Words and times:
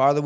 Vater, 0.00 0.24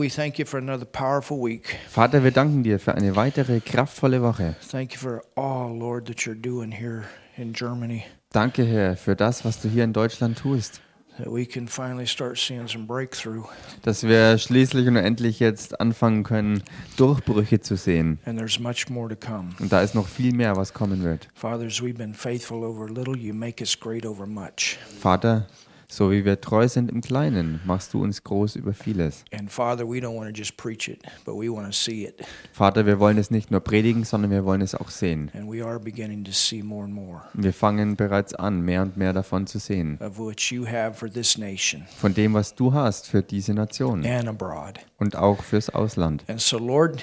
wir 2.22 2.30
danken 2.30 2.62
dir 2.62 2.78
für 2.78 2.94
eine 2.94 3.16
weitere 3.16 3.58
kraftvolle 3.58 4.22
Woche. 4.22 4.54
Thank 4.70 4.92
you 4.92 5.00
for 5.00 5.20
all, 5.34 5.76
Lord, 5.76 6.06
that 6.06 6.18
you're 6.20 6.40
doing 6.40 6.70
here 6.70 7.02
in 7.36 7.52
Germany. 7.52 8.04
Danke, 8.30 8.64
Herr, 8.64 8.96
für 8.96 9.16
das, 9.16 9.44
was 9.44 9.60
du 9.60 9.68
hier 9.68 9.82
in 9.82 9.92
Deutschland 9.92 10.38
tust. 10.38 10.80
That 11.18 11.26
we 11.26 11.44
can 11.44 11.66
finally 11.66 12.06
start 12.06 12.38
seeing 12.38 12.68
some 12.68 12.86
breakthrough. 12.86 13.46
Dass 13.82 14.04
wir 14.04 14.38
schließlich 14.38 14.86
und 14.86 14.94
endlich 14.94 15.40
jetzt 15.40 15.80
anfangen 15.80 16.22
können, 16.22 16.62
Durchbrüche 16.96 17.60
zu 17.60 17.76
sehen. 17.76 18.20
And 18.26 18.38
there's 18.38 18.60
much 18.60 18.88
more 18.88 19.08
to 19.08 19.16
come. 19.16 19.54
Und 19.58 19.72
da 19.72 19.82
ist 19.82 19.96
noch 19.96 20.06
viel 20.06 20.32
mehr, 20.34 20.56
was 20.56 20.72
kommen 20.72 21.02
wird. 21.02 21.28
Father, 21.34 21.66
as 21.66 21.80
we've 21.80 21.98
been 21.98 22.14
faithful 22.14 22.62
over 22.62 22.88
little, 22.88 23.16
you 23.16 23.34
make 23.34 23.60
us 23.60 23.78
great 23.78 24.06
over 24.06 24.24
much. 24.24 24.78
Vater, 25.00 25.46
so 25.88 26.10
wie 26.10 26.24
wir 26.24 26.40
treu 26.40 26.68
sind 26.68 26.90
im 26.90 27.00
Kleinen, 27.00 27.60
machst 27.64 27.94
du 27.94 28.02
uns 28.02 28.22
groß 28.24 28.56
über 28.56 28.72
vieles. 28.74 29.24
And 29.32 29.50
Father, 29.50 29.84
we 29.88 29.98
don't 29.98 30.16
want 30.16 30.28
to 30.34 30.36
just 30.36 30.56
preach 30.56 30.88
it, 30.88 31.02
but 31.24 31.34
we 31.34 31.48
want 31.52 31.66
to 31.66 31.72
see 31.72 32.04
it. 32.04 32.22
Vater, 32.52 32.86
wir 32.86 32.98
wollen 32.98 33.18
es 33.18 33.30
nicht 33.30 33.50
nur 33.50 33.60
predigen, 33.60 34.04
sondern 34.04 34.30
wir 34.30 34.44
wollen 34.44 34.60
es 34.60 34.74
auch 34.74 34.90
sehen. 34.90 35.30
And 35.34 35.50
we 35.50 35.64
are 35.64 35.78
beginning 35.78 36.24
to 36.24 36.32
see 36.32 36.62
more 36.62 36.84
and 36.84 36.94
more 36.94 37.22
wir 37.34 37.52
fangen 37.52 37.96
bereits 37.96 38.34
an, 38.34 38.60
mehr 38.62 38.82
und 38.82 38.96
mehr 38.96 39.12
davon 39.12 39.46
zu 39.46 39.58
sehen. 39.58 39.98
of 40.00 40.18
what 40.18 40.40
you 40.50 40.66
have 40.66 40.94
for 40.94 41.10
this 41.10 41.38
nation 41.38 41.82
Von 41.98 42.14
dem, 42.14 42.34
was 42.34 42.54
du 42.54 42.72
hast 42.72 43.06
für 43.08 43.22
diese 43.22 43.54
Nation 43.54 44.04
and 44.06 44.28
abroad. 44.28 44.78
und 44.98 45.16
auch 45.16 45.42
fürs 45.42 45.70
Ausland. 45.70 46.24
And 46.28 46.40
so, 46.40 46.58
Lord, 46.58 47.02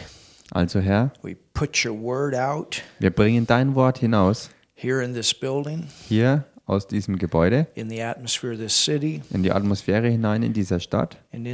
Also 0.54 0.80
Herr, 0.82 1.12
we 1.22 1.36
put 1.54 1.86
your 1.86 1.98
word 1.98 2.36
out 2.36 2.82
wir 3.00 3.10
bringen 3.12 3.48
dein 3.48 3.74
Wort 3.76 4.00
hinaus, 4.00 4.50
here 4.74 5.02
in 5.04 5.14
this 5.14 5.34
building, 5.34 5.88
hier 6.10 6.44
aus 6.66 6.88
diesem 6.88 7.18
Gebäude, 7.18 7.68
in 7.76 7.90
die 7.90 8.02
Atmosphäre 9.52 10.08
hinein 10.08 10.44
in 10.44 10.54
dieser 10.54 10.80
Stadt 10.80 11.18
und 11.34 11.46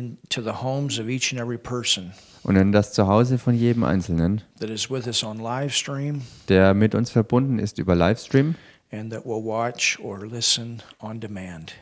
in 2.56 2.72
das 2.72 2.94
Zuhause 2.94 3.38
von 3.38 3.56
jedem 3.56 3.84
Einzelnen, 3.84 4.42
der 6.50 6.74
mit 6.74 6.96
uns 6.96 7.10
verbunden 7.12 7.60
ist 7.60 7.78
über 7.80 7.96
Livestream 7.96 8.56
and 8.92 9.12
that 9.12 9.26
will 9.26 9.44
watch 9.44 10.00
or 10.00 10.26
listen 10.26 10.82
on 11.00 11.20
demand. 11.20 11.74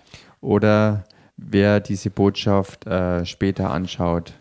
oder 0.41 1.05
wer 1.37 1.79
diese 1.79 2.09
Botschaft 2.09 2.87
äh, 2.87 3.25
später 3.25 3.69
anschaut 3.71 4.33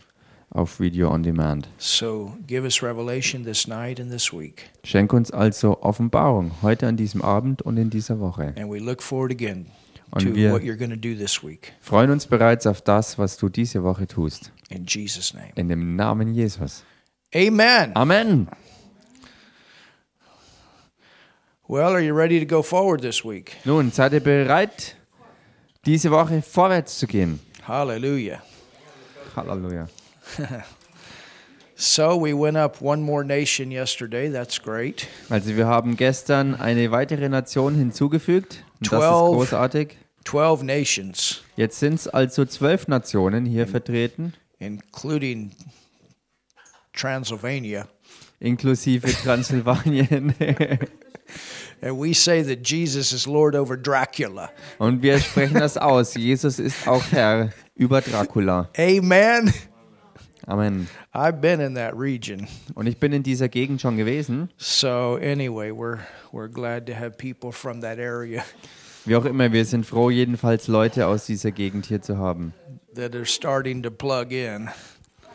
auf 0.55 0.81
Video 0.81 1.11
on 1.11 1.23
Demand. 1.23 1.69
So 1.79 2.33
give 2.47 2.65
us 2.65 2.83
revelation 2.83 3.45
this 3.45 3.67
night 3.69 4.01
and 4.01 4.11
this 4.11 4.33
week. 4.33 4.71
Schenk 4.85 5.13
uns 5.13 5.31
also 5.31 5.83
Offenbarung 5.83 6.53
heute 6.63 6.87
an 6.87 6.97
diesem 6.97 7.21
Abend 7.23 7.61
und 7.63 7.77
in 7.77 7.91
dieser 7.91 8.19
Woche. 8.21 8.55
And 8.57 8.71
we 8.73 8.79
look 8.79 9.03
forward 9.03 9.31
again 9.33 9.67
Und 10.13 10.23
to 10.23 10.35
wir- 10.35 10.53
what 10.53 10.63
you're 10.63 10.77
going 10.79 10.91
to 10.91 10.97
do 10.97 11.15
this 11.15 11.43
week. 11.43 11.73
Freuen 11.81 12.11
uns 12.11 12.27
bereits 12.27 12.67
auf 12.67 12.81
das, 12.81 13.19
was 13.19 13.37
du 13.37 13.49
diese 13.49 13.83
Woche 13.83 14.07
tust. 14.07 14.53
In 14.71 14.87
Jesus' 14.87 15.35
name. 15.35 15.51
In 15.57 15.69
dem 15.69 15.97
Namen 15.97 16.33
Jesus. 16.35 16.85
Amen. 17.35 17.91
Amen. 17.97 18.49
Well, 21.67 21.93
are 21.95 22.01
you 22.01 22.15
ready 22.15 22.39
to 22.39 22.47
go 22.47 22.63
forward 22.63 23.01
this 23.01 23.25
week? 23.25 23.57
Nun, 23.65 23.91
seid 23.91 24.13
ihr 24.13 24.21
bereit, 24.21 24.97
diese 25.87 26.11
Woche 26.11 26.43
vorwärts 26.43 26.99
zu 26.99 27.07
gehen? 27.07 27.41
Hallelujah. 27.67 28.43
Halleluja. 29.35 29.89
So 31.77 32.17
we 32.17 32.33
went 32.33 32.57
up 32.57 32.81
one 32.81 33.03
more 33.03 33.25
nation 33.25 33.73
yesterday. 33.73 34.31
That's 34.31 34.63
great. 34.63 35.09
Also 35.29 35.57
wir 35.57 35.67
haben 35.67 35.97
gestern 35.97 36.55
eine 36.55 36.93
weitere 36.93 37.29
Nation 37.29 37.75
hinzugefügt. 37.75 38.63
Das 38.81 38.93
ist 38.93 38.99
Twelve. 38.99 39.35
großartig. 39.37 39.97
12 40.25 40.63
nations, 40.63 41.43
Jetzt 41.57 41.81
sind 41.81 41.95
es 41.95 42.09
also 42.09 42.45
zwölf 42.47 42.89
Nationen 42.89 43.45
hier 43.45 43.67
vertreten, 43.67 44.33
including 44.59 45.51
Transylvania. 46.95 47.87
inklusive 48.41 49.07
Transsilvanien. 49.25 50.35
And 51.83 51.99
we 52.01 52.15
say 52.15 52.43
that 52.43 52.67
Jesus 52.67 53.13
is 53.13 53.27
Lord 53.27 53.55
over 53.55 53.77
Dracula. 53.77 54.49
Und 54.79 55.03
wir 55.03 55.19
sprechen 55.19 55.59
das 55.59 55.77
aus. 55.77 56.15
Jesus 56.15 56.59
ist 56.59 56.89
auch 56.89 57.03
Herr 57.11 57.51
über 57.75 58.01
Dracula. 58.01 58.71
Amen. 58.79 59.53
Amen. 60.47 60.89
I've 61.15 61.41
been 61.41 61.61
in 61.61 61.75
that 61.75 61.95
region. 61.97 62.47
Und 62.75 62.87
ich 62.87 62.99
bin 62.99 63.13
in 63.13 63.23
dieser 63.23 63.49
Gegend 63.49 63.81
schon 63.81 63.97
gewesen. 63.97 64.51
So 64.59 65.17
anyway, 65.23 65.71
we're 65.71 66.01
we're 66.33 66.49
glad 66.49 66.87
to 66.87 66.95
have 66.95 67.13
people 67.17 67.51
from 67.53 67.81
that 67.81 67.99
area 67.99 68.45
Wie 69.07 69.17
auch 69.17 69.25
immer, 69.27 69.53
wir 69.53 69.65
sind 69.67 69.85
froh, 69.85 70.09
jedenfalls 70.11 70.67
Leute 70.67 71.07
aus 71.07 71.27
dieser 71.27 71.51
Gegend 71.51 71.87
hier 71.87 72.01
zu 72.01 72.17
haben, 72.17 72.55
that 72.95 73.15
are 73.15 73.27
starting 73.27 73.83
to 73.83 73.91
plug 73.91 74.31
in. 74.31 74.69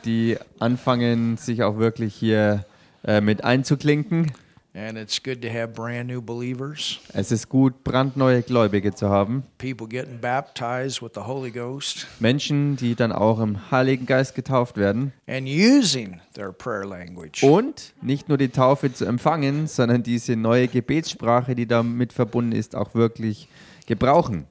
die 0.06 0.38
anfangen, 0.60 1.38
sich 1.38 1.62
auch 1.64 1.78
wirklich 1.78 2.16
hier 2.16 2.66
äh, 3.04 3.22
mit 3.22 3.44
einzuklinken. 3.44 4.32
And 4.76 5.00
it's 5.00 5.22
good 5.22 5.42
to 5.42 5.50
have 5.50 5.74
brand 5.74 6.08
new 6.08 6.22
believers, 6.22 7.00
Es 7.14 7.32
ist 7.32 7.50
gut, 7.50 7.84
brandneue 7.84 8.44
Gläubige 8.44 8.94
zu 8.94 9.10
haben. 9.10 9.44
people 9.58 9.88
getting 9.88 10.20
baptized 10.20 11.02
with 11.02 11.12
the 11.16 11.22
Holy 11.22 11.50
Ghost 11.50 12.06
Menschen, 12.20 12.76
die 12.76 12.94
dann 12.94 13.12
auch 13.12 13.40
im 13.40 13.72
Heiligen 13.72 14.06
Geist 14.06 14.36
getauft 14.36 14.78
werden. 14.78 15.12
and 15.28 15.48
using 15.48 16.22
their 16.36 16.52
prayer 16.52 16.86
language. 16.86 17.42
Und 17.44 17.94
nicht 18.04 18.30
nur 18.30 18.38
die 18.38 18.50
Taufe 18.50 18.94
zu 18.94 19.06
empfangen, 19.06 19.66
sondern 19.68 20.04
diese 20.04 20.36
neue 20.36 20.68
Gebetssprache, 20.68 21.56
die 21.56 21.66
damit 21.66 22.14
verbunden 22.14 22.52
ist, 22.52 22.76
auch 22.76 22.94
wirklich 22.94 23.48
gebrauchen. 23.88 24.46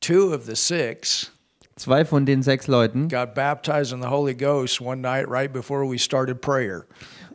Two 0.00 0.34
of 0.34 0.46
the 0.46 0.56
six 0.56 1.30
Zwei 1.76 2.04
von 2.04 2.26
den 2.26 2.42
sechs 2.42 2.66
Leuten 2.68 3.08
got 3.08 3.34
baptized 3.34 3.92
in 3.92 4.02
the 4.02 4.08
Holy 4.08 4.34
Ghost 4.34 4.80
one 4.80 5.00
night 5.00 5.26
right 5.28 5.50
before 5.52 5.88
we 5.88 5.98
started 5.98 6.40
prayer. 6.40 6.84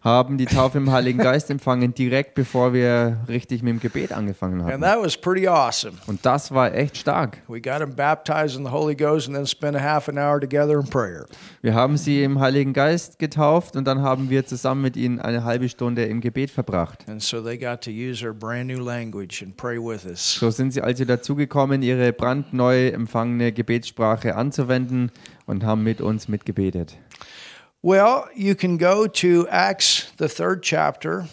Haben 0.08 0.38
die 0.38 0.46
Taufe 0.46 0.78
im 0.78 0.90
Heiligen 0.90 1.20
Geist 1.20 1.50
empfangen, 1.50 1.94
direkt 1.94 2.34
bevor 2.34 2.72
wir 2.74 3.18
richtig 3.28 3.62
mit 3.62 3.74
dem 3.74 3.80
Gebet 3.82 4.14
angefangen 4.14 4.62
And 4.62 4.72
haben. 4.72 4.82
that 4.82 5.02
was 5.04 5.18
pretty 5.18 5.48
awesome. 5.50 5.98
Und 6.08 6.26
das 6.26 6.52
war 6.52 6.74
echt 6.74 6.96
stark. 6.98 7.40
We 7.50 7.60
got 7.60 7.80
them 7.80 7.94
baptized 7.94 8.58
in 8.58 8.64
the 8.64 8.72
Holy 8.72 8.96
Ghost 8.96 9.28
and 9.28 9.36
then 9.36 9.46
spent 9.46 9.76
a 9.76 9.82
half 9.82 10.08
an 10.08 10.18
hour 10.18 10.40
together 10.40 10.80
in 10.80 10.86
prayer. 10.88 11.26
Wir 11.62 11.74
haben 11.74 11.98
sie 11.98 12.24
im 12.24 12.40
Heiligen 12.40 12.72
Geist 12.72 13.20
getauft 13.20 13.76
und 13.76 13.86
dann 13.86 14.02
haben 14.02 14.30
wir 14.30 14.46
zusammen 14.46 14.82
mit 14.82 14.96
ihnen 14.96 15.20
eine 15.20 15.44
halbe 15.44 15.68
Stunde 15.68 16.06
im 16.06 16.22
Gebet 16.22 16.52
verbracht. 16.52 17.04
And 17.10 17.22
so 17.22 17.42
they 17.42 17.58
got 17.58 17.82
to 17.82 17.92
use 17.92 18.22
their 18.22 18.34
brand 18.34 18.68
new 18.68 18.80
language 18.82 19.44
and 19.44 19.58
pray 19.58 19.78
with 19.78 20.06
us. 20.06 20.36
So 20.40 20.50
sind 20.52 20.72
sie 20.72 20.82
also 20.82 21.04
dazu 21.04 21.36
gekommen, 21.36 21.82
ihre 21.82 22.14
brandneu 22.14 22.88
empfangene 22.88 23.52
Gebetssprache 23.52 24.36
anzuwenden 24.38 25.12
und 25.46 25.66
haben 25.66 25.84
mit 25.84 26.00
uns 26.00 26.30
mitgebetet. 26.30 26.96
Well, 27.84 28.26
you 28.36 28.56
can 28.56 28.78
go 28.78 29.08
to 29.08 29.48
Acts, 29.50 30.12
the 30.18 30.28
third 30.28 30.64
chapter, 30.64 31.28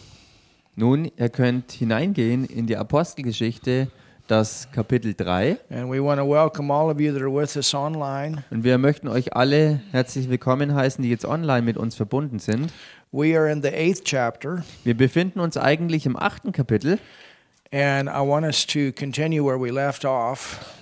Nun, 0.76 1.10
ihr 1.16 1.28
könnt 1.28 1.70
hineingehen 1.72 2.44
in 2.44 2.66
die 2.66 2.76
Apostelgeschichte, 2.76 3.88
das 4.26 4.68
Kapitel 4.72 5.14
3. 5.14 5.56
and 5.70 5.88
we 5.90 6.02
want 6.02 6.18
to 6.20 6.26
welcome 6.28 6.70
all 6.72 6.90
of 6.90 7.00
you 7.00 7.12
that 7.12 7.22
are 7.22 7.30
with 7.32 7.56
us 7.56 7.72
online. 7.74 8.44
Und 8.50 8.64
wir 8.64 8.76
möchten 8.78 9.08
euch 9.08 9.34
alle 9.34 9.80
herzlich 9.92 10.28
willkommen 10.28 10.74
heißen, 10.74 11.02
die 11.02 11.10
jetzt 11.10 11.24
online 11.24 11.62
mit 11.62 11.76
uns 11.78 11.94
verbunden 11.94 12.38
sind. 12.40 12.72
We 13.12 13.38
are 13.38 13.50
in 13.50 13.62
the 13.62 13.68
eighth 13.68 14.04
chapter, 14.04 14.64
Wir 14.82 14.96
befinden 14.96 15.40
uns 15.40 15.56
eigentlich 15.56 16.04
im 16.04 16.16
achten 16.16 16.52
Kapitel 16.52 16.98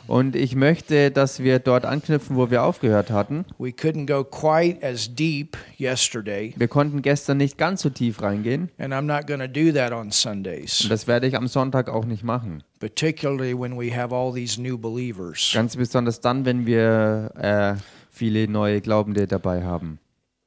und 0.08 0.36
ich 0.36 0.54
möchte, 0.54 1.10
dass 1.10 1.42
wir 1.42 1.58
dort 1.58 1.86
anknüpfen, 1.86 2.36
wo 2.36 2.50
wir 2.50 2.62
aufgehört 2.64 3.10
hatten. 3.10 3.46
We 3.58 3.70
couldn't 3.70 4.06
go 4.06 4.24
quite 4.24 4.86
as 4.86 5.14
deep 5.14 5.56
yesterday, 5.78 6.52
Wir 6.56 6.68
konnten 6.68 7.00
gestern 7.00 7.38
nicht 7.38 7.56
ganz 7.56 7.80
so 7.80 7.88
tief 7.88 8.20
reingehen 8.20 8.68
and 8.78 8.92
I'm 8.92 9.02
not 9.02 9.26
going 9.26 9.40
to 9.40 9.48
do 9.48 9.72
that 9.72 9.92
on 9.92 10.02
und 10.02 10.14
Sundays, 10.14 10.86
das 10.88 11.06
werde 11.06 11.26
ich 11.26 11.36
am 11.36 11.46
Sonntag 11.46 11.88
auch 11.88 12.04
nicht 12.04 12.24
machen. 12.24 12.62
particularly 12.78 13.54
when 13.58 13.78
we 13.78 13.96
have 13.96 14.12
all 14.14 14.34
these 14.34 14.60
new 14.60 14.76
believers. 14.76 15.50
Ganz 15.54 15.76
besonders 15.76 16.20
dann, 16.20 16.44
wenn 16.44 16.66
wir 16.66 17.30
äh, 17.38 17.80
viele 18.10 18.48
neue 18.48 18.80
Glaubende 18.80 19.26
dabei 19.26 19.62
haben. 19.62 19.98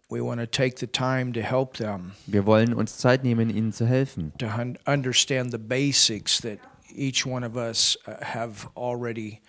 We 0.10 0.22
want 0.22 0.40
to 0.40 0.46
take 0.46 0.78
the 0.80 0.88
time 0.88 1.34
to 1.34 1.42
help 1.42 1.78
them 1.78 2.12
Wir 2.28 2.46
wollen 2.46 2.74
uns 2.76 2.98
Zeit 2.98 3.24
nehmen, 3.24 3.50
ihnen 3.50 3.72
zu 3.72 3.88
helfen. 3.88 4.34
to 4.38 4.48
understand 4.86 5.52
the 5.52 5.58
basics 5.58 6.40
that 6.42 6.60
each 6.96 7.26
one 7.26 7.44
of 7.46 7.56
us 7.58 7.98
uh, 8.08 8.24
have 8.24 8.68
already 8.78 9.42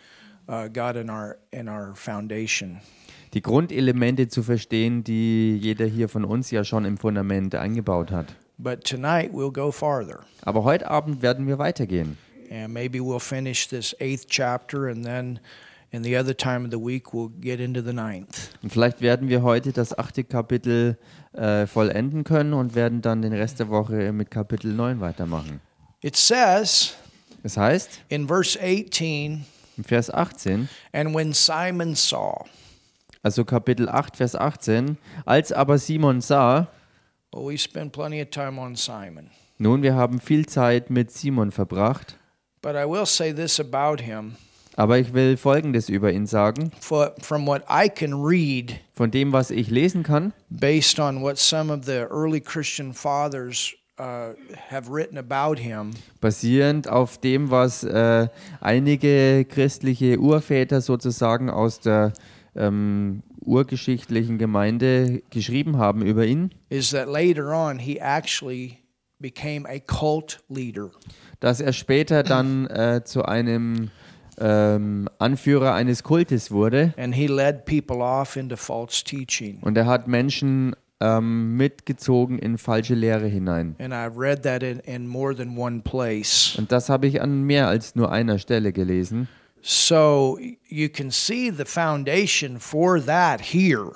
uh, 0.48 0.68
got 0.68 0.96
in 0.96 1.10
our 1.10 1.36
in 1.52 1.68
our 1.68 1.94
foundation. 1.94 2.80
Die 3.34 3.42
Grundelemente 3.42 4.28
zu 4.28 4.42
verstehen, 4.42 5.04
die 5.04 5.58
jeder 5.58 5.84
hier 5.84 6.08
von 6.08 6.24
uns 6.24 6.50
ja 6.50 6.64
schon 6.64 6.86
im 6.86 6.96
Fundament 6.96 7.54
eingebaut 7.54 8.10
hat. 8.10 8.34
But 8.56 8.82
tonight 8.84 9.32
we'll 9.34 9.52
go 9.52 9.70
farther, 9.70 10.20
Aber 10.42 10.64
heute 10.64 10.88
Abend 10.90 11.20
werden 11.20 11.46
wir 11.46 11.58
weitergehen. 11.58 12.16
and 12.50 12.72
maybe 12.72 12.98
we'll 13.00 13.18
finish 13.20 13.68
this 13.68 13.94
eighth 14.00 14.26
chapter, 14.28 14.86
and 14.88 15.04
then 15.04 15.38
in 15.96 16.04
the 16.04 16.16
other 16.18 16.36
time 16.36 16.64
of 16.64 16.70
the 16.70 16.78
week 16.78 17.12
we'll 17.12 17.30
get 17.40 17.58
into 17.58 17.80
the 17.82 17.92
ninth. 17.92 18.50
Und 18.62 18.70
vielleicht 18.72 19.00
werden 19.00 19.28
wir 19.28 19.42
heute 19.42 19.72
das 19.72 19.96
achte 19.96 20.24
Kapitel 20.24 20.98
äh, 21.32 21.66
vollenden 21.66 22.22
können 22.24 22.52
und 22.52 22.74
werden 22.74 23.00
dann 23.02 23.22
den 23.22 23.32
Rest 23.32 23.58
der 23.60 23.68
Woche 23.68 24.12
mit 24.12 24.30
Kapitel 24.30 24.72
9 24.72 25.00
weitermachen. 25.00 25.60
It 26.02 26.16
says 26.16 26.94
Das 27.42 27.56
heißt, 27.56 28.00
in 28.08 28.26
verse 28.28 28.58
18, 28.60 29.44
im 29.78 29.84
Vers 29.84 30.10
18, 30.10 30.68
and 30.92 31.14
when 31.14 31.32
Simon 31.32 31.94
saw 31.94 32.44
Also 33.22 33.44
Kapitel 33.44 33.88
8, 33.88 34.16
Vers 34.16 34.34
18. 34.36 34.98
Als 35.24 35.50
aber 35.52 35.78
Simon 35.78 36.20
sah, 36.20 36.68
Well, 37.32 37.48
we 37.48 37.58
spend 37.58 37.92
plenty 37.92 38.20
of 38.22 38.30
time 38.30 38.60
on 38.60 38.76
Simon. 38.76 39.30
nun, 39.58 39.82
wir 39.82 39.94
haben 39.94 40.20
viel 40.20 40.46
Zeit 40.46 40.90
mit 40.90 41.10
Simon 41.10 41.50
verbracht, 41.50 42.16
But 42.62 42.74
I 42.74 42.84
will 42.84 43.06
say 43.06 43.32
this 43.32 43.58
about 43.60 44.02
him. 44.02 44.36
Aber 44.76 44.98
ich 44.98 45.12
will 45.14 45.36
Folgendes 45.36 45.88
über 45.88 46.12
ihn 46.12 46.26
sagen. 46.26 46.70
For, 46.80 47.14
from 47.20 47.46
what 47.46 47.62
I 47.68 47.88
can 47.88 48.12
read, 48.12 48.76
Von 48.94 49.10
dem, 49.10 49.32
was 49.32 49.50
ich 49.50 49.70
lesen 49.70 50.02
kann, 50.02 50.32
based 50.50 51.00
on 51.00 51.22
what 51.22 51.38
some 51.38 51.72
of 51.72 51.84
the 51.84 52.06
early 52.10 52.40
Christian 52.40 52.92
fathers 52.92 53.74
uh, 53.98 54.34
have 54.70 54.90
written 54.90 55.18
about 55.18 55.58
him, 55.60 55.90
basierend 56.20 56.88
auf 56.88 57.18
dem, 57.18 57.50
was 57.50 57.84
äh, 57.84 58.28
einige 58.60 59.44
christliche 59.46 60.18
Urväter 60.18 60.80
sozusagen 60.80 61.50
aus 61.50 61.80
der 61.80 62.12
ähm, 62.54 63.22
urgeschichtlichen 63.40 64.38
Gemeinde 64.38 65.22
geschrieben 65.30 65.78
haben 65.78 66.02
über 66.02 66.26
ihn, 66.26 66.50
is 66.68 66.90
that 66.90 67.08
later 67.08 67.52
on 67.52 67.78
he 67.78 67.98
actually 67.98 68.78
became 69.18 69.66
a 69.68 69.78
cult 69.78 70.40
leader. 70.48 70.90
dass 71.40 71.60
er 71.60 71.72
später 71.72 72.22
dann 72.22 72.66
äh, 72.66 73.02
zu 73.04 73.24
einem 73.24 73.90
ähm, 74.38 75.08
Anführer 75.18 75.74
eines 75.74 76.02
Kultes 76.02 76.50
wurde 76.50 76.92
And 76.96 77.14
he 77.14 77.26
led 77.26 77.64
people 77.64 77.96
off 78.02 78.36
into 78.36 78.56
false 78.56 79.02
teaching. 79.04 79.58
und 79.62 79.76
er 79.76 79.86
hat 79.86 80.08
Menschen 80.08 80.74
ähm, 81.00 81.56
mitgezogen 81.56 82.38
in 82.38 82.56
falsche 82.58 82.94
Lehre 82.94 83.26
hinein. 83.26 83.76
And 83.78 83.92
I've 83.92 84.18
read 84.18 84.42
that 84.44 84.62
in, 84.62 84.78
in 84.80 85.06
more 85.06 85.34
than 85.34 85.56
one 85.58 85.80
place. 85.80 86.54
Und 86.58 86.72
das 86.72 86.88
habe 86.88 87.06
ich 87.06 87.20
an 87.20 87.42
mehr 87.42 87.68
als 87.68 87.94
nur 87.96 88.10
einer 88.10 88.38
Stelle 88.38 88.72
gelesen. 88.72 89.28
So 89.62 90.38
you 90.68 90.88
can 90.88 91.10
see 91.10 91.50
the 91.50 91.64
foundation 91.64 92.58
for 92.60 93.04
that 93.04 93.40
here. 93.40 93.92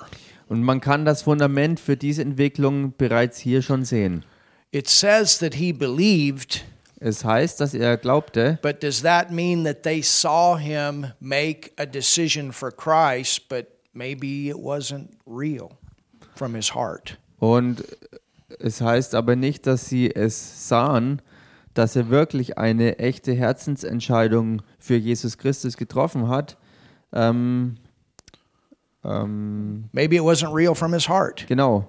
Und 0.47 0.63
man 0.63 0.81
kann 0.81 1.05
das 1.05 1.21
Fundament 1.23 1.79
für 1.79 1.95
diese 1.95 2.21
Entwicklung 2.21 2.93
bereits 2.97 3.39
hier 3.39 3.61
schon 3.61 3.85
sehen. 3.85 4.25
It 4.71 4.87
says 4.89 5.39
that 5.39 5.55
he 5.55 5.71
believed, 5.73 6.65
Es 7.03 7.25
heißt, 7.25 7.59
dass 7.59 7.73
er 7.73 7.97
glaubte, 7.97 8.59
but 8.61 8.83
does 8.83 9.01
that 9.01 9.31
mean 9.31 9.63
that 9.63 9.81
they 9.81 10.03
saw 10.03 10.55
him 10.55 11.07
make 11.19 11.71
a 11.77 11.85
decision 11.85 12.51
for 12.51 12.71
Christ, 12.71 13.49
but 13.49 13.65
maybe 13.93 14.49
it 14.49 14.55
wasn't 14.55 15.09
real 15.25 15.71
from 16.35 16.53
his 16.53 16.75
heart? 16.75 17.17
Und 17.39 17.83
es 18.59 18.81
heißt 18.81 19.15
aber 19.15 19.35
nicht, 19.35 19.65
dass 19.65 19.87
sie 19.89 20.13
es 20.13 20.69
sahen, 20.69 21.23
dass 21.73 21.95
er 21.95 22.09
wirklich 22.09 22.59
eine 22.59 22.99
echte 22.99 23.33
Herzensentscheidung 23.33 24.61
für 24.77 24.95
Jesus 24.95 25.39
Christus 25.39 25.77
getroffen 25.77 26.27
hat. 26.27 26.55
Ähm, 27.13 27.77
ähm, 29.03 29.85
Maybe 29.91 30.17
it 30.17 30.21
wasn't 30.21 30.53
real 30.53 30.75
from 30.75 30.93
his 30.93 31.09
heart. 31.09 31.47
genau, 31.47 31.87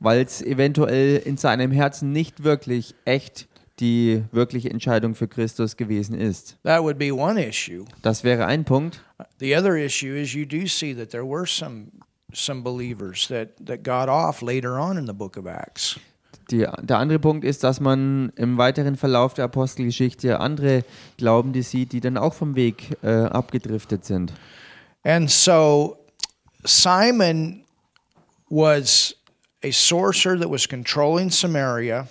weil 0.00 0.22
es 0.22 0.40
eventuell 0.40 1.18
in 1.18 1.36
seinem 1.36 1.70
Herzen 1.70 2.12
nicht 2.12 2.44
wirklich 2.44 2.94
echt 3.04 3.46
die 3.80 4.24
wirkliche 4.32 4.70
Entscheidung 4.70 5.14
für 5.14 5.28
Christus 5.28 5.76
gewesen 5.76 6.18
ist. 6.18 6.56
That 6.62 6.82
would 6.82 6.98
be 6.98 7.12
one 7.12 7.42
issue. 7.42 7.84
Das 8.02 8.24
wäre 8.24 8.46
ein 8.46 8.64
Punkt. 8.64 9.00
The 9.40 9.56
other 9.56 9.76
issue 9.76 10.14
is 10.14 10.32
you 10.32 10.44
do 10.44 10.66
see 10.66 10.94
that 10.94 11.10
there 11.10 11.26
were 11.26 11.46
some 11.46 11.88
some 12.32 12.62
believers 12.62 13.28
that, 13.28 13.50
that 13.64 13.82
got 13.84 14.08
off 14.08 14.42
later 14.42 14.78
on 14.78 14.98
in 14.98 15.06
the 15.06 15.12
book 15.12 15.36
of 15.36 15.46
Acts. 15.46 15.98
Die, 16.50 16.66
der 16.82 16.98
andere 16.98 17.18
Punkt 17.18 17.44
ist, 17.44 17.64
dass 17.64 17.80
man 17.80 18.30
im 18.36 18.58
weiteren 18.58 18.96
Verlauf 18.96 19.32
der 19.34 19.46
Apostelgeschichte 19.46 20.40
andere 20.40 20.84
Glaubende 21.16 21.62
sieht, 21.62 21.92
die 21.92 22.00
dann 22.00 22.18
auch 22.18 22.34
vom 22.34 22.54
Weg 22.54 22.98
äh, 23.02 23.08
abgedriftet 23.08 24.04
sind. 24.04 24.32
And 25.04 25.30
so 25.30 25.96
Simon 26.64 27.64
was 28.50 29.14
a 29.62 29.70
sorcerer 29.70 30.38
that 30.38 30.50
was 30.50 30.68
controlling 30.68 31.30
Samaria, 31.30 32.06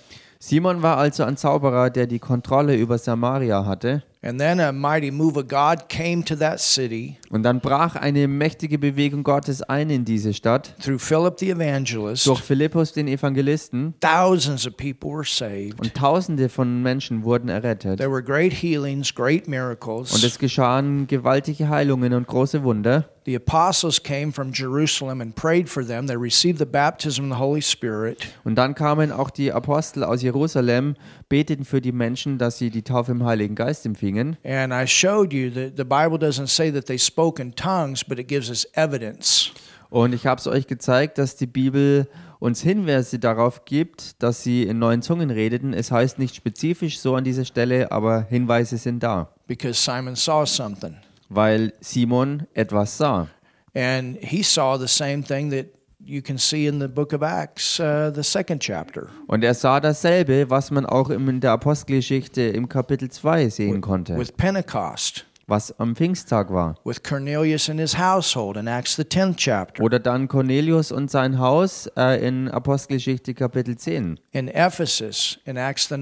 Simon 0.46 0.82
war 0.82 0.98
also 0.98 1.24
ein 1.24 1.38
Zauberer, 1.38 1.88
der 1.88 2.06
die 2.06 2.18
Kontrolle 2.18 2.76
über 2.76 2.98
Samaria 2.98 3.64
hatte. 3.64 4.02
And 4.24 4.40
then 4.40 4.58
a 4.58 4.72
mighty 4.72 5.10
move 5.10 5.36
of 5.38 5.48
God 5.48 5.88
came 5.88 6.24
to 6.24 6.34
that 6.36 6.58
city 6.60 7.18
Und 7.30 7.42
dann 7.42 7.60
brach 7.60 7.96
eine 7.96 8.26
mächtige 8.26 8.78
Bewegung 8.78 9.22
Gottes 9.22 9.62
ein 9.62 9.90
in 9.90 10.04
diese 10.04 10.32
Stadt. 10.32 10.74
through 10.82 10.98
Philip 10.98 11.38
the 11.38 11.50
evangelist. 11.50 12.26
Durch 12.26 12.40
Philippus, 12.40 12.92
den 12.92 13.08
Evangelisten. 13.08 13.94
Thousands 14.00 14.66
of 14.66 14.76
people 14.76 15.10
were 15.10 15.24
saved. 15.24 15.80
Und 15.80 15.94
Tausende 15.94 16.48
von 16.48 16.82
Menschen 16.82 17.24
wurden 17.24 17.48
errettet. 17.48 17.98
There 17.98 18.10
were 18.10 18.22
great 18.22 18.52
healings, 18.52 19.14
great 19.14 19.46
Und 19.46 20.24
es 20.24 20.38
geschahen 20.38 21.06
gewaltige 21.06 21.68
Heilungen 21.68 22.14
und 22.14 22.26
große 22.26 22.62
Wunder. 22.62 23.08
The 23.26 23.36
apostles 23.36 24.02
came 24.02 24.32
from 24.32 24.52
Jerusalem 24.52 25.22
and 25.22 25.34
prayed 25.34 25.68
for 25.68 25.82
them. 25.86 26.06
They 26.06 26.16
received 26.16 26.58
the 26.58 26.66
baptism 26.66 27.30
of 27.30 27.38
the 27.38 27.42
Holy 27.42 27.62
Spirit. 27.62 28.28
Und 28.44 28.56
dann 28.56 28.74
kamen 28.74 29.10
auch 29.12 29.30
die 29.30 29.50
Apostel 29.50 30.04
aus 30.04 30.20
Jerusalem, 30.20 30.94
beteten 31.28 31.64
für 31.64 31.80
die 31.80 31.92
Menschen, 31.92 32.38
dass 32.38 32.58
sie 32.58 32.70
die 32.70 32.82
Taufe 32.82 33.12
im 33.12 33.24
Heiligen 33.24 33.54
Geist 33.54 33.86
empfingen. 33.86 34.36
And 34.44 34.72
I 34.72 34.86
showed 34.86 35.32
you 35.32 35.50
that 35.50 35.76
the 35.76 35.84
Bible 35.84 36.18
doesn't 36.18 36.48
say 36.48 36.70
that 36.72 36.86
they 36.86 36.98
spoke 36.98 37.40
in 37.40 37.54
tongues, 37.54 38.04
but 38.04 38.18
it 38.18 38.28
gives 38.28 38.48
us 38.50 38.66
evidence. 38.74 39.50
Und 39.90 40.12
ich 40.12 40.26
habe 40.26 40.40
es 40.40 40.46
euch 40.46 40.66
gezeigt, 40.66 41.18
dass 41.18 41.36
die 41.36 41.46
Bibel 41.46 42.08
uns 42.40 42.60
Hinweise 42.62 43.18
darauf 43.18 43.64
gibt, 43.64 44.22
dass 44.22 44.42
sie 44.42 44.64
in 44.64 44.78
neuen 44.78 45.02
Zungen 45.02 45.30
redeten. 45.30 45.72
Es 45.72 45.92
heißt 45.92 46.18
nicht 46.18 46.34
spezifisch 46.34 46.98
so 46.98 47.14
an 47.14 47.22
dieser 47.24 47.44
Stelle, 47.44 47.92
aber 47.92 48.22
Hinweise 48.28 48.76
sind 48.76 49.02
da, 49.02 49.28
because 49.46 49.80
Simon 49.80 50.16
saw 50.16 50.44
something. 50.44 50.96
weil 51.28 51.72
Simon 51.80 52.46
etwas 52.54 52.96
sah. 52.98 53.28
And 53.74 54.16
he 54.20 54.42
saw 54.42 54.76
the 54.78 54.88
same 54.88 55.22
thing 55.22 55.50
that 55.50 55.66
you 56.06 56.20
can 56.22 56.38
see 56.38 56.66
in 56.66 56.80
the 56.80 56.88
book 56.88 57.12
of 57.12 57.22
Acts, 57.22 57.80
uh, 57.80 58.10
the 58.14 58.22
second 58.22 58.60
chapter, 58.62 59.08
Und 59.26 59.42
er 59.44 59.54
sah 59.54 59.80
dasselbe, 59.80 60.50
was 60.50 60.70
man 60.70 60.86
auch 60.86 61.10
in 61.10 61.40
der 61.40 61.52
Apostelgeschichte 61.52 62.42
im 62.42 62.68
Kapitel 62.68 63.10
2 63.10 63.48
sehen 63.48 63.80
konnte, 63.80 64.16
with 64.18 64.32
Pentecost, 64.32 65.26
was 65.46 65.78
am 65.78 65.94
Pfingsttag 65.94 66.50
war. 66.50 66.74
with 66.84 67.02
Cornelius 67.02 67.68
and 67.68 67.78
his 67.80 67.98
household 67.98 68.56
in 68.56 68.66
Acts, 68.66 68.96
the 68.96 69.02
10th 69.04 69.36
chapter, 69.36 69.82
Oder 69.82 69.98
dann 69.98 70.28
Cornelius 70.28 70.90
und 70.92 71.10
sein 71.10 71.38
Haus 71.38 71.86
äh, 71.96 72.26
in 72.26 72.48
Apostelgeschichte 72.48 73.34
Kapitel 73.34 73.76
10. 73.76 74.18
in 74.32 74.48
Ephesus 74.48 75.38
in 75.44 75.56
Acts, 75.56 75.88
the 75.88 75.96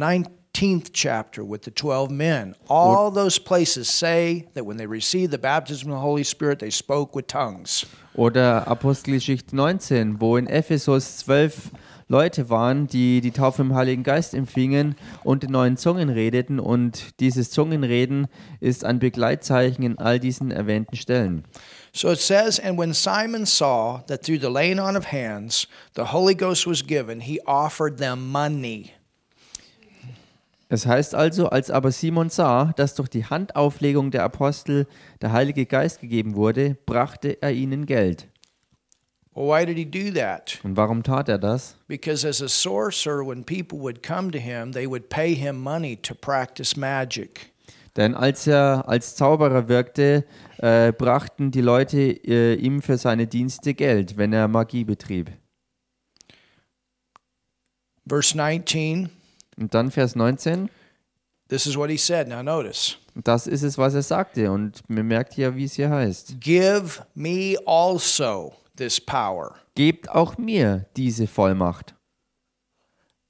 19th 0.53 0.91
chapter, 0.93 1.45
with 1.45 1.63
the 1.63 1.71
12 1.71 2.11
men. 2.11 2.55
All 2.69 3.11
those 3.11 3.39
places 3.39 3.89
say 3.89 4.47
that 4.55 4.65
when 4.65 4.77
they 4.77 4.87
received 4.87 5.33
the 5.33 5.39
baptism 5.39 5.91
of 5.91 5.97
the 5.97 6.01
Holy 6.01 6.25
Spirit, 6.25 6.59
they 6.59 6.71
spoke 6.71 7.15
with 7.15 7.27
tongues. 7.27 7.87
Oder 8.15 8.67
Apostelgeschichte 8.67 9.55
19, 9.55 10.21
wo 10.21 10.37
in 10.37 10.47
Ephesus 10.47 11.19
zwölf 11.19 11.71
Leute 12.09 12.51
waren, 12.51 12.87
die 12.87 13.23
die 13.23 13.31
Taufe 13.31 13.63
im 13.63 13.75
Heiligen 13.75 14.03
Geist 14.03 14.35
empfingen 14.35 14.97
und 15.25 15.45
in 15.45 15.51
neuen 15.51 15.79
Zungen 15.79 16.11
redeten. 16.11 16.61
Und 16.61 17.19
dieses 17.21 17.51
Zungenreden 17.51 18.27
ist 18.61 18.85
ein 18.85 18.99
Begleitzeichen 18.99 19.83
in 19.83 19.99
all 19.99 20.21
diesen 20.21 20.51
erwähnten 20.51 20.97
Stellen. 20.97 21.45
So 21.95 22.11
it 22.11 22.21
says, 22.21 22.61
and 22.61 22.79
when 22.79 22.93
Simon 22.93 23.47
saw 23.47 24.03
that 24.09 24.23
through 24.23 24.41
the 24.41 24.51
laying 24.51 24.79
on 24.79 24.97
of 24.97 25.07
hands 25.13 25.67
the 25.95 26.13
Holy 26.13 26.35
Ghost 26.35 26.67
was 26.67 26.83
given, 26.87 27.21
he 27.21 27.41
offered 27.47 27.97
them 27.99 28.31
money. 28.31 28.93
Es 30.73 30.87
heißt 30.87 31.15
also, 31.15 31.51
als 31.51 31.71
aber 31.71 31.93
Simon 31.93 32.31
sah, 32.31 32.73
dass 32.77 32.95
durch 32.95 33.11
die 33.11 33.27
Handauflegung 33.27 34.11
der 34.11 34.25
Apostel 34.25 34.87
der 35.21 35.31
Heilige 35.31 35.67
Geist 35.67 36.01
gegeben 36.01 36.35
wurde, 36.35 36.79
brachte 36.87 37.43
er 37.43 37.53
ihnen 37.53 37.85
Geld. 37.85 38.27
Well, 39.35 39.49
why 39.49 39.67
did 39.67 39.77
he 39.77 39.85
do 39.85 40.19
that? 40.19 40.59
Und 40.65 40.79
warum 40.79 41.03
tat 41.03 41.29
er 41.29 41.37
das? 41.37 41.77
Because 41.89 42.27
as 42.27 42.41
a 42.41 42.49
sorcerer, 42.49 43.23
when 43.23 43.45
people 43.45 43.81
would 43.81 44.03
come 44.03 44.31
to 44.31 44.39
him, 44.39 44.73
they 44.73 44.89
would 44.89 45.11
pay 45.11 45.35
him 45.35 45.63
money 45.63 45.95
to 45.99 46.15
practice 46.15 46.75
magic. 46.75 47.53
Denn 47.99 48.15
als 48.15 48.47
er 48.47 48.89
als 48.89 49.15
Zauberer 49.15 49.69
wirkte, 49.69 50.25
äh, 50.57 50.91
brachten 50.93 51.51
die 51.51 51.61
Leute 51.61 51.99
äh, 51.99 52.55
ihm 52.55 52.81
für 52.81 52.97
seine 52.97 53.27
Dienste 53.27 53.75
Geld, 53.75 54.17
wenn 54.17 54.33
er 54.33 54.49
Magie 54.49 54.85
betrieb. 54.85 55.33
Verse 58.09 58.35
19, 58.35 59.11
Und 59.57 59.75
dann 59.75 59.91
Vers 59.91 60.17
19, 60.17 60.69
this 61.49 61.67
is 61.67 61.77
what 61.77 61.91
he 61.91 61.97
said. 61.97 62.29
Now 62.29 62.43
notice 62.43 62.97
das 63.15 63.47
ist 63.47 63.63
es, 63.63 63.77
was 63.79 63.95
er 63.95 64.03
sagte. 64.03 64.51
Und 64.51 64.89
man 64.89 65.07
merkt 65.07 65.35
hier, 65.35 65.55
wie 65.57 65.65
es 65.65 65.75
hier 65.75 65.91
heißt. 65.91 66.41
Give 66.41 67.03
me 67.15 67.57
also 67.67 68.55
this 68.77 69.01
power, 69.01 69.55
Gebt 69.75 70.11
auch 70.11 70.39
mir 70.39 70.87
diese 70.97 71.27
Vollmacht, 71.27 71.95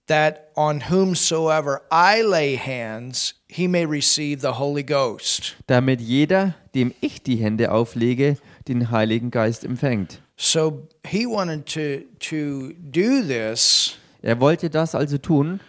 that 0.06 0.50
on 0.56 0.82
whomsoever 0.88 1.82
I 1.90 2.22
lay 2.22 2.56
hands, 2.56 3.34
he 3.48 3.66
may 3.68 3.84
receive 3.84 4.40
the 4.40 4.58
Holy 4.58 4.82
Ghost. 4.84 5.56
damit 5.66 6.00
jeder, 6.00 6.54
dem 6.74 6.94
ich 7.00 7.22
die 7.22 7.36
Hände 7.36 7.72
auflege, 7.72 8.36
den 8.68 8.90
Heiligen 8.90 9.30
Geist 9.30 9.64
empfängt. 9.64 10.20
So 10.36 10.88
he 11.06 11.26
wanted 11.26 11.66
to, 11.66 12.04
to 12.20 12.72
do 12.78 13.22
this 13.22 13.96
Er 14.22 14.40
wollte 14.40 14.70
das 14.70 14.94
also 14.94 15.18
tun, 15.18 15.60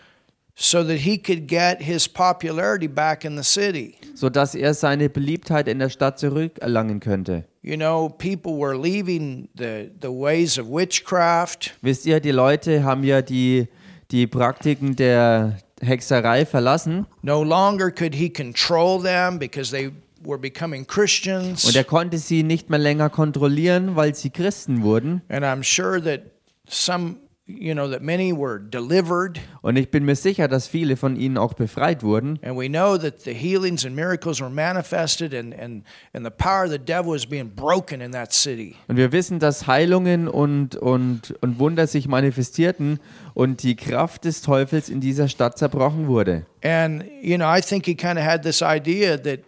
so 0.55 0.83
that 0.83 0.97
he 0.99 1.17
could 1.17 1.47
get 1.47 1.81
his 1.81 2.07
popularity 2.07 2.87
back 2.87 3.25
in 3.25 3.35
the 3.35 3.43
city. 3.43 3.95
sodass 4.15 4.53
er 4.55 4.73
seine 4.73 5.09
Beliebtheit 5.09 5.67
in 5.67 5.79
der 5.79 5.89
Stadt 5.89 6.19
zurückerlangen 6.19 6.99
könnte. 6.99 7.45
You 7.63 7.75
know, 7.77 8.09
people 8.09 8.57
were 8.59 8.77
leaving 8.77 9.47
the, 9.57 9.89
the 10.01 10.09
ways 10.11 10.59
of 10.59 10.67
witchcraft. 10.67 11.73
Wisst 11.81 12.05
ihr, 12.05 12.19
die 12.19 12.31
Leute 12.31 12.83
haben 12.83 13.03
ja 13.03 13.21
die, 13.21 13.67
die 14.11 14.27
Praktiken 14.27 14.95
der 14.95 15.57
Hexerei 15.81 16.45
verlassen 16.45 17.07
No 17.23 17.43
longer 17.43 17.89
could 17.89 18.13
he 18.15 18.29
control 18.29 19.01
them 19.01 19.39
because 19.39 19.71
they 19.71 19.91
were 20.23 20.37
becoming 20.37 20.85
Christians. 20.85 21.65
und 21.65 21.75
er 21.75 21.83
konnte 21.83 22.17
sie 22.17 22.43
nicht 22.43 22.69
mehr 22.69 22.79
länger 22.79 23.09
kontrollieren, 23.09 23.95
weil 23.95 24.13
sie 24.13 24.29
Christen 24.29 24.83
wurden. 24.83 25.21
And 25.29 25.43
I'm 25.43 25.63
sure 25.63 26.01
that 26.03 26.21
some, 26.69 27.15
you 27.45 27.73
know, 27.73 27.89
that 27.89 28.01
many 28.01 28.31
were 28.31 28.57
delivered. 28.57 29.39
Und 29.61 29.77
ich 29.77 29.91
bin 29.91 30.05
mir 30.05 30.15
sicher, 30.15 30.47
dass 30.47 30.67
viele 30.67 30.95
von 30.95 31.15
ihnen 31.15 31.37
auch 31.37 31.53
befreit 31.53 32.01
wurden. 32.01 32.39
And 32.41 32.57
we 32.57 32.69
know 32.69 32.97
that 32.97 33.21
the 33.21 33.33
healings 33.33 33.85
and 33.85 33.95
miracles 33.95 34.39
were 34.39 34.49
manifested 34.49 35.33
and, 35.33 35.53
and, 35.53 35.83
and 36.13 36.25
the 36.25 36.31
power 36.31 36.63
of 36.65 36.71
the 36.71 36.79
devil 36.79 37.13
was 37.13 37.25
being 37.25 37.49
broken 37.49 38.01
in 38.01 38.11
that 38.13 38.33
city. 38.33 38.75
Und 38.87 38.97
wir 38.97 39.11
wissen, 39.11 39.39
dass 39.39 39.67
Heilungen 39.67 40.27
und, 40.27 40.75
und, 40.75 41.35
und 41.41 41.59
Wunder 41.59 41.87
sich 41.87 42.07
manifestierten 42.07 42.99
und 43.33 43.63
die 43.63 43.75
Kraft 43.75 44.23
des 44.23 44.41
Teufels 44.41 44.89
in 44.89 45.01
dieser 45.01 45.27
Stadt 45.27 45.57
zerbrochen 45.57 46.07
wurde. 46.07 46.45
And, 46.63 47.03
you 47.21 47.35
know, 47.35 47.45
I 47.45 47.61
think 47.61 47.85
he 47.85 47.95
kind 47.95 48.17
of 48.17 48.23
had 48.23 48.43
this 48.43 48.61
idea 48.61 49.17
that 49.17 49.39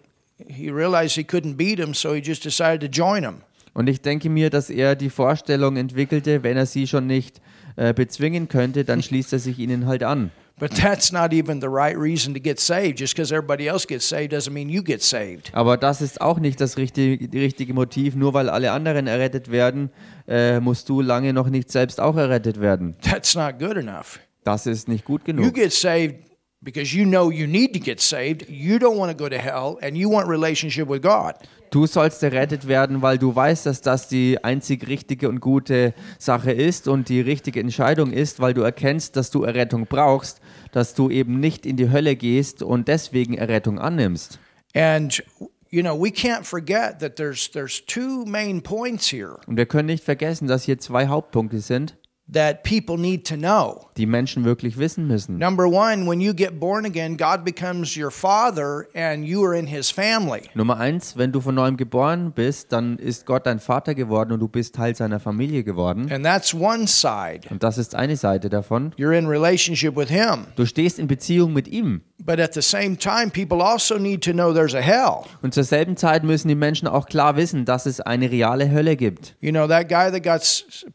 he 0.47 0.69
realized 0.69 1.15
he 1.15 1.23
couldn't 1.23 1.55
beat 1.55 1.79
him, 1.79 1.93
so 1.93 2.13
he 2.13 2.21
just 2.21 2.43
decided 2.43 2.81
to 2.81 2.87
join 2.87 3.23
him. 3.23 3.35
Und 3.73 3.87
ich 3.87 4.01
denke 4.01 4.29
mir, 4.29 4.49
dass 4.49 4.69
er 4.69 4.95
die 4.95 5.09
Vorstellung 5.09 5.75
entwickelte, 5.75 6.43
wenn 6.43 6.55
er 6.55 6.65
sie 6.65 6.87
schon 6.87 7.07
nicht 7.07 7.39
äh, 7.39 7.41
bezwingen 7.75 8.47
könnte, 8.47 8.85
dann 8.85 9.01
schließt 9.03 9.33
er 9.33 9.39
sich 9.39 9.59
ihnen 9.59 9.85
halt 9.85 10.03
an. 10.03 10.31
But 10.57 10.71
that's 10.73 11.11
not 11.11 11.33
even 11.33 11.59
the 11.59 11.67
right 11.67 11.97
reason 11.97 12.33
to 12.33 12.39
get 12.39 12.61
saved. 12.61 12.97
Just 12.97 13.13
because 13.13 13.33
everybody 13.33 13.67
else 13.67 13.85
gets 13.85 14.07
saved 14.07 14.31
doesn't 14.31 14.53
mean 14.53 14.69
you 14.69 14.81
get 14.81 15.01
saved. 15.03 15.51
Aber 15.53 15.75
das 15.75 16.01
ist 16.01 16.21
auch 16.21 16.39
nicht 16.39 16.61
das 16.61 16.77
richtige, 16.77 17.19
richtige 17.37 17.73
Motiv. 17.73 18.15
Nur 18.15 18.33
weil 18.33 18.49
alle 18.49 18.71
anderen 18.71 19.07
errettet 19.07 19.51
werden, 19.51 19.89
äh, 20.29 20.61
musst 20.61 20.87
du 20.87 21.01
lange 21.01 21.33
noch 21.33 21.49
nicht 21.49 21.69
selbst 21.69 21.99
auch 21.99 22.15
errettet 22.15 22.61
werden. 22.61 22.95
That's 23.01 23.35
not 23.35 23.59
good 23.59 23.75
enough. 23.75 24.19
Das 24.45 24.65
ist 24.65 24.87
nicht 24.87 25.03
gut 25.03 25.27
You 25.27 25.33
genug. 25.33 25.55
get 25.55 25.73
saved 25.73 26.15
because 26.61 26.95
you 26.95 27.03
know 27.03 27.29
you 27.31 27.47
need 27.47 27.73
to 27.73 27.79
get 27.81 27.99
saved. 27.99 28.47
You 28.49 28.77
don't 28.77 28.97
want 28.97 29.11
to 29.11 29.17
go 29.21 29.27
to 29.29 29.35
hell 29.35 29.75
and 29.81 29.97
you 29.97 30.09
want 30.09 30.29
relationship 30.29 30.87
with 30.89 31.01
God. 31.01 31.33
Du 31.75 31.87
sollst 31.87 32.23
errettet 32.23 32.69
werden, 32.69 33.01
weil 33.01 33.17
du 33.17 33.35
weißt, 33.35 33.65
dass 33.65 33.81
das 33.81 34.07
die 34.07 34.41
einzig 34.41 34.87
richtige 34.87 35.27
und 35.27 35.41
gute 35.41 35.93
Sache 36.17 36.53
ist 36.53 36.87
und 36.87 37.09
die 37.09 37.19
richtige 37.19 37.59
Entscheidung 37.59 38.13
ist, 38.13 38.39
weil 38.39 38.53
du 38.53 38.61
erkennst, 38.61 39.17
dass 39.17 39.29
du 39.29 39.43
Errettung 39.43 39.85
brauchst, 39.85 40.39
dass 40.71 40.93
du 40.93 41.09
eben 41.09 41.41
nicht 41.41 41.65
in 41.65 41.75
die 41.75 41.91
Hölle 41.91 42.15
gehst 42.15 42.63
und 42.63 42.87
deswegen 42.87 43.33
Errettung 43.33 43.77
annimmst. 43.77 44.39
And 44.73 45.21
you 45.69 45.81
know, 45.81 46.01
we 46.01 46.11
can't 46.11 46.45
forget 46.45 46.99
that 46.99 47.17
there's 47.17 47.51
there's 47.51 47.85
two 47.85 48.23
main 48.25 48.63
points 48.63 49.11
here 49.11 49.37
Und 49.45 49.57
wir 49.57 49.65
können 49.65 49.87
nicht 49.87 50.05
vergessen, 50.05 50.47
dass 50.47 50.63
hier 50.63 50.77
zwei 50.77 51.07
Hauptpunkte 51.07 51.59
sind, 51.59 51.97
that 52.31 52.63
people 52.63 52.97
need 52.97 53.25
to 53.27 53.35
know. 53.35 53.87
die 53.97 54.05
Menschen 54.05 54.43
wirklich 54.43 54.77
wissen 54.77 55.07
müssen. 55.07 55.37
Number 55.37 55.65
1, 55.65 56.07
when 56.07 56.19
you 56.19 56.33
get 56.33 56.59
born 56.59 56.85
again, 56.85 57.17
God 57.17 57.45
becomes 57.45 57.95
your 57.95 58.11
father 58.11 58.87
and 58.93 59.23
you 59.25 59.43
are 59.45 59.57
in 59.57 59.67
his 59.67 59.91
family. 59.91 60.41
Nummer 60.55 60.77
eins, 60.77 61.15
wenn 61.17 61.31
du 61.31 61.39
von 61.39 61.55
neuem 61.55 61.77
geboren 61.77 62.31
bist, 62.33 62.71
dann 62.71 62.97
ist 62.97 63.25
Gott 63.25 63.45
dein 63.45 63.59
Vater 63.59 63.93
geworden 63.95 64.31
und 64.31 64.39
du 64.39 64.47
bist 64.47 64.75
Teil 64.75 64.95
seiner 64.95 65.19
Familie 65.19 65.63
geworden. 65.63 66.11
And 66.11 66.25
that's 66.25 66.53
one 66.53 66.87
side. 66.87 67.41
Und 67.49 67.63
das 67.63 67.77
ist 67.77 67.95
eine 67.95 68.17
Seite 68.17 68.49
davon. 68.49 68.93
You're 68.97 69.17
in 69.17 69.27
relationship 69.27 69.95
with 69.95 70.09
him. 70.09 70.47
Du 70.55 70.65
stehst 70.65 70.99
in 70.99 71.07
Beziehung 71.07 71.53
mit 71.53 71.67
ihm. 71.67 72.01
But 72.17 72.39
at 72.39 72.53
the 72.53 72.61
same 72.61 72.97
time, 72.97 73.29
people 73.29 73.61
also 73.61 73.97
need 73.97 74.21
to 74.23 74.31
know 74.31 74.53
there's 74.53 74.73
a 74.73 74.81
hell. 74.81 75.25
Und 75.41 75.53
zur 75.53 75.63
selben 75.63 75.97
Zeit 75.97 76.23
müssen 76.23 76.47
die 76.47 76.55
Menschen 76.55 76.87
auch 76.87 77.07
klar 77.07 77.35
wissen, 77.35 77.65
dass 77.65 77.85
es 77.85 77.99
eine 77.99 78.31
reale 78.31 78.71
Hölle 78.71 78.95
gibt. 78.95 79.35
You 79.41 79.51
know, 79.51 79.67
that 79.67 79.89
guy 79.89 80.09
that 80.09 80.23
got 80.23 80.41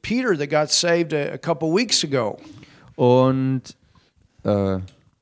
Peter 0.03 0.37
that 0.37 0.49
got 0.49 0.71
saved 0.71 1.13
a, 1.13 1.35
a 1.35 1.39
couple 1.39 1.69
weeks 1.75 2.03
ago. 2.03 2.39
Und, 2.97 3.77
äh, 4.45 4.79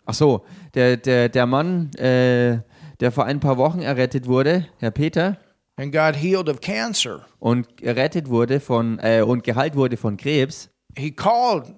ach 0.06 0.14
so, 0.14 0.44
der, 0.74 0.96
der, 0.96 1.28
der 1.28 1.46
Mann, 1.46 1.92
äh, 1.94 2.60
der 3.00 3.12
vor 3.12 3.24
ein 3.24 3.40
paar 3.40 3.58
Wochen 3.58 3.80
errettet 3.80 4.26
wurde, 4.26 4.66
Herr 4.78 4.92
Peter, 4.92 5.36
and 5.76 5.92
got 5.92 6.16
healed 6.16 6.48
of 6.48 6.60
cancer. 6.60 7.24
und 7.40 7.66
errettet 7.82 8.28
wurde 8.28 8.60
von, 8.60 8.98
äh, 9.00 9.22
und 9.22 9.42
geheilt 9.44 9.74
wurde 9.76 9.96
von 9.96 10.16
Krebs, 10.16 10.70
He 10.96 11.10
called 11.10 11.74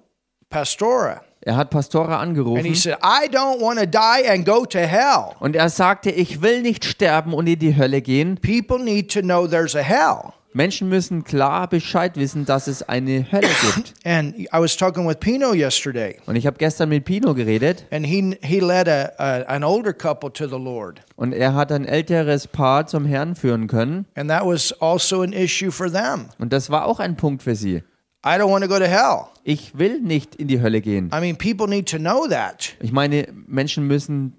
Pastora 0.49 1.21
er 1.41 1.55
hat 1.55 1.69
Pastora 1.69 2.19
and 2.19 2.37
he 2.37 2.41
angerufen 2.41 2.75
said, 2.75 2.97
I 3.01 3.27
don't 3.27 3.59
want 3.61 3.79
to 3.79 3.85
die 3.85 4.29
and 4.29 4.45
go 4.45 4.65
to 4.65 4.79
hell. 4.79 5.35
und 5.39 5.55
er 5.55 5.69
sagte, 5.69 6.11
ich 6.11 6.41
will 6.41 6.61
nicht 6.61 6.85
sterben 6.85 7.33
und 7.33 7.47
in 7.47 7.59
die 7.59 7.75
Hölle 7.75 8.01
gehen. 8.01 8.37
People 8.37 8.83
need 8.83 9.11
to 9.11 9.21
know 9.21 9.47
there's 9.47 9.75
a 9.75 9.81
hell. 9.81 10.33
Menschen 10.53 10.89
müssen 10.89 11.23
klar 11.23 11.69
Bescheid 11.69 12.17
wissen, 12.17 12.43
dass 12.45 12.67
es 12.67 12.83
eine 12.83 13.25
Hölle 13.31 13.47
gibt. 13.73 13.93
And 14.03 14.37
I 14.37 14.47
was 14.59 14.75
talking 14.75 15.07
with 15.07 15.15
Pino 15.21 15.53
yesterday, 15.53 16.17
Und 16.25 16.35
ich 16.35 16.45
habe 16.45 16.57
gestern 16.57 16.89
mit 16.89 17.05
Pino 17.05 17.33
geredet 17.33 17.85
and 17.89 18.05
he 18.05 18.37
he 18.41 18.59
led 18.59 18.89
a, 18.89 19.11
a 19.17 19.41
an 19.43 19.63
older 19.63 19.93
couple 19.93 20.29
to 20.33 20.47
the 20.47 20.57
Lord, 20.61 21.01
und 21.15 21.31
er 21.33 21.55
hat 21.55 21.71
ein 21.71 21.85
älteres 21.85 22.47
Paar 22.47 22.85
zum 22.85 23.05
Herrn 23.05 23.35
führen 23.35 23.67
können. 23.67 24.05
and 24.15 24.29
that 24.29 24.45
was 24.45 24.73
also 24.81 25.21
an 25.21 25.31
issue 25.31 25.71
for 25.71 25.89
them. 25.89 26.25
Und 26.37 26.51
das 26.51 26.69
war 26.69 26.85
auch 26.85 26.99
ein 26.99 27.15
Punkt 27.15 27.43
für 27.43 27.55
sie. 27.55 27.81
I 28.23 28.37
don't 28.37 28.51
want 28.51 28.63
to 28.63 28.67
go 28.69 28.77
to 28.77 28.87
hell. 28.87 29.29
Ich 29.43 29.77
will 29.77 29.99
nicht 29.99 30.35
in 30.35 30.47
die 30.47 30.61
Hölle 30.61 30.81
gehen. 30.81 31.09
I 31.13 31.19
mean, 31.19 31.35
people 31.37 31.67
need 31.67 31.89
to 31.89 31.97
know 31.97 32.27
that. 32.27 32.75
Ich 32.79 32.91
meine, 32.91 33.27
Menschen 33.47 33.87
müssen 33.87 34.33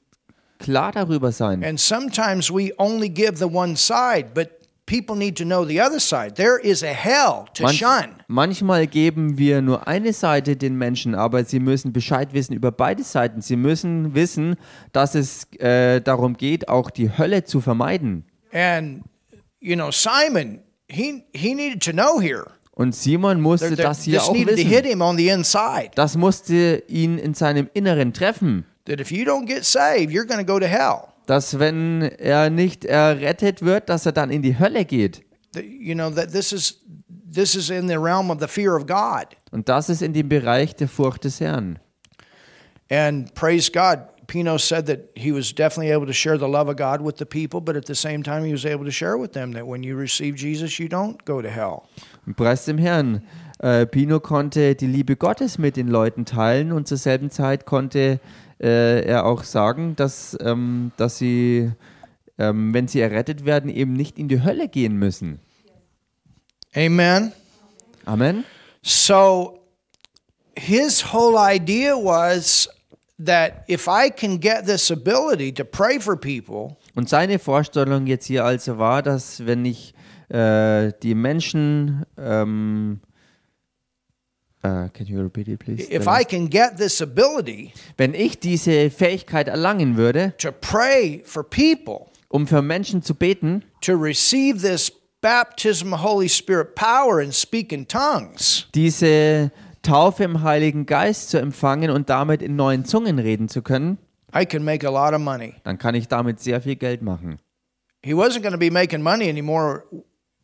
klar 0.59 0.93
darüber 0.93 1.33
sein. 1.33 1.65
And 1.65 1.81
sometimes 1.81 2.51
we 2.51 2.73
only 2.79 3.09
give 3.09 3.37
the 3.39 3.49
one 3.53 3.77
side, 3.77 4.35
but 4.35 4.51
people 4.87 5.17
need 5.17 5.37
to 5.39 5.45
know 5.45 5.65
the 5.67 5.81
other 5.81 5.99
side. 5.99 6.37
There 6.37 6.59
is 6.61 6.85
a 6.85 6.93
hell 6.93 7.47
to 7.55 7.65
Manch, 7.65 7.79
shun. 7.79 8.15
manchmal 8.29 8.87
geben 8.87 9.37
wir 9.37 9.61
nur 9.63 9.89
eine 9.89 10.13
Seite 10.13 10.57
den 10.57 10.77
Menschen, 10.77 11.17
aber 11.17 11.45
sie 11.45 11.59
müssen 11.59 11.93
Bescheid 11.93 12.33
wissen 12.33 12.53
über 12.55 12.71
beide 12.71 13.03
Seiten. 13.03 13.41
Sie 13.41 13.57
müssen 13.57 14.15
wissen, 14.15 14.55
dass 14.93 15.17
es 15.17 15.45
äh, 15.59 16.01
darum 16.01 16.37
geht, 16.37 16.69
auch 16.69 16.91
die 16.91 17.11
Hölle 17.19 17.43
zu 17.43 17.61
vermeiden. 17.61 18.25
And 18.53 19.03
you 19.59 19.75
know, 19.75 19.91
Simon, 19.91 20.61
he 20.89 21.25
he 21.35 21.55
needed 21.55 21.83
to 21.83 21.91
know 21.93 22.21
here. 22.21 22.47
Und 22.75 22.95
Simon 22.95 23.41
musste 23.41 23.67
There- 23.69 23.77
there- 23.77 23.89
das 23.89 24.03
hier 24.03 24.23
auch 24.23 24.35
wissen. 24.35 25.91
Das 25.95 26.17
musste 26.17 26.83
ihn 26.89 27.19
in 27.19 27.35
seinem 27.35 27.69
Inneren 27.75 28.13
treffen. 28.13 28.65
Saved, 29.63 30.47
go 30.47 30.59
dass 31.27 31.59
wenn 31.59 32.03
er 32.03 32.51
nicht 32.51 32.85
errettet 32.85 33.63
wird, 33.63 33.89
dass 33.89 34.07
er 34.07 34.13
dann 34.13 34.31
in 34.31 34.43
die 34.43 34.59
Hölle 34.59 34.85
geht. 34.85 35.23
You 35.55 35.95
know 35.95 36.11
this 36.11 36.53
is 36.53 36.81
this 37.33 37.55
is. 37.55 37.71
Und 37.71 39.69
das 39.69 39.89
ist 39.89 40.03
in 40.03 40.13
dem 40.15 40.29
Bereich 40.29 40.75
der 40.75 40.89
Furcht 40.89 41.25
des 41.25 41.41
Herrn. 41.41 41.79
And 42.91 43.35
praise 43.35 43.71
God, 43.71 44.01
Pino 44.27 44.59
said 44.59 44.87
that 44.87 45.11
he 45.15 45.33
was 45.33 45.55
definitely 45.55 45.93
able 45.93 46.07
to 46.07 46.13
share 46.13 46.39
the 46.39 46.49
love 46.49 46.69
of 46.71 46.77
God 46.77 47.01
with 47.01 47.17
the 47.19 47.25
people, 47.25 47.61
but 47.61 47.77
at 47.77 47.87
the 47.87 47.95
same 47.95 48.23
time, 48.23 48.45
he 48.45 48.53
was 48.53 48.65
able 48.65 48.85
to 48.85 48.91
share 48.91 49.19
with 49.19 49.33
them 49.33 49.53
that 49.53 49.67
when 49.67 49.83
you 49.83 49.97
receive 49.97 50.37
Jesus, 50.37 50.79
you 50.79 50.89
don't 50.89 51.23
go 51.25 51.43
to 51.43 51.49
hell. 51.49 51.89
Preis 52.37 52.65
dem 52.65 52.79
Herrn. 52.79 53.23
Äh, 53.59 53.87
Pino 53.87 54.21
konnte 54.21 54.75
die 54.75 54.87
Liebe 54.87 55.17
Gottes 55.17 55.59
mit 55.59 55.77
den 55.77 55.89
Leuten 55.89 56.25
teilen 56.25 56.73
und 56.73 56.89
zur 56.89 56.99
selben 56.99 57.31
Zeit 57.31 57.67
konnte 57.67 58.21
äh, 58.61 59.05
er 59.05 59.27
auch 59.27 59.45
sagen, 59.45 59.97
dass, 59.97 60.37
ähm, 60.41 60.93
dass 60.97 61.19
sie, 61.19 61.71
ähm, 62.39 62.75
wenn 62.75 62.89
sie 62.89 63.01
errettet 63.01 63.45
werden, 63.45 63.71
eben 63.71 63.93
nicht 63.93 64.19
in 64.19 64.29
die 64.29 64.43
Hölle 64.43 64.69
gehen 64.69 64.97
müssen. 64.97 65.41
Amen. 66.75 67.33
Amen. 68.05 68.45
So 68.83 69.61
his 70.57 71.13
whole 71.13 71.37
idea 71.37 71.95
was 71.95 72.69
that 73.25 73.65
if 73.69 73.87
I 73.87 74.11
can 74.11 74.41
get 74.41 74.67
this 74.67 74.91
ability 74.91 75.53
to 75.53 75.65
pray 75.65 76.01
for 76.01 76.17
people, 76.17 76.77
Und 76.95 77.09
seine 77.09 77.39
Vorstellung 77.39 78.07
jetzt 78.07 78.27
hier 78.27 78.45
also 78.45 78.79
war, 78.79 79.03
dass 79.03 79.47
wenn 79.47 79.65
ich 79.65 79.95
äh, 80.33 80.93
die 81.03 81.15
Menschen 81.15 82.07
ähm, 82.17 83.01
äh, 84.63 84.89
can 84.89 85.07
you 85.07 85.21
repeat 85.21 85.49
it, 85.49 85.59
please? 85.59 85.93
if 85.93 86.07
I 86.07 86.25
can 86.25 86.49
get 86.49 86.77
this 86.79 87.03
ability 87.03 87.73
Wenn 87.97 88.15
ich 88.15 88.39
diese 88.39 88.91
Fähigkeit 88.91 89.49
erlangen 89.49 89.97
würde, 89.97 90.35
to 90.39 90.51
pray 90.53 91.23
for 91.25 91.45
people 91.45 92.07
um 92.29 92.47
für 92.47 92.63
Menschen 92.63 93.03
zu 93.03 93.15
beten, 93.15 93.63
to 93.83 93.93
receive 93.93 94.63
this 94.63 94.91
baptism 95.21 95.93
of 95.93 96.03
Holy 96.03 96.29
Spirit 96.29 96.75
power 96.75 97.21
and 97.21 97.35
speak 97.35 97.73
in 97.73 97.87
tongues, 97.87 98.69
diese 98.75 99.51
Taufe 99.83 100.25
im 100.25 100.43
Heiligen 100.43 100.87
Geist 100.87 101.29
zu 101.31 101.39
empfangen 101.39 101.91
und 101.91 102.09
damit 102.09 102.41
in 102.41 102.57
neuen 102.57 102.85
Zungen 102.87 103.19
reden 103.19 103.49
zu 103.49 103.61
können, 103.61 103.99
I 104.35 104.47
can 104.47 104.65
make 104.65 104.87
a 104.87 104.91
lot 104.91 105.13
of 105.13 105.21
money. 105.21 105.55
dann 105.65 105.77
kann 105.77 105.95
ich 105.95 106.09
damit 106.09 106.41
sehr 106.41 106.63
viel 106.63 106.77
Geld 106.77 107.03
machen. 107.03 107.39
He 108.05 108.15
wasn't 108.15 108.41
going 108.41 108.53
to 108.53 108.59
be 108.59 108.71
making 108.71 109.03
money 109.03 109.29
anymore 109.29 109.85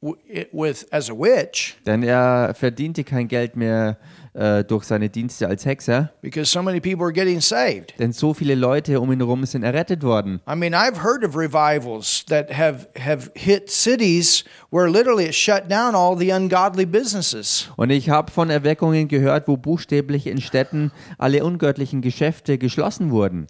with 0.01 0.87
as 0.91 1.11
a 1.11 1.15
witch 1.15 1.77
Denn 1.87 2.03
er 2.03 2.55
verdiente 2.55 3.03
kein 3.05 3.27
Geld 3.29 3.57
mehr 3.57 3.99
äh, 4.35 4.63
durch 4.63 4.85
seine 4.85 5.09
Dienste 5.09 5.49
als 5.49 5.65
Hexer. 5.67 6.13
because 6.23 6.51
so 6.53 6.63
many 6.63 6.79
people 6.79 7.03
are 7.05 7.13
getting 7.13 7.41
saved. 7.41 7.95
Denn 7.99 8.13
so 8.13 8.33
viele 8.35 8.55
Leute 8.55 9.01
um 9.01 9.11
ihn 9.11 9.19
herum 9.19 9.45
sind 9.47 9.65
errettet 9.65 10.03
worden. 10.05 10.41
I 10.49 10.55
mean, 10.55 10.75
I've 10.75 11.03
heard 11.03 11.25
of 11.25 11.35
revivals 11.37 12.25
that 12.27 12.57
have, 12.57 12.87
have 12.97 13.31
hit 13.35 13.71
cities 13.71 14.45
where 14.71 14.89
literally 14.89 15.25
it 15.25 15.35
shut 15.35 15.69
down 15.69 15.97
all 15.97 16.17
the 16.17 16.31
ungodly 16.31 16.87
businesses. 16.87 17.69
Und 17.77 17.91
ich 17.91 18.11
habe 18.11 18.31
von 18.31 18.51
Erweckungen 18.51 19.09
gehört, 19.09 19.49
wo 19.49 19.57
buchstäblich 19.57 20.29
in 20.29 20.41
Städten 20.41 20.93
alle 21.17 21.43
ungöttlichen 21.43 22.01
Geschäfte 22.03 22.59
geschlossen 22.59 23.11
wurden. 23.11 23.49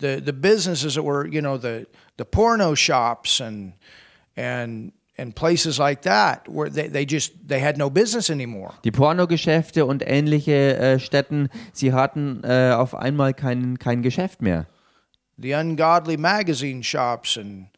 The 0.00 0.22
the 0.24 0.32
businesses 0.32 0.94
that 0.94 1.04
were, 1.04 1.26
you 1.26 1.42
know, 1.42 1.58
the 1.58 1.86
the 2.16 2.24
porno 2.24 2.74
shops 2.74 3.42
and 3.42 3.74
and 4.36 4.92
and 5.16 5.34
places 5.34 5.78
like 5.78 6.02
that 6.02 6.48
where 6.48 6.68
they, 6.68 6.88
they 6.88 7.04
just 7.04 7.32
they 7.46 7.60
had 7.60 7.78
no 7.78 7.88
business 7.88 8.30
anymore. 8.30 8.74
Die 8.84 8.90
Pornogeschäfte 8.90 9.86
und 9.86 10.02
ähnliche 10.04 10.76
äh, 10.76 10.98
Städten, 10.98 11.48
sie 11.72 11.92
hatten 11.92 12.42
äh, 12.42 12.72
auf 12.72 12.94
einmal 12.94 13.34
kein, 13.34 13.78
kein 13.78 14.02
Geschäft 14.02 14.42
mehr. 14.42 14.66
The 15.36 15.52
ungodly 15.54 16.16
magazine 16.16 16.82
shops 16.82 17.36
and 17.36 17.68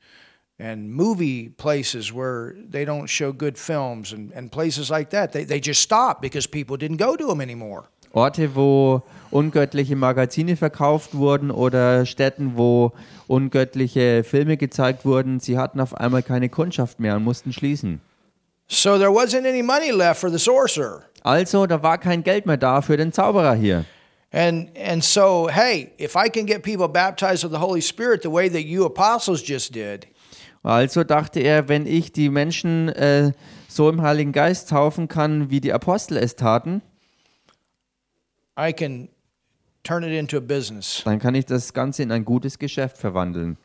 and 0.58 0.90
movie 0.90 1.50
places 1.50 2.12
where 2.12 2.54
they 2.70 2.84
don't 2.84 3.08
show 3.08 3.32
good 3.32 3.58
films 3.58 4.12
and, 4.12 4.32
and 4.32 4.50
places 4.50 4.90
like 4.90 5.10
that. 5.10 5.32
They, 5.32 5.44
they 5.44 5.60
just 5.60 5.82
stopped 5.82 6.22
because 6.22 6.46
people 6.46 6.78
didn't 6.78 6.96
go 6.96 7.14
to 7.14 7.26
them 7.26 7.40
anymore. 7.42 7.90
Orte, 8.12 8.54
wo 8.54 9.02
ungöttliche 9.30 9.96
Magazine 9.96 10.56
verkauft 10.56 11.14
wurden 11.14 11.50
oder 11.50 12.06
Städten, 12.06 12.52
wo 12.56 12.92
ungöttliche 13.26 14.24
Filme 14.24 14.56
gezeigt 14.56 15.04
wurden, 15.04 15.40
sie 15.40 15.58
hatten 15.58 15.80
auf 15.80 15.94
einmal 15.94 16.22
keine 16.22 16.48
Kundschaft 16.48 17.00
mehr 17.00 17.16
und 17.16 17.24
mussten 17.24 17.52
schließen. 17.52 18.00
So 18.68 18.98
there 18.98 19.10
wasn't 19.10 19.46
any 19.46 19.62
money 19.62 19.90
left 19.90 20.20
for 20.20 20.30
the 20.30 20.38
sorcerer. 20.38 21.02
Also, 21.22 21.66
da 21.66 21.82
war 21.82 21.98
kein 21.98 22.22
Geld 22.22 22.46
mehr 22.46 22.56
da 22.56 22.82
für 22.82 22.96
den 22.96 23.12
Zauberer 23.12 23.54
hier. 23.54 23.84
And 24.32 24.68
and 24.76 25.04
so, 25.04 25.48
hey, 25.48 25.92
if 25.98 26.16
I 26.16 26.28
can 26.28 26.46
get 26.46 26.62
people 26.62 26.88
baptized 26.88 27.44
with 27.44 27.52
the 27.52 27.60
Holy 27.60 27.80
Spirit 27.80 28.22
the 28.22 28.30
way 28.30 28.48
that 28.48 28.62
you 28.62 28.84
apostles 28.84 29.42
just 29.46 29.74
did, 29.74 30.06
Also 30.66 31.04
dachte 31.04 31.40
er, 31.40 31.68
wenn 31.68 31.86
ich 31.86 32.12
die 32.12 32.28
Menschen 32.28 32.88
äh, 32.88 33.32
so 33.68 33.88
im 33.88 34.02
Heiligen 34.02 34.32
Geist 34.32 34.68
taufen 34.68 35.06
kann, 35.06 35.48
wie 35.48 35.60
die 35.60 35.72
Apostel 35.72 36.16
es 36.16 36.34
taten, 36.34 36.82
I 38.56 38.72
can 38.72 39.08
turn 39.82 40.02
it 40.04 40.12
into 40.12 40.36
a 40.36 40.40
business. 40.40 41.02
dann 41.04 41.18
kann 41.18 41.34
ich 41.34 41.44
das 41.46 41.72
Ganze 41.72 42.02
in 42.02 42.10
ein 42.12 42.24
gutes 42.24 42.58
Geschäft 42.58 42.96
verwandeln. 42.98 43.56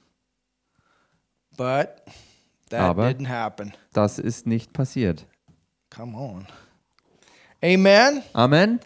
But 1.58 2.04
that 2.70 2.82
Aber- 2.82 3.08
didn't 3.10 3.28
happen. 3.30 3.74
Das 3.94 4.20
ist 4.20 4.48
nicht 4.48 4.74
passiert. 4.74 5.26
Come 5.90 6.18
on. 6.18 6.48
Amen. 7.64 8.24
Amen. 8.34 8.80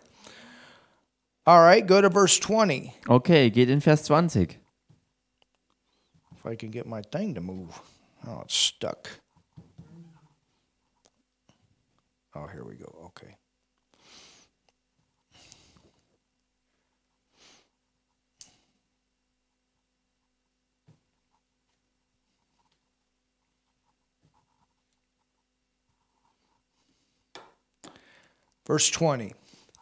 All 1.46 1.60
right, 1.62 1.86
go 1.88 2.02
to 2.02 2.10
verse 2.10 2.40
20. 2.40 2.92
Okay, 3.08 3.52
geht 3.52 3.70
in 3.70 3.80
Vers 3.80 4.04
20. 4.04 4.60
If 6.38 6.46
I 6.46 6.56
can 6.56 6.72
get 6.72 6.86
my 6.88 7.02
thing 7.02 7.36
to 7.36 7.42
move. 7.42 7.80
Oh, 8.28 8.42
it's 8.44 8.56
stuck. 8.56 9.10
Oh, 12.34 12.48
here 12.48 12.66
we 12.66 12.76
go. 12.76 12.92
Okay. 13.06 13.38
Verse 28.66 28.92
20. 28.92 29.34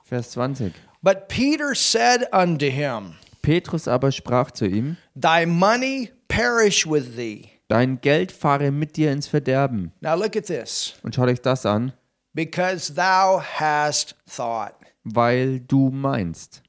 Vers 0.04 0.32
20. 0.32 0.74
But 1.02 1.28
Peter 1.28 1.74
said 1.76 2.28
unto 2.32 2.66
him, 2.70 3.16
Petrus 3.42 3.88
aber 3.88 4.12
sprach 4.12 4.52
zu 4.52 4.66
ihm, 4.66 4.98
Thy 5.16 5.46
money 5.46 6.12
perish 6.28 6.86
with 6.86 7.16
thee. 7.16 7.50
Dein 7.68 8.00
Geld 8.02 8.32
fahre 8.32 8.72
mit 8.72 8.96
dir 8.98 9.12
ins 9.12 9.28
Verderben. 9.28 9.92
Now 10.02 10.16
look 10.16 10.36
at 10.36 10.46
this. 10.46 10.94
Und 11.04 11.16
schau 11.16 11.26
dich 11.26 11.42
das 11.42 11.66
an, 11.66 11.94
Because 12.34 12.94
thou 12.94 13.42
hast 13.42 14.16
thought. 14.30 14.74
weil 15.04 15.60
du 15.62 15.90
meinst. 15.90 16.62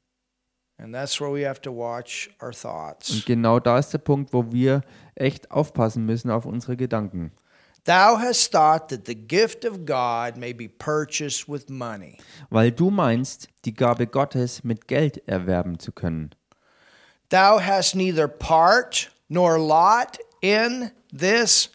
And 0.78 0.92
that's 0.92 1.20
where 1.20 1.32
we 1.32 1.46
have 1.48 1.60
to 1.62 1.70
watch 1.72 2.30
our 2.42 2.52
thoughts. 2.52 3.10
Und 3.10 3.26
genau 3.26 3.60
da 3.60 3.78
ist 3.78 3.90
der 3.92 3.98
Punkt, 3.98 4.32
wo 4.32 4.50
wir 4.52 4.82
echt 5.14 5.50
aufpassen 5.50 6.04
müssen 6.04 6.30
auf 6.30 6.44
unsere 6.46 6.76
Gedanken. 6.76 7.30
Thou 7.84 8.16
hast 8.16 8.50
thought 8.50 8.88
that 8.88 9.04
the 9.04 9.14
gift 9.14 9.64
of 9.64 9.84
God 9.84 10.38
may 10.38 10.54
be 10.54 10.68
purchased 10.68 11.46
with 11.46 11.68
money. 11.68 12.16
Weil 12.48 12.70
du 12.70 12.90
meinst, 12.90 13.48
die 13.66 13.74
Gabe 13.74 14.06
Gottes 14.06 14.64
mit 14.64 14.88
Geld 14.88 15.22
erwerben 15.28 15.78
zu 15.78 15.92
können. 15.92 16.30
Thou 17.28 17.60
hast 17.60 17.94
neither 17.94 18.26
part 18.26 19.10
nor 19.28 19.58
lot 19.58 20.18
in 20.40 20.92
this 21.12 21.70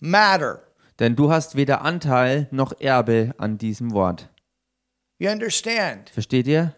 matter. 0.00 0.62
Denn 0.98 1.14
du 1.14 1.30
hast 1.30 1.56
weder 1.56 1.82
Anteil 1.82 2.48
noch 2.50 2.72
Erbe 2.80 3.34
an 3.36 3.58
diesem 3.58 3.92
Wort. 3.92 4.28
You 5.18 5.28
understand? 5.30 6.08
Versteht 6.10 6.46
ihr? 6.46 6.74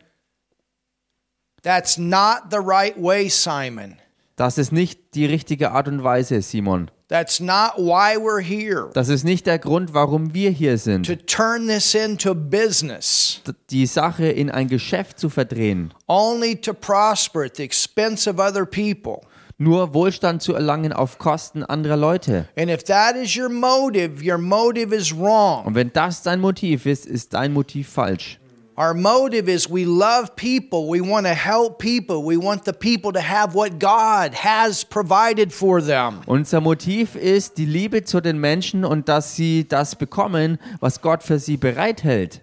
That's 1.63 1.99
not 1.99 2.51
the 2.51 2.59
right 2.59 2.97
way, 2.97 3.29
Simon. 3.29 3.99
Das 4.35 4.59
ist 4.59 4.73
nicht 4.73 5.15
die 5.15 5.27
richtige 5.27 5.71
Art 5.71 5.87
und 5.87 6.03
Weise, 6.03 6.43
Simon. 6.43 6.91
That's 7.13 7.41
not 7.41 7.77
why 7.77 8.17
we're 8.17 8.41
here. 8.41 8.89
Das 8.95 9.11
ist 9.11 9.23
nicht 9.23 9.47
der 9.47 9.59
Grund, 9.59 9.93
warum 9.93 10.33
wir 10.33 10.49
hier 10.49 10.79
sind. 10.79 11.05
To 11.05 11.15
turn 11.15 11.69
this 11.69 11.95
into 11.95 12.35
business, 12.35 13.43
Die 13.69 13.85
Sache 13.85 14.29
in 14.29 14.51
ein 14.51 14.67
Geschäft 14.67 15.19
zu 15.19 15.29
verdrehen, 15.29 15.93
only 16.09 16.57
to 16.59 16.73
prosper 16.73 17.45
at 17.45 17.57
the 17.57 17.65
expense 17.65 18.31
of 18.31 18.39
other 18.39 18.65
people. 18.65 19.21
nur 19.59 19.93
Wohlstand 19.93 20.41
zu 20.41 20.55
erlangen 20.55 20.95
auf 20.95 21.19
Kosten 21.19 21.63
anderer 21.63 21.99
Leute. 21.99 22.49
And 22.57 22.71
if 22.71 22.83
that 22.85 23.15
is 23.15 23.37
your 23.37 23.51
motive, 23.51 24.25
your 24.27 24.39
motive 24.39 24.95
is 24.97 25.15
wrong. 25.15 25.67
Und 25.67 25.75
wenn 25.75 25.93
das 25.93 26.23
dein 26.23 26.41
Motiv 26.41 26.87
ist, 26.87 27.05
ist 27.05 27.35
dein 27.35 27.53
Motiv 27.53 27.91
falsch. 27.91 28.41
Our 28.83 28.95
motive 28.95 29.49
is 29.49 29.71
we 29.71 29.85
love 29.85 30.35
people, 30.35 30.89
we 30.89 31.01
want 31.01 31.27
to 31.27 31.35
help 31.35 31.79
people, 31.79 32.25
we 32.25 32.37
want 32.37 32.65
the 32.65 32.73
people 32.73 33.13
to 33.13 33.21
have 33.21 33.55
what 33.55 33.79
God 33.79 34.35
has 34.35 34.83
provided 34.83 35.53
for 35.53 35.81
them. 35.81 36.23
Unser 36.27 36.61
Motiv 36.61 37.15
ist 37.15 37.59
die 37.59 37.65
Liebe 37.65 38.03
zu 38.03 38.21
den 38.21 38.41
Menschen 38.41 38.85
und 38.85 39.09
dass 39.09 39.37
sie 39.37 39.69
das 39.69 39.95
bekommen, 39.95 40.59
was 40.81 41.01
Gott 41.01 41.23
für 41.23 41.39
sie 41.39 41.57
bereithält. 41.57 42.43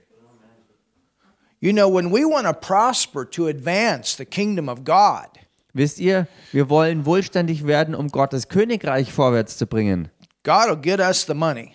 You 1.59 1.73
know, 1.73 1.93
when 1.93 2.09
we 2.09 2.23
want 2.23 2.47
to 2.47 2.53
prosper 2.53 3.29
to 3.31 3.47
advance 3.47 4.15
the 4.15 4.25
kingdom 4.25 4.69
of 4.69 4.85
God, 4.85 5.27
Wisst 5.73 5.99
ihr, 5.99 6.25
wir 6.53 6.69
wollen 6.69 7.05
wohlständig 7.05 7.67
werden, 7.67 7.93
um 7.93 8.07
Gottes 8.07 8.47
Königreich 8.47 9.11
vorwärts 9.11 9.57
zu 9.57 9.67
bringen. 9.67 10.07
God 10.43 10.69
will 10.69 10.77
get 10.77 11.01
us 11.01 11.25
the 11.25 11.33
money 11.33 11.73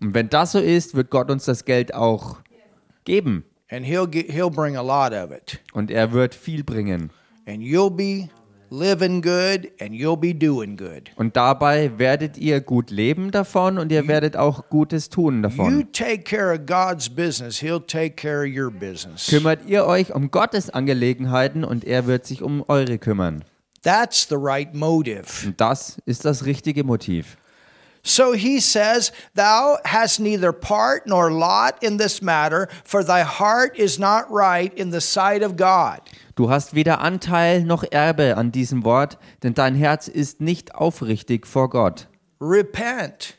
Und 0.00 0.14
wenn 0.14 0.30
das 0.30 0.52
so 0.52 0.58
ist, 0.58 0.94
wird 0.94 1.10
Gott 1.10 1.30
uns 1.30 1.44
das 1.44 1.66
Geld 1.66 1.92
auch 1.92 2.38
geben. 3.04 3.44
And 3.70 3.84
he'll 3.86 4.06
get, 4.06 4.30
he'll 4.30 4.50
bring 4.50 4.76
a 4.76 4.82
lot 4.82 5.12
of 5.12 5.30
it. 5.30 5.60
Und 5.72 5.90
er 5.90 6.12
wird 6.12 6.34
viel 6.34 6.64
bringen. 6.64 7.10
And 7.46 7.62
you'll 7.62 7.90
be 7.94 8.28
living 8.70 9.22
good 9.22 9.70
and 9.80 9.94
you'll 9.94 10.16
be 10.16 10.34
doing 10.34 10.76
good. 10.76 11.10
Und 11.16 11.36
dabei 11.36 11.92
werdet 11.98 12.36
ihr 12.38 12.60
gut 12.60 12.90
leben 12.90 13.30
davon 13.30 13.78
und 13.78 13.92
ihr 13.92 14.08
werdet 14.08 14.36
auch 14.36 14.68
Gutes 14.68 15.08
tun 15.08 15.36
You 15.36 15.42
davon. 15.42 15.92
take 15.92 16.24
care 16.24 16.52
of 16.52 16.66
God's 16.66 17.08
business, 17.08 17.62
he'll 17.62 17.84
take 17.84 18.16
care 18.16 18.40
of 18.40 18.56
your 18.56 18.70
business. 18.70 19.28
Kümmert 19.28 19.60
ihr 19.68 19.86
euch 19.86 20.12
um 20.14 20.30
Gottes 20.30 20.70
Angelegenheiten 20.70 21.64
und 21.64 21.84
er 21.84 22.06
wird 22.06 22.26
sich 22.26 22.42
um 22.42 22.64
eure 22.66 22.98
kümmern. 22.98 23.44
That's 23.82 24.26
the 24.28 24.36
right 24.36 24.74
motive. 24.74 25.26
Und 25.46 25.60
das 25.60 26.00
ist 26.06 26.24
das 26.24 26.44
richtige 26.44 26.82
Motiv. 26.82 27.36
So 28.06 28.34
he 28.34 28.60
says, 28.60 29.10
Thou 29.34 29.78
hast 29.84 30.20
neither 30.20 30.52
part 30.52 31.08
nor 31.08 31.32
lot 31.32 31.82
in 31.82 31.98
this 31.98 32.22
matter, 32.22 32.68
for 32.84 33.02
thy 33.02 33.24
heart 33.24 33.76
is 33.76 33.98
not 33.98 34.30
right 34.30 34.72
in 34.74 34.92
the 34.92 35.00
sight 35.00 35.42
of 35.42 35.56
God. 35.56 36.00
Du 36.36 36.48
hast 36.48 36.74
weder 36.74 37.00
Anteil 37.00 37.64
noch 37.64 37.82
Erbe 37.90 38.36
an 38.36 38.52
diesem 38.52 38.84
Wort, 38.84 39.18
denn 39.42 39.54
dein 39.54 39.74
Herz 39.74 40.06
ist 40.06 40.40
nicht 40.40 40.76
aufrichtig 40.76 41.48
vor 41.48 41.68
Gott. 41.68 42.06
Repent. 42.40 43.38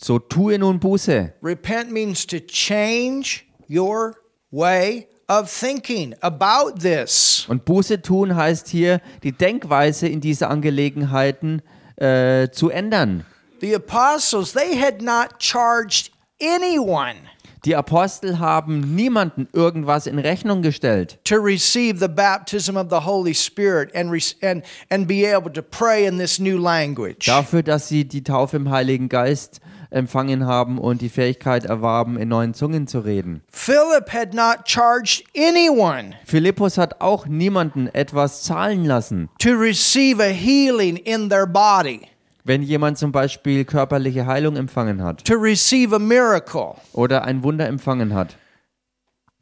So 0.00 0.20
tue 0.20 0.56
nun 0.58 0.78
Buße. 0.78 1.32
Repent 1.42 1.90
means 1.90 2.24
to 2.28 2.38
change 2.38 3.44
your 3.68 4.14
way 4.52 5.08
of 5.28 5.50
thinking 5.50 6.14
about 6.20 6.78
this. 6.80 7.44
Und 7.48 7.64
Buße 7.64 8.02
tun 8.02 8.36
heißt 8.36 8.68
hier, 8.68 9.00
die 9.24 9.32
Denkweise 9.32 10.06
in 10.06 10.20
diese 10.20 10.46
Angelegenheiten 10.46 11.62
äh, 11.96 12.50
zu 12.50 12.70
ändern. 12.70 13.24
The 13.60 13.74
apostles, 13.74 14.52
they 14.52 14.76
had 14.76 15.02
not 15.02 15.38
charged 15.38 16.10
anyone 16.40 17.16
Die 17.66 17.74
Apostel 17.74 18.38
haben 18.38 18.94
niemanden 18.94 19.48
irgendwas 19.52 20.06
in 20.06 20.20
Rechnung 20.20 20.62
gestellt, 20.62 21.18
to 21.24 21.36
receive 21.36 21.98
the 21.98 22.06
baptism 22.06 22.76
of 22.76 22.90
the 22.90 23.04
Holy 23.04 23.34
Spirit 23.34 23.92
and, 23.92 24.12
and, 24.40 24.62
and 24.88 25.08
be 25.08 25.24
able 25.24 25.50
to 25.52 25.62
pray 25.62 26.06
in 26.06 26.16
this 26.16 26.38
new 26.38 26.58
language. 26.58 27.26
dafür, 27.26 27.64
dass 27.64 27.88
sie 27.88 28.04
die 28.04 28.22
Taufe 28.22 28.56
im 28.56 28.70
Heiligen 28.70 29.08
Geist 29.08 29.60
empfangen 29.90 30.46
haben 30.46 30.78
und 30.78 31.00
die 31.00 31.08
Fähigkeit 31.08 31.64
erwarben, 31.64 32.18
in 32.18 32.28
neuen 32.28 32.54
Zungen 32.54 32.86
zu 32.86 33.00
reden. 33.00 33.42
Philip 33.50 34.12
had 34.12 34.32
not 34.32 34.64
charged 34.64 35.24
anyone 35.36 36.14
Philippus 36.24 36.78
hat 36.78 37.00
auch 37.00 37.26
niemanden 37.26 37.88
etwas 37.92 38.44
zahlen 38.44 38.84
lassen. 38.84 39.28
to 39.40 39.50
receive 39.50 40.20
a 40.22 40.32
healing 40.32 40.96
in 40.98 41.28
their 41.28 41.46
body, 41.46 42.02
Wenn 42.46 42.62
jemand 42.62 42.96
zum 42.96 43.10
Beispiel 43.10 43.64
körperliche 43.64 44.24
Heilung 44.26 44.56
empfangen 44.56 45.02
hat 45.02 45.24
to 45.24 45.34
receive 45.34 45.94
a 45.94 45.98
miracle. 45.98 46.74
oder 46.92 47.24
ein 47.24 47.42
Wunder 47.42 47.66
empfangen 47.66 48.14
hat. 48.14 48.36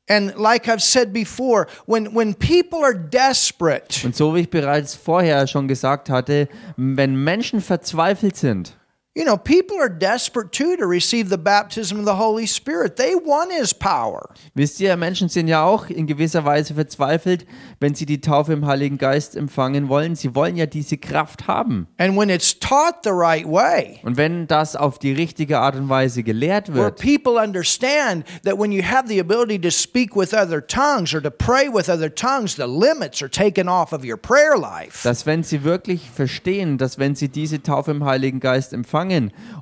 And 0.08 0.34
like 0.36 0.68
I've 0.68 0.80
said 0.80 1.12
before, 1.12 1.66
when, 1.86 2.14
when 2.14 2.34
people 2.34 2.84
are 2.84 2.94
desperate, 2.94 4.04
Und 4.04 4.14
so 4.14 4.34
wie 4.34 4.40
ich 4.40 4.50
bereits 4.50 4.94
vorher 4.94 5.46
schon 5.46 5.66
gesagt 5.66 6.10
hatte, 6.10 6.48
wenn 6.76 7.16
Menschen 7.16 7.60
verzweifelt 7.62 8.36
sind, 8.36 8.76
you 9.16 9.24
know, 9.24 9.36
people 9.36 9.76
are 9.80 9.88
desperate 9.88 10.50
too 10.50 10.76
to 10.76 10.86
receive 10.86 11.28
the 11.28 11.38
baptism 11.38 12.00
of 12.00 12.04
the 12.04 12.16
Holy 12.16 12.46
Spirit. 12.46 12.96
They 12.96 13.14
want 13.14 13.52
His 13.52 13.72
power. 13.72 14.28
wisst 14.54 14.80
ihr, 14.80 14.96
Menschen 14.96 15.28
sind 15.28 15.46
ja 15.46 15.62
auch 15.64 15.88
in 15.88 16.06
gewisser 16.08 16.44
Weise 16.44 16.74
verzweifelt, 16.74 17.46
wenn 17.78 17.94
sie 17.94 18.06
die 18.06 18.20
Taufe 18.20 18.52
im 18.52 18.66
Heiligen 18.66 18.98
Geist 18.98 19.36
empfangen 19.36 19.88
wollen. 19.88 20.16
Sie 20.16 20.34
wollen 20.34 20.56
ja 20.56 20.66
diese 20.66 20.96
Kraft 20.98 21.46
haben. 21.46 21.86
And 21.98 22.16
when 22.18 22.28
it's 22.28 22.58
taught 22.58 22.96
the 23.04 23.10
right 23.12 23.46
way, 23.46 24.00
Und 24.02 24.16
wenn 24.16 24.48
das 24.48 24.74
auf 24.74 24.98
die 24.98 25.12
richtige 25.12 25.60
Art 25.60 25.76
und 25.76 25.88
Weise 25.88 26.24
gelehrt 26.24 26.68
where 26.74 26.86
wird, 26.86 27.00
people 27.00 27.40
understand 27.40 28.24
that 28.44 28.58
when 28.58 28.72
you 28.72 28.82
have 28.82 29.06
the 29.06 29.20
ability 29.20 29.60
to 29.60 29.70
speak 29.70 30.16
with 30.16 30.34
other 30.34 30.60
tongues 30.66 31.14
or 31.14 31.22
to 31.22 31.30
pray 31.30 31.68
with 31.72 31.88
other 31.88 32.12
tongues, 32.12 32.56
the 32.56 32.66
limits 32.66 33.22
are 33.22 33.30
taken 33.30 33.68
off 33.68 33.92
of 33.92 34.04
your 34.04 34.16
prayer 34.16 34.56
life. 34.58 35.02
dass 35.04 35.24
wenn 35.24 35.44
sie 35.44 35.62
wirklich 35.62 36.10
verstehen, 36.10 36.78
dass 36.78 36.98
wenn 36.98 37.14
sie 37.14 37.28
diese 37.28 37.62
Taufe 37.62 37.92
im 37.92 38.04
Heiligen 38.04 38.40
Geist 38.40 38.72
empfangen 38.72 39.03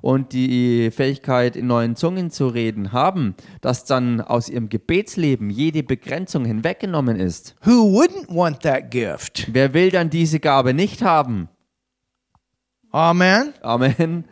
und 0.00 0.33
die 0.33 0.90
Fähigkeit 0.90 1.57
in 1.57 1.66
neuen 1.66 1.96
Zungen 1.96 2.31
zu 2.31 2.48
reden 2.48 2.92
haben, 2.92 3.35
dass 3.61 3.85
dann 3.85 4.20
aus 4.20 4.48
ihrem 4.48 4.68
Gebetsleben 4.68 5.50
jede 5.50 5.83
Begrenzung 5.83 6.44
hinweggenommen 6.44 7.16
ist. 7.16 7.55
Who 7.64 7.70
wouldn't 7.70 8.28
want 8.28 8.61
that 8.61 8.90
gift? 8.90 9.48
Wer 9.52 9.74
will 9.74 9.90
dann 9.90 10.11
diese 10.11 10.40
Gabe 10.40 10.74
nicht 10.74 11.02
haben? 11.02 11.48
Amen. 12.90 13.55
Amen. 13.62 14.24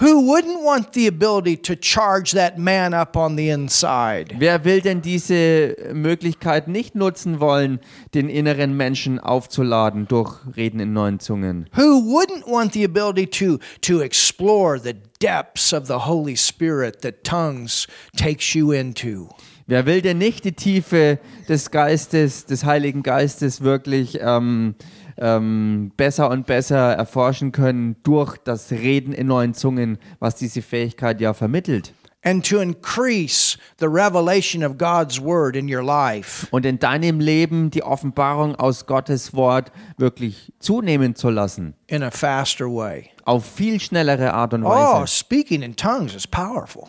Who 0.00 0.26
wouldn't 0.26 0.60
want 0.64 0.92
the 0.94 1.06
ability 1.06 1.56
to 1.58 1.76
charge 1.76 2.32
that 2.32 2.58
man 2.58 2.92
up 2.94 3.16
on 3.16 3.36
the 3.36 3.50
inside? 3.50 4.34
Wer 4.40 4.64
will 4.64 4.80
denn 4.80 5.02
diese 5.02 5.76
Möglichkeit 5.92 6.66
nicht 6.66 6.96
nutzen 6.96 7.38
wollen, 7.38 7.78
den 8.12 8.28
inneren 8.28 8.76
Menschen 8.76 9.20
aufzuladen 9.20 10.08
durch 10.08 10.34
Reden 10.56 10.80
in 10.80 10.94
neuen 10.94 11.20
Zungen? 11.20 11.70
Who 11.76 12.02
wouldn't 12.02 12.44
want 12.44 12.72
the 12.72 12.82
ability 12.82 13.28
to, 13.38 13.60
to 13.82 14.00
explore 14.00 14.80
the 14.80 14.94
depths 15.22 15.72
of 15.72 15.86
the 15.86 16.08
Holy 16.08 16.36
Spirit 16.36 17.02
that 17.02 17.22
tongues 17.22 17.86
takes 18.16 18.52
you 18.52 18.72
into? 18.72 19.28
Wer 19.68 19.86
will 19.86 20.02
denn 20.02 20.18
nicht 20.18 20.44
die 20.44 20.52
Tiefe 20.52 21.20
des 21.48 21.70
Geistes, 21.70 22.46
des 22.46 22.64
Heiligen 22.64 23.04
Geistes 23.04 23.62
wirklich 23.62 24.18
ähm, 24.20 24.74
ähm, 25.18 25.92
besser 25.96 26.30
und 26.30 26.46
besser 26.46 26.92
erforschen 26.94 27.52
können 27.52 27.96
durch 28.02 28.36
das 28.38 28.70
Reden 28.70 29.12
in 29.12 29.26
neuen 29.26 29.54
Zungen, 29.54 29.98
was 30.18 30.36
diese 30.36 30.62
Fähigkeit 30.62 31.20
ja 31.20 31.34
vermittelt? 31.34 31.92
And 32.26 32.42
to 32.48 32.58
increase 32.60 33.58
the 33.78 33.84
revelation 33.86 34.64
of 34.64 34.78
God's 34.78 35.20
word 35.20 35.56
in 35.56 35.68
your 35.68 35.82
life. 35.84 36.46
Und 36.52 36.64
in 36.64 36.78
deinem 36.78 37.20
Leben 37.20 37.70
die 37.70 37.82
Offenbarung 37.82 38.54
aus 38.54 38.86
Gottes 38.86 39.34
Wort 39.34 39.70
wirklich 39.98 40.50
zunehmen 40.58 41.14
zu 41.16 41.28
lassen. 41.28 41.74
in 41.86 42.02
a 42.02 42.10
faster 42.10 42.64
way. 42.66 43.10
Auf 43.26 43.44
viel 43.44 43.78
schnellere 43.78 44.32
Art 44.32 44.54
und 44.54 44.64
Oh, 44.64 44.70
Weise. 44.70 45.06
speaking 45.14 45.60
in 45.60 45.76
tongues 45.76 46.14
is 46.14 46.26
powerful. 46.26 46.84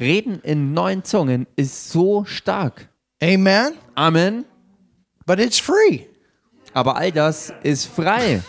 Reden 0.00 0.40
in 0.42 0.72
neuen 0.72 1.04
Zungen 1.04 1.46
ist 1.56 1.90
so 1.90 2.24
stark. 2.24 2.88
Amen. 3.22 3.72
Amen. 3.94 4.46
But 5.26 5.38
it's 5.38 5.58
free. 5.58 6.06
Aber 6.76 6.94
all 6.98 7.10
das 7.10 7.54
ist 7.62 7.86
frei. 7.86 8.42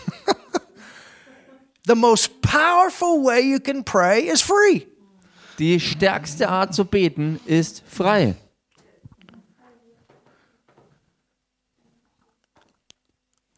The 1.88 1.96
most 1.96 2.42
powerful 2.42 3.24
way 3.24 3.40
you 3.40 3.58
can 3.58 3.86
pray 3.86 4.28
is 4.28 4.42
free. 4.42 4.86
Die 5.60 5.80
stärkste 5.80 6.50
Art 6.50 6.74
zu 6.74 6.84
beten 6.84 7.40
ist 7.46 7.84
frei. 7.88 8.36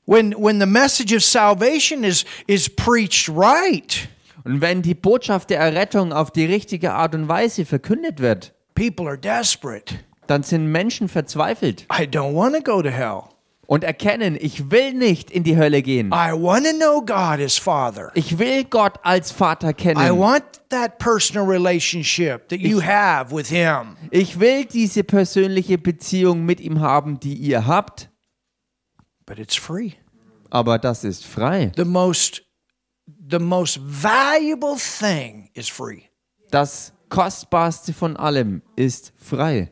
When 0.05 0.34
when 0.34 0.60
the 0.60 0.67
message 0.67 1.15
of 1.15 1.23
salvation 1.23 2.03
is 2.03 2.23
is 2.45 2.69
preached 2.69 3.27
right, 3.27 4.08
Und 4.43 4.62
wenn 4.62 4.84
die 4.84 4.93
Botschaft 4.93 5.49
der 5.49 5.62
Errettung 5.62 6.13
auf 6.13 6.29
die 6.29 6.45
richtige 6.45 6.93
Art 6.93 7.15
und 7.15 7.27
Weise 7.27 7.65
verkündet 7.65 8.19
wird, 8.19 8.53
people 8.75 9.08
are 9.08 9.17
desperate. 9.17 9.95
dann 10.27 10.43
sind 10.43 10.71
Menschen 10.71 11.10
verzweifelt 11.10 11.88
I 11.91 12.03
don't 12.03 12.36
want 12.36 12.55
to 12.55 12.62
go 12.62 12.84
to 12.84 12.89
hell. 12.89 13.23
Und 13.69 13.84
erkennen, 13.84 14.36
ich 14.41 14.71
will 14.71 14.95
nicht 14.95 15.29
in 15.29 15.43
die 15.43 15.55
Hölle 15.55 15.84
gehen. 15.84 16.08
I 16.08 16.32
want 16.34 16.65
to 16.65 16.73
know 16.73 17.01
God 17.01 17.39
as 17.39 17.60
Father. 17.60 18.10
Ich 18.15 18.39
will 18.39 18.63
Gott 18.63 18.99
als 19.03 19.32
Vater 19.32 19.69
I 19.69 19.73
kennen. 19.73 20.17
want 20.17 20.43
that 20.69 20.97
personal 20.97 21.45
relationship 21.47 22.49
that 22.49 22.62
you 22.62 22.82
have 22.82 23.32
with 23.32 23.49
Him. 23.49 23.95
Ich 24.10 24.39
will 24.39 24.65
diese 24.65 25.03
persönliche 25.03 25.77
Beziehung 25.77 26.45
mit 26.45 26.60
ihm 26.60 26.79
haben, 26.79 27.19
die 27.19 27.36
ihr 27.36 27.67
habt. 27.67 28.10
But 29.27 29.38
it's 29.38 29.55
free. 29.55 29.91
Aber 30.49 30.79
das 30.79 31.03
ist 31.03 31.23
frei. 31.23 31.71
The 31.75 31.86
most 31.86 32.41
the 33.29 33.38
most 33.38 33.79
valuable 33.84 34.77
thing 34.77 35.51
is 35.53 35.69
free. 35.69 36.05
Das 36.49 36.91
Kostbarste 37.10 37.93
von 37.93 38.17
allem 38.17 38.63
ist 38.75 39.13
frei. 39.15 39.71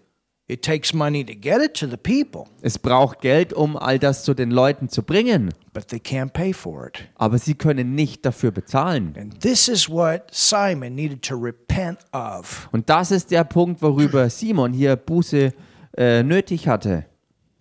It 0.49 0.61
takes 0.63 0.93
money 0.93 1.25
to 1.25 1.33
get 1.33 1.61
it 1.61 1.73
to 1.81 1.87
the 1.87 1.97
people, 1.97 2.45
Es 2.61 2.79
braucht 2.79 3.19
Geld, 3.19 3.51
um 3.51 3.75
all 3.75 3.99
das 3.99 4.23
zu 4.23 4.33
den 4.33 4.49
Leuten 4.49 4.87
zu 4.87 5.03
bringen. 5.03 5.53
but 5.73 5.89
they 5.89 5.99
can't 5.99 6.31
pay 6.31 6.53
for 6.53 6.87
it. 6.87 6.99
Aber 7.15 7.37
sie 7.37 7.53
können 7.55 7.95
nicht 7.95 8.25
dafür 8.25 8.51
bezahlen. 8.51 9.13
And 9.19 9.41
this 9.41 9.67
is 9.67 9.89
what 9.89 10.23
Simon 10.31 10.95
needed 10.95 11.21
to 11.23 11.35
repent 11.35 11.99
of. 12.13 12.69
Und 12.71 12.89
das 12.89 13.11
ist 13.11 13.29
der 13.31 13.43
Punkt, 13.43 13.81
worüber 13.81 14.29
Simon 14.29 14.71
hier 14.71 14.95
Buße 14.95 15.51
äh, 15.97 16.23
nötig 16.23 16.67
hatte. 16.69 17.05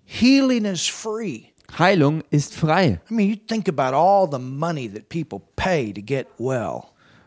Healing 0.04 0.64
is 0.64 0.86
free. 0.86 1.46
Heilung 1.76 2.22
ist 2.30 2.54
frei. 2.54 3.00
I 3.10 3.14
mean, 3.14 3.28
you 3.30 3.36
think 3.36 3.68
about 3.68 3.96
all 3.96 4.28
the 4.30 4.38
money 4.38 4.88
that 4.88 5.08
people 5.08 5.40
pay 5.56 5.92
to 5.92 6.00
get 6.00 6.28
well. 6.38 6.84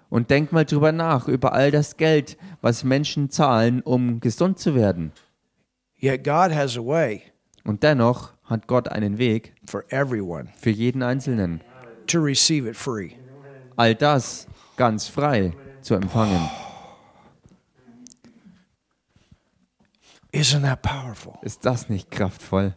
Und 0.10 0.30
denk 0.30 0.54
mal 0.54 0.64
drüber 0.64 0.94
nach, 0.94 1.28
über 1.28 1.52
all 1.52 1.70
das 1.70 1.98
Geld, 1.98 2.38
was 2.62 2.86
Menschen 2.86 3.30
zahlen, 3.30 3.82
um 3.82 4.22
gesund 4.22 4.58
zu 4.58 4.74
werden. 4.74 5.12
Yet 6.02 6.24
God 6.24 6.52
has 6.54 6.78
a 6.78 6.82
way 6.86 7.24
Und 7.66 7.84
dennoch 7.84 8.34
hat 8.44 8.68
Gott 8.68 8.88
einen 8.88 9.18
Weg 9.18 9.54
for 9.66 9.84
everyone 9.90 10.50
für 10.58 10.70
jeden 10.72 11.04
Einzelnen. 11.04 11.62
to 12.08 12.20
receive 12.20 12.68
it 12.68 12.76
free. 12.76 13.12
All 13.76 13.94
das 13.94 14.48
ganz 14.78 15.08
frei 15.08 15.54
zu 15.82 15.94
empfangen. 15.96 16.50
Isn't 20.32 20.62
that 20.62 20.82
powerful? 20.82 21.38
Ist 21.42 21.66
das 21.66 21.90
nicht 21.90 22.12
kraftvoll? 22.12 22.76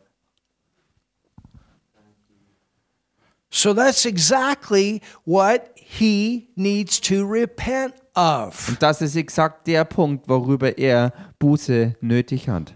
So 3.51 3.75
that's 3.75 4.07
exactly 4.07 5.03
what 5.27 5.71
he 5.77 6.49
needs 6.57 6.99
to 7.03 7.23
repent 7.27 7.95
of. 8.15 8.69
Und 8.69 8.83
das 8.83 9.03
ist 9.03 9.15
exakt 9.15 9.67
der 9.67 9.85
Punkt, 9.85 10.27
worüber 10.29 10.79
er 10.79 11.13
Buße 11.39 11.95
nötig 12.01 12.49
hat. 12.49 12.75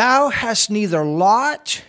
Thou 0.00 0.30
hast 0.30 0.70
neither 0.70 1.04
lot 1.04 1.82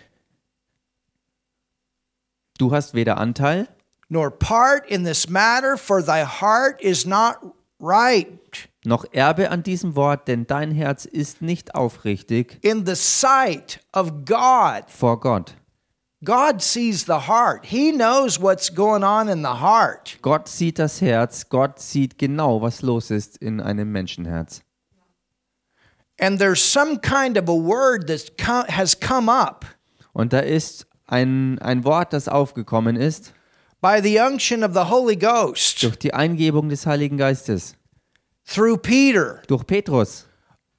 Du 2.58 2.74
hast 2.74 2.94
weder 2.94 3.18
Anteil 3.18 3.70
nor 4.10 4.30
part 4.30 4.86
in 4.90 5.06
this 5.06 5.30
matter, 5.30 5.78
for 5.78 6.04
thy 6.04 6.26
heart 6.26 6.82
is 6.82 7.06
not 7.06 7.38
right 7.80 8.68
noch 8.84 9.06
Erbe 9.14 9.50
an 9.50 9.64
diesem 9.64 9.96
Wort, 9.96 10.28
denn 10.28 10.46
dein 10.46 10.72
Herz 10.72 11.06
ist 11.06 11.42
nicht 11.42 11.74
aufrichtig 11.74 12.60
in 12.62 12.86
the 12.86 12.96
sight 12.96 13.80
of 13.94 14.26
God. 14.26 14.90
vor 14.90 15.22
Gott. 15.22 15.56
God 16.26 16.62
sees 16.62 17.06
the 17.06 17.30
heart. 17.30 17.66
He 17.66 17.94
knows 17.94 18.42
what's 18.42 18.76
going 18.76 19.06
on 19.06 19.30
in 19.30 19.42
the 19.42 19.62
heart. 19.62 20.18
Gott 20.22 20.50
sieht 20.50 20.80
das 20.80 21.00
Herz, 21.00 21.48
Gott 21.48 21.80
sieht 21.80 22.18
genau, 22.18 22.62
was 22.62 22.82
los 22.82 23.10
ist 23.10 23.38
in 23.38 23.62
einem 23.62 23.90
Menschenherz. 23.90 24.64
And 26.22 26.40
there's 26.40 26.62
some 26.64 27.00
kind 27.00 27.38
of 27.38 27.50
a 27.50 27.56
word 27.56 28.08
that 28.08 28.32
has 28.70 28.98
come 28.98 29.28
up. 29.28 29.66
Und 30.14 30.34
da 30.34 30.40
ist 30.40 30.86
ein, 31.08 31.58
ein 31.60 31.84
Wort, 31.84 32.14
das 32.14 32.28
aufgekommen 32.28 32.96
ist. 32.96 33.34
By 33.82 34.00
the 34.02 34.20
unction 34.20 34.64
of 34.64 34.74
the 34.74 34.90
Holy 34.90 35.16
Ghost. 35.16 35.82
Durch 35.82 35.98
die 35.98 36.14
Eingebung 36.14 36.70
des 36.70 36.86
Heiligen 36.86 37.18
Geistes, 37.18 37.76
through 38.46 38.78
Peter, 38.78 39.42
durch 39.48 39.66
Petrus, 39.66 40.28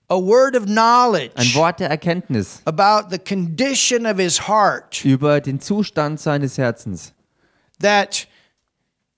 a 0.08 0.16
word 0.16 0.54
of 0.54 0.64
ein 0.64 0.74
knowledge 0.74 1.54
Wort 1.54 1.80
der 1.80 1.90
Erkenntnis. 1.90 2.62
About 2.64 3.10
the 3.10 3.18
condition 3.18 4.06
of 4.06 4.18
his 4.18 4.46
heart. 4.46 5.04
Über 5.04 5.40
den 5.40 5.58
Zustand 5.60 6.20
seines 6.20 6.56
Herzens. 6.56 7.12
that 7.80 8.26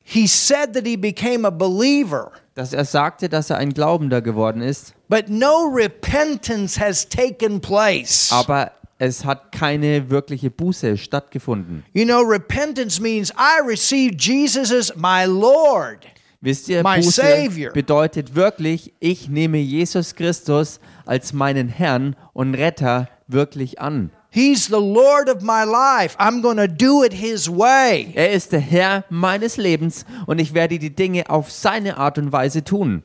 he 0.03 0.27
said 0.27 0.75
that 0.75 0.87
he 0.87 0.97
became 0.97 1.45
a 1.45 1.51
believer, 1.51 2.33
dass 2.55 2.73
er 2.73 2.85
sagte, 2.85 3.29
dass 3.29 3.51
er 3.51 3.59
ein 3.59 3.75
Glaubender 3.75 4.23
geworden 4.23 4.63
ist, 4.63 4.95
but 5.15 5.29
no 5.29 5.71
repentance 5.71 6.77
has 6.77 7.09
taken 7.09 7.61
place. 7.61 8.33
aber 8.33 8.73
es 8.99 9.25
hat 9.25 9.53
keine 9.53 10.11
wirkliche 10.11 10.51
Buße 10.51 10.99
stattgefunden. 10.99 11.85
You 11.93 12.05
know, 12.05 12.21
repentance 12.21 13.01
means 13.01 13.31
I 13.39 13.61
received 13.65 14.21
Jesus 14.21 14.73
as 14.73 14.93
my 14.97 15.25
Lord. 15.25 16.05
Wisst 16.41 16.69
ihr, 16.69 16.83
My 16.83 16.97
Buße 16.97 17.23
Savior. 17.23 17.73
bedeutet 17.73 18.35
wirklich, 18.35 18.93
ich 18.99 19.29
nehme 19.29 19.59
Jesus 19.59 20.17
Christus 20.17 20.81
als 21.07 21.33
meinen 21.33 21.69
Herrn 21.69 22.17
und 22.33 22.55
Retter 22.55 23.09
wirklich 23.29 23.81
an. 23.81 24.11
He's 24.31 24.67
the 24.67 24.81
Lord 24.81 25.29
of 25.29 25.43
my 25.43 25.63
life. 25.63 26.17
I'm 26.19 26.43
going 26.43 26.57
to 26.57 26.67
do 26.67 27.05
it 27.05 27.13
His 27.13 27.49
way. 27.49 28.09
Er 28.15 28.33
ist 28.33 28.51
der 28.51 28.59
Herr 28.59 29.05
meines 29.11 29.59
Lebens 29.59 30.05
und 30.27 30.41
ich 30.41 30.55
werde 30.55 30.81
die 30.81 30.93
Dinge 30.93 31.31
auf 31.31 31.53
seine 31.53 31.99
Art 31.99 32.19
und 32.19 32.33
Weise 32.33 32.65
tun. 32.65 33.05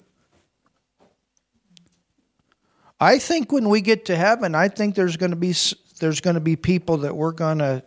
I 3.00 3.18
think 3.18 3.52
when 3.52 3.70
we 3.70 3.82
get 3.82 4.06
to 4.06 4.16
heaven, 4.16 4.56
I 4.56 4.70
think 4.70 4.96
there's 4.96 5.18
going 5.18 5.32
to 5.32 5.38
be 5.38 5.54
there's 6.00 6.22
going 6.22 6.36
to 6.36 6.42
be 6.42 6.56
people 6.56 6.98
that 7.00 7.16
we're 7.16 7.34
going 7.34 7.60
to 7.60 7.84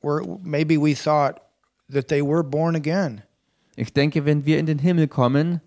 where 0.00 0.22
maybe 0.42 0.76
we 0.76 0.94
thought 0.94 1.40
that 1.88 2.08
they 2.08 2.22
were 2.22 2.42
born 2.42 2.74
again. 2.74 3.22
Ich 3.76 3.92
denke, 3.92 4.24
wenn 4.24 4.44
wir 4.44 4.58
in 4.58 4.66
den 4.66 4.78
Himmel 4.78 5.08
kommen, 5.08 5.60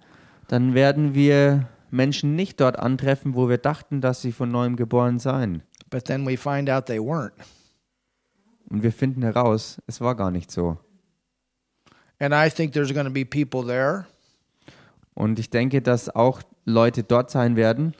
dann 0.47 0.73
werden 0.73 1.13
wir 1.13 1.67
Menschen 1.91 2.35
nicht 2.35 2.59
dort 2.59 2.77
antreffen, 2.79 3.35
wo 3.35 3.49
wir 3.49 3.57
dachten, 3.57 4.01
dass 4.01 4.21
sie 4.21 4.31
von 4.31 4.51
neuem 4.51 4.75
geboren 4.75 5.19
seien. 5.19 5.63
But 5.89 6.05
then 6.05 6.25
we 6.25 6.37
find 6.37 6.69
out 6.69 6.85
they 6.85 6.99
weren't. 6.99 7.33
Und 8.69 8.83
wir 8.83 8.91
finden 8.91 9.21
heraus, 9.21 9.81
es 9.87 10.01
war 10.01 10.15
gar 10.15 10.31
nicht 10.31 10.51
so. 10.51 10.77
And 12.19 12.33
I 12.33 12.49
think 12.49 12.73
there's 12.73 12.93
going 12.93 13.05
to 13.05 13.11
be 13.11 13.23
people 13.23 13.65
there 13.65 14.05
Und 15.13 15.39
ich 15.39 15.49
denke, 15.49 15.81
dass 15.81 16.13
auch 16.15 16.41
Leute 16.65 17.03
dort 17.03 17.31
sein 17.31 17.55
werden, 17.55 17.95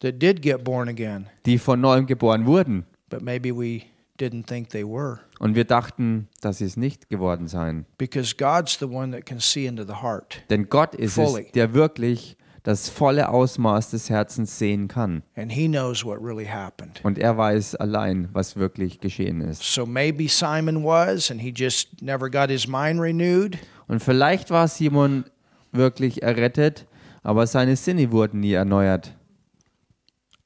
that 0.00 0.14
did 0.20 0.42
get 0.42 0.64
born 0.64 0.88
again, 0.88 1.26
die 1.46 1.58
von 1.58 1.80
neuem 1.80 2.06
geboren 2.06 2.46
wurden. 2.46 2.84
but 3.10 3.22
maybe 3.22 3.50
we 3.54 3.82
didn't 4.20 4.46
think 4.46 4.70
they 4.70 4.84
were 4.84 5.20
Und 5.40 5.54
wir 5.56 5.64
dachten, 5.64 6.28
dass 6.40 6.58
sie 6.58 6.64
es 6.66 6.76
nicht 6.76 7.08
geworden 7.10 7.48
seien. 7.48 7.86
because 7.98 8.34
God's 8.36 8.78
the 8.78 8.86
one 8.86 9.12
that 9.12 9.26
can 9.26 9.40
see 9.40 9.66
into 9.66 9.84
the 9.84 10.02
heart 10.02 10.42
Denn 10.50 10.68
Gott 10.68 10.94
ist 10.94 11.14
Fully. 11.14 11.46
es, 11.46 11.52
der 11.52 11.74
wirklich 11.74 12.36
das 12.62 12.88
volle 12.88 13.28
Ausmaß 13.28 13.90
des 13.90 14.08
Herzens 14.08 14.58
sehen 14.58 14.88
kann. 14.88 15.22
and 15.36 15.52
he 15.52 15.68
knows 15.68 16.02
what 16.04 16.18
really 16.22 16.46
happened. 16.46 17.00
Und 17.04 17.18
er 17.18 17.36
weiß 17.36 17.74
allein, 17.76 18.28
was 18.32 18.56
wirklich 18.56 19.00
geschehen 19.00 19.40
ist. 19.42 19.62
So 19.62 19.84
maybe 19.84 20.28
Simon 20.28 20.82
was 20.84 21.30
and 21.30 21.40
he 21.42 21.52
just 21.54 22.00
never 22.00 22.30
got 22.30 22.48
his 22.48 22.66
mind 22.66 23.00
renewed. 23.00 23.58
Und 23.86 24.02
vielleicht 24.02 24.50
war 24.50 24.66
Simon 24.68 25.24
wirklich 25.72 26.22
errettet, 26.22 26.86
aber 27.22 27.46
seine 27.46 27.76
Sinne 27.76 28.10
wurden 28.12 28.40
nie 28.40 28.52
erneuert. 28.52 29.12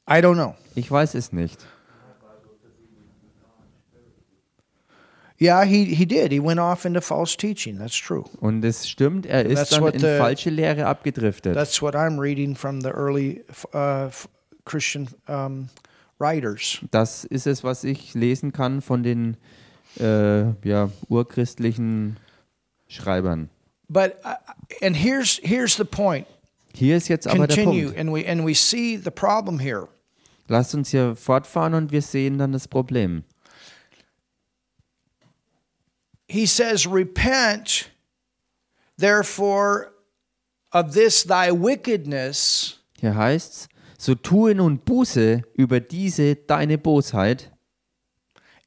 I 0.08 0.20
don't 0.20 0.36
know. 0.36 0.54
Ich 0.74 0.90
weiß 0.90 1.14
es 1.14 1.32
nicht. 1.32 1.58
Yeah, 5.40 5.64
he, 5.64 5.84
he 5.94 6.04
did. 6.04 6.32
He 6.32 6.40
went 6.40 6.58
off 6.58 6.84
into 6.84 7.00
false 7.00 7.36
teaching. 7.36 7.78
That's 7.78 7.96
true. 7.96 8.24
Und 8.40 8.64
es 8.64 8.88
stimmt, 8.88 9.24
er 9.24 9.46
ist 9.46 9.56
That's 9.56 9.70
dann 9.70 9.86
in 9.86 10.00
the- 10.00 10.18
falsche 10.18 10.50
Lehre 10.50 10.86
abgedriftet. 10.86 11.54
That's 11.54 11.80
what 11.80 11.94
I'm 11.94 12.18
reading 12.18 12.56
from 12.56 12.80
the 12.80 12.90
early 12.90 13.44
uh, 13.72 14.10
Christian 14.64 15.08
um, 15.28 15.68
writers. 16.18 16.80
Das 16.90 17.24
ist 17.24 17.46
es, 17.46 17.62
was 17.62 17.84
ich 17.84 18.14
lesen 18.14 18.52
kann 18.52 18.82
von 18.82 19.04
den 19.04 19.36
äh, 20.00 20.50
ja, 20.66 20.90
urchristlichen 21.08 22.16
Schreibern. 22.88 23.48
But 23.88 24.16
uh, 24.24 24.34
and 24.82 24.96
here's 24.96 25.40
here's 25.44 25.76
the 25.76 25.84
point. 25.84 26.26
Hier 26.74 26.96
ist 26.96 27.08
jetzt 27.08 27.28
aber 27.28 27.46
der 27.46 27.56
Continue, 27.64 27.84
Punkt. 27.86 27.98
and 27.98 28.12
we 28.12 28.26
and 28.26 28.44
we 28.44 28.54
see 28.54 28.96
the 28.96 29.10
problem 29.12 29.60
here. 29.60 29.86
Lasst 30.48 30.74
uns 30.74 30.90
hier 30.90 31.14
fortfahren 31.14 31.74
und 31.74 31.92
wir 31.92 32.02
sehen 32.02 32.38
dann 32.38 32.52
das 32.52 32.66
Problem. 32.66 33.24
He 36.26 36.46
says, 36.46 36.86
"Repent, 36.86 37.90
therefore, 38.98 39.92
of 40.72 40.92
this 40.92 41.24
thy 41.24 41.50
wickedness, 41.50 42.80
Hier 42.98 43.14
heißt's, 43.14 43.68
so 43.98 44.14
tue 44.14 44.54
nun 44.54 44.78
Buße 44.78 45.42
über 45.54 45.80
diese 45.80 46.36
deine 46.36 46.78
Bosheit 46.78 47.50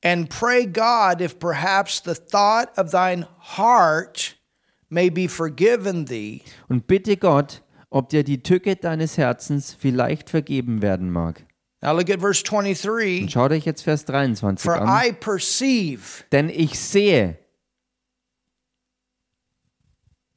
and 0.03 0.29
pray 0.29 0.65
God 0.65 1.21
if 1.21 1.39
perhaps 1.39 1.99
the 1.99 2.15
thought 2.15 2.75
of 2.77 2.91
thine 2.91 3.27
heart 3.57 4.35
may 4.89 5.09
be 5.09 5.27
forgiven 5.27 6.05
thee." 6.05 6.43
und 6.67 6.87
bitte 6.87 7.17
Gott, 7.17 7.61
ob 7.91 8.09
dir 8.09 8.23
die 8.23 8.41
Tücke 8.41 8.75
deines 8.75 9.17
Herzens 9.17 9.73
vielleicht 9.73 10.29
vergeben 10.29 10.81
werden 10.81 11.11
mag. 11.11 11.45
Now 11.81 11.93
look 11.93 12.09
at 12.11 12.19
verse 12.19 12.43
23. 12.43 13.23
Und 13.23 13.31
schaut 13.31 13.51
euch 13.51 13.65
jetzt 13.65 13.81
Vers 13.81 14.05
23 14.05 14.63
For 14.63 14.79
an. 14.79 14.87
I 14.87 15.11
perceive 15.11 16.23
Denn 16.31 16.49
ich 16.49 16.77
sehe, 16.79 17.39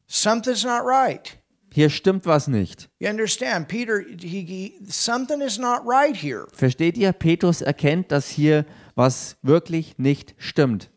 something's 0.07 0.64
not 0.64 0.85
right. 0.85 1.37
hier 1.70 1.90
stimmt 1.90 2.24
was 2.24 2.48
nicht. 2.48 2.88
You 2.98 3.09
understand, 3.09 3.68
Peter? 3.68 4.00
He, 4.00 4.44
he, 4.44 4.74
something 4.88 5.40
is 5.42 5.59
not 5.59 5.83
right 5.85 6.16
here. 6.16 6.46
Versteht 6.52 6.96
ihr? 6.96 7.12
Petrus 7.12 7.61
erkennt, 7.61 8.11
dass 8.11 8.28
hier 8.30 8.64
was 8.94 9.37
wirklich 9.42 9.98
nicht 9.98 10.35
stimmt. 10.38 10.88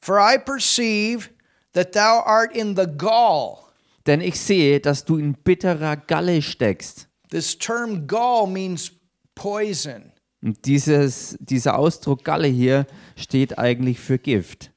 For 0.00 0.18
I 0.18 0.38
perceive 0.38 1.30
that 1.72 1.92
thou 1.92 2.22
art 2.24 2.56
in 2.56 2.74
the 2.74 2.86
gall. 2.86 3.58
Denn 4.06 4.20
ich 4.20 4.40
sehe, 4.40 4.80
dass 4.80 5.04
du 5.04 5.18
in 5.18 5.34
bitterer 5.34 5.96
Galle 5.96 6.42
steckst. 6.42 7.06
This 7.30 7.58
term 7.58 8.06
gall 8.06 8.46
means 8.46 8.92
poison. 9.34 10.12
Und 10.42 10.64
dieses, 10.66 11.36
dieser 11.40 11.78
Ausdruck 11.78 12.22
Galle 12.24 12.48
hier 12.48 12.86
steht 13.16 13.58
eigentlich 13.58 13.98
für 13.98 14.18
Gift. 14.18 14.70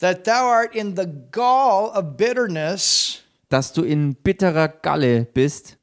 That 0.00 0.24
thou 0.24 0.46
art 0.50 0.74
in 0.74 0.96
the 0.96 1.06
gall 1.30 1.90
of 1.96 2.16
bitterness 2.16 3.22
Dass 3.48 3.72
du 3.72 3.82
in 3.82 4.14
bitterer 4.16 4.68
Galle 4.68 5.24
bist 5.24 5.78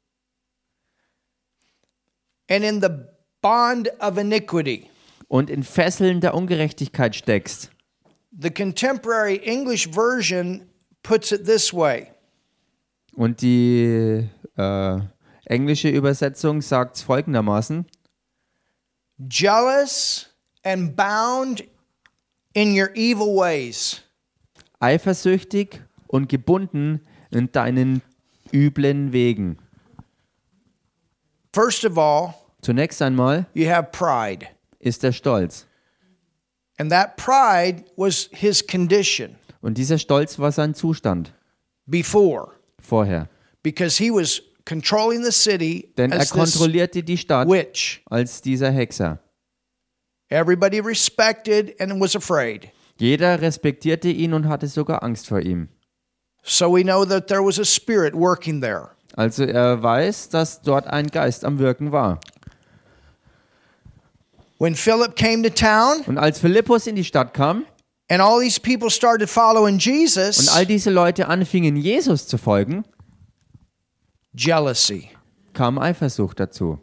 and 2.49 2.63
in 2.65 2.81
the 2.81 2.89
bond 3.41 3.89
of 4.01 4.17
iniquity. 4.17 4.89
und 5.27 5.49
in 5.49 5.63
Fesseln 5.63 6.19
der 6.19 6.33
Ungerechtigkeit 6.33 7.15
steckst. 7.15 7.71
The 8.37 8.49
contemporary 8.49 9.39
English 9.43 9.87
version 9.89 10.67
puts 11.03 11.31
it 11.31 11.45
this 11.45 11.73
way 11.73 12.07
Und 13.13 13.41
die 13.41 14.27
äh, 14.57 14.99
englische 15.45 15.89
Übersetzung 15.89 16.61
sagt 16.61 16.95
es 16.97 17.01
folgendermaßen: 17.03 17.85
jealous 19.29 20.27
and 20.63 20.95
bound 20.95 21.63
in 22.53 22.73
your 22.79 22.89
evil 22.95 23.35
ways. 23.35 24.01
eifersüchtig 24.79 25.81
und 26.07 26.27
gebunden 26.29 27.01
in 27.31 27.51
deinen 27.51 28.01
üblen 28.51 29.13
Wegen. 29.13 29.57
First 31.53 31.85
of 31.85 31.97
all, 31.97 32.33
Zunächst 32.61 33.01
einmal 33.01 33.45
you 33.53 33.67
have 33.69 33.89
pride. 33.91 34.47
ist 34.79 35.03
der 35.03 35.11
Stolz. 35.11 35.67
And 36.77 36.91
that 36.91 37.15
pride 37.17 37.83
was 37.95 38.29
his 38.31 38.65
condition 38.65 39.35
Und 39.61 39.77
dieser 39.77 39.97
Stolz 39.99 40.39
war 40.39 40.51
sein 40.51 40.73
Zustand 40.73 41.33
before 41.85 42.51
vorher. 42.81 43.29
because 43.63 43.97
he 44.01 44.09
was 44.11 44.41
controlling 44.71 45.21
the 45.21 45.31
city 45.33 45.91
Denn 45.97 46.13
er 46.13 46.21
as 46.21 46.29
this 46.29 46.39
kontrollierte 46.39 47.03
die 47.03 47.17
Stadt 47.17 47.49
witch. 47.49 48.01
als 48.09 48.41
dieser 48.41 48.71
Hexer. 48.71 49.19
Everybody 50.29 50.79
respected 50.79 51.75
and 51.81 51.99
was 51.99 52.15
afraid. 52.15 52.69
Jeder 52.97 53.41
respektierte 53.41 54.07
ihn 54.07 54.33
und 54.33 54.47
hatte 54.47 54.67
sogar 54.67 55.03
Angst 55.03 55.27
vor 55.27 55.41
ihm. 55.41 55.67
So 56.43 56.73
we 56.73 56.83
know 56.83 57.03
that 57.03 57.27
there 57.27 57.43
was 57.43 57.59
a 57.59 57.65
spirit 57.65 58.13
working 58.13 58.61
there. 58.61 58.91
Also 59.17 59.43
er 59.43 59.83
weiß, 59.83 60.29
dass 60.29 60.61
dort 60.61 60.87
ein 60.87 61.07
Geist 61.07 61.43
am 61.43 61.59
Wirken 61.59 61.91
war. 61.91 62.21
When 64.57 64.75
Philip 64.75 65.17
came 65.17 65.43
to 65.43 65.49
town 65.49 66.01
Und 66.05 66.17
als 66.17 66.39
Philippus 66.39 66.87
in 66.87 66.95
die 66.95 67.03
Stadt 67.03 67.33
kam 67.33 67.65
and 68.09 68.21
all 68.21 68.39
these 68.39 68.57
people 68.59 68.89
started 68.89 69.29
following 69.29 69.73
und 69.73 69.85
Jesus, 69.85 70.47
all 70.47 70.65
diese 70.65 70.91
Leute 70.91 71.27
anfingen, 71.27 71.75
Jesus 71.75 72.25
zu 72.27 72.37
folgen, 72.37 72.85
jealousy. 74.33 75.09
kam 75.53 75.77
Eifersucht 75.77 76.39
dazu. 76.39 76.79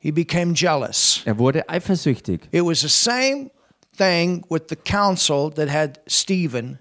He 0.00 0.12
became 0.12 0.54
jealous. 0.54 1.22
Er 1.24 1.38
wurde 1.38 1.68
eifersüchtig. 1.68 2.48
It 2.52 2.64
was 2.64 2.80
the 2.80 2.88
same 2.88 3.50
thing 3.96 4.44
with 4.48 4.68
the 4.68 4.76
council 4.76 5.50
that 5.50 5.68
had 5.68 6.00
Stephen 6.06 6.78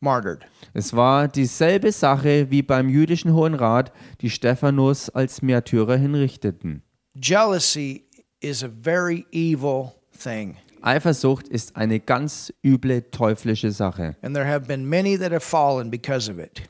martyred. 0.00 0.46
Es 0.72 0.94
war 0.94 1.28
dieselbe 1.28 1.92
Sache 1.92 2.50
wie 2.50 2.62
beim 2.62 2.88
jüdischen 2.88 3.34
Hohen 3.34 3.54
Rat, 3.54 3.92
die 4.22 4.30
Stephanus 4.30 5.10
als 5.10 5.42
Märtyrer 5.42 5.96
hinrichteten. 5.96 6.82
Jealousy 7.14 8.06
is 8.40 8.64
a 8.64 8.68
very 8.68 9.26
evil 9.32 9.92
thing. 10.18 10.56
Eifersucht 10.82 11.48
ist 11.48 11.76
eine 11.76 12.00
ganz 12.00 12.52
üble 12.64 13.10
teuflische 13.10 13.70
Sache. 13.70 14.16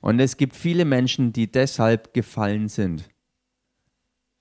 Und 0.01 0.21
es 0.21 0.37
gibt 0.37 0.57
viele 0.57 0.85
Menschen, 0.85 1.33
die 1.33 1.51
deshalb 1.51 2.13
gefallen 2.15 2.69
sind. 2.69 3.09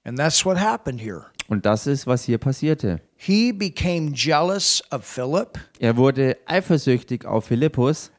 And 0.03 0.17
that's 0.17 0.45
what 0.45 0.57
happened 0.59 1.01
here. 1.01 1.25
Und 1.47 1.65
das 1.65 1.87
ist, 1.87 2.07
was 2.07 2.23
hier 2.23 2.37
passierte. 2.37 3.01
He 3.15 3.51
became 3.51 4.11
jealous 4.13 4.83
of 4.91 5.03
Philip. 5.03 5.59
Er 5.79 5.97
wurde 5.97 6.37
eifersüchtig 6.45 7.25
auf 7.25 7.45
Philippus, 7.45 8.11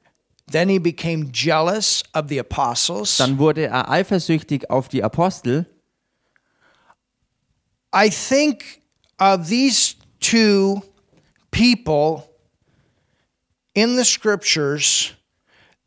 Then 0.51 0.69
he 0.69 0.81
became 0.81 1.31
jealous 1.33 2.03
of 2.13 2.25
the 2.29 2.41
apostles. 2.41 3.17
dann 3.19 3.39
wurde 3.39 3.67
er 3.69 3.89
eifersüchtig 3.89 4.69
auf 4.69 4.89
die 4.89 5.03
Apostel. 5.05 5.67
I 7.95 8.11
think 8.11 8.81
of 9.19 9.49
these 9.49 9.95
two 10.19 10.83
people 11.51 12.31
in 13.75 13.97
the 13.97 14.05
scriptures 14.05 15.13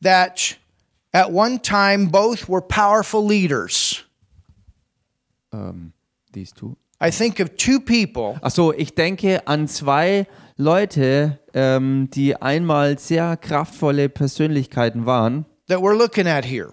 that 0.01 0.57
at 1.13 1.31
one 1.31 1.59
time 1.59 2.07
both 2.07 2.49
were 2.49 2.61
powerful 2.61 3.25
leaders. 3.25 4.03
These 6.31 6.51
two. 6.53 6.75
I 6.99 7.11
think 7.11 7.39
of 7.39 7.57
two 7.57 7.79
people 7.79 8.39
Achso, 8.41 8.73
ich 8.75 8.95
denke 8.95 9.41
an 9.45 9.67
zwei 9.67 10.25
Leute, 10.57 11.39
ähm, 11.53 12.09
die 12.09 12.35
einmal 12.41 12.97
sehr 12.97 13.37
kraftvolle 13.37 14.09
Persönlichkeiten 14.09 15.05
waren, 15.05 15.45
that 15.67 15.81
we're 15.81 15.95
looking 15.95 16.27
at 16.27 16.45
here 16.45 16.71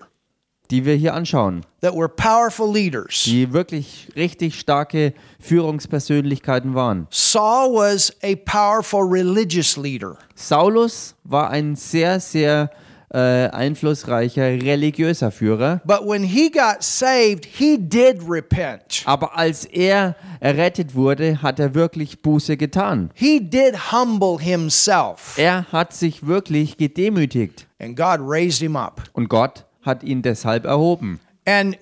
die 0.70 0.84
wir 0.84 0.94
hier 0.94 1.14
anschauen, 1.14 1.64
that 1.80 1.94
were 1.94 2.08
powerful 2.08 2.72
leaders. 2.72 3.22
die 3.24 3.52
wirklich 3.52 4.08
richtig 4.16 4.58
starke 4.58 5.12
Führungspersönlichkeiten 5.40 6.74
waren. 6.74 7.06
Saul 7.10 7.74
was 7.74 8.12
a 8.22 8.34
powerful 8.44 9.02
religious 9.02 9.76
leader. 9.76 10.16
Saulus 10.34 11.14
war 11.24 11.50
ein 11.50 11.76
sehr, 11.76 12.20
sehr 12.20 12.70
äh, 13.12 13.48
einflussreicher 13.48 14.44
religiöser 14.44 15.32
Führer. 15.32 15.80
But 15.84 16.06
when 16.06 16.22
he 16.22 16.48
got 16.50 16.76
saved, 16.82 17.44
he 17.44 17.76
did 17.76 18.18
repent. 18.28 19.02
Aber 19.04 19.36
als 19.36 19.64
er 19.64 20.14
errettet 20.38 20.94
wurde, 20.94 21.42
hat 21.42 21.58
er 21.58 21.74
wirklich 21.74 22.22
Buße 22.22 22.56
getan. 22.56 23.10
He 23.14 23.40
did 23.40 23.90
humble 23.92 24.38
himself. 24.38 25.34
Er 25.36 25.66
hat 25.72 25.92
sich 25.92 26.26
wirklich 26.26 26.76
gedemütigt 26.76 27.66
And 27.80 27.96
God 27.96 28.18
raised 28.20 28.60
him 28.60 28.76
up. 28.76 29.02
und 29.14 29.28
Gott 29.28 29.64
hat 29.82 30.02
ihn 30.02 30.22
deshalb 30.22 30.64
erhoben. 30.64 31.20
And 31.46 31.78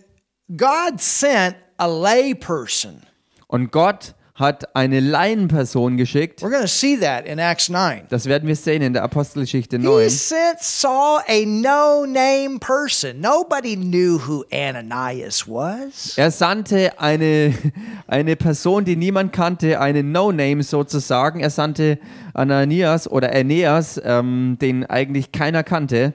God 0.56 1.00
sent 1.00 1.56
a 1.78 1.86
lay 1.86 2.34
person. 2.34 3.02
Und 3.46 3.72
Gott 3.72 4.14
hat 4.38 4.76
eine 4.76 5.00
Laienperson 5.00 5.96
geschickt. 5.96 6.42
We're 6.42 6.66
see 6.68 6.96
that 6.96 7.26
in 7.26 7.38
Acts 7.38 7.68
9. 7.68 8.02
Das 8.08 8.26
werden 8.26 8.46
wir 8.46 8.54
sehen 8.54 8.82
in 8.82 8.92
der 8.92 9.02
Apostelgeschichte 9.02 9.78
He 9.78 9.84
9. 9.84 10.08
sent 10.10 10.60
Saul 10.60 11.20
a 11.26 11.44
no 11.44 12.06
name 12.06 12.58
person. 12.60 13.20
Nobody 13.20 13.76
knew 13.76 14.18
who 14.18 14.44
Ananias 14.52 15.48
was. 15.48 16.16
Er 16.16 16.30
sandte 16.30 16.98
eine, 17.00 17.52
eine 18.06 18.36
Person, 18.36 18.84
die 18.84 18.94
niemand 18.94 19.32
kannte, 19.32 19.80
eine 19.80 20.04
No-Name 20.04 20.62
sozusagen. 20.62 21.40
Er 21.40 21.50
sandte 21.50 21.98
Ananias 22.32 23.10
oder 23.10 23.32
Aeneas, 23.32 24.00
ähm, 24.04 24.56
den 24.60 24.86
eigentlich 24.86 25.32
keiner 25.32 25.64
kannte. 25.64 26.14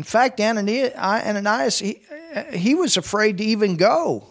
In 0.00 0.04
fact, 0.04 0.40
Ananias, 0.40 1.78
he, 1.78 2.00
he 2.52 2.74
was 2.74 2.96
afraid 2.96 3.36
to 3.36 3.44
even 3.44 3.76
go. 3.76 4.22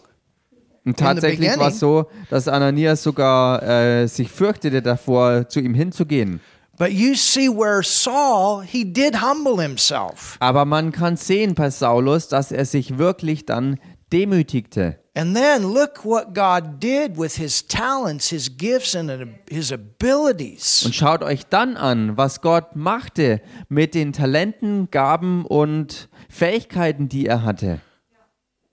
Und 0.84 0.98
tatsächlich 0.98 1.56
war 1.56 1.68
es 1.68 1.78
so, 1.78 2.06
dass 2.28 2.48
Ananias 2.48 3.04
sogar 3.04 3.62
äh, 3.62 4.08
sich 4.08 4.32
fürchtete 4.32 4.82
davor, 4.82 5.48
zu 5.48 5.60
ihm 5.60 5.74
hinzugehen. 5.74 6.40
But 6.76 6.90
you 6.90 7.14
see 7.14 7.48
where 7.48 7.84
Saul, 7.84 8.64
he 8.64 8.84
did 8.84 9.22
humble 9.22 9.62
himself. 9.62 10.36
Aber 10.40 10.64
man 10.64 10.90
kann 10.90 11.16
sehen 11.16 11.54
bei 11.54 11.70
Saulus, 11.70 12.26
dass 12.26 12.50
er 12.50 12.64
sich 12.64 12.98
wirklich 12.98 13.46
dann 13.46 13.78
demütigte. 14.12 14.98
And 15.12 15.34
then 15.34 15.72
look 15.72 16.04
what 16.04 16.34
God 16.34 16.78
did 16.78 17.16
with 17.16 17.36
his 17.36 17.66
talents, 17.66 18.30
his 18.30 18.48
gifts, 18.48 18.94
and 18.94 19.38
his 19.50 19.72
abilities. 19.72 20.84
Und 20.84 20.94
schaut 20.94 21.22
euch 21.24 21.46
dann 21.46 21.76
an, 21.76 22.16
was 22.16 22.40
Gott 22.40 22.76
machte 22.76 23.40
mit 23.68 23.94
den 23.94 24.12
Talenten, 24.12 24.88
Gaben 24.90 25.44
und 25.44 26.08
Fähigkeiten, 26.28 27.08
die 27.08 27.26
er 27.26 27.42
hatte. 27.42 27.80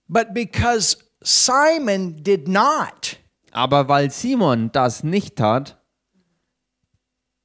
But 0.07 0.33
because 0.35 0.97
Simon 1.23 2.23
did 2.23 2.47
not, 2.47 3.17
Aber 3.51 3.87
weil 3.89 4.11
Simon 4.11 4.71
das 4.71 5.03
nicht 5.03 5.37
tat, 5.37 5.77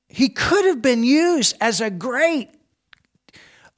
he 0.09 0.29
could 0.29 0.67
have 0.67 0.83
been 0.83 1.03
used 1.03 1.57
as 1.61 1.81
a 1.81 1.89
great 1.89 2.51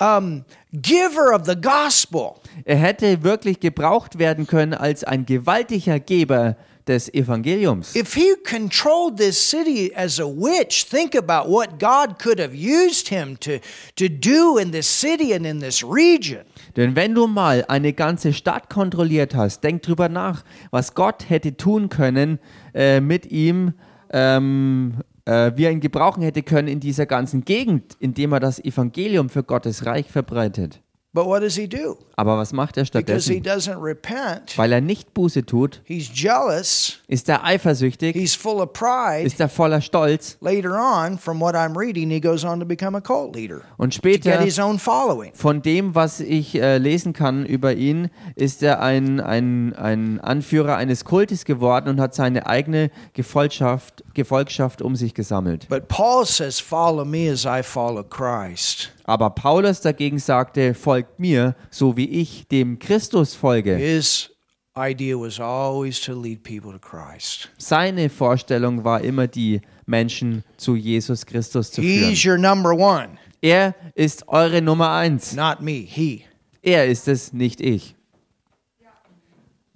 um, 0.01 0.45
giver 0.73 1.33
of 1.33 1.47
the 1.47 1.55
gospel. 1.55 2.43
Er 2.65 2.77
hätte 2.77 3.23
wirklich 3.23 3.61
gebraucht 3.61 4.19
werden 4.19 4.47
können 4.47 4.75
als 4.75 5.05
ein 5.05 5.27
gewaltiger 5.27 6.01
Geber 6.01 6.57
des 6.87 7.13
Evangeliums. 7.13 7.95
If 7.97 8.15
he 8.15 8.35
controlled 8.45 9.17
this 9.17 9.39
city 9.39 9.93
as 9.95 10.21
a 10.21 10.25
witch, 10.25 10.87
think 10.87 11.17
about 11.17 11.51
what 11.51 11.79
God 11.79 12.19
could 12.19 12.39
have 12.39 12.55
used 12.55 13.09
him 13.09 13.39
to, 13.41 13.59
to 13.97 14.09
do 14.09 14.59
in 14.59 14.73
this 14.73 14.87
city 14.87 15.35
and 15.35 15.47
in 15.47 15.61
this 15.61 15.83
region. 15.83 16.43
Denn 16.77 16.95
wenn 16.97 17.15
du 17.15 17.27
mal 17.27 17.65
eine 17.69 17.93
ganze 17.93 18.33
Stadt 18.33 18.69
kontrolliert 18.69 19.35
hast, 19.35 19.63
denk 19.63 19.83
drüber 19.83 20.09
nach, 20.09 20.45
was 20.71 20.95
Gott 20.95 21.29
hätte 21.31 21.57
tun 21.57 21.89
können 21.89 22.39
äh, 22.75 23.01
mit 23.01 23.31
ihm, 23.31 23.75
ähm, 24.13 24.97
äh, 25.25 25.53
wie 25.57 25.65
er 25.65 25.71
ihn 25.71 25.81
gebrauchen 25.81 26.23
hätte 26.23 26.43
können 26.43 26.69
in 26.69 26.81
dieser 26.81 27.07
ganzen 27.07 27.45
Gegend, 27.45 27.97
indem 28.01 28.33
er 28.33 28.41
das 28.41 28.63
Evangelium 28.63 29.31
für 29.31 29.43
Gottes 29.43 29.87
Reich 29.87 30.11
verbreitet. 30.11 30.81
But 31.15 31.27
what 31.27 31.43
does 31.43 31.55
he 31.55 31.69
do? 31.69 31.97
Aber 32.17 32.37
was 32.37 32.53
macht 32.53 32.77
er 32.77 32.83
Because 32.85 33.31
he 33.31 33.39
stattdessen? 33.39 33.77
doesn't 33.77 33.81
repent, 33.81 34.59
Weil 34.59 34.73
er 34.73 34.81
nicht 34.81 35.15
Buße 35.15 35.47
tut, 35.47 35.81
he's 35.85 36.11
jealous, 36.13 36.99
ist 37.07 37.29
er 37.29 37.45
eifersüchtig, 37.45 38.15
he's 38.17 38.35
full 38.35 38.61
of 38.61 38.73
pride. 38.73 39.23
ist 39.25 39.39
er 39.39 39.49
voller 39.49 39.81
Stolz 39.81 40.37
Later 40.41 40.73
on, 40.77 41.17
from 41.17 41.41
what 41.41 41.55
I'm 41.55 41.77
reading, 41.79 42.11
he 42.11 42.21
goes 42.21 42.45
on 42.45 42.59
to 42.59 42.67
become 42.67 42.97
a 42.97 43.01
cult 43.01 43.37
leader, 43.37 43.61
und 43.77 43.91
get 43.91 43.95
später 43.95 44.41
his 44.41 44.59
own 44.59 44.79
following. 44.81 45.33
Von 45.35 45.63
dem, 45.63 45.95
was 45.95 46.19
ich 46.19 46.57
äh, 46.57 46.79
lesen 46.79 47.13
kann 47.13 47.47
über 47.47 47.75
ihn, 47.75 48.11
ist 48.35 48.65
er 48.65 48.81
ein, 48.83 49.21
ein, 49.21 49.73
ein 49.75 50.19
Anführer 50.21 50.77
eines 50.77 51.05
Kultes 51.05 51.45
geworden 51.45 51.89
und 51.91 52.01
hat 52.01 52.15
seine 52.17 52.47
eigene 52.49 52.91
Gefolgschaft, 53.13 54.03
Gefolgschaft 54.15 54.83
um 54.83 54.97
sich 54.97 55.15
gesammelt. 55.15 55.69
But 55.69 55.87
Paul 55.87 56.27
says, 56.27 56.59
Follow 56.59 57.05
me 57.05 57.31
as 57.31 57.45
I 57.45 57.63
follow 57.63 58.03
Christ. 58.03 58.91
Aber 59.05 59.31
Paulus 59.31 59.81
dagegen 59.81 60.19
sagte, 60.19 60.75
folgt 60.75 61.21
mir, 61.21 61.55
so 61.71 61.97
wie 61.97 62.09
ich 62.09 62.49
dem 62.49 62.79
Christus 62.79 63.35
folge. 63.35 63.77
His 63.77 64.31
idea 64.77 65.17
was 65.17 65.39
always 65.39 66.01
to 66.01 66.21
lead 66.21 66.43
people 66.43 66.73
to 66.73 66.79
Christ. 66.79 67.51
Seine 67.59 68.09
Vorstellung 68.09 68.83
war 68.85 69.01
immer 69.03 69.27
die, 69.27 69.61
Menschen 69.87 70.45
zu 70.57 70.77
Jesus 70.77 71.27
Christus 71.27 71.71
zu 71.71 71.83
führen. 71.83 72.09
He's 72.09 72.25
your 72.25 72.39
number 72.39 72.73
one, 72.73 73.19
Er 73.43 73.75
ist 73.95 74.27
eure 74.29 74.63
Nummer 74.63 74.91
eins. 74.93 75.35
not 75.35 75.61
me, 75.61 75.73
he. 75.87 76.25
Er 76.63 76.87
ist 76.87 77.09
es, 77.09 77.33
nicht 77.33 77.61
ich. 77.61 77.95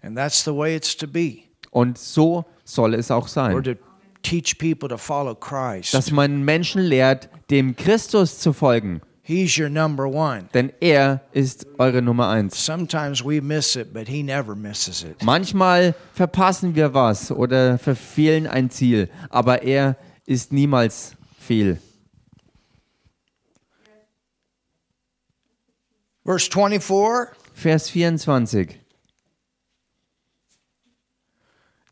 And 0.01 0.17
that's 0.17 0.43
the 0.45 0.55
way 0.55 0.75
it's 0.75 0.97
to 0.97 1.07
be. 1.07 1.41
Und 1.71 1.99
so 1.99 2.45
soll 2.65 2.95
es 2.95 3.11
auch 3.11 3.29
sein. 3.29 3.63
to 3.63 3.75
teach 4.23 4.57
people 4.59 4.89
to 4.89 4.97
follow 4.97 5.35
Christ. 5.35 5.93
Dass 5.93 6.11
man 6.11 6.45
Menschen 6.45 6.83
lehrt, 6.83 7.29
dem 7.51 7.77
Christus 7.77 8.39
zu 8.39 8.53
folgen. 8.53 9.03
He's 9.29 9.59
your 9.59 9.69
number 9.69 10.09
one. 10.09 10.49
Denn 10.55 10.73
er 10.81 11.21
ist 11.33 11.67
eure 11.79 12.01
Nummer 12.01 12.29
eins. 12.31 12.57
Sometimes 12.57 13.23
we 13.23 13.43
miss 13.43 13.77
it, 13.77 13.93
but 13.93 14.09
he 14.09 14.23
never 14.23 14.57
misses 14.57 15.03
it. 15.03 15.23
Manchmal 15.23 15.95
verpassen 16.15 16.75
wir 16.75 16.95
was 16.95 17.31
oder 17.31 17.77
verfehlen 17.77 18.47
ein 18.47 18.71
Ziel, 18.71 19.11
aber 19.29 19.63
er 19.63 19.99
ist 20.25 20.51
niemals 20.51 21.15
fehl. 21.39 21.79
Verse 26.25 26.49
24 26.49 27.37
Vers 27.53 27.91
24. 27.91 28.81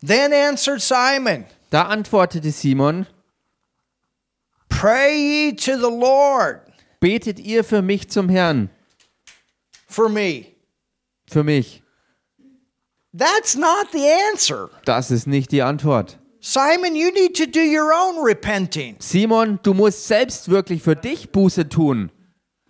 Then 0.01 0.33
answered 0.33 0.81
Simon, 0.81 1.45
Da 1.69 1.83
antwortete 1.83 2.51
Simon, 2.51 3.05
Pray 4.69 5.19
ye 5.19 5.51
to 5.53 5.77
the 5.77 5.91
Lord 5.91 6.66
betet 6.99 7.39
ihr 7.39 7.63
für 7.63 7.81
mich 7.81 8.09
zum 8.09 8.29
Herrn, 8.29 8.69
for 9.87 10.09
me. 10.09 10.45
für 11.29 11.43
mich. 11.43 11.83
That's 13.17 13.55
not 13.55 13.87
the 13.93 14.05
answer. 14.31 14.69
Das 14.85 15.09
ist 15.11 15.27
nicht 15.27 15.51
die 15.51 15.61
Antwort. 15.63 16.19
Simon, 16.39 16.95
you 16.95 17.11
need 17.11 17.35
to 17.35 17.45
do 17.45 17.59
your 17.59 17.91
own 17.91 18.23
repenting. 18.23 18.95
Simon, 18.99 19.59
du 19.63 19.73
musst 19.73 20.07
selbst 20.07 20.49
wirklich 20.49 20.83
für 20.83 20.95
dich 20.95 21.31
Buße 21.31 21.67
tun. 21.67 22.11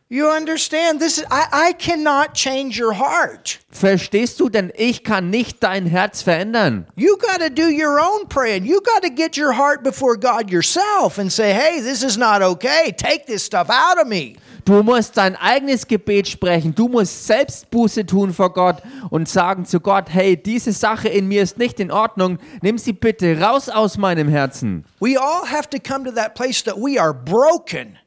You 0.09 0.29
understand? 0.29 1.01
This 1.01 1.17
is 1.17 1.25
I, 1.29 1.47
I 1.51 1.73
cannot 1.73 2.33
change 2.33 2.79
your 2.79 2.93
heart. 2.93 3.59
Verstehst 3.69 4.39
du? 4.39 4.47
Denn 4.47 4.71
ich 4.77 5.03
kann 5.03 5.29
nicht 5.29 5.61
dein 5.61 5.85
Herz 5.85 6.21
verändern. 6.21 6.87
You 6.95 7.17
got 7.17 7.41
to 7.41 7.49
do 7.49 7.67
your 7.67 7.99
own 7.99 8.29
praying. 8.29 8.63
You 8.63 8.79
got 8.79 9.03
to 9.03 9.09
get 9.09 9.35
your 9.35 9.51
heart 9.51 9.83
before 9.83 10.15
God 10.15 10.49
yourself 10.49 11.17
and 11.19 11.29
say, 11.29 11.51
"Hey, 11.53 11.81
this 11.81 12.03
is 12.03 12.15
not 12.15 12.41
okay. 12.41 12.93
Take 12.97 13.25
this 13.25 13.43
stuff 13.43 13.69
out 13.69 13.99
of 14.01 14.07
me." 14.07 14.37
Du 14.63 14.81
musst 14.81 15.17
dein 15.17 15.35
eigenes 15.35 15.85
Gebet 15.87 16.29
sprechen. 16.29 16.73
Du 16.73 16.87
musst 16.87 17.27
selbst 17.27 17.69
Buße 17.69 18.05
tun 18.05 18.33
vor 18.33 18.53
Gott 18.53 18.81
und 19.09 19.27
sagen 19.27 19.65
zu 19.65 19.79
Gott, 19.79 20.05
hey, 20.09 20.35
diese 20.35 20.73
Sache 20.73 21.07
in 21.07 21.29
mir 21.29 21.41
ist 21.41 21.57
nicht 21.57 21.79
in 21.79 21.89
Ordnung. 21.89 22.37
Nimm 22.61 22.77
sie 22.77 22.91
bitte 22.91 23.39
raus 23.39 23.69
aus 23.69 23.97
meinem 23.97 24.27
Herzen. 24.27 24.83
We 24.99 25.17
all 25.17 25.45
have 25.49 25.69
to 25.69 25.79
come 25.79 26.03
to 26.03 26.11
that 26.11 26.35
place 26.35 26.61
that 26.63 26.75
we 26.77 26.99
are 26.99 27.13
broken. 27.13 27.97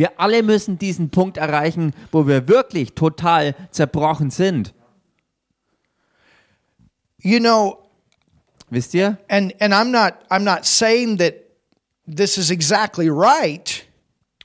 Wir 0.00 0.18
alle 0.18 0.42
müssen 0.42 0.78
diesen 0.78 1.10
Punkt 1.10 1.36
erreichen, 1.36 1.92
wo 2.10 2.26
wir 2.26 2.48
wirklich 2.48 2.94
total 2.94 3.54
zerbrochen 3.70 4.30
sind. 4.30 4.72
You 7.18 7.38
know, 7.38 7.76
Wisst 8.70 8.94
ihr? 8.94 9.18
and 9.28 9.52
and 9.60 9.74
I'm 9.74 9.90
not 9.90 10.14
I'm 10.30 10.42
not 10.42 10.64
saying 10.64 11.18
that 11.18 11.34
this 12.06 12.38
is 12.38 12.50
exactly 12.50 13.10
right 13.10 13.84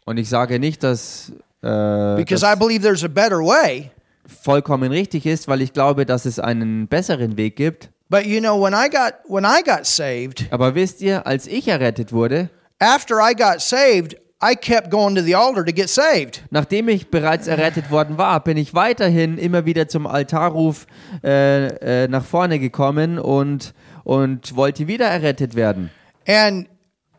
Und 0.05 0.17
ich 0.17 0.27
sage 0.27 0.59
nicht, 0.59 0.83
dass 0.83 1.31
äh, 1.61 2.17
because 2.17 2.41
das 2.41 2.53
I 2.53 2.59
believe 2.59 2.81
there's 2.81 3.05
a 3.05 3.07
better 3.07 3.39
way. 3.39 3.91
vollkommen 4.27 4.91
richtig 4.91 5.25
ist, 5.25 5.47
weil 5.47 5.61
ich 5.61 5.71
glaube, 5.71 6.05
dass 6.05 6.25
es 6.25 6.37
einen 6.37 6.89
besseren 6.89 7.37
Weg 7.37 7.55
gibt. 7.55 7.91
But 8.09 8.25
you 8.25 8.41
know, 8.41 8.61
when 8.61 8.73
I 8.73 8.89
got 8.89 9.13
when 9.29 9.45
I 9.45 9.61
got 9.63 9.85
saved, 9.85 10.47
Aber 10.51 10.75
wisst 10.75 11.01
ihr, 11.01 11.25
als 11.25 11.47
ich 11.47 11.69
errettet 11.69 12.11
wurde, 12.11 12.49
after 12.79 13.19
I 13.21 13.33
got 13.33 13.61
saved, 13.61 14.17
I 14.45 14.55
kept 14.55 14.91
going 14.91 15.15
to 15.15 15.23
the 15.23 15.33
altar 15.35 15.65
to 15.65 15.71
get 15.73 15.89
saved. 15.89 16.43
nachdem 16.51 16.89
ich 16.89 17.09
bereits 17.09 17.47
errettet 17.47 17.89
worden 17.89 18.17
war, 18.17 18.43
bin 18.43 18.57
ich 18.57 18.73
weiterhin 18.75 19.37
immer 19.37 19.65
wieder 19.65 19.87
zum 19.87 20.05
Altarruf 20.05 20.85
äh, 21.23 22.03
äh, 22.03 22.07
nach 22.07 22.23
vorne 22.23 22.59
gekommen 22.59 23.17
und, 23.17 23.73
und 24.03 24.55
wollte 24.55 24.87
wieder 24.87 25.07
errettet 25.07 25.55
werden. 25.55 25.89
And 26.27 26.67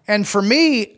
and 0.07 0.27
for 0.27 0.43
me, 0.43 0.89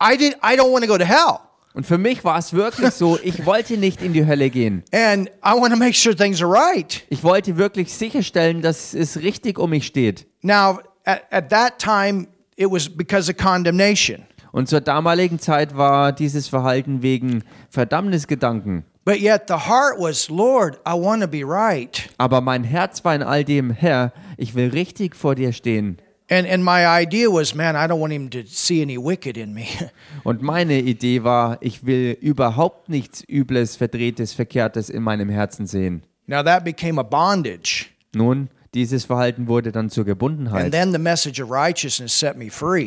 I 0.00 0.16
did 0.16 0.36
I 0.42 0.56
don't 0.56 0.72
want 0.72 0.84
to 0.84 0.90
go 0.90 0.96
to 0.96 1.04
hell. 1.04 1.38
Und 1.74 1.84
für 1.84 1.98
mich 1.98 2.24
war 2.24 2.38
es 2.38 2.52
wirklich 2.52 2.90
so, 2.92 3.18
ich 3.22 3.44
wollte 3.44 3.76
nicht 3.76 4.00
in 4.00 4.12
die 4.12 4.26
Hölle 4.26 4.48
gehen. 4.48 4.84
And 4.92 5.28
I 5.44 5.60
want 5.60 5.72
to 5.72 5.78
make 5.78 5.94
sure 5.94 6.14
things 6.14 6.40
are 6.40 6.50
right. 6.50 7.02
Ich 7.10 7.22
wollte 7.24 7.56
wirklich 7.58 7.92
sicherstellen, 7.92 8.62
dass 8.62 8.94
es 8.94 9.20
richtig 9.20 9.58
um 9.58 9.70
mich 9.70 9.86
steht. 9.86 10.26
Now, 10.40 10.78
at, 11.04 11.24
at 11.30 11.50
that 11.50 11.78
time, 11.78 12.28
it 12.56 12.70
was 12.70 12.88
because 12.88 13.28
of 13.28 13.36
condemnation. 13.36 14.24
Und 14.54 14.68
zur 14.68 14.80
damaligen 14.80 15.40
Zeit 15.40 15.76
war 15.76 16.12
dieses 16.12 16.46
Verhalten 16.46 17.02
wegen 17.02 17.42
Verdammnisgedanken. 17.70 18.84
But 19.04 19.18
yet 19.18 19.48
the 19.48 19.54
heart 19.54 19.98
was, 19.98 20.28
Lord, 20.28 20.78
I 20.86 20.92
want 20.92 21.22
to 21.22 21.28
be 21.28 21.42
right. 21.44 22.08
Aber 22.18 22.40
mein 22.40 22.62
Herz 22.62 23.04
war 23.04 23.16
in 23.16 23.24
all 23.24 23.42
dem, 23.42 23.72
Herr, 23.72 24.12
ich 24.36 24.54
will 24.54 24.68
richtig 24.68 25.16
vor 25.16 25.34
dir 25.34 25.52
stehen. 25.52 25.98
And 26.30 26.48
and 26.48 26.64
my 26.64 26.84
idea 26.86 27.28
was, 27.28 27.52
man, 27.56 27.74
I 27.74 27.88
don't 27.88 27.98
want 27.98 28.12
him 28.12 28.30
to 28.30 28.42
see 28.46 28.80
any 28.80 28.96
wicked 28.96 29.36
in 29.36 29.54
me. 29.54 29.66
Und 30.22 30.40
meine 30.40 30.78
Idee 30.78 31.24
war, 31.24 31.58
ich 31.60 31.84
will 31.84 32.16
überhaupt 32.20 32.88
nichts 32.88 33.24
Übles, 33.28 33.74
Verdrehtes, 33.74 34.34
Verkehrtes 34.34 34.88
in 34.88 35.02
meinem 35.02 35.30
Herzen 35.30 35.66
sehen. 35.66 36.02
now 36.28 36.44
that 36.44 36.62
became 36.64 37.00
a 37.00 37.04
bondage. 37.04 37.90
Nun, 38.14 38.48
dieses 38.74 39.04
Verhalten 39.04 39.46
wurde 39.46 39.72
dann 39.72 39.88
zur 39.88 40.04
Gebundenheit. 40.04 40.64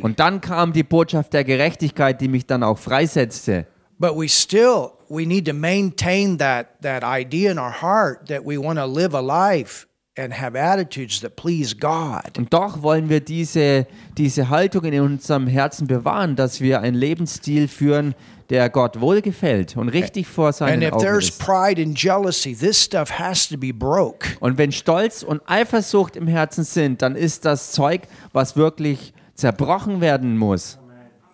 Und 0.04 0.20
dann 0.20 0.42
kam 0.42 0.74
die 0.74 0.84
Botschaft 0.84 1.34
der 1.34 1.44
Gerechtigkeit, 1.44 2.22
die 2.22 2.28
mich 2.28 2.46
dann 2.46 2.64
auch 2.64 2.78
freisetzte. 2.78 3.66
But 4.00 4.16
we 4.16 4.30
still 4.30 4.92
we 5.10 5.26
need 5.26 5.48
to 5.48 5.54
maintain 5.54 6.38
that 6.38 6.68
that 6.82 7.04
idea 7.04 7.52
in 7.52 7.58
our 7.58 7.82
heart 7.82 8.28
that 8.28 8.46
we 8.46 8.58
want 8.58 8.78
to 8.78 8.86
live 8.86 9.16
a 9.16 9.22
life 9.22 9.88
and 10.18 10.34
have 10.34 10.56
attitudes 10.56 11.22
that 11.22 11.36
please 11.36 11.76
God. 11.76 12.38
Und 12.38 12.54
doch 12.54 12.82
wollen 12.82 13.10
wir 13.10 13.22
diese, 13.22 13.88
diese 14.18 14.50
Haltung 14.50 14.84
in 14.86 15.00
unserem 15.02 15.48
Herzen 15.48 15.88
bewahren, 15.88 16.36
dass 16.36 16.60
wir 16.60 16.82
einen 16.82 16.98
Lebensstil 16.98 17.68
führen, 17.68 18.16
der 18.50 18.70
Gott 18.70 19.00
wohlgefällt 19.02 19.76
und 19.76 19.90
richtig 19.90 20.28
vor 20.28 20.48
And 20.48 20.56
seinen 20.56 20.82
if 20.82 20.94
Augen 20.94 21.04
there's 21.04 21.30
ist. 21.30 21.40
pride 21.40 21.82
and 21.82 21.98
jealousy, 22.02 22.56
this 22.56 22.82
stuff 22.84 23.20
has 23.20 23.48
to 23.50 23.58
be 23.58 23.74
broke. 23.74 24.28
Und 24.40 24.58
wenn 24.58 24.72
Stolz 24.72 25.24
und 25.24 25.42
Eifersucht 25.46 26.16
im 26.16 26.28
Herzen 26.28 26.64
sind, 26.64 27.02
dann 27.02 27.16
ist 27.16 27.46
das 27.46 27.72
Zeug, 27.72 28.04
was 28.32 28.56
wirklich 28.56 29.14
zerbrochen 29.36 30.02
werden 30.02 30.38
muss. 30.38 30.80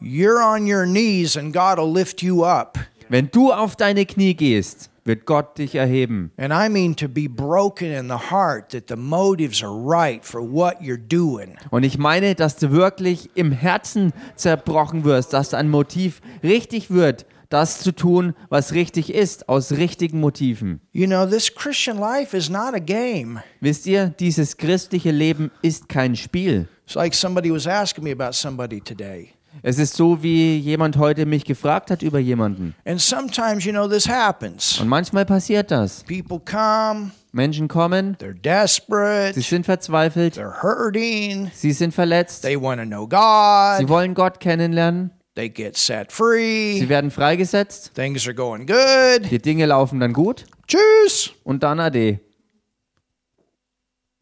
You're 0.02 0.44
on 0.44 0.70
your 0.70 0.86
knees 0.86 1.38
and 1.38 1.54
God 1.54 1.78
will 1.78 1.94
lift 1.94 2.22
you 2.22 2.44
up. 2.44 2.78
Wenn 3.10 3.30
du 3.32 3.54
auf 3.54 3.76
deine 3.76 4.06
Knie 4.06 4.34
gehst, 4.34 4.90
wird 5.06 5.26
Gott 5.26 5.58
dich 5.58 5.76
erheben. 5.76 6.32
And 6.38 6.54
I 6.54 6.70
mean 6.70 6.96
to 6.96 7.08
be 7.08 7.28
broken 7.28 7.92
in 7.92 8.08
the 8.08 8.32
heart 8.32 8.72
that 8.72 8.88
the 8.88 8.96
motives 8.96 9.64
are 9.64 9.74
right 9.74 10.24
for 10.24 10.42
what 10.42 10.82
you're 10.82 10.98
doing. 10.98 11.56
Und 11.70 11.84
ich 11.84 11.98
meine, 11.98 12.36
dass 12.36 12.56
du 12.56 12.72
wirklich 12.72 13.30
im 13.36 13.52
Herzen 13.52 14.14
zerbrochen 14.36 15.04
wirst, 15.04 15.34
dass 15.34 15.50
dein 15.50 15.70
Motiv 15.70 16.22
richtig 16.44 16.90
wird, 16.90 17.26
das 17.50 17.80
zu 17.80 17.92
tun, 17.92 18.34
was 18.50 18.74
richtig 18.74 19.14
ist, 19.14 19.48
aus 19.48 19.74
richtigen 19.74 20.20
Motiven. 20.20 20.82
You 20.92 21.06
know, 21.06 21.26
this 21.26 21.54
Christian 21.54 21.98
life 21.98 22.36
is 22.36 22.50
not 22.50 22.74
a 22.74 22.80
game. 22.80 23.42
Wisst 23.62 23.86
ihr, 23.86 24.08
dieses 24.08 24.58
christliche 24.58 25.12
Leben 25.12 25.52
ist 25.62 25.88
kein 25.88 26.16
Spiel. 26.16 26.68
It's 26.86 26.96
like 26.96 27.14
somebody 27.14 27.52
was 27.52 27.68
asking 27.68 28.04
me 28.04 28.12
about 28.12 28.34
somebody 28.34 28.82
today. 28.82 29.34
Es 29.62 29.78
ist 29.78 29.96
so, 29.96 30.24
wie 30.24 30.58
jemand 30.58 30.98
heute 30.98 31.26
mich 31.26 31.46
gefragt 31.46 31.92
hat 31.92 32.02
über 32.02 32.20
jemanden. 32.20 32.76
And 32.86 33.00
sometimes, 33.00 33.66
you 33.66 33.72
know, 33.72 33.88
this 33.88 34.08
happens. 34.08 34.80
Und 34.80 34.88
manchmal 34.88 35.26
passiert 35.26 35.72
das. 35.72 36.04
People 36.04 36.40
come, 36.40 37.12
Menschen 37.32 37.68
kommen, 37.68 38.18
they're 38.20 38.34
desperate, 38.34 39.34
sie 39.34 39.42
sind 39.42 39.66
verzweifelt, 39.66 40.38
they're 40.38 40.62
hurting, 40.62 41.52
sie 41.54 41.72
sind 41.72 41.94
verletzt, 41.94 42.42
they 42.44 42.60
want 42.60 42.80
to 42.80 42.86
know 42.86 43.04
sie 43.06 43.84
God, 43.86 43.90
wollen 43.90 44.14
Gott 44.14 44.40
kennenlernen, 44.40 45.12
they 45.36 45.50
get 45.50 45.76
set 45.78 46.12
sie 46.12 46.16
free, 46.18 46.90
werden 46.90 47.10
freigesetzt, 47.12 47.94
things 47.96 48.26
are 48.28 48.36
going 48.36 48.68
good. 48.68 49.30
die 49.32 49.40
Dinge 49.40 49.66
laufen 49.66 50.00
dann 50.00 50.14
gut 50.14 50.46
Tschüss. 50.68 51.32
und 51.44 51.64
dann 51.64 51.80
ade. 51.80 52.20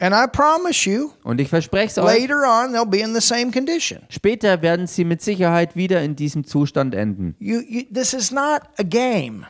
And 0.01 0.15
I 0.15 0.25
promise 0.25 0.89
you, 0.89 1.11
Und 1.23 1.39
ich 1.39 1.47
verspreche 1.47 1.85
es 1.91 1.97
euch, 1.99 2.21
later 2.21 2.41
on, 2.43 2.73
they'll 2.73 2.89
be 2.89 3.01
in 3.01 3.13
the 3.13 3.21
same 3.21 3.51
condition. 3.51 3.99
später 4.09 4.63
werden 4.63 4.87
sie 4.87 5.05
mit 5.05 5.21
Sicherheit 5.21 5.75
wieder 5.75 6.01
in 6.01 6.15
diesem 6.15 6.43
Zustand 6.43 6.95
enden. 6.95 7.35
You, 7.39 7.59
you, 7.59 7.83
this 7.93 8.13
is 8.13 8.31
not 8.31 8.63
a 8.79 8.83
game. 8.83 9.45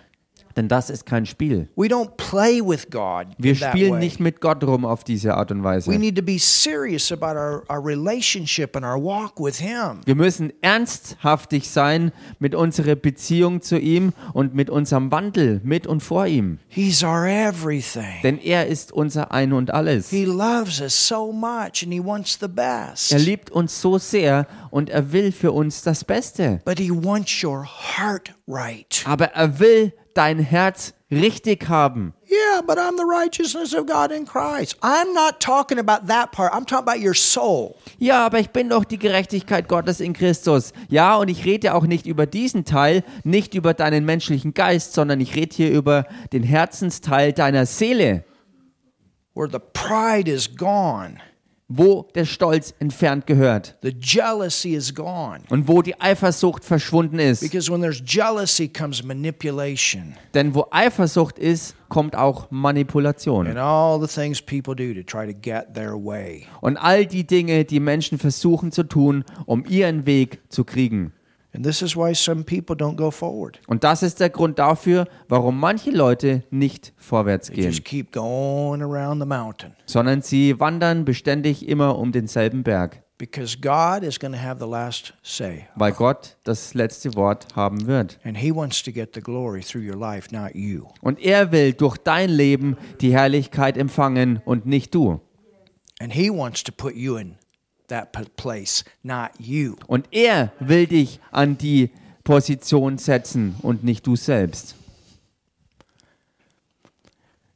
Denn 0.56 0.68
das 0.68 0.90
ist 0.90 1.06
kein 1.06 1.26
Spiel. 1.26 1.70
We 1.76 1.88
don't 1.88 2.12
play 2.18 2.62
with 2.62 2.90
God 2.90 3.28
Wir 3.38 3.56
spielen 3.56 4.00
nicht 4.00 4.20
mit 4.20 4.42
Gott 4.42 4.64
rum 4.64 4.86
auf 4.86 5.04
diese 5.04 5.36
Art 5.36 5.52
und 5.52 5.62
We 5.62 5.64
Weise. 5.64 5.92
need 5.92 6.16
to 6.16 6.24
be 6.24 6.38
serious 6.40 7.12
about 7.12 7.38
our, 7.38 7.64
our 7.70 7.84
relationship 7.84 8.76
and 8.76 8.86
our 8.86 9.02
walk 9.02 9.40
with 9.40 9.58
Him. 9.58 10.02
Wir 10.06 10.16
müssen 10.16 10.52
ernsthaftig 10.62 11.70
sein 11.70 12.12
mit 12.40 12.56
unserer 12.56 12.96
Beziehung 12.96 13.62
zu 13.62 13.78
ihm 13.80 14.14
und 14.34 14.54
mit 14.54 14.70
unserem 14.70 15.12
Wandel 15.12 15.62
mit 15.64 15.88
und 15.88 16.02
vor 16.02 16.28
ihm. 16.28 16.60
He's 16.68 17.04
our 17.04 17.26
everything. 17.26 18.22
Denn 18.24 18.38
er 18.40 18.68
ist 18.68 18.92
unser 18.92 19.32
Ein 19.32 19.54
und 19.54 19.72
alles. 19.74 20.10
He 20.10 20.26
loves 20.26 20.82
us 20.82 21.08
so 21.08 21.32
much 21.32 21.84
and 21.84 21.94
He 21.94 22.04
wants 22.04 22.38
the 22.40 22.48
best. 22.48 23.12
Er 23.12 23.20
liebt 23.20 23.50
uns 23.52 23.82
so 23.82 23.98
sehr 23.98 24.48
und 24.70 24.90
er 24.90 25.12
will 25.12 25.32
für 25.32 25.52
uns 25.52 25.82
das 25.82 26.04
Beste. 26.04 26.62
But 26.66 26.80
He 26.80 26.92
wants 26.92 27.44
your 27.44 27.66
heart 27.66 28.34
right. 28.48 29.04
Aber 29.06 29.26
er 29.34 29.60
will 29.60 29.94
dein 30.14 30.40
Herz 30.40 30.94
richtig 31.12 31.68
haben. 31.68 32.14
Yeah, 32.30 32.62
but 32.62 32.78
I'm 32.78 32.96
the 32.96 33.04
righteousness 33.04 33.74
of 33.74 33.86
God 33.86 34.12
in 34.12 34.26
Christ. 34.26 34.78
I'm 34.82 35.14
not 35.14 35.40
talking 35.40 35.78
about 35.78 36.08
that 36.08 36.32
part. 36.32 36.54
I'm 36.54 36.66
talking 36.66 36.88
about 36.88 37.06
your 37.06 37.14
soul. 37.14 37.76
Ja, 38.00 38.26
aber 38.26 38.40
ich 38.40 38.52
bin 38.52 38.70
doch 38.70 38.86
die 38.86 38.98
Gerechtigkeit 38.98 39.68
Gottes 39.68 40.00
in 40.00 40.14
Christus. 40.14 40.72
Ja, 40.90 41.18
und 41.18 41.28
ich 41.28 41.44
rede 41.46 41.74
auch 41.74 41.86
nicht 41.86 42.08
über 42.08 42.26
diesen 42.26 42.64
Teil, 42.64 43.04
nicht 43.24 43.54
über 43.54 43.74
deinen 43.74 44.06
menschlichen 44.06 44.54
Geist, 44.54 44.94
sondern 44.94 45.20
ich 45.20 45.36
rede 45.36 45.56
hier 45.56 45.72
über 45.72 46.06
den 46.32 46.44
Herzensteil 46.44 47.34
deiner 47.34 47.66
Seele, 47.66 48.24
where 49.34 49.50
the 49.52 49.60
pride 49.74 50.32
is 50.32 50.56
gone, 50.56 51.18
wo 51.78 52.08
der 52.16 52.26
Stolz 52.26 52.74
entfernt 52.80 53.26
gehört 53.28 53.78
the 53.82 53.96
jealousy 54.00 54.76
is 54.76 54.94
gone. 54.94 55.40
und 55.50 55.68
wo 55.68 55.82
die 55.82 56.00
Eifersucht 56.00 56.64
verschwunden 56.66 57.20
ist. 57.20 57.42
Because 57.42 57.72
when 57.72 57.82
there's 57.82 58.02
jealousy 58.06 58.68
comes 58.68 59.04
manipulation 59.04 60.14
Denn 60.34 60.54
wo 60.56 60.66
Eifersucht 60.72 61.40
ist, 61.40 61.76
kommt 61.90 62.16
auch 62.16 62.50
Manipulation. 62.52 63.48
and 63.48 63.58
all 63.58 64.00
the 64.00 64.08
things 64.08 64.42
people 64.42 64.76
do 64.76 64.94
to 64.94 65.04
try 65.06 65.26
to 65.26 65.38
get 65.40 65.74
their 65.74 65.94
way. 65.94 66.46
Und 66.62 66.78
all 66.78 67.06
die 67.06 67.26
Dinge, 67.26 67.66
die 67.66 67.80
Menschen 67.80 68.18
versuchen 68.18 68.72
zu 68.72 68.84
tun, 68.84 69.24
um 69.46 69.66
ihren 69.66 70.06
Weg 70.06 70.40
zu 70.50 70.64
kriegen. 70.64 71.14
And 71.54 71.66
this 71.66 71.82
is 71.82 71.96
why 71.96 72.14
some 72.16 72.44
people 72.44 72.76
don't 72.76 72.96
go 72.96 73.12
forward. 73.12 73.60
Und 73.68 73.84
das 73.84 74.04
ist 74.04 74.20
der 74.20 74.30
Grund 74.30 74.58
dafür, 74.60 75.06
warum 75.28 75.60
manche 75.60 75.92
Leute 75.92 76.44
nicht 76.50 76.94
vorwärts 76.98 77.52
gehen, 77.52 77.66
just 77.66 77.84
keep 77.84 78.12
going 78.12 78.82
around 78.82 79.22
the 79.22 79.28
mountain 79.28 79.74
sondern 79.86 80.22
sie 80.22 80.60
wandern 80.60 81.04
beständig 81.04 81.68
immer 81.68 81.98
um 81.98 82.12
denselben 82.12 82.64
Berg. 82.64 83.04
because 83.18 83.56
God 83.56 84.04
is 84.04 84.18
going 84.20 84.32
to 84.32 84.40
have 84.40 84.60
the 84.60 84.66
last 84.68 85.14
say. 85.22 85.68
weil 85.76 85.92
Gott 85.92 86.38
das 86.44 86.74
letzte 86.74 87.14
Wort 87.16 87.48
haben 87.56 87.86
wird. 87.86 88.20
And 88.24 88.38
He 88.38 88.56
wants 88.56 88.82
to 88.84 88.92
get 88.92 89.14
the 89.14 89.22
glory 89.22 89.62
through 89.62 89.84
your 89.84 89.96
life, 90.00 90.30
not 90.34 90.56
you. 90.56 90.88
Und 91.02 91.20
er 91.20 91.52
will 91.52 91.74
durch 91.74 91.98
dein 91.98 92.30
Leben 92.32 92.78
die 93.02 93.14
Herrlichkeit 93.14 93.78
empfangen 93.78 94.42
und 94.46 94.66
nicht 94.66 94.96
du. 94.96 95.20
And 96.00 96.12
He 96.14 96.32
wants 96.32 96.64
to 96.64 96.72
put 96.72 96.96
you 96.96 97.18
in 97.18 97.36
that 97.92 98.12
place, 98.36 98.84
not 99.04 99.30
you. 99.38 99.76
Und 99.88 100.08
er 100.12 100.52
will 100.60 100.88
dich 100.88 101.20
an 101.32 101.58
die 101.58 101.92
Position 102.24 102.98
setzen 102.98 103.56
und 103.62 103.84
nicht 103.84 104.08
du 104.08 104.16
selbst. 104.16 104.76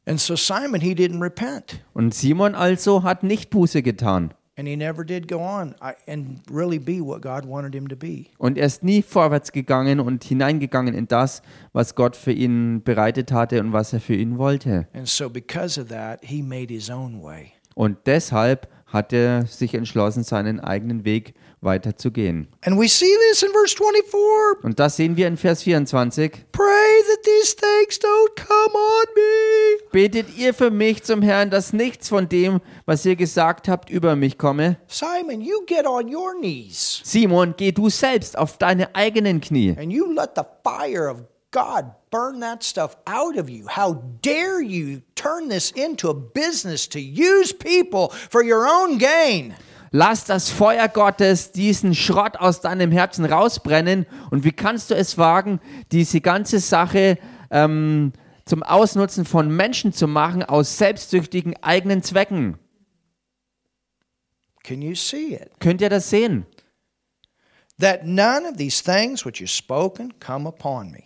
And 0.08 0.20
so 0.20 0.36
Simon, 0.36 0.80
he 0.80 0.94
didn't 0.94 1.20
repent. 1.20 1.80
Und 1.92 2.14
Simon 2.14 2.54
also 2.54 3.02
hat 3.02 3.24
nicht 3.24 3.50
Buße 3.50 3.82
getan. 3.82 4.32
And 4.58 4.66
he 4.66 4.74
never 4.76 5.04
did 5.04 5.28
go 5.28 5.38
on 5.40 5.74
I- 5.82 5.92
and 6.10 6.40
really 6.50 6.78
be 6.78 7.00
what 7.04 7.20
God 7.20 7.44
wanted 7.46 7.74
him 7.74 7.88
to 7.88 7.96
be. 7.96 8.26
Und 8.38 8.56
er 8.56 8.66
ist 8.66 8.82
nie 8.82 9.02
vorwärts 9.02 9.52
gegangen 9.52 10.00
und 10.00 10.24
hineingegangen 10.24 10.94
in 10.94 11.08
das, 11.08 11.42
was 11.74 11.94
Gott 11.94 12.16
für 12.16 12.32
ihn 12.32 12.82
bereitet 12.82 13.32
hatte 13.32 13.60
und 13.60 13.72
was 13.74 13.92
er 13.92 14.00
für 14.00 14.14
ihn 14.14 14.38
wollte. 14.38 14.86
And 14.94 15.06
so, 15.08 15.28
because 15.28 15.78
of 15.78 15.88
that, 15.88 16.20
he 16.22 16.40
made 16.40 16.72
his 16.72 16.88
own 16.88 17.22
way. 17.22 17.52
Und 17.74 17.98
deshalb 18.06 18.68
hat 18.86 19.12
er 19.12 19.46
sich 19.46 19.74
entschlossen, 19.74 20.22
seinen 20.24 20.60
eigenen 20.60 21.04
Weg 21.04 21.34
weiterzugehen. 21.60 22.48
And 22.64 22.78
we 22.78 22.88
see 22.88 23.12
this 23.30 23.42
in 23.42 23.50
verse 23.50 23.76
24. 23.76 24.64
Und 24.64 24.78
das 24.78 24.96
sehen 24.96 25.16
wir 25.16 25.26
in 25.26 25.36
Vers 25.36 25.62
24. 25.64 26.46
Pray 26.52 27.02
that 27.08 27.22
these 27.24 27.56
things 27.56 27.98
don't 28.00 28.36
come 28.36 28.74
on 28.74 29.06
me. 29.14 29.90
Betet 29.92 30.36
ihr 30.36 30.54
für 30.54 30.70
mich 30.70 31.02
zum 31.02 31.22
Herrn, 31.22 31.50
dass 31.50 31.72
nichts 31.72 32.08
von 32.08 32.28
dem, 32.28 32.60
was 32.84 33.04
ihr 33.04 33.16
gesagt 33.16 33.68
habt, 33.68 33.90
über 33.90 34.14
mich 34.14 34.38
komme? 34.38 34.78
Simon, 34.86 35.40
you 35.40 35.64
get 35.66 35.86
on 35.86 36.14
your 36.14 36.34
knees 36.38 37.00
Simon, 37.04 37.54
geh 37.56 37.72
du 37.72 37.88
selbst 37.88 38.38
auf 38.38 38.58
deine 38.58 38.94
eigenen 38.94 39.40
Knie 39.40 39.74
and 39.78 39.92
you 39.92 40.12
let 40.12 40.30
the 40.36 40.42
fire 40.62 41.10
of 41.10 41.22
God 41.56 41.94
burn 42.10 42.40
that 42.40 42.62
stuff 42.62 42.98
out 43.06 43.38
of 43.38 43.48
you. 43.48 43.66
How 43.66 43.94
dare 44.20 44.60
you 44.60 45.00
turn 45.14 45.48
this 45.48 45.70
into 45.70 46.10
a 46.10 46.14
business 46.14 46.86
to 46.88 47.00
use 47.00 47.50
people 47.50 48.10
for 48.10 48.42
your 48.44 48.66
own 48.68 48.98
gain? 48.98 49.54
Lass 49.90 50.26
das 50.26 50.50
Feuer 50.50 50.86
Gottes 50.88 51.52
diesen 51.52 51.94
Schrott 51.94 52.36
aus 52.36 52.60
deinem 52.60 52.92
Herzen 52.92 53.24
rausbrennen. 53.24 54.04
Und 54.30 54.44
wie 54.44 54.52
kannst 54.52 54.90
du 54.90 54.94
es 54.94 55.16
wagen, 55.16 55.58
diese 55.92 56.20
ganze 56.20 56.60
Sache 56.60 57.16
ähm, 57.50 58.12
zum 58.44 58.62
Ausnutzen 58.62 59.24
von 59.24 59.48
Menschen 59.48 59.94
zu 59.94 60.06
machen 60.06 60.42
aus 60.42 60.76
selbstsüchtigen 60.76 61.54
eigenen 61.62 62.02
Zwecken? 62.02 62.58
Can 64.62 64.82
you 64.82 64.94
see 64.94 65.32
it? 65.36 65.52
Könnt 65.58 65.80
ihr 65.80 65.88
das 65.88 66.10
sehen? 66.10 66.44
That 67.80 68.04
none 68.04 68.46
of 68.46 68.58
these 68.58 68.84
things 68.84 69.24
which 69.24 69.40
you've 69.40 69.48
spoken 69.48 70.12
come 70.20 70.46
upon 70.46 70.90
me. 70.90 71.05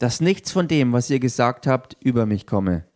Dass 0.00 0.22
nichts 0.22 0.50
von 0.50 0.66
dem, 0.66 0.94
was 0.94 1.10
ihr 1.10 1.20
gesagt 1.20 1.66
habt, 1.66 1.94
über 2.00 2.24
mich 2.24 2.46
komme. 2.46 2.88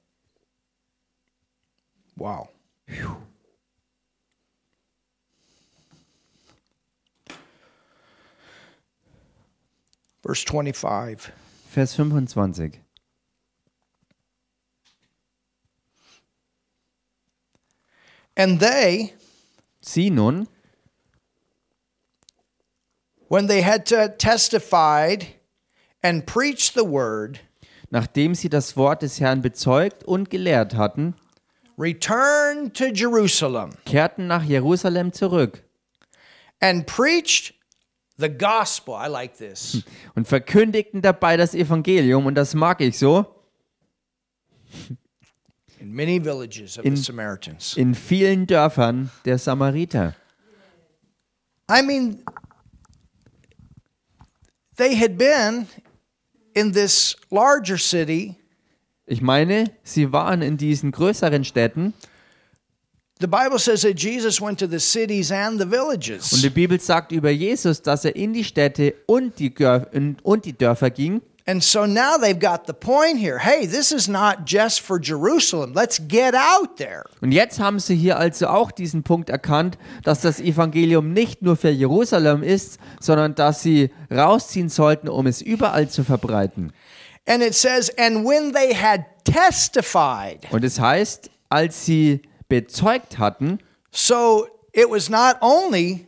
Wow. 2.16 2.48
Verse 10.22 10.46
25. 10.46 11.30
Vers 11.68 11.94
25. 11.94 12.80
And 18.34 18.61
they, 18.61 19.12
Sie 19.82 20.09
nun, 20.09 20.48
when 23.28 23.46
they 23.46 23.61
had 23.61 23.84
testified 24.18 25.34
and 26.05 26.26
preached 26.26 26.74
the 26.74 26.84
word, 26.84 27.40
nachdem 27.90 28.34
sie 28.34 28.48
das 28.48 28.76
Wort 28.76 29.02
des 29.02 29.18
Herrn 29.18 29.42
bezeugt 29.42 30.05
und 30.05 30.30
gelehrt 30.30 30.74
hatten, 30.74 31.14
returned 31.78 32.74
to 32.74 32.84
Jerusalem 32.84 33.70
kehrten 33.84 34.28
nach 34.28 34.44
Jerusalem 34.44 35.12
zurück 35.12 35.64
and 36.61 36.86
preached 36.86 37.55
the 38.16 38.28
gospel. 38.28 38.94
I 38.94 39.09
like 39.09 39.36
this. 39.36 39.82
und 40.14 40.28
verkündigten 40.28 41.02
dabei 41.02 41.36
das 41.36 41.55
Evangelium. 41.55 42.26
Und 42.26 42.34
das 42.34 42.55
mag 42.55 42.80
ich 42.80 42.98
so. 42.98 43.26
In 45.78 45.92
many 45.92 46.18
villages 46.18 46.78
of 46.78 46.84
the 46.84 46.96
Samaritans. 46.96 47.76
in 47.76 47.94
vielen 47.94 48.46
Dörfern 48.46 49.11
der 49.24 49.38
Samariter. 49.38 50.14
I 51.68 51.82
mean, 51.82 52.22
they 54.76 54.96
had 54.96 55.16
been 55.16 55.66
in 56.55 56.72
this 56.72 57.16
larger 57.30 57.78
city. 57.78 58.36
Ich 59.07 59.20
meine, 59.20 59.70
sie 59.82 60.12
waren 60.12 60.40
in 60.40 60.57
diesen 60.57 60.90
größeren 60.92 61.44
Städten 61.44 61.92
The 63.20 63.28
Bible 63.28 63.59
says 63.61 63.82
that 63.82 63.96
Jesus 63.96 64.40
went 64.40 64.59
to 64.59 64.66
the 64.66 64.80
cities 64.80 65.30
and 65.30 65.59
the 65.59 65.64
und 65.64 65.70
villages. 65.70 66.42
die 66.42 66.50
Bibel 66.50 66.80
sagt 66.80 67.12
über 67.12 67.30
Jesus, 67.30 67.80
dass 67.80 68.05
er 68.05 68.16
in 68.16 68.32
die 68.32 68.42
Städte 68.42 68.94
und 69.07 69.38
die, 69.38 69.55
und 70.22 70.44
die 70.44 70.52
Dörfer 70.52 70.90
ging. 70.90 71.22
And 71.47 71.62
so 71.62 71.84
now 71.84 72.16
they've 72.16 72.38
got 72.38 72.66
the 72.66 72.72
point 72.72 73.18
here. 73.18 73.38
Hey, 73.38 73.66
this 73.66 73.92
is 73.92 74.09
not 74.09 74.47
just 74.47 74.80
for 74.80 74.99
Jerusalem. 74.99 75.74
Let's 75.74 75.99
get 75.99 76.34
out 76.34 76.78
there. 76.78 77.05
Und 77.20 77.32
jetzt 77.32 77.61
haben 77.61 77.78
sie 77.78 77.97
hier 77.97 78.18
also 78.18 78.47
auch 78.47 78.70
diesen 78.70 79.03
Punkt 79.03 79.28
erkannt, 79.28 79.76
dass 80.05 80.22
das 80.22 80.40
Evangelium 80.40 81.12
nicht 81.12 81.42
nur 81.42 81.57
für 81.57 81.68
Jerusalem 81.68 82.42
ist, 82.42 82.78
sondern 82.99 83.34
dass 83.34 83.62
sie 83.62 83.90
rausziehen 84.11 84.70
sollten, 84.70 85.09
um 85.09 85.26
es 85.26 85.42
überall 85.42 85.88
zu 85.90 86.03
verbreiten. 86.03 86.72
And 87.26 87.42
it 87.42 87.55
says, 87.55 87.90
and 87.99 88.26
when 88.26 88.53
they 88.53 88.74
had 88.74 89.05
testified. 89.24 90.51
Und 90.51 90.64
es 90.64 90.80
heißt, 90.80 91.30
als 91.51 91.84
sie 91.84 92.22
bezeugt 92.49 93.18
hatten, 93.18 93.59
So 93.90 94.47
it 94.72 94.90
was 94.90 95.11
not 95.11 95.36
only 95.42 96.07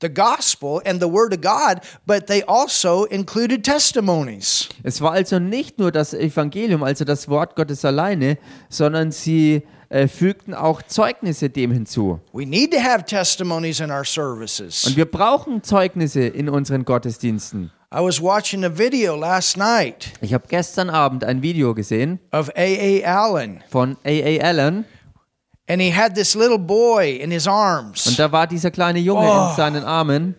the 0.00 0.08
gospel 0.08 0.80
and 0.84 1.00
the 1.00 1.08
word 1.08 1.32
of 1.32 1.40
God, 1.40 1.80
but 2.06 2.26
they 2.26 2.42
also 2.44 3.04
included 3.04 3.64
testimonies. 3.64 4.68
es 4.82 5.00
war 5.00 5.12
also 5.12 5.38
nicht 5.38 5.78
nur 5.78 5.90
das 5.92 6.14
Evangelium, 6.14 6.82
also 6.82 7.04
das 7.04 7.28
Wort 7.28 7.56
Gottes 7.56 7.84
alleine, 7.84 8.38
sondern 8.68 9.10
sie 9.10 9.62
äh, 9.88 10.06
fügten 10.06 10.54
auch 10.54 10.82
Zeugnisse 10.82 11.48
dem 11.50 11.72
hinzu. 11.72 12.20
We 12.32 12.44
need 12.46 12.72
to 12.72 12.78
have 12.78 13.04
testimonies 13.04 13.80
in 13.80 13.90
our 13.90 14.04
services. 14.04 14.84
Und 14.84 14.96
wir 14.96 15.06
brauchen 15.06 15.62
Zeugnisse 15.62 16.20
in 16.26 16.48
unseren 16.48 16.84
Gottesdiensten. 16.84 17.70
I 17.90 18.00
was 18.00 18.20
watching 18.20 18.64
a 18.66 18.68
video 18.68 19.16
last 19.16 19.56
night 19.56 20.12
Ich 20.20 20.34
habe 20.34 20.44
gestern 20.46 20.90
Abend 20.90 21.24
ein 21.24 21.40
Video 21.40 21.72
gesehen 21.72 22.18
of 22.32 22.50
A.A. 22.50 23.02
Allen, 23.02 23.64
von 23.70 23.96
A.A. 24.04 24.44
Allen 24.44 24.84
and 25.68 25.80
he 25.80 25.94
had 25.94 26.14
this 26.14 26.34
little 26.34 26.58
boy 26.58 27.16
in 27.20 27.30
his 27.30 27.46
und 27.46 27.52
arms. 27.52 28.16
da 28.16 28.30
war 28.32 28.46
dieser 28.46 28.70
kleine 28.70 28.98
Junge 28.98 29.20
Oh. 29.30 29.50
in 29.50 29.56
seinen 29.56 29.84
Armen 29.84 30.34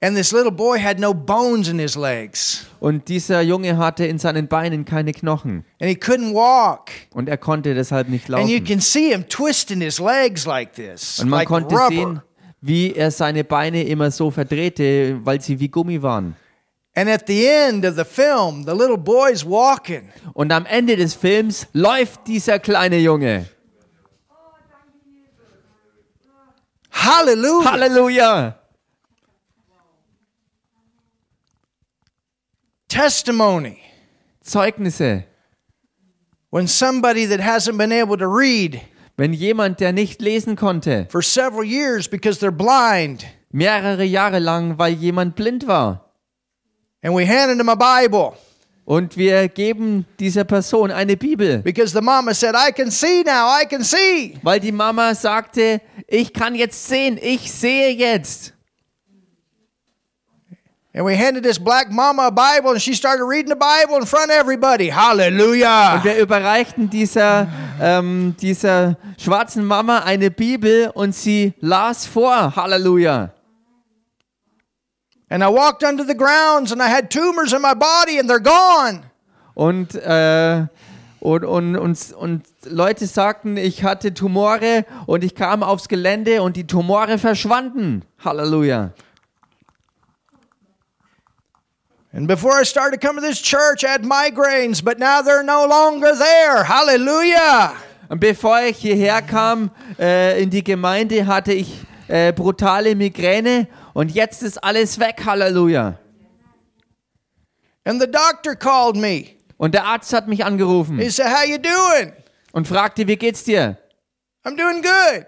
And 0.00 0.16
this 0.18 0.32
little 0.32 0.50
boy 0.50 0.78
had 0.78 0.98
no 0.98 1.14
bones 1.14 1.68
in 1.68 1.78
his 1.78 1.96
legs, 1.96 2.66
und 2.78 3.08
dieser 3.08 3.40
Junge 3.40 3.78
hatte 3.78 4.04
in 4.04 4.18
seinen 4.18 4.48
Beinen 4.48 4.84
keine 4.84 5.12
Knochen 5.12 5.64
and 5.80 5.88
he 5.88 5.96
couldn't 5.96 6.34
walk. 6.34 6.90
und 7.14 7.28
er 7.28 7.38
konnte 7.38 7.74
deshalb 7.74 8.08
nicht 8.10 8.28
And 8.30 8.48
you 8.48 8.56
laufen. 8.58 8.64
can 8.66 8.80
see 8.80 9.10
him 9.12 9.26
twisting 9.28 9.80
his 9.80 9.98
legs 9.98 10.44
like 10.44 10.74
this, 10.74 11.20
Und 11.20 11.30
man 11.30 11.38
like 11.40 11.48
konnte 11.48 11.74
rubber. 11.74 11.88
sehen, 11.88 12.22
wie 12.60 12.92
er 12.94 13.10
seine 13.10 13.44
Beine 13.44 13.84
immer 13.84 14.10
so 14.10 14.30
verdrehte, 14.30 15.18
weil 15.24 15.40
sie 15.40 15.58
wie 15.60 15.68
Gummi 15.68 16.02
waren. 16.02 16.36
And 16.96 17.08
at 17.08 17.24
the 17.26 17.46
end 17.46 17.84
of 17.86 17.96
the 17.96 18.04
film, 18.04 18.64
the 18.66 18.72
little 18.72 18.98
boy's 18.98 19.44
walking. 19.44 20.10
Und 20.34 20.52
am 20.52 20.64
Ende 20.66 20.96
des 20.96 21.14
Films 21.14 21.66
läuft 21.72 22.26
dieser 22.26 22.58
kleine 22.58 22.98
Junge. 22.98 23.46
Hallelujah. 26.94 27.70
Halleluja! 27.70 28.54
Testimony. 32.88 33.82
Zeugnisse. 34.44 35.24
When 36.50 36.68
somebody 36.68 37.24
that 37.26 37.40
hasn't 37.40 37.76
been 37.78 37.90
able 37.90 38.16
to 38.16 38.28
read 38.28 38.82
Wenn 39.16 39.32
jemand, 39.32 39.78
der 39.78 39.92
nicht 39.92 40.20
lesen 40.20 40.56
konnte, 40.56 41.06
for 41.08 41.22
several 41.22 41.62
years 41.62 42.08
because 42.08 42.40
they're 42.40 42.50
blind, 42.50 43.24
mehrere 43.52 44.02
Jahre 44.02 44.40
lang, 44.40 44.76
weil 44.76 44.92
jemand 44.94 45.36
blind 45.36 45.66
war, 45.68 46.00
and 47.00 47.14
we 47.14 47.24
handed 47.24 47.60
him 47.60 47.68
a 47.68 47.76
Bible 47.76 48.36
und 48.84 49.16
wir 49.16 49.48
geben 49.48 50.04
dieser 50.18 50.44
Person 50.44 50.90
eine 50.90 51.16
Bibel, 51.16 51.58
because 51.58 51.92
the 51.92 52.02
mama 52.02 52.34
said, 52.34 52.54
I 52.54 52.70
can 52.72 52.90
see 52.90 53.22
now, 53.24 53.48
I 53.48 53.64
can 53.66 53.82
see. 53.82 54.38
weil 54.42 54.60
die 54.60 54.72
Mama 54.72 55.14
sagte, 55.14 55.80
ich 56.06 56.32
kann 56.32 56.54
jetzt 56.54 56.86
sehen, 56.88 57.18
ich 57.20 57.50
sehe 57.50 57.90
jetzt. 57.90 58.52
And 60.96 61.04
we 61.04 61.16
handed 61.16 61.42
this 61.42 61.58
black 61.58 61.90
mama 61.90 62.28
a 62.28 62.30
Bible, 62.30 62.70
and 62.70 62.80
she 62.80 62.94
started 62.94 63.24
reading 63.24 63.48
the 63.48 63.56
Bible 63.56 63.96
in 63.98 64.06
front 64.06 64.30
of 64.30 64.36
everybody. 64.36 64.90
Hallelujah. 64.90 65.96
Und 65.96 66.04
wir 66.04 66.16
überreichten 66.18 66.88
dieser, 66.88 67.48
ähm, 67.80 68.36
dieser 68.40 68.96
schwarzen 69.18 69.64
Mama 69.64 70.04
eine 70.04 70.30
Bibel 70.30 70.92
und 70.94 71.12
sie 71.12 71.52
las 71.60 72.06
vor. 72.06 72.54
Halleluja. 72.54 73.32
And 75.30 75.42
I 75.42 75.48
walked 75.48 75.82
under 75.82 76.04
the 76.04 76.14
grounds, 76.14 76.70
and 76.72 76.82
I 76.82 76.88
had 76.88 77.10
tumors 77.10 77.52
in 77.52 77.62
my 77.62 77.74
body, 77.74 78.18
and 78.18 78.28
they're 78.28 78.38
gone. 78.38 79.04
Und, 79.54 79.94
äh, 79.94 80.66
und, 81.20 81.44
und, 81.44 81.76
und, 81.76 82.12
und 82.12 82.42
Leute 82.64 83.06
sagten, 83.06 83.56
ich 83.56 83.82
hatte 83.82 84.12
Tumore 84.12 84.84
und 85.06 85.24
ich 85.24 85.34
kam 85.34 85.62
aufs 85.62 85.88
Gelände 85.88 86.42
und 86.42 86.56
die 86.56 86.66
Tumore 86.66 87.18
verschwanden. 87.18 88.04
Halleluja. 88.22 88.90
And 92.12 92.28
before 92.28 92.60
I 92.60 92.64
started 92.64 93.00
coming 93.00 93.22
to 93.22 93.28
this 93.28 93.40
church, 93.40 93.82
I 93.82 93.88
had 93.88 94.02
migraines, 94.04 94.84
but 94.84 94.98
now 95.00 95.20
they're 95.20 95.42
no 95.42 95.66
longer 95.66 96.14
there. 96.14 96.62
Hallelujah. 96.62 97.74
Und 98.08 98.20
bevor 98.20 98.60
ich 98.60 98.76
hierher 98.76 99.22
kam 99.22 99.70
äh, 99.98 100.40
in 100.40 100.50
die 100.50 100.62
Gemeinde, 100.62 101.26
hatte 101.26 101.52
ich 101.52 101.80
äh, 102.08 102.32
brutale 102.32 102.94
Migräne 102.94 103.68
und 103.92 104.10
jetzt 104.12 104.42
ist 104.42 104.62
alles 104.62 104.98
weg. 104.98 105.22
Halleluja. 105.24 105.98
And 107.84 108.00
the 108.00 108.06
doctor 108.10 108.54
called 108.54 108.96
me. 108.96 109.26
Und 109.56 109.74
der 109.74 109.84
Arzt 109.84 110.12
hat 110.12 110.26
mich 110.26 110.44
angerufen 110.44 110.98
He 110.98 111.08
said, 111.10 111.26
"How 111.28 111.46
you 111.46 111.58
doing?" 111.58 112.12
und 112.52 112.66
fragte, 112.68 113.06
wie 113.08 113.16
geht's 113.16 113.44
dir? 113.44 113.76
I'm 114.44 114.56
doing 114.56 114.82
good. 114.82 115.26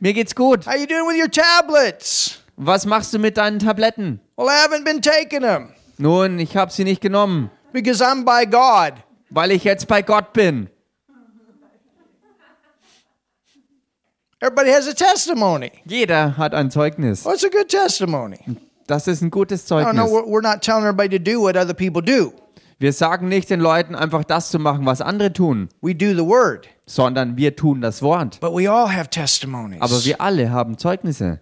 Mir 0.00 0.12
geht's 0.14 0.34
gut. 0.34 0.66
How 0.66 0.74
you 0.76 0.86
doing 0.86 1.06
with 1.08 1.20
your 1.20 1.30
tablets? 1.30 2.40
Was 2.56 2.86
machst 2.86 3.12
du 3.14 3.18
mit 3.18 3.36
deinen 3.36 3.58
Tabletten? 3.58 4.20
Well, 4.36 4.46
I 4.48 4.64
haven't 4.66 4.84
been 4.84 5.00
taking 5.02 5.40
them 5.42 5.70
Nun, 5.98 6.38
ich 6.38 6.56
habe 6.56 6.70
sie 6.72 6.84
nicht 6.84 7.00
genommen, 7.00 7.50
because 7.72 8.04
I'm 8.04 8.24
by 8.24 8.46
God. 8.48 9.02
weil 9.30 9.50
ich 9.50 9.64
jetzt 9.64 9.88
bei 9.88 10.02
Gott 10.02 10.32
bin. 10.32 10.68
Everybody 14.40 14.70
has 14.70 14.86
a 14.86 14.94
testimony. 14.94 15.72
Jeder 15.84 16.36
hat 16.36 16.54
ein 16.54 16.70
Zeugnis. 16.70 17.24
What's 17.24 17.44
a 17.44 17.48
good 17.48 17.68
testimony? 17.68 18.38
Das 18.86 19.08
ist 19.08 19.20
ein 19.20 19.30
gutes 19.30 19.68
No, 19.68 19.78
no, 19.80 19.84
Zeugnis. 19.84 20.10
we're 20.12 20.26
we're 20.26 20.42
not 20.42 20.62
telling 20.62 20.84
everybody 20.84 21.08
to 21.08 21.18
do 21.18 21.40
what 21.42 21.56
other 21.56 21.74
people 21.74 22.00
do. 22.02 22.32
Wir 22.78 22.92
sagen 22.92 23.28
nicht 23.28 23.50
den 23.50 23.58
Leuten 23.58 23.96
einfach 23.96 24.22
das 24.22 24.50
zu 24.50 24.60
machen, 24.60 24.86
was 24.86 25.00
andere 25.00 25.32
tun, 25.32 25.68
We 25.82 25.94
do 25.96 26.14
the 26.14 26.24
word, 26.24 26.68
sondern 26.86 27.36
wir 27.36 27.56
tun 27.56 27.80
das 27.80 28.00
Wort. 28.02 28.38
but 28.40 28.52
we 28.54 28.70
all 28.70 28.88
have 28.88 29.10
testimonies. 29.10 29.82
Aber 29.82 30.04
wir 30.04 30.20
alle 30.20 30.50
haben 30.50 30.78
Zeugnisse. 30.78 31.40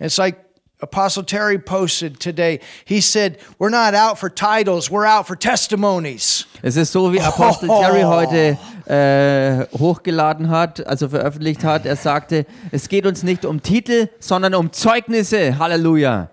It's 0.00 0.16
like 0.16 0.36
Apostle 0.84 1.24
Terry 1.24 1.58
posted 1.58 2.20
today. 2.20 2.60
He 2.84 3.00
said, 3.00 3.38
We're 3.58 3.70
not 3.70 3.94
out 3.94 4.18
for 4.18 4.28
titles, 4.28 4.90
we're 4.90 5.06
out 5.06 5.26
for 5.26 5.34
testimonies. 5.36 6.46
Es 6.62 6.76
ist 6.76 6.92
so, 6.92 7.10
wie 7.12 7.20
Apostel 7.20 7.70
Oh. 7.70 7.80
Terry 7.80 8.02
heute 8.02 8.58
äh, 8.86 9.66
hochgeladen 9.78 10.50
hat, 10.50 10.86
also 10.86 11.08
veröffentlicht 11.08 11.64
hat. 11.64 11.86
Er 11.86 11.96
sagte, 11.96 12.44
es 12.70 12.88
geht 12.88 13.06
uns 13.06 13.22
nicht 13.22 13.44
um 13.46 13.62
Titel, 13.62 14.08
sondern 14.20 14.54
um 14.54 14.72
Zeugnisse. 14.72 15.58
Halleluja. 15.58 16.28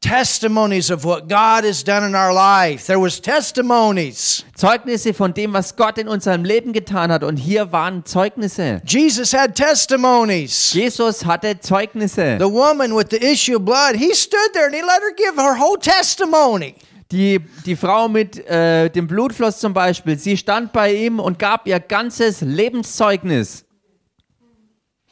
Testimonies 0.00 0.90
of 0.90 1.04
what 1.04 1.28
God 1.28 1.64
has 1.64 1.82
done 1.82 2.04
in 2.04 2.14
our 2.14 2.32
life. 2.32 2.86
There 2.86 3.00
was 3.00 3.20
testimonies. 3.20 4.44
Zeugnisse 4.56 5.12
von 5.12 5.34
dem, 5.34 5.52
was 5.52 5.74
Gott 5.74 5.98
in 5.98 6.06
unserem 6.06 6.44
Leben 6.44 6.72
getan 6.72 7.10
hat. 7.10 7.24
Und 7.24 7.36
hier 7.36 7.72
waren 7.72 8.04
Zeugnisse. 8.04 8.80
Jesus 8.86 9.32
had 9.32 9.56
testimonies. 9.56 10.72
Jesus 10.72 11.24
hatte 11.24 11.58
Zeugnisse. 11.58 12.38
The 12.38 12.48
woman 12.48 12.94
with 12.94 13.08
the 13.10 13.16
issue 13.16 13.56
of 13.56 13.64
blood, 13.64 13.96
he 13.96 14.14
stood 14.14 14.52
there 14.52 14.66
and 14.66 14.74
he 14.74 14.82
let 14.82 15.02
her 15.02 15.12
give 15.16 15.36
her 15.36 15.58
whole 15.58 15.76
testimony. 15.76 16.76
Die, 17.10 17.40
die 17.66 17.74
Frau 17.74 18.08
mit 18.08 18.46
äh, 18.46 18.90
dem 18.90 19.08
Blutfluss 19.08 19.58
zum 19.58 19.72
Beispiel, 19.72 20.16
sie 20.16 20.36
stand 20.36 20.72
bei 20.72 20.92
ihm 20.92 21.18
und 21.18 21.40
gab 21.40 21.66
ihr 21.66 21.80
ganzes 21.80 22.40
Lebenszeugnis. 22.40 23.64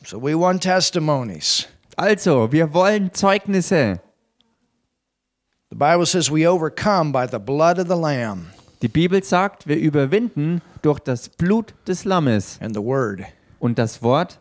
So 0.04 0.22
we 0.22 0.38
want 0.38 0.62
testimonies. 0.62 1.66
Also, 1.96 2.52
wir 2.52 2.72
wollen 2.72 3.12
Zeugnisse. 3.12 4.00
The 5.76 5.84
Bible 5.84 6.06
says 6.06 6.30
we 6.30 6.46
overcome 6.46 7.12
by 7.12 7.26
the 7.26 7.38
blood 7.38 7.78
of 7.78 7.86
the 7.86 7.96
Lamb 7.96 8.46
Die 8.80 8.88
Bibel 8.88 9.22
sagt, 9.22 9.66
wir 9.66 9.76
überwinden 9.76 10.62
durch 10.80 11.00
das 11.00 11.28
Blut 11.28 11.74
des 11.86 12.06
Lammes. 12.06 12.58
and 12.62 12.74
the 12.74 12.82
Word. 12.82 13.20
Und 13.60 13.78
das 13.78 14.02
Wort, 14.02 14.38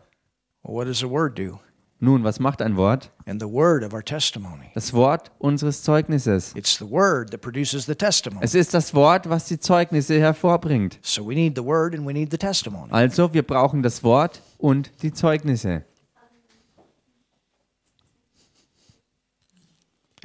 Well, 0.62 0.76
what 0.76 0.86
does 0.86 1.00
the 1.00 1.10
Word 1.10 1.38
do? 1.38 1.60
nun, 2.00 2.24
was 2.24 2.40
macht 2.40 2.62
ein 2.62 2.78
Wort? 2.78 3.10
And 3.26 3.38
the 3.38 3.48
Word 3.48 3.84
of 3.84 3.92
our 3.92 4.02
testimony. 4.02 4.70
Das 4.74 4.94
Wort 4.94 5.30
unseres 5.38 5.82
Zeugnisses. 5.82 6.54
It's 6.56 6.78
the 6.78 6.90
Word 6.90 7.30
that 7.32 7.42
produces 7.42 7.84
the 7.84 7.94
testimony. 7.94 8.42
Es 8.42 8.54
ist 8.54 8.72
das 8.72 8.94
Wort, 8.94 9.28
was 9.28 9.44
die 9.44 9.60
Zeugnisse 9.60 10.18
hervorbringt. 10.18 10.98
So 11.02 11.22
we 11.22 11.34
need 11.34 11.54
the 11.54 11.62
Word 11.62 11.94
and 11.94 12.06
we 12.06 12.14
need 12.14 12.30
the 12.30 12.38
testimony. 12.38 12.90
Also, 12.92 13.34
wir 13.34 13.42
brauchen 13.42 13.82
das 13.82 14.02
Wort 14.02 14.40
und 14.56 14.90
die 15.02 15.12
Zeugnisse. 15.12 15.84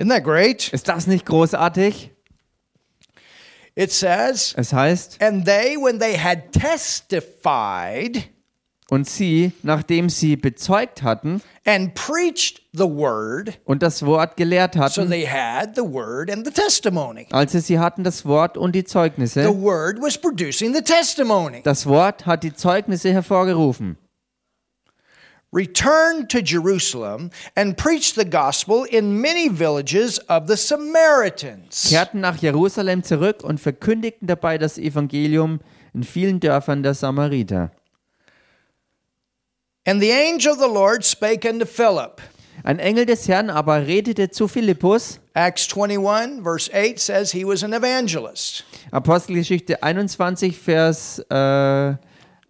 Isn't 0.01 0.09
that 0.09 0.23
great? 0.23 0.73
Ist 0.73 0.87
das 0.87 1.05
nicht 1.05 1.27
großartig? 1.27 2.09
It 3.75 3.91
says, 3.91 4.53
Es 4.57 4.73
heißt, 4.73 5.21
And 5.21 5.45
they, 5.45 5.77
when 5.77 5.99
they 5.99 6.17
had 6.17 6.51
testified 6.51 8.27
und 8.89 9.07
sie, 9.07 9.53
nachdem 9.63 10.09
sie 10.09 10.35
bezeugt 10.35 11.03
hatten 11.03 11.41
and 11.65 11.93
preached 11.93 12.63
the 12.73 12.83
Word, 12.83 13.59
und 13.63 13.83
das 13.83 14.03
Wort 14.03 14.35
gelehrt 14.37 14.73
so 14.73 14.79
hatten, 14.81 15.09
they 15.11 15.25
had 15.25 15.75
the 15.75 15.83
Word 15.83 16.31
and 16.31 16.45
the 16.45 16.51
testimony. 16.51 17.27
also 17.31 17.59
sie 17.59 17.77
hatten 17.77 18.03
das 18.03 18.25
Wort 18.25 18.57
und 18.57 18.73
die 18.73 18.79
The 18.79 18.85
Zeugnisse, 18.87 19.47
Word 19.61 20.01
was 20.01 20.17
producing 20.17 20.73
the 20.73 20.81
testimony. 20.81 21.61
das 21.63 21.85
Wort 21.85 22.25
hat 22.25 22.43
die 22.43 22.53
Zeugnisse 22.53 23.13
hervorgerufen. 23.13 23.97
Returned 25.53 26.29
to 26.29 26.41
Jerusalem 26.41 27.29
and 27.57 27.75
preached 27.75 28.15
the 28.15 28.23
gospel 28.23 28.85
in 28.85 29.19
many 29.19 29.49
villages 29.49 30.17
of 30.29 30.47
the 30.47 30.55
Samaritans. 30.55 31.89
kehrten 31.89 32.21
nach 32.21 32.41
Jerusalem 32.41 33.03
zurück 33.03 33.43
und 33.43 33.59
verkündigten 33.59 34.27
dabei 34.27 34.57
das 34.57 34.77
Evangelium 34.77 35.59
in 35.93 36.03
vielen 36.03 36.39
Dörfern 36.39 36.83
der 36.83 36.93
Samariter. 36.93 37.71
And 39.85 40.01
the 40.01 40.11
angel 40.13 40.53
of 40.53 40.59
the 40.59 40.71
Lord 40.71 41.03
spake 41.03 41.45
unto 41.45 41.65
Philip. 41.65 42.21
Ein 42.63 42.79
Engel 42.79 43.05
des 43.05 43.27
Herrn 43.27 43.49
aber 43.49 43.87
redete 43.87 44.29
zu 44.29 44.47
Philippus. 44.47 45.19
Acts 45.33 45.67
21, 45.75 46.43
verse 46.43 46.69
8 46.73 46.99
says 46.99 47.31
he 47.31 47.43
was 47.43 47.63
an 47.63 47.73
evangelist. 47.73 48.63
Apostelgeschichte 48.91 49.81
21, 49.83 50.57
Vers 50.57 51.19
äh, 51.29 51.95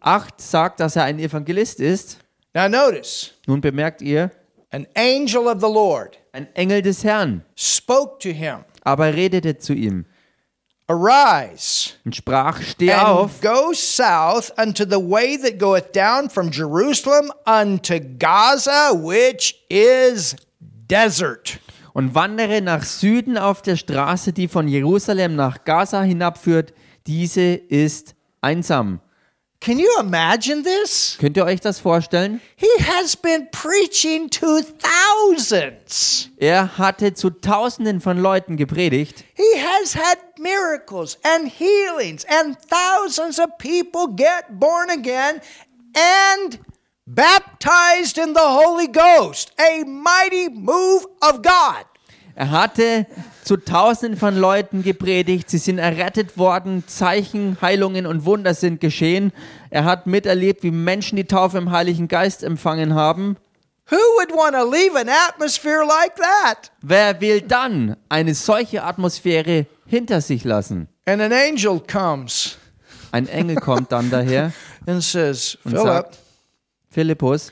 8 0.01 0.41
sagt, 0.41 0.79
dass 0.81 0.95
er 0.95 1.05
ein 1.05 1.17
Evangelist 1.19 1.79
ist. 1.79 2.17
Now 2.53 2.67
notice, 2.67 3.31
Nun 3.47 3.61
bemerkt 3.61 4.01
ihr, 4.01 4.31
an 4.71 4.85
angel 4.95 5.47
of 5.47 5.61
the 5.61 5.69
Lord 5.69 6.17
ein 6.33 6.47
Engel 6.53 6.81
des 6.81 7.03
Herrn 7.03 7.43
spoke 7.55 8.19
to 8.19 8.29
him, 8.29 8.65
aber 8.83 9.13
redete 9.13 9.57
zu 9.57 9.73
ihm 9.73 10.05
Arise 10.87 11.91
und 12.03 12.15
sprach, 12.15 12.61
steh 12.61 12.91
and 12.91 13.07
auf 13.07 13.39
go 13.41 13.71
south 13.73 14.51
unto 14.57 14.83
the 14.83 14.99
way 14.99 15.37
that 15.37 15.57
goeth 15.57 15.93
down 15.93 16.29
from 16.29 16.51
Jerusalem 16.51 17.31
unto 17.45 17.99
Gaza, 18.19 18.91
which 18.93 19.55
is 19.69 20.35
desert. 20.59 21.59
und 21.93 22.13
wandere 22.15 22.61
nach 22.61 22.83
Süden 22.83 23.37
auf 23.37 23.61
der 23.61 23.77
Straße, 23.77 24.33
die 24.33 24.47
von 24.47 24.67
Jerusalem 24.67 25.35
nach 25.35 25.63
Gaza 25.63 26.01
hinabführt. 26.01 26.73
Diese 27.07 27.41
ist 27.53 28.15
einsam. 28.41 28.99
Can 29.61 29.77
you 29.77 29.95
imagine 29.99 30.63
this? 30.63 31.17
Könnt 31.19 31.37
ihr 31.37 31.45
euch 31.45 31.61
das 31.61 31.77
vorstellen? 31.77 32.41
He 32.55 32.67
has 32.83 33.15
been 33.15 33.47
preaching 33.51 34.27
to 34.31 34.61
thousands. 34.63 36.29
Er 36.37 36.79
hatte 36.79 37.13
zu 37.13 37.29
Tausenden 37.29 38.01
von 38.01 38.17
Leuten 38.17 38.57
gepredigt 38.57 39.23
He 39.35 39.59
has 39.59 39.95
had 39.95 40.17
miracles 40.39 41.19
and 41.21 41.47
healings, 41.47 42.25
and 42.25 42.57
thousands 42.69 43.37
of 43.37 43.49
people 43.59 44.07
get 44.15 44.45
born 44.49 44.89
again 44.89 45.39
and 45.95 46.57
baptized 47.05 48.17
in 48.17 48.33
the 48.33 48.39
Holy 48.39 48.87
Ghost. 48.87 49.51
A 49.59 49.83
mighty 49.85 50.49
move 50.49 51.05
of 51.21 51.43
God. 51.43 51.85
Er 52.35 52.49
hatte 52.49 53.05
zu 53.43 53.57
Tausenden 53.57 54.17
von 54.17 54.37
Leuten 54.37 54.83
gepredigt. 54.83 55.49
Sie 55.49 55.57
sind 55.57 55.77
errettet 55.77 56.37
worden. 56.37 56.83
Zeichen, 56.87 57.57
Heilungen 57.61 58.05
und 58.05 58.25
Wunder 58.25 58.53
sind 58.53 58.79
geschehen. 58.79 59.31
Er 59.69 59.85
hat 59.85 60.07
miterlebt, 60.07 60.63
wie 60.63 60.71
Menschen 60.71 61.15
die 61.15 61.25
Taufe 61.25 61.57
im 61.57 61.71
Heiligen 61.71 62.07
Geist 62.07 62.43
empfangen 62.43 62.93
haben. 62.93 63.37
Who 63.89 63.97
would 63.97 64.31
want 64.31 64.55
to 64.55 64.63
leave 64.63 64.97
an 64.97 65.09
atmosphere 65.09 65.85
like 65.85 66.15
that? 66.15 66.71
Wer 66.81 67.19
will 67.19 67.41
dann 67.41 67.97
eine 68.07 68.33
solche 68.35 68.83
Atmosphäre 68.83 69.65
hinter 69.85 70.21
sich 70.21 70.45
lassen? 70.45 70.87
And 71.05 71.21
an 71.21 71.33
angel 71.33 71.81
comes 71.81 72.57
Ein 73.11 73.27
Engel 73.27 73.57
kommt 73.57 73.91
dann 73.91 74.09
daher 74.09 74.53
and 74.85 75.03
says, 75.03 75.57
und 75.65 75.71
Philip, 75.71 75.85
sagt, 75.85 76.19
Philippus, 76.89 77.51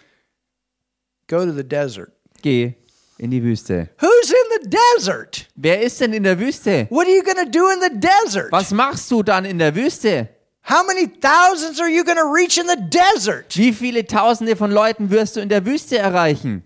go 1.28 1.46
to 1.46 1.52
the 1.52 1.64
desert. 1.64 2.12
geh 2.42 2.76
in 3.20 3.32
die 3.32 3.44
Wüste. 3.44 3.90
Who's 4.00 4.30
in 4.32 4.62
the 4.64 4.70
desert? 4.70 5.48
Wer 5.56 5.82
ist 5.82 6.00
denn 6.02 6.14
in 6.14 6.24
der 6.24 6.40
Wüste? 6.40 6.88
What 6.90 7.06
are 7.08 7.16
you 7.16 7.22
to 7.24 7.50
do 7.50 7.70
in 7.70 7.80
the 7.82 8.00
desert? 8.00 8.52
Was 8.52 8.72
machst 8.72 9.10
du 9.12 9.24
dann 9.24 9.46
in 9.46 9.60
der 9.60 9.76
Wüste? 9.76 10.30
How 10.70 10.86
many 10.86 11.08
thousands 11.08 11.80
are 11.80 11.90
you 11.90 12.04
to 12.04 12.12
reach 12.32 12.58
in 12.58 12.68
the 12.68 12.78
desert? 12.90 13.56
Wie 13.58 13.74
viele 13.74 14.06
Tausende 14.06 14.56
von 14.56 14.72
Leuten 14.72 15.10
wirst 15.10 15.36
du 15.36 15.40
in 15.42 15.50
der 15.50 15.66
Wüste 15.66 15.98
erreichen? 15.98 16.64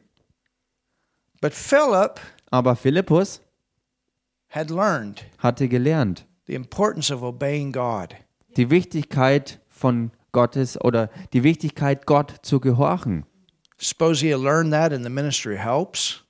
But 1.42 1.54
Philip 1.54 2.20
Aber 2.52 2.76
Philippus 2.76 3.42
had 4.50 4.70
learned 4.70 5.24
hatte 5.40 5.68
gelernt, 5.68 6.26
the 6.48 6.54
importance 6.54 7.12
of 7.12 7.24
obeying 7.24 7.72
God. 7.72 8.16
die 8.58 8.70
Wichtigkeit 8.70 9.60
von 9.70 10.12
Gottes 10.32 10.80
oder 10.80 11.10
die 11.34 11.44
Wichtigkeit 11.44 12.06
Gott 12.06 12.36
zu 12.44 12.60
gehorchen. 12.60 13.26
Suppose 13.78 14.22
he 14.26 14.32
had 14.34 14.42
learned 14.42 14.72
that 14.72 14.92
in 14.94 15.04
the 15.04 15.10
ministry 15.10 15.58
helps. 15.58 16.24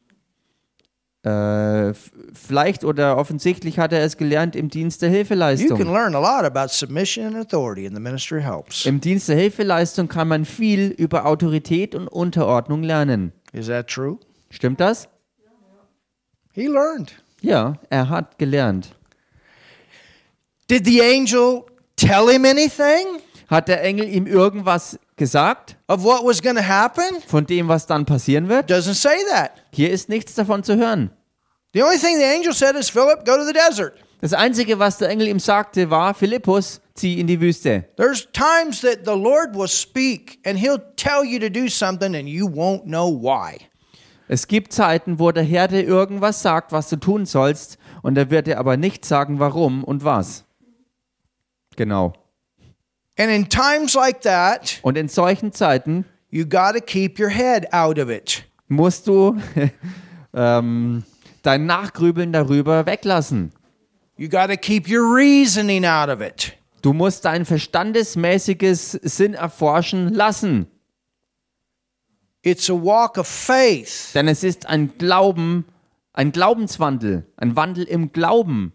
Äh, 1.23 1.93
vielleicht 2.33 2.83
oder 2.83 3.17
offensichtlich 3.17 3.79
hat 3.79 3.93
er 3.93 4.01
es 4.03 4.17
gelernt 4.17 4.57
im 4.57 4.69
Dienst 4.69 5.01
der 5.01 5.07
You 5.07 5.13
can 5.13 5.17
Hilfeleistung. 5.17 5.93
learn 5.93 6.15
a 6.15 6.19
lot 6.19 6.43
about 6.45 6.67
submission 6.67 7.25
and 7.25 7.37
authority 7.37 7.85
in 7.85 7.93
the 7.95 8.01
ministry 8.01 8.39
of 8.39 8.43
helps. 8.43 8.85
Im 8.85 8.99
Dienst 8.99 9.29
der 9.29 9.37
Hilfeleistung 9.37 10.09
kann 10.09 10.27
man 10.27 10.43
viel 10.43 10.89
über 10.89 11.25
Autorität 11.25 11.95
und 11.95 12.09
Unterordnung 12.09 12.83
lernen. 12.83 13.31
Is 13.53 13.67
that 13.67 13.87
true? 13.87 14.19
Stimmt 14.49 14.81
das? 14.81 15.07
He 16.51 16.67
learned. 16.67 17.13
Ja, 17.41 17.77
er 17.89 18.09
hat 18.09 18.37
gelernt. 18.37 18.93
Did 20.69 20.85
the 20.85 21.01
angel 21.01 21.63
tell 21.95 22.27
him 22.29 22.43
anything 22.45 23.21
Hat 23.47 23.67
der 23.69 23.81
Engel 23.83 24.09
ihm 24.09 24.27
irgendwas 24.27 24.99
gesagt 25.15 25.77
of 25.87 26.03
what 26.03 26.23
was 26.23 26.41
going 26.41 26.55
to 26.55 26.63
happen? 26.63 27.21
von 27.27 27.45
dem, 27.45 27.67
was 27.67 27.85
dann 27.85 28.05
passieren 28.05 28.49
wird? 28.49 28.69
Doesn't 28.69 28.95
say 28.95 29.17
that. 29.31 29.51
Hier 29.71 29.91
ist 29.91 30.09
nichts 30.09 30.35
davon 30.35 30.63
zu 30.63 30.75
hören. 30.75 31.11
The 31.73 31.83
only 31.83 31.97
thing 31.97 32.17
the 32.17 32.25
angel 32.25 32.53
said 32.53 32.75
is, 32.75 32.89
Philip, 32.89 33.25
go 33.25 33.35
to 33.35 33.45
the 33.45 33.53
desert. 33.53 33.93
Das 34.21 34.33
Einzige, 34.33 34.79
was 34.79 34.99
der 34.99 35.09
Engel 35.09 35.27
ihm 35.27 35.39
sagte, 35.39 35.89
war, 35.89 36.13
Philippus, 36.13 36.79
zieh 36.95 37.19
in 37.19 37.27
die 37.27 37.41
Wüste. 37.41 37.85
There's 37.97 38.27
times 38.31 38.81
that 38.81 38.99
the 39.05 39.11
Lord 39.11 39.55
will 39.55 39.67
speak 39.67 40.39
and 40.45 40.57
he'll 40.57 40.81
tell 40.95 41.25
you 41.25 41.39
to 41.39 41.49
do 41.49 41.67
something 41.67 42.15
and 42.15 42.29
you 42.29 42.47
won't 42.47 42.83
know 42.83 43.09
why. 43.09 43.57
Es 44.27 44.47
gibt 44.47 44.71
Zeiten, 44.71 45.19
wo 45.19 45.31
der 45.31 45.43
Herr 45.43 45.67
dir 45.67 45.83
irgendwas 45.83 46.41
sagt, 46.41 46.71
was 46.71 46.89
du 46.89 46.95
tun 46.95 47.25
sollst, 47.25 47.77
und 48.01 48.17
er 48.17 48.29
wird 48.29 48.47
dir 48.47 48.59
aber 48.59 48.77
nicht 48.77 49.03
sagen, 49.05 49.39
warum 49.39 49.83
und 49.83 50.03
was. 50.03 50.45
Genau. 51.75 52.13
And 53.17 53.29
in 53.29 53.47
times 53.49 53.93
like 53.93 54.21
that, 54.21 54.79
Und 54.81 54.97
in 54.97 55.07
solchen 55.07 55.51
Zeiten 55.53 56.05
you 56.29 56.45
got 56.45 56.73
to 56.73 56.81
keep 56.81 57.19
your 57.19 57.29
head 57.29 57.71
out 57.71 57.99
of 57.99 58.09
it. 58.09 58.43
musst 58.67 59.07
du 59.07 59.37
ähm, 60.33 61.03
dein 61.43 61.65
Nachgrübeln 61.65 62.33
darüber 62.33 62.85
weglassen. 62.85 63.51
You 64.17 64.29
got 64.29 64.47
to 64.49 64.57
keep 64.57 64.87
your 64.89 65.15
reasoning 65.15 65.85
out 65.85 66.09
of 66.09 66.21
it. 66.21 66.53
Du 66.81 66.93
musst 66.93 67.25
dein 67.25 67.45
verstandesmäßiges 67.45 68.91
Sinn 68.91 69.33
erforschen 69.35 70.13
lassen. 70.13 70.67
It's 72.41 72.69
a 72.69 72.73
walk 72.73 73.17
of 73.17 73.27
faith. 73.27 74.11
Denn 74.13 74.27
es 74.27 74.43
ist 74.43 74.67
ein 74.67 74.97
Glauben, 74.97 75.65
ein 76.11 76.31
Glaubenswandel, 76.31 77.25
ein 77.37 77.55
Wandel 77.55 77.85
im 77.85 78.11
Glauben. 78.11 78.73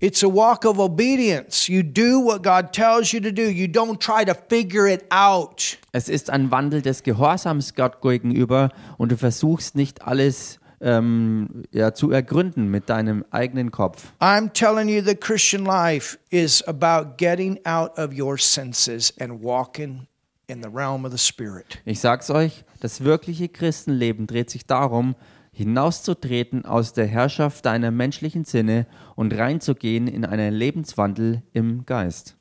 It's 0.00 0.22
a 0.22 0.28
walk 0.28 0.64
of 0.64 0.78
obedience. 0.78 1.68
You 1.68 1.82
do 1.82 2.20
what 2.20 2.44
God 2.44 2.72
tells 2.72 3.12
you 3.12 3.20
to 3.20 3.32
do. 3.32 3.50
You 3.50 3.66
don't 3.66 3.98
try 3.98 4.24
to 4.24 4.32
figure 4.48 4.86
it 4.86 5.04
out. 5.10 5.76
Es 5.90 6.08
ist 6.08 6.30
ein 6.30 6.52
Wandel 6.52 6.82
des 6.82 7.02
Gehorsams 7.02 7.74
Gott 7.74 8.00
gegenüber 8.00 8.68
und 8.96 9.10
du 9.10 9.16
versuchst 9.16 9.74
nicht 9.74 10.02
alles 10.02 10.60
ähm, 10.80 11.64
ja, 11.72 11.94
zu 11.94 12.12
ergründen 12.12 12.68
mit 12.70 12.88
deinem 12.88 13.24
eigenen 13.32 13.72
Kopf. 13.72 14.12
I'm 14.20 14.52
telling 14.52 14.88
you, 14.88 15.02
the 15.02 15.16
Christian 15.16 15.64
life 15.64 16.16
is 16.30 16.62
about 16.68 17.16
getting 17.16 17.58
out 17.66 17.98
of 17.98 18.16
your 18.16 18.38
senses 18.38 19.12
and 19.18 19.42
walking 19.42 20.06
in 20.46 20.62
the 20.62 20.68
realm 20.72 21.04
of 21.04 21.10
the 21.10 21.18
Spirit. 21.18 21.80
Ich 21.84 21.98
sag's 21.98 22.30
euch, 22.30 22.64
das 22.78 23.02
wirkliche 23.02 23.48
Christenleben 23.48 24.28
dreht 24.28 24.50
sich 24.50 24.64
darum, 24.64 25.16
hinauszutreten 25.58 26.64
aus 26.64 26.92
der 26.92 27.06
Herrschaft 27.06 27.66
deiner 27.66 27.90
menschlichen 27.90 28.44
Sinne 28.44 28.86
und 29.16 29.36
reinzugehen 29.36 30.06
in 30.06 30.24
einen 30.24 30.54
Lebenswandel 30.54 31.42
im 31.52 31.84
Geist. 31.84 32.36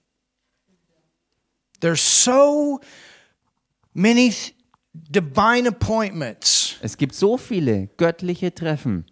There's 1.80 2.24
so 2.24 2.80
many 3.94 4.34
divine 4.94 5.68
appointments 5.68 6.76
Es 6.82 6.98
gibt 6.98 7.16
so 7.16 7.38
viele 7.38 7.88
göttliche 7.98 8.54
Treffen, 8.54 9.06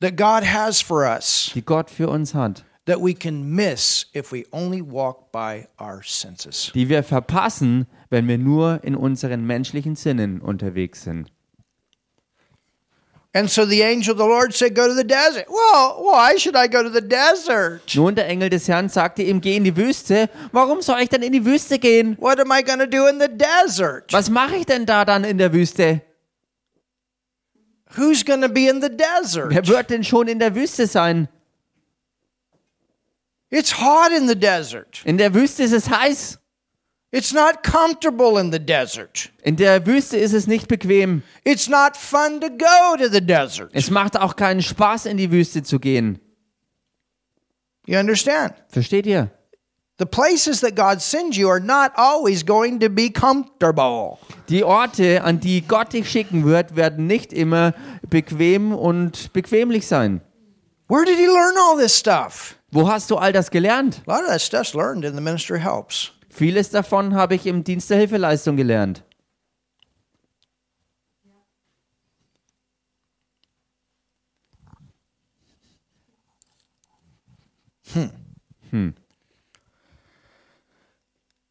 that 0.00 0.16
God 0.16 0.44
has 0.50 0.80
for 0.80 1.06
us 1.06 1.50
die 1.54 1.62
Gott 1.62 1.90
für 1.90 2.08
uns 2.08 2.32
hat, 2.34 2.64
that 2.86 3.00
we 3.02 3.12
can 3.12 3.54
miss 3.54 4.06
if 4.14 4.32
we 4.32 4.44
only 4.50 4.80
walk 4.80 5.30
by 5.30 5.68
our 5.78 6.00
senses. 6.02 6.72
die 6.74 6.88
wir 6.88 7.02
verpassen, 7.02 7.86
wenn 8.08 8.26
wir 8.26 8.38
nur 8.38 8.82
in 8.82 8.94
unseren 8.94 9.46
menschlichen 9.46 9.94
Sinnen 9.94 10.40
unterwegs 10.40 11.04
sind. 11.04 11.30
And 13.34 13.50
so 13.50 13.66
the 13.66 13.82
angel 13.82 14.12
of 14.12 14.18
the 14.18 14.24
Lord 14.24 14.54
said, 14.54 14.74
Go 14.74 14.88
to 14.88 14.94
the 14.94 15.04
desert. 15.04 15.46
Well, 15.50 16.02
why 16.02 16.36
should 16.36 16.56
I 16.56 16.66
go 16.66 16.82
to 16.82 16.88
the 16.88 17.02
desert? 17.02 17.82
Nun, 17.94 18.14
der 18.14 18.26
Engel 18.26 18.48
des 18.48 18.66
Herrn 18.68 18.88
sagte 18.88 19.22
ihm, 19.22 19.40
geh 19.40 19.56
in 19.56 19.64
die 19.64 19.76
Wüste. 19.76 20.30
Warum 20.50 20.80
soll 20.80 21.00
ich 21.00 21.10
denn 21.10 21.22
in 21.22 21.32
die 21.32 21.44
Wüste 21.44 21.78
gehen? 21.78 22.16
What 22.18 22.40
am 22.40 22.50
I 22.50 22.62
going 22.62 22.78
to 22.78 22.86
do 22.86 23.06
in 23.06 23.20
the 23.20 23.28
desert? 23.28 24.12
Was 24.12 24.30
mache 24.30 24.56
ich 24.56 24.66
denn 24.66 24.86
da 24.86 25.04
dann 25.04 25.24
in 25.24 25.36
der 25.36 25.52
Wüste? 25.52 26.00
Who's 27.96 28.24
going 28.24 28.40
to 28.40 28.48
be 28.48 28.66
in 28.66 28.80
the 28.80 28.88
desert? 28.88 29.50
Wer 29.50 29.66
wird 29.66 29.90
denn 29.90 30.04
schon 30.04 30.28
in 30.28 30.38
der 30.38 30.54
Wüste 30.54 30.86
sein? 30.86 31.28
It's 33.50 33.72
hot 33.72 34.10
in 34.12 34.26
the 34.26 34.36
desert. 34.36 35.02
In 35.04 35.18
der 35.18 35.34
Wüste 35.34 35.62
ist 35.64 35.72
es 35.72 35.88
heiß. 35.90 36.37
It's 37.10 37.32
not 37.32 37.62
comfortable 37.62 38.38
in 38.38 38.52
the 38.52 38.58
desert. 38.58 39.30
In 39.42 39.56
der 39.56 39.86
Wüste 39.86 40.18
ist 40.18 40.34
es 40.34 40.46
nicht 40.46 40.68
bequem. 40.68 41.22
It's 41.42 41.66
not 41.66 41.96
fun 41.96 42.40
to 42.40 42.48
go 42.50 42.96
to 42.98 43.08
the 43.08 43.22
desert. 43.22 43.70
Es 43.72 43.90
macht 43.90 44.18
auch 44.20 44.36
keinen 44.36 44.60
Spaß, 44.60 45.06
in 45.06 45.16
die 45.16 45.30
Wüste 45.30 45.62
zu 45.62 45.78
gehen. 45.78 46.20
You 47.86 47.98
understand? 47.98 48.52
Versteht 48.68 49.06
ihr? 49.06 49.30
The 49.98 50.04
places 50.04 50.60
that 50.60 50.76
God 50.76 51.00
sends 51.00 51.38
you 51.38 51.48
are 51.48 51.60
not 51.60 51.92
always 51.96 52.44
going 52.44 52.78
to 52.80 52.90
be 52.90 53.10
comfortable. 53.10 54.18
Die 54.50 54.62
Orte, 54.62 55.24
an 55.24 55.40
die 55.40 55.62
Gott 55.62 55.94
dich 55.94 56.10
schicken 56.10 56.44
wird, 56.44 56.76
werden 56.76 57.06
nicht 57.06 57.32
immer 57.32 57.72
bequem 58.08 58.72
und 58.74 59.32
bequemlich 59.32 59.86
sein. 59.86 60.20
Where 60.88 61.06
did 61.06 61.16
he 61.16 61.26
learn 61.26 61.56
all 61.56 61.78
this 61.78 61.98
stuff? 61.98 62.56
Wo 62.70 62.86
hast 62.86 63.10
du 63.10 63.16
all 63.16 63.32
das 63.32 63.50
gelernt? 63.50 64.02
A 64.06 64.12
lot 64.12 64.24
of 64.24 64.28
that 64.28 64.42
stuff's 64.42 64.74
learned 64.74 65.06
in 65.06 65.14
the 65.14 65.22
ministry 65.22 65.58
helps. 65.58 66.12
Vieles 66.38 66.70
davon 66.70 67.16
habe 67.16 67.34
ich 67.34 67.46
im 67.46 67.64
Dienst 67.64 67.90
der 67.90 67.98
Hilfeleistung 67.98 68.56
gelernt. 68.56 69.02
And 77.92 78.94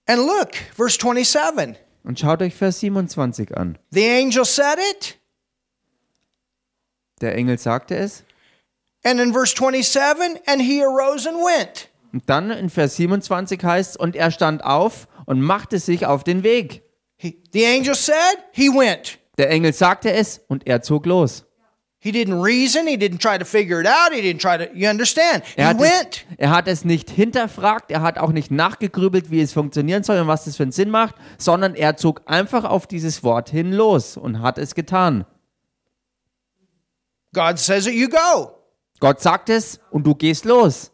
look, 0.08 0.56
verse 0.74 0.98
27. 0.98 1.76
Und 2.06 2.18
schaut 2.18 2.42
euch 2.42 2.56
Vers 2.56 2.80
27 2.80 3.58
an. 3.58 3.78
The 3.92 4.10
angel 4.10 4.46
said 4.46 4.80
it. 4.80 5.20
Der 7.20 7.36
Engel 7.36 7.58
sagte 7.58 7.98
es. 7.98 8.24
And 9.04 9.20
in 9.20 9.34
verse 9.34 9.54
27, 9.54 10.40
and 10.48 10.62
he 10.62 10.82
arose 10.82 11.28
and 11.28 11.40
went. 11.40 11.90
Und 12.14 12.30
dann 12.30 12.52
in 12.52 12.70
Vers 12.70 12.96
27 12.96 13.64
heißt 13.64 13.92
es, 13.92 13.98
und 13.98 14.16
er 14.16 14.32
stand 14.32 14.64
auf 14.64 15.08
und 15.26 15.42
machte 15.42 15.80
sich 15.80 16.06
auf 16.06 16.24
den 16.24 16.44
Weg. 16.44 16.84
He, 17.18 17.42
the 17.52 17.66
angel 17.66 17.96
said, 17.96 18.38
he 18.52 18.70
went. 18.70 19.20
Der 19.38 19.50
Engel 19.50 19.74
sagte 19.74 20.12
es 20.12 20.40
und 20.48 20.66
er 20.68 20.82
zog 20.82 21.06
los. 21.06 21.44
He 22.00 22.12
didn't 22.12 22.42
reason. 22.44 22.86
He 22.88 22.96
didn't 22.96 23.20
try 23.20 23.38
to 23.40 23.44
figure 23.46 23.82
it 23.82 23.88
out. 23.88 24.14
He 24.14 24.22
didn't 24.22 24.40
try 24.40 24.58
to, 24.58 24.72
you 24.74 24.88
understand? 24.90 25.44
He 25.46 25.62
Er 25.62 25.68
hat, 25.70 25.78
es, 25.78 25.82
went. 25.82 26.26
er 26.38 26.52
hat 26.52 26.68
es 26.68 26.86
nicht 26.86 27.10
hinterfragt, 27.10 27.90
er 27.92 28.02
hat 28.02 28.20
auch 28.20 28.32
nicht 28.32 28.52
nachgegrübelt, 28.52 29.32
wie 29.32 29.42
es 29.42 29.52
funktionieren 29.52 30.04
soll 30.04 30.20
und 30.20 30.28
was 30.28 30.46
das 30.46 30.56
für 30.56 30.64
einen 30.64 30.72
Sinn 30.72 30.90
macht, 30.92 31.16
sondern 31.40 31.74
er 31.76 31.98
zog 31.98 32.22
einfach 32.28 32.64
auf 32.66 32.86
dieses 32.88 33.24
Wort 33.24 33.50
hin 33.50 33.74
los 33.74 34.16
und 34.16 34.42
hat 34.42 34.58
es 34.60 34.76
getan. 34.76 35.26
God 37.34 37.60
says 37.60 37.88
it, 37.88 37.94
you 37.94 38.08
go. 38.10 38.52
Gott 39.00 39.20
sagt 39.22 39.50
es 39.50 39.80
und 39.92 40.06
du 40.06 40.16
gehst 40.16 40.46
los. 40.46 40.92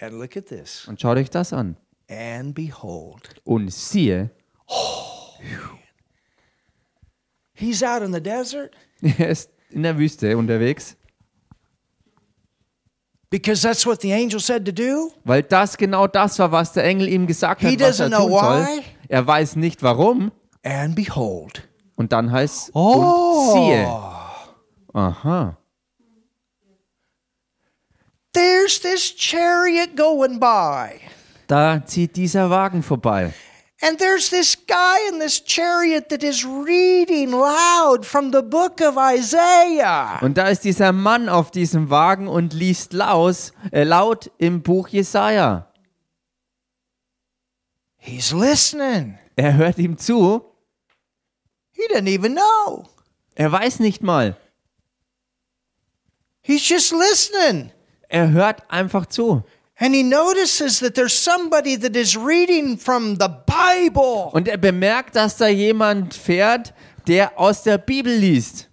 And 0.00 0.12
look 0.18 0.36
at 0.36 0.46
this. 0.46 0.86
Und 0.88 1.00
schaut 1.00 1.16
euch 1.18 1.30
das 1.30 1.52
an. 1.52 1.76
And 2.10 2.54
behold, 2.54 3.34
Und 3.44 3.72
siehe, 3.72 4.30
he's 7.52 7.82
out 7.82 8.02
in 8.02 8.12
the 8.12 8.20
desert 8.20 8.74
er 9.02 9.28
ist 9.28 9.50
in 9.70 9.82
der 9.82 9.96
Wüste 9.98 10.36
unterwegs, 10.36 10.96
because 13.30 13.62
that's 13.62 13.86
what 13.86 14.00
the 14.02 14.12
angel 14.12 14.40
said 14.40 14.64
to 14.66 14.72
do. 14.72 15.12
weil 15.24 15.42
das 15.42 15.76
genau 15.76 16.06
das 16.06 16.38
war, 16.38 16.50
was 16.50 16.72
der 16.72 16.84
Engel 16.84 17.08
ihm 17.08 17.26
gesagt 17.26 17.60
He 17.60 17.68
hat, 17.72 17.80
was 17.80 18.00
er 18.00 18.06
doesn't 18.08 18.10
know 18.10 18.28
tun 18.28 18.40
soll. 18.40 18.64
why. 18.66 18.82
Er 19.08 19.26
weiß 19.26 19.56
nicht 19.56 19.82
warum. 19.82 20.32
And 20.62 20.94
behold, 20.96 21.68
Und 21.96 22.12
dann 22.12 22.30
heißt 22.32 22.70
Oh. 22.74 23.52
und 23.52 23.52
siehe. 23.54 23.86
Aha. 24.92 25.56
There's 28.32 28.78
this 28.80 29.14
chariot 29.14 29.96
going 29.96 30.38
by. 30.38 31.00
Da 31.48 31.84
zieht 31.84 32.14
dieser 32.16 32.48
Wagen 32.48 32.82
vorbei. 32.82 33.32
And 33.82 33.98
there's 33.98 34.28
this 34.28 34.54
guy 34.66 35.08
in 35.08 35.20
this 35.20 35.42
chariot 35.42 36.10
that 36.10 36.22
is 36.22 36.44
reading 36.44 37.32
loud 37.32 38.04
from 38.04 38.30
the 38.30 38.42
book 38.42 38.80
of 38.82 38.96
Isaiah. 38.98 40.18
Und 40.20 40.36
da 40.36 40.48
ist 40.48 40.64
dieser 40.64 40.92
Mann 40.92 41.28
auf 41.30 41.50
diesem 41.50 41.88
Wagen 41.88 42.28
und 42.28 42.52
liest 42.52 42.92
laut, 42.92 43.52
äh, 43.72 43.84
laut 43.84 44.30
im 44.36 44.62
Buch 44.62 44.88
Jesaja. 44.88 45.72
He's 47.96 48.32
listening. 48.32 49.18
Er 49.36 49.54
hört 49.54 49.78
ihm 49.78 49.96
zu. 49.96 50.44
He 51.72 51.82
doesn't 51.88 52.06
even 52.08 52.34
know. 52.34 52.86
Er 53.34 53.50
weiß 53.50 53.80
nicht 53.80 54.02
mal. 54.02 54.36
He's 56.42 56.68
just 56.68 56.92
listening. 56.92 57.72
Er 58.10 58.30
hört 58.32 58.70
einfach 58.70 59.06
zu. 59.06 59.44
And 59.78 59.94
he 59.94 60.02
notices 60.02 60.80
that 60.80 60.94
there's 60.94 61.14
somebody 61.14 61.76
that 61.76 61.96
is 61.96 62.14
reading 62.14 62.76
from 62.76 63.16
the 63.16 63.28
Bible. 63.46 64.30
Und 64.32 64.46
er 64.46 64.58
bemerkt, 64.58 65.16
dass 65.16 65.38
da 65.38 65.46
jemand 65.46 66.12
fährt, 66.12 66.74
der 67.06 67.38
aus 67.38 67.62
der 67.62 67.78
Bibel 67.78 68.12
liest. 68.12 68.68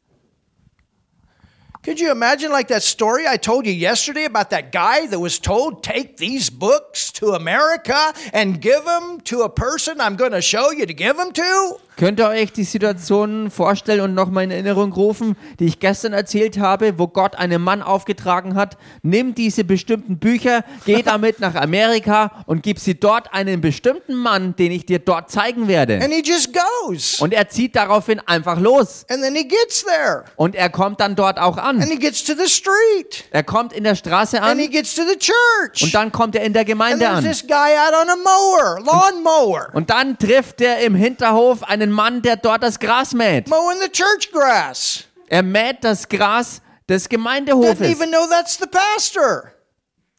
Could 1.84 2.02
you 2.02 2.12
imagine, 2.12 2.52
like 2.52 2.68
that 2.68 2.84
story 2.84 3.26
I 3.26 3.38
told 3.38 3.66
you 3.66 3.72
yesterday 3.72 4.26
about 4.26 4.50
that 4.50 4.74
guy 4.74 5.08
that 5.08 5.20
was 5.20 5.40
told, 5.40 5.82
take 5.84 6.18
these 6.18 6.50
books 6.50 7.14
to 7.14 7.34
America 7.34 8.14
and 8.34 8.60
give 8.60 8.84
them 8.84 9.22
to 9.22 9.44
a 9.44 9.50
person 9.50 10.02
I'm 10.02 10.18
going 10.18 10.34
to 10.34 10.42
show 10.42 10.72
you 10.72 10.86
to 10.86 10.94
give 10.94 11.16
them 11.16 11.32
to? 11.32 11.80
Könnt 11.98 12.20
ihr 12.20 12.28
euch 12.28 12.54
die 12.54 12.64
Situation 12.64 13.50
vorstellen 13.50 14.02
und 14.02 14.14
nochmal 14.14 14.44
in 14.44 14.52
Erinnerung 14.52 14.94
rufen, 14.94 15.36
die 15.60 15.66
ich 15.66 15.80
gestern 15.80 16.14
erzählt 16.14 16.60
habe, 16.60 17.00
wo 17.00 17.08
Gott 17.08 17.36
einem 17.36 17.64
Mann 17.64 17.82
aufgetragen 17.82 18.54
hat, 18.54 18.78
nimm 19.02 19.34
diese 19.34 19.64
bestimmten 19.64 20.20
Bücher, 20.20 20.64
geh 20.86 21.02
damit 21.06 21.40
nach 21.40 21.56
Amerika 21.56 22.44
und 22.46 22.62
gib 22.62 22.78
sie 22.78 23.00
dort 23.00 23.34
einem 23.34 23.62
bestimmten 23.62 24.14
Mann, 24.14 24.56
den 24.58 24.72
ich 24.72 24.86
dir 24.86 25.00
dort 25.00 25.32
zeigen 25.32 25.68
werde. 25.68 25.96
And 25.96 26.14
he 26.14 26.22
just 26.24 26.52
goes. 26.54 27.20
Und 27.20 27.34
er 27.34 27.50
zieht 27.50 27.76
daraufhin 27.76 28.20
einfach 28.28 28.60
los. 28.60 29.04
And 29.10 29.24
then 29.24 29.34
he 29.34 29.48
gets 29.48 29.84
there. 29.84 30.26
Und 30.36 30.54
er 30.54 30.70
kommt 30.70 31.00
dann 31.00 31.16
dort 31.16 31.40
auch 31.40 31.58
And 31.58 31.82
an. 31.82 31.90
he 31.90 31.98
gets 31.98 32.24
to 32.24 32.34
the 32.34 32.48
street. 32.48 33.24
Er 33.32 33.42
kommt 33.42 33.74
in 33.74 33.84
der 33.84 33.96
Straße 33.96 34.40
And 34.40 34.60
he 34.60 34.68
an 34.68 34.72
gets 34.72 34.94
to 34.94 35.02
the 35.02 35.18
church. 35.18 35.82
und 35.82 35.96
dann 35.96 36.12
kommt 36.12 36.36
er 36.36 36.44
in 36.44 36.54
der 36.54 36.62
And 36.62 36.70
Gemeinde 36.70 37.00
there's 37.00 37.18
an. 37.18 37.24
this 37.24 37.42
guy 37.42 37.56
out 37.76 37.96
on 38.04 38.08
a 38.08 38.16
mower, 38.18 38.80
lawn 38.86 39.24
mower, 39.24 39.70
Und 39.74 39.90
dann 39.90 40.16
trifft 40.20 40.62
er 40.62 40.82
im 40.82 40.94
Hinterhof 40.94 41.64
einen 41.64 41.87
Mann, 41.92 42.22
der 42.22 42.36
dort 42.38 42.64
das 42.64 42.80
Gras 42.80 43.14
mäht. 43.14 43.48
mowing 43.50 43.80
the 43.82 43.90
church 43.90 44.32
grass. 44.32 45.04
Er 45.28 45.44
mäht 45.44 45.84
das 45.84 46.08
Gras 46.08 46.62
des 46.88 47.08
Gemeindehofes. 47.10 47.90
even 47.90 48.10
know 48.10 48.28
that's 48.28 48.58
the 48.58 48.68
pastor. 48.68 49.52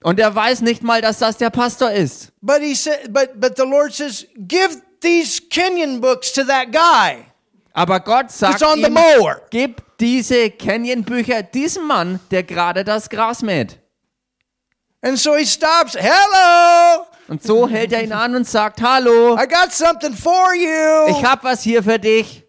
Und 0.02 0.20
er 0.20 0.34
weiß 0.34 0.60
nicht 0.60 0.82
mal, 0.82 1.00
dass 1.00 1.18
das 1.18 1.38
der 1.38 1.50
Pastor 1.50 1.90
ist. 1.90 2.30
But 2.40 2.60
he 2.60 2.74
said, 2.74 3.12
but 3.12 3.40
but 3.40 3.56
the 3.56 3.64
Lord 3.64 3.92
says, 3.92 4.26
give 4.36 4.80
these 5.00 5.40
Kenyan 5.50 6.00
books 6.00 6.32
to 6.32 6.44
that 6.44 6.70
guy. 6.70 7.24
Aber 7.72 8.00
Gott 8.00 8.30
sagt 8.30 8.60
ihm, 8.62 8.98
gib 9.50 9.82
diese 10.00 10.50
Canyon-Bücher 10.50 11.42
diesem 11.42 11.86
Mann, 11.86 12.20
der 12.30 12.42
gerade 12.42 12.84
das 12.84 13.08
Gras 13.08 13.42
mäht. 13.42 13.78
And 15.00 15.18
so 15.18 15.36
he 15.36 15.46
stops. 15.46 15.94
Hello, 15.94 17.06
Und 17.28 17.42
so 17.42 17.68
hält 17.68 17.92
er 17.92 18.02
ihn 18.02 18.12
an 18.12 18.34
und 18.34 18.48
sagt, 18.48 18.80
hallo, 18.80 19.34
I 19.38 19.46
got 19.46 19.70
something 19.70 20.14
for 20.14 20.54
you. 20.54 21.08
ich 21.10 21.24
hab 21.24 21.44
was 21.44 21.62
hier 21.62 21.82
für 21.82 21.98
dich. 21.98 22.44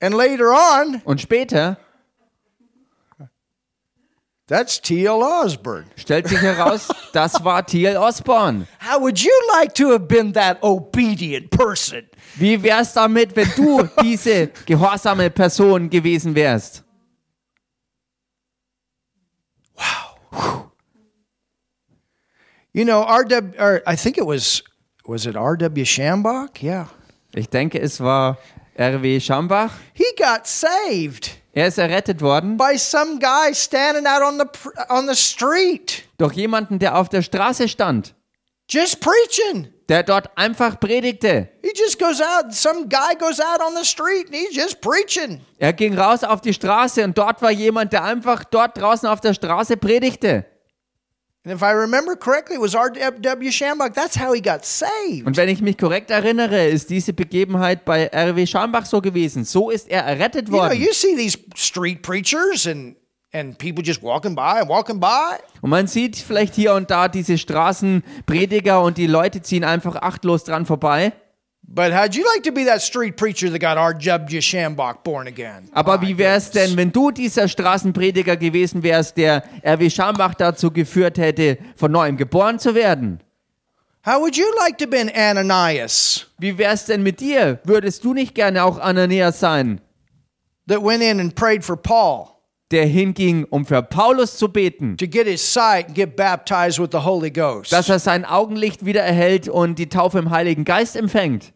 And 0.00 0.14
later 0.14 0.52
on, 0.52 1.02
Und 1.04 1.20
später 1.20 1.76
that's 4.46 4.80
T.L. 4.80 5.22
Osborne. 5.22 5.84
stellt 5.96 6.28
sich 6.28 6.40
heraus, 6.40 6.88
das 7.12 7.44
war 7.44 7.66
T.L. 7.66 7.98
Osborne. 7.98 8.66
How 8.80 8.98
would 9.00 9.18
you 9.18 9.32
like 9.52 9.74
to 9.74 9.90
have 9.90 10.06
been 10.06 10.32
that 10.32 10.62
obedient 10.62 11.50
person? 11.50 12.08
Wie 12.36 12.62
wär's 12.62 12.94
damit, 12.94 13.36
wenn 13.36 13.50
du 13.56 13.82
diese 14.02 14.46
gehorsame 14.64 15.28
Person 15.28 15.90
gewesen 15.90 16.34
wärst? 16.34 16.84
You 22.72 22.84
know, 22.84 23.02
R.W. 23.04 23.54
Or 23.58 23.82
I 23.86 23.96
think 23.96 24.18
it 24.18 24.26
was 24.26 24.62
was 25.06 25.26
it 25.26 25.36
R.W. 25.36 25.84
Shambach? 25.84 26.60
Yeah, 26.60 26.86
Ich 27.34 27.48
denke, 27.48 27.80
es 27.80 27.98
war 28.00 28.36
R.W. 28.74 29.20
Schambach. 29.20 29.72
he 29.94 30.04
got 30.16 30.46
saved 30.46 31.30
Er 31.54 31.66
ist 31.66 31.78
errettet 31.78 32.20
worden 32.20 32.56
by 32.56 32.76
some 32.78 33.18
guy 33.18 33.52
standing 33.52 34.06
out 34.06 34.22
on 34.22 34.38
the 34.38 34.46
on 34.90 35.08
the 35.08 35.16
street, 35.16 36.04
durch 36.18 36.34
jemanden, 36.34 36.78
der 36.78 36.96
auf 36.96 37.08
der 37.08 37.22
Straße 37.22 37.68
stand, 37.68 38.14
just 38.70 39.00
preaching. 39.00 39.68
der 39.88 40.02
dort 40.04 40.28
einfach 40.36 40.78
predigte. 40.78 41.48
He 41.62 41.72
just 41.74 41.98
goes 41.98 42.20
out. 42.20 42.52
Some 42.54 42.86
guy 42.88 43.14
goes 43.18 43.40
out 43.40 43.60
on 43.66 43.74
the 43.74 43.84
street 43.84 44.26
and 44.26 44.34
he's 44.36 44.54
just 44.54 44.80
preaching. 44.80 45.40
Er 45.58 45.72
ging 45.72 45.98
raus 45.98 46.22
auf 46.22 46.40
die 46.42 46.52
Straße 46.52 47.02
und 47.02 47.16
dort 47.18 47.40
war 47.42 47.50
jemand, 47.50 47.92
der 47.94 48.04
einfach 48.04 48.44
dort 48.44 48.76
draußen 48.78 49.08
auf 49.08 49.20
der 49.20 49.32
Straße 49.34 49.76
predigte. 49.78 50.44
Und 51.44 51.60
wenn 55.36 55.48
ich 55.48 55.60
mich 55.62 55.78
korrekt 55.78 56.10
erinnere, 56.10 56.66
ist 56.66 56.90
diese 56.90 57.12
Begebenheit 57.12 57.84
bei 57.84 58.06
R.W. 58.06 58.46
Schambach 58.46 58.86
so 58.86 59.00
gewesen. 59.00 59.44
So 59.44 59.70
ist 59.70 59.88
er 59.88 60.02
errettet 60.02 60.48
You 60.48 60.54
know, 60.54 60.62
worden. 60.64 60.80
you 60.80 60.92
see 60.92 61.14
these 61.16 61.38
street 61.56 62.02
preachers 62.02 62.66
and 62.66 62.96
and 63.32 63.58
people 63.58 63.84
just 63.84 64.02
walking 64.02 64.34
by 64.34 64.60
and 64.60 64.68
walking 64.70 64.98
by. 65.00 65.36
Und 65.60 65.68
man 65.70 65.86
sieht 65.86 66.16
vielleicht 66.16 66.54
hier 66.54 66.72
und 66.74 66.90
da 66.90 67.08
diese 67.08 67.36
Straßenprediger 67.36 68.82
und 68.82 68.96
die 68.96 69.06
Leute 69.06 69.42
ziehen 69.42 69.64
einfach 69.64 69.96
achtlos 69.96 70.44
dran 70.44 70.64
vorbei. 70.66 71.12
But 71.70 71.92
how'd 71.92 72.14
you 72.14 72.24
like 72.24 72.44
to 72.44 72.52
be 72.52 72.64
that 72.64 72.80
street 72.80 73.18
preacher 73.18 73.50
that 73.50 73.58
got 73.58 73.76
R.W. 73.76 74.40
Shambach 74.40 75.04
born 75.04 75.26
again? 75.26 75.68
Aber 75.72 76.00
wie 76.00 76.16
wäre 76.16 76.36
es 76.36 76.46
goodness. 76.46 76.70
denn, 76.70 76.76
wenn 76.78 76.92
du 76.92 77.10
dieser 77.10 77.46
Straßenprediger 77.46 78.38
gewesen 78.38 78.82
wärst, 78.82 79.18
der 79.18 79.44
R.W. 79.62 79.90
Schambach 79.90 80.34
dazu 80.34 80.70
geführt 80.70 81.18
hätte, 81.18 81.58
von 81.76 81.92
neuem 81.92 82.16
geboren 82.16 82.58
zu 82.58 82.74
werden? 82.74 83.20
How 84.06 84.18
would 84.18 84.38
you 84.38 84.46
like 84.60 84.78
to 84.78 84.86
be 84.86 84.98
an 84.98 85.10
Ananias 85.10 86.26
Wie 86.38 86.56
wäre 86.56 86.72
es 86.72 86.86
denn 86.86 87.02
mit 87.02 87.20
dir? 87.20 87.60
Würdest 87.64 88.02
du 88.02 88.14
nicht 88.14 88.34
gerne 88.34 88.64
auch 88.64 88.78
Ananias 88.78 89.38
sein, 89.38 89.82
that 90.68 90.82
went 90.82 91.02
in 91.02 91.20
and 91.20 91.34
prayed 91.34 91.62
for 91.62 91.76
Paul 91.76 92.28
der 92.70 92.86
hinging, 92.86 93.44
um 93.50 93.66
für 93.66 93.82
Paulus 93.82 94.38
zu 94.38 94.48
beten, 94.48 94.96
to 94.96 95.06
get 95.06 95.26
his 95.26 95.42
sight 95.42 95.88
and 95.88 95.94
get 95.94 96.16
baptized 96.16 96.78
with 96.78 96.90
the 96.92 97.04
Holy 97.04 97.30
Ghost? 97.30 97.72
dass 97.72 97.90
er 97.90 97.98
sein 97.98 98.24
Augenlicht 98.24 98.86
wieder 98.86 99.02
erhält 99.02 99.48
und 99.48 99.78
die 99.78 99.90
Taufe 99.90 100.18
im 100.18 100.30
Heiligen 100.30 100.64
Geist 100.64 100.96
empfängt? 100.96 101.52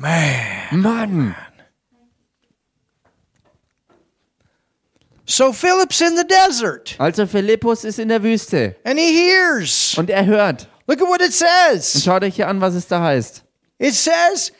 Man. 0.00 0.80
Mann! 0.80 1.34
So 5.26 5.52
Philip's 5.52 6.00
in 6.00 6.16
the 6.16 6.24
desert 6.24 6.96
Also 6.98 7.26
Philippus 7.26 7.84
ist 7.84 7.98
in 7.98 8.08
der 8.08 8.22
Wüste 8.22 8.76
and 8.84 8.98
he 8.98 9.12
hears. 9.12 9.96
und 9.98 10.10
er 10.10 10.24
hört. 10.24 10.68
Look 10.86 11.00
at 11.02 11.06
what 11.06 11.20
it 11.20 11.26
Und 11.26 11.32
says. 11.34 12.02
schaut 12.02 12.24
euch 12.24 12.34
hier 12.36 12.48
an, 12.48 12.60
was 12.60 12.74
es 12.74 12.88
da 12.88 13.00
heißt. 13.00 13.44
It 13.78 13.94
says, 13.94 14.52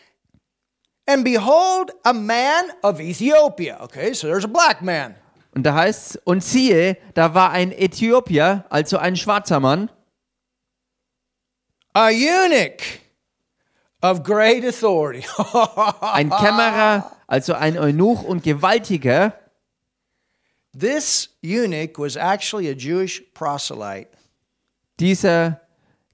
and 1.07 1.25
behold, 1.25 1.91
a 2.05 2.13
man 2.13 2.67
of 2.83 3.01
Ethiopia. 3.01 3.79
Okay, 3.83 4.13
so 4.13 4.29
there's 4.29 4.45
a 4.45 4.49
black 4.49 4.81
man. 4.83 5.17
Und 5.55 5.65
da 5.65 5.75
heißt 5.75 6.21
und 6.25 6.45
siehe, 6.45 6.97
da 7.15 7.35
war 7.35 7.51
ein 7.51 7.73
Äthiopier, 7.73 8.65
also 8.71 8.99
ein 8.99 9.17
schwarzer 9.17 9.59
Mann, 9.59 9.91
a 11.95 12.07
eunuch 12.11 13.00
of 14.03 14.23
great 14.23 14.65
authority. 14.65 15.25
ein 16.01 16.31
Kämmerer, 16.31 17.11
also 17.27 17.55
ein 17.55 17.79
Eunuch 17.79 18.23
und 18.23 18.43
Gewaltiger. 18.43 19.35
this 20.73 21.29
eunuch 21.43 21.99
was 21.99 22.17
actually 22.17 22.69
a 22.69 22.75
Jewish 22.75 23.23
proselyte. 23.35 24.09
Dieser 24.99 25.61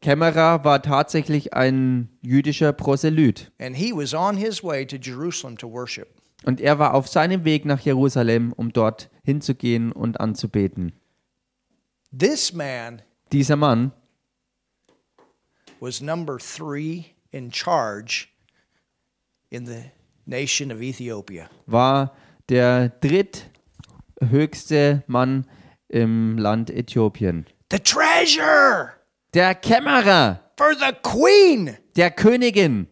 Kämmerer 0.00 0.64
war 0.64 0.82
tatsächlich 0.82 1.54
ein 1.54 2.08
jüdischer 2.22 2.72
Proselyt. 2.72 3.50
And 3.58 3.76
he 3.76 3.92
was 3.92 4.14
on 4.14 4.36
his 4.36 4.62
way 4.62 4.86
to 4.86 4.96
Jerusalem 4.96 5.56
to 5.58 5.68
worship. 5.68 6.08
Und 6.44 6.60
er 6.60 6.78
war 6.78 6.94
auf 6.94 7.08
seinem 7.08 7.44
Weg 7.44 7.64
nach 7.64 7.80
Jerusalem, 7.80 8.52
um 8.52 8.72
dort 8.72 9.10
hinzugehen 9.24 9.90
und 9.90 10.20
anzubeten. 10.20 10.92
This 12.16 12.52
man 12.52 13.02
Dieser 13.32 13.56
Mann 13.56 13.92
was 15.80 16.00
number 16.00 16.38
three 16.38 17.15
in 17.32 17.50
charge 17.50 18.28
in 19.50 19.66
the 19.66 19.90
nation 20.26 20.70
of 20.70 20.80
Ethiopia. 20.80 21.48
war 21.66 22.14
der 22.48 22.88
dritthöchste 24.20 25.02
Mann 25.06 25.46
im 25.88 26.38
Land 26.38 26.70
Äthiopien. 26.70 27.46
The 27.70 27.78
treasure! 27.78 28.92
Der 29.34 29.54
Kämmerer! 29.54 30.40
for 30.56 30.74
the 30.74 30.92
queen 31.02 31.76
der 31.96 32.10
Königin, 32.10 32.86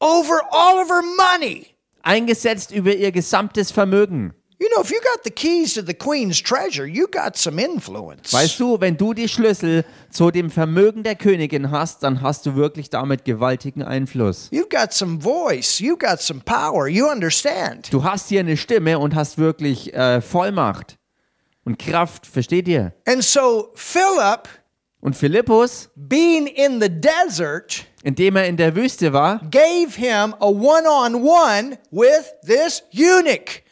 over 0.00 0.40
all 0.50 0.78
of 0.80 0.88
her 0.88 1.02
money. 1.16 1.66
eingesetzt 2.02 2.70
über 2.72 2.94
ihr 2.94 3.12
gesamtes 3.12 3.70
Vermögen. 3.70 4.32
You 4.60 4.68
know, 4.72 4.80
if 4.82 4.90
you 4.90 5.00
got 5.00 5.24
the 5.24 5.30
keys 5.30 5.74
to 5.74 5.82
the 5.84 5.94
queen's 5.94 6.40
treasure, 6.40 6.86
you 6.86 7.08
got 7.08 7.36
some 7.36 7.60
influence. 7.60 8.32
Weißt 8.32 8.58
du, 8.60 8.80
wenn 8.80 8.96
du 8.96 9.12
die 9.12 9.28
Schlüssel 9.28 9.84
zu 10.10 10.30
dem 10.30 10.48
Vermögen 10.48 11.02
der 11.02 11.16
Königin 11.16 11.72
hast, 11.72 12.04
dann 12.04 12.22
hast 12.22 12.46
du 12.46 12.54
wirklich 12.54 12.88
damit 12.88 13.24
gewaltigen 13.24 13.82
Einfluss. 13.82 14.48
You've 14.52 14.68
got 14.70 14.92
some 14.92 15.20
voice, 15.20 15.80
you 15.80 15.96
got 15.96 16.20
some 16.20 16.40
power, 16.44 16.86
you 16.86 17.06
understand. 17.10 17.92
Du 17.92 18.04
hast 18.04 18.28
hier 18.28 18.40
eine 18.40 18.56
Stimme 18.56 18.98
und 19.00 19.14
hast 19.16 19.38
wirklich 19.38 19.92
äh, 19.92 20.20
Vollmacht 20.20 20.98
und 21.64 21.78
Kraft, 21.78 22.26
versteht 22.26 22.68
ihr? 22.68 22.92
And 23.06 23.24
so 23.24 23.72
Philip, 23.74 24.48
Und 25.00 25.14
Philippus, 25.16 25.90
being 25.96 26.46
in 26.46 26.80
the 26.80 26.88
desert, 26.88 27.84
indem 28.04 28.36
er 28.36 28.46
in 28.46 28.56
der 28.56 28.74
Wüste 28.76 29.12
war, 29.12 29.40
gave 29.50 29.96
him 29.96 30.32
a 30.40 30.46
one 30.46 30.88
on 30.88 31.16
one 31.16 31.76
with 31.90 32.32
this 32.46 32.82
eunuch. 32.94 33.63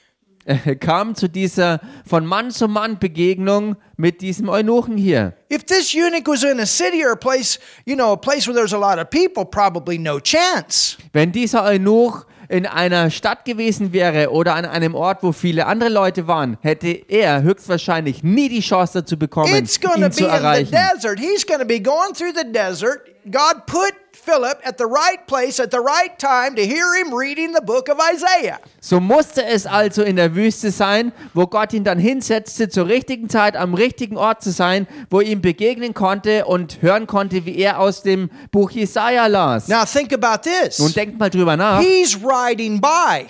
Äh, 0.45 0.76
kam 0.76 1.14
zu 1.14 1.28
dieser 1.28 1.80
von 2.07 2.26
Mann 2.26 2.51
zu 2.51 2.68
Mann 2.68 2.99
Begegnung 2.99 3.76
mit 3.97 4.20
diesem 4.20 4.49
Eunuchen 4.49 4.97
hier. 4.97 5.34
If 5.53 5.64
this 5.64 5.95
eunuch 5.95 6.26
was 6.26 6.43
in 6.43 6.61
a 6.61 6.66
city 6.66 7.05
or 7.05 7.12
a 7.12 7.16
place, 7.16 7.59
you 7.84 7.95
know, 7.95 8.12
a 8.12 8.16
place 8.16 8.47
where 8.47 8.55
there's 8.55 8.72
a 8.74 8.78
lot 8.78 8.99
of 8.99 9.11
people, 9.11 9.45
probably 9.45 9.99
no 9.99 10.18
chance. 10.20 10.97
Wenn 11.12 11.32
dieser 11.32 11.64
Eunuch 11.64 12.24
in 12.49 12.66
einer 12.66 13.11
Stadt 13.11 13.45
gewesen 13.47 13.93
wäre 13.95 14.30
oder 14.30 14.55
an 14.55 14.66
einem 14.66 14.95
Ort, 14.95 15.22
wo 15.22 15.32
viele 15.32 15.66
andere 15.66 15.88
Leute 15.88 16.26
waren, 16.26 16.59
hätte 16.61 16.88
er 17.09 17.43
höchstwahrscheinlich 17.43 18.22
nie 18.22 18.49
die 18.51 18.61
Chance 18.61 19.01
dazu 19.01 19.16
bekommen, 19.18 19.55
It's 19.55 19.80
going 19.80 20.01
to 20.01 20.07
ihn 20.07 20.09
be 20.09 20.11
zu 20.11 20.24
in 20.24 20.30
the 20.30 20.36
erreichen. 20.36 20.70
desert. 20.72 21.18
He's 21.18 21.47
going 21.47 21.61
to 21.61 21.66
be 21.66 21.80
going 21.80 22.12
through 22.14 22.34
the 22.36 22.53
desert. 22.53 23.03
God 23.30 23.64
put 23.66 23.95
Philip 24.25 24.61
at 24.64 24.79
the 24.79 24.85
right 24.85 25.27
place 25.27 25.59
at 25.59 25.73
the 25.73 25.81
right 25.81 26.16
time 26.16 26.55
to 26.55 26.62
hear 26.62 26.95
him 26.95 27.12
reading 27.12 27.53
the 27.55 27.61
book 27.61 27.89
of 27.89 27.99
Isaiah. 27.99 28.61
So 28.81 29.01
musste 29.01 29.45
es 29.45 29.66
also 29.66 30.03
in 30.03 30.14
der 30.14 30.37
Wüste 30.37 30.70
sein, 30.70 31.11
wo 31.35 31.49
Gott 31.49 31.73
ihn 31.73 31.83
dann 31.83 31.99
hinsetzte, 31.99 32.68
zur 32.68 32.87
richtigen 32.87 33.29
Zeit 33.29 33.57
am 33.57 33.75
richtigen 33.75 34.16
Ort 34.16 34.41
zu 34.41 34.53
sein, 34.53 34.87
wo 35.11 35.20
ihm 35.20 35.41
begegnen 35.41 35.93
konnte 35.93 36.45
und 36.45 36.83
hören 36.83 37.09
konnte, 37.09 37.47
wie 37.47 37.57
er 37.59 37.81
aus 37.81 38.03
dem 38.03 38.31
Buch 38.53 38.70
Jesaja 38.70 39.27
las. 39.27 39.66
Now 39.66 39.85
think 39.85 40.12
about 40.12 40.49
this. 40.49 40.79
Nun 40.79 40.93
denkt 40.93 41.18
mal 41.18 41.29
drüber 41.29 41.57
nach. 41.57 41.81
He's 41.81 42.16
riding 42.16 42.81
by. 42.81 43.27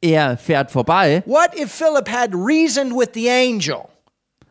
Er 0.00 0.36
fährt 0.38 0.70
vorbei. 0.70 1.24
What 1.26 1.58
if 1.58 1.72
Philip 1.72 2.08
had 2.08 2.30
reasoned 2.32 2.94
with 2.94 3.08
the 3.14 3.28
angel? 3.28 3.88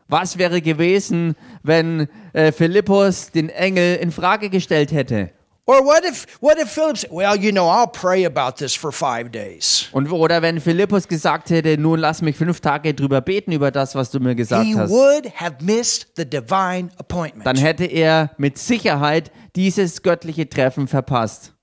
Was 0.10 0.38
wäre 0.38 0.62
gewesen, 0.62 1.36
wenn 1.64 2.10
äh, 2.34 2.52
Philippus 2.52 3.32
den 3.32 3.48
Engel 3.48 3.96
in 3.96 4.12
Frage 4.12 4.50
gestellt 4.50 4.92
hätte? 4.92 5.32
Or 5.68 5.84
what 5.84 6.06
if 6.06 6.28
what 6.42 6.60
if 6.60 6.70
Philip 6.70 6.96
said, 6.98 7.10
"Well, 7.12 7.36
you 7.36 7.52
know, 7.52 7.68
I'll 7.68 7.88
pray 7.88 8.24
about 8.26 8.58
this 8.58 8.76
for 8.76 8.92
5 8.92 9.32
days." 9.32 9.90
Und, 9.94 10.12
oder 10.12 10.44
wenn 10.44 10.62
Philippus 10.62 11.08
gesagt 11.08 11.50
hätte, 11.50 11.76
nun 11.80 12.00
lass 12.00 12.22
mich 12.22 12.36
fünf 12.38 12.60
Tage 12.60 12.94
drüber 12.94 13.20
beten 13.22 13.52
über 13.52 13.72
das, 13.72 13.96
was 13.96 14.12
du 14.12 14.20
mir 14.20 14.36
gesagt 14.36 14.64
He 14.64 14.76
hast, 14.76 14.92
would 14.92 15.26
have 15.42 15.56
missed 15.62 16.08
the 16.18 16.26
divine 16.26 16.92
appointment. 16.98 17.48
dann 17.48 17.58
hätte 17.58 17.86
er 17.86 18.30
mit 18.38 18.60
Sicherheit 18.60 19.32
dieses 19.56 20.04
göttliche 20.04 20.48
Treffen 20.48 20.88
verpasst. 20.88 21.54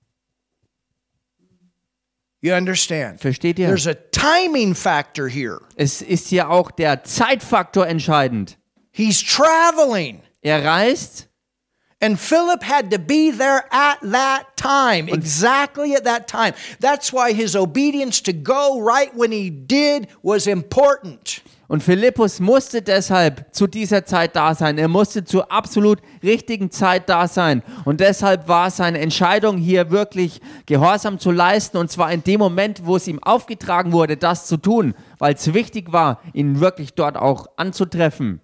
You 2.41 2.53
understand? 2.55 3.21
Versteht 3.21 3.57
ihr? 3.57 3.67
There's 3.67 3.87
a 3.87 3.93
timing 4.11 4.75
factor 4.75 5.29
here. 5.29 5.61
Es 5.77 6.01
ist 6.01 6.27
hier 6.27 6.49
auch 6.49 6.71
der 6.71 7.05
Zeitfaktor 7.05 7.87
entscheidend. 7.87 8.57
He's 8.91 9.23
traveling. 9.23 10.21
Er 10.41 10.65
reist 10.65 11.29
And 12.03 12.19
Philip 12.19 12.63
had 12.63 12.91
to 12.91 12.99
be 12.99 13.31
there 13.31 13.63
at 13.71 13.99
that 14.01 14.57
time, 14.57 15.07
exactly 15.07 15.95
at 15.95 16.03
that 16.03 16.27
time. 16.27 16.53
That's 16.81 17.13
why 17.13 17.31
his 17.31 17.55
obedience 17.55 18.21
to 18.23 18.33
go 18.33 18.81
right 18.81 19.15
when 19.15 19.31
he 19.31 19.49
did 19.49 20.07
was 20.21 20.45
important. 20.45 21.41
und 21.73 21.81
Philippus 21.81 22.39
musste 22.39 22.83
deshalb 22.83 23.47
zu 23.51 23.65
dieser 23.65 24.05
Zeit 24.05 24.35
da 24.35 24.53
sein. 24.53 24.77
Er 24.77 24.87
musste 24.87 25.25
zur 25.25 25.51
absolut 25.51 26.01
richtigen 26.21 26.69
Zeit 26.69 27.09
da 27.09 27.27
sein. 27.27 27.63
Und 27.83 27.99
deshalb 27.99 28.47
war 28.47 28.69
seine 28.69 28.99
Entscheidung 28.99 29.57
hier 29.57 29.89
wirklich 29.89 30.39
Gehorsam 30.67 31.17
zu 31.17 31.31
leisten. 31.31 31.77
Und 31.77 31.89
zwar 31.89 32.11
in 32.11 32.23
dem 32.23 32.39
Moment, 32.39 32.85
wo 32.85 32.95
es 32.95 33.07
ihm 33.07 33.17
aufgetragen 33.23 33.91
wurde, 33.91 34.17
das 34.17 34.45
zu 34.45 34.57
tun, 34.57 34.93
weil 35.17 35.33
es 35.33 35.51
wichtig 35.55 35.91
war, 35.91 36.21
ihn 36.33 36.59
wirklich 36.59 36.93
dort 36.93 37.17
auch 37.17 37.47
anzutreffen. 37.57 38.42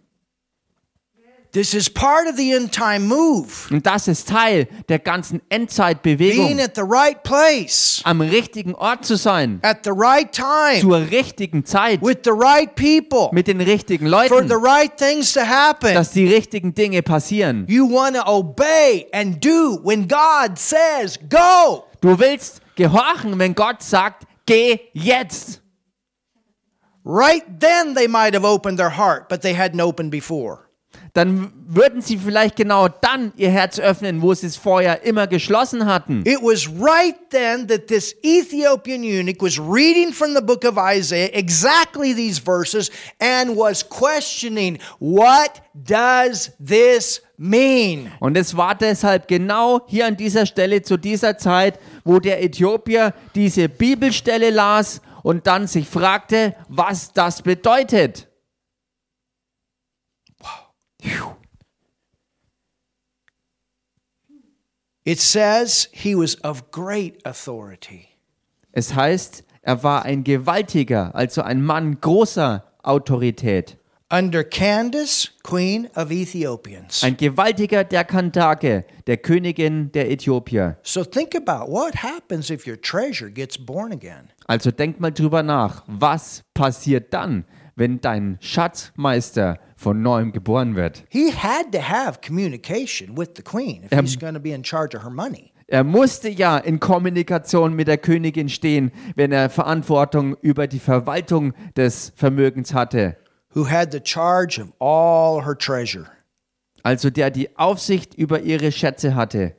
This 1.52 1.74
is 1.74 1.90
part 1.90 2.28
of 2.28 2.38
the 2.38 2.54
end 2.54 2.72
time 2.72 3.08
move. 3.08 3.72
Und 3.72 3.84
das 3.84 4.08
ist 4.08 4.30
Teil 4.30 4.68
der 4.88 5.00
ganzen 5.00 5.42
Endzeitbewegung. 5.50 6.46
Being 6.46 6.62
at 6.62 6.76
the 6.76 6.84
right 6.84 7.24
place, 7.24 8.02
Am 8.04 8.22
richtigen 8.22 8.76
Ort 8.76 9.04
zu 9.04 9.16
sein, 9.16 9.60
at 9.64 9.80
the 9.84 9.90
right 9.90 10.32
time, 10.32 10.80
zur 10.80 11.10
richtigen 11.10 11.66
Zeit, 11.66 12.04
with 12.04 12.20
the 12.24 12.32
right 12.32 12.76
people, 12.76 13.30
mit 13.32 13.48
den 13.48 13.62
richtigen 13.62 14.08
for 14.12 14.44
the 14.44 14.50
Leuten, 14.50 14.64
right 14.64 14.96
things 14.96 15.34
to 15.34 15.42
happen. 15.42 15.96
dass 15.96 16.12
die 16.12 16.28
richtigen 16.28 16.76
Dinge 16.76 17.02
passieren. 17.02 17.66
You 17.68 17.90
want 17.90 18.16
to 18.16 18.22
obey 18.28 19.08
and 19.12 19.44
do 19.44 19.80
when 19.84 20.08
God 20.08 20.60
says 20.60 21.18
go. 21.30 21.86
Du 22.02 22.20
willst 22.20 22.62
gehorchen, 22.76 23.40
wenn 23.40 23.56
Gott 23.56 23.82
sagt, 23.82 24.28
geh 24.46 24.80
jetzt. 24.94 25.62
Right 27.04 27.44
then, 27.60 27.96
they 27.96 28.08
might 28.08 28.36
have 28.36 28.46
opened 28.46 28.78
their 28.78 28.96
heart, 28.96 29.30
but 29.30 29.42
they 29.42 29.56
hadn't 29.56 29.82
opened 29.82 30.12
before. 30.12 30.69
Dann 31.14 31.52
würden 31.68 32.02
sie 32.02 32.18
vielleicht 32.18 32.56
genau 32.56 32.88
dann 32.88 33.34
ihr 33.36 33.50
Herz 33.50 33.80
öffnen, 33.80 34.22
wo 34.22 34.34
sie 34.34 34.48
es 34.48 34.58
vorher 34.58 35.04
immer 35.04 35.28
geschlossen 35.28 35.86
hatten. 35.86 36.24
It 36.26 36.40
was 36.42 36.68
right 36.68 37.16
then 37.30 37.68
that 37.68 37.88
this 37.88 38.16
Ethiopian 38.24 39.04
eunuch 39.04 39.38
was 39.40 39.60
reading 39.60 40.14
from 40.14 40.36
the 40.36 40.42
book 40.42 40.66
of 40.66 40.78
Isaiah 40.78 41.30
exactly 41.34 42.14
these 42.14 42.40
verses 42.40 42.92
and 43.20 43.58
was 43.58 43.88
questioning, 43.88 44.78
What 45.00 45.62
does 45.74 46.52
this 46.60 47.22
mean? 47.38 48.12
Und 48.20 48.38
es 48.38 48.56
war 48.56 48.76
deshalb 48.76 49.28
genau 49.28 49.82
hier 49.88 50.06
an 50.06 50.18
dieser 50.18 50.46
Stelle 50.46 50.82
zu 50.82 50.98
dieser 50.98 51.38
Zeit, 51.38 51.80
wo 52.04 52.20
der 52.20 52.44
Äthiopier 52.44 53.14
diese 53.36 53.70
Bibelstelle 53.70 54.52
las 54.52 55.02
und 55.24 55.48
dann 55.48 55.68
sich 55.68 55.88
fragte, 55.88 56.56
was 56.68 57.14
das 57.14 57.42
bedeutet. 57.42 58.29
It 65.10 65.20
says 65.20 65.90
he 65.92 66.14
was 66.14 66.36
of 66.44 66.70
great 66.70 67.26
authority. 67.26 68.10
Es 68.72 68.94
heißt, 68.94 69.44
er 69.64 69.82
war 69.82 70.06
ein 70.06 70.24
Gewaltiger, 70.24 71.16
also 71.16 71.42
ein 71.42 71.64
Mann 71.64 72.00
großer 72.00 72.64
Autorität. 72.84 73.78
Under 74.12 74.44
Candace, 74.44 75.32
Queen 75.44 75.88
of 75.96 76.12
Ethiopians. 76.12 77.04
Ein 77.04 77.18
Gewaltiger 77.18 77.84
der 77.84 78.04
Kantake, 78.04 78.86
der 79.08 79.18
Königin 79.18 79.92
der 79.92 80.12
Äthiopier. 80.12 80.78
So 80.84 81.04
think 81.04 81.36
about 81.36 81.72
what 81.72 81.96
happens 82.04 82.50
if 82.52 82.68
your 82.68 82.80
treasure 82.80 83.32
gets 83.32 83.58
born 83.58 83.92
again. 83.92 84.30
Also 84.48 84.70
denk 84.70 85.00
mal 85.00 85.12
drüber 85.12 85.44
nach, 85.44 85.84
was 85.88 86.44
passiert 86.54 87.14
dann, 87.14 87.46
wenn 87.80 88.02
dein 88.02 88.38
Schatzmeister 88.42 89.58
von 89.76 90.02
neuem 90.02 90.32
geboren 90.32 90.76
wird? 90.76 91.06
He 91.10 91.32
had 91.32 91.72
to 91.72 91.80
have 91.82 92.20
communication 92.26 93.18
with 93.18 93.30
the 93.36 93.42
queen 93.42 93.84
if 93.84 94.00
he's 94.00 94.20
going 94.20 94.36
to 94.36 94.40
be 94.40 94.52
in 94.52 94.64
charge 94.64 94.96
of 94.96 95.04
her 95.04 95.10
money. 95.10 95.52
Er 95.68 95.84
musste 95.84 96.30
ja 96.30 96.58
in 96.58 96.80
Kommunikation 96.80 97.76
mit 97.76 97.88
der 97.88 97.98
Königin 98.00 98.50
stehen, 98.50 98.92
wenn 99.16 99.32
er 99.32 99.50
Verantwortung 99.50 100.36
über 100.42 100.66
die 100.68 100.80
Verwaltung 100.80 101.54
des 101.76 102.12
Vermögens 102.16 102.74
hatte. 102.74 103.18
Who 103.54 103.70
had 103.70 103.92
the 103.92 104.02
charge 104.04 104.60
of 104.60 104.70
all 104.80 105.46
her 105.46 105.58
treasure 105.58 106.08
Also 106.84 107.10
der 107.10 107.30
die 107.30 107.56
Aufsicht 107.58 108.16
über 108.16 108.42
ihre 108.42 108.72
Schätze 108.72 109.16
hatte 109.16 109.56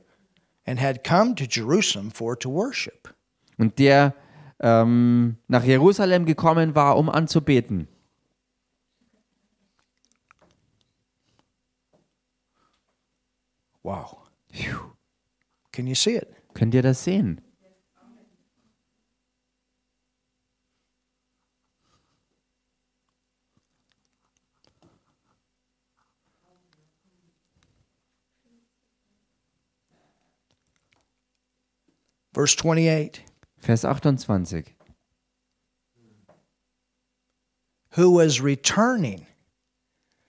and 0.67 0.81
had 0.81 1.05
come 1.05 1.35
to 1.35 1.45
Jerusalem 1.45 2.11
for 2.11 2.39
to 2.39 2.51
worship. 2.51 3.15
und 3.59 3.79
der 3.79 4.15
ähm, 4.61 5.37
nach 5.49 5.65
Jerusalem 5.65 6.27
gekommen 6.27 6.75
war, 6.75 6.97
um 6.99 7.09
anzubeten. 7.09 7.89
Wow. 13.83 14.19
Can 15.73 15.87
you 15.87 15.95
see 15.95 16.17
it? 16.17 16.35
Könnt 16.55 16.75
ihr 16.75 16.83
das 16.83 17.03
sehen? 17.05 17.41
Verse 32.33 32.57
28 32.57 33.25
Vers 33.61 33.85
28. 33.85 34.75
Who 37.91 38.11
was 38.11 38.41
returning. 38.41 39.27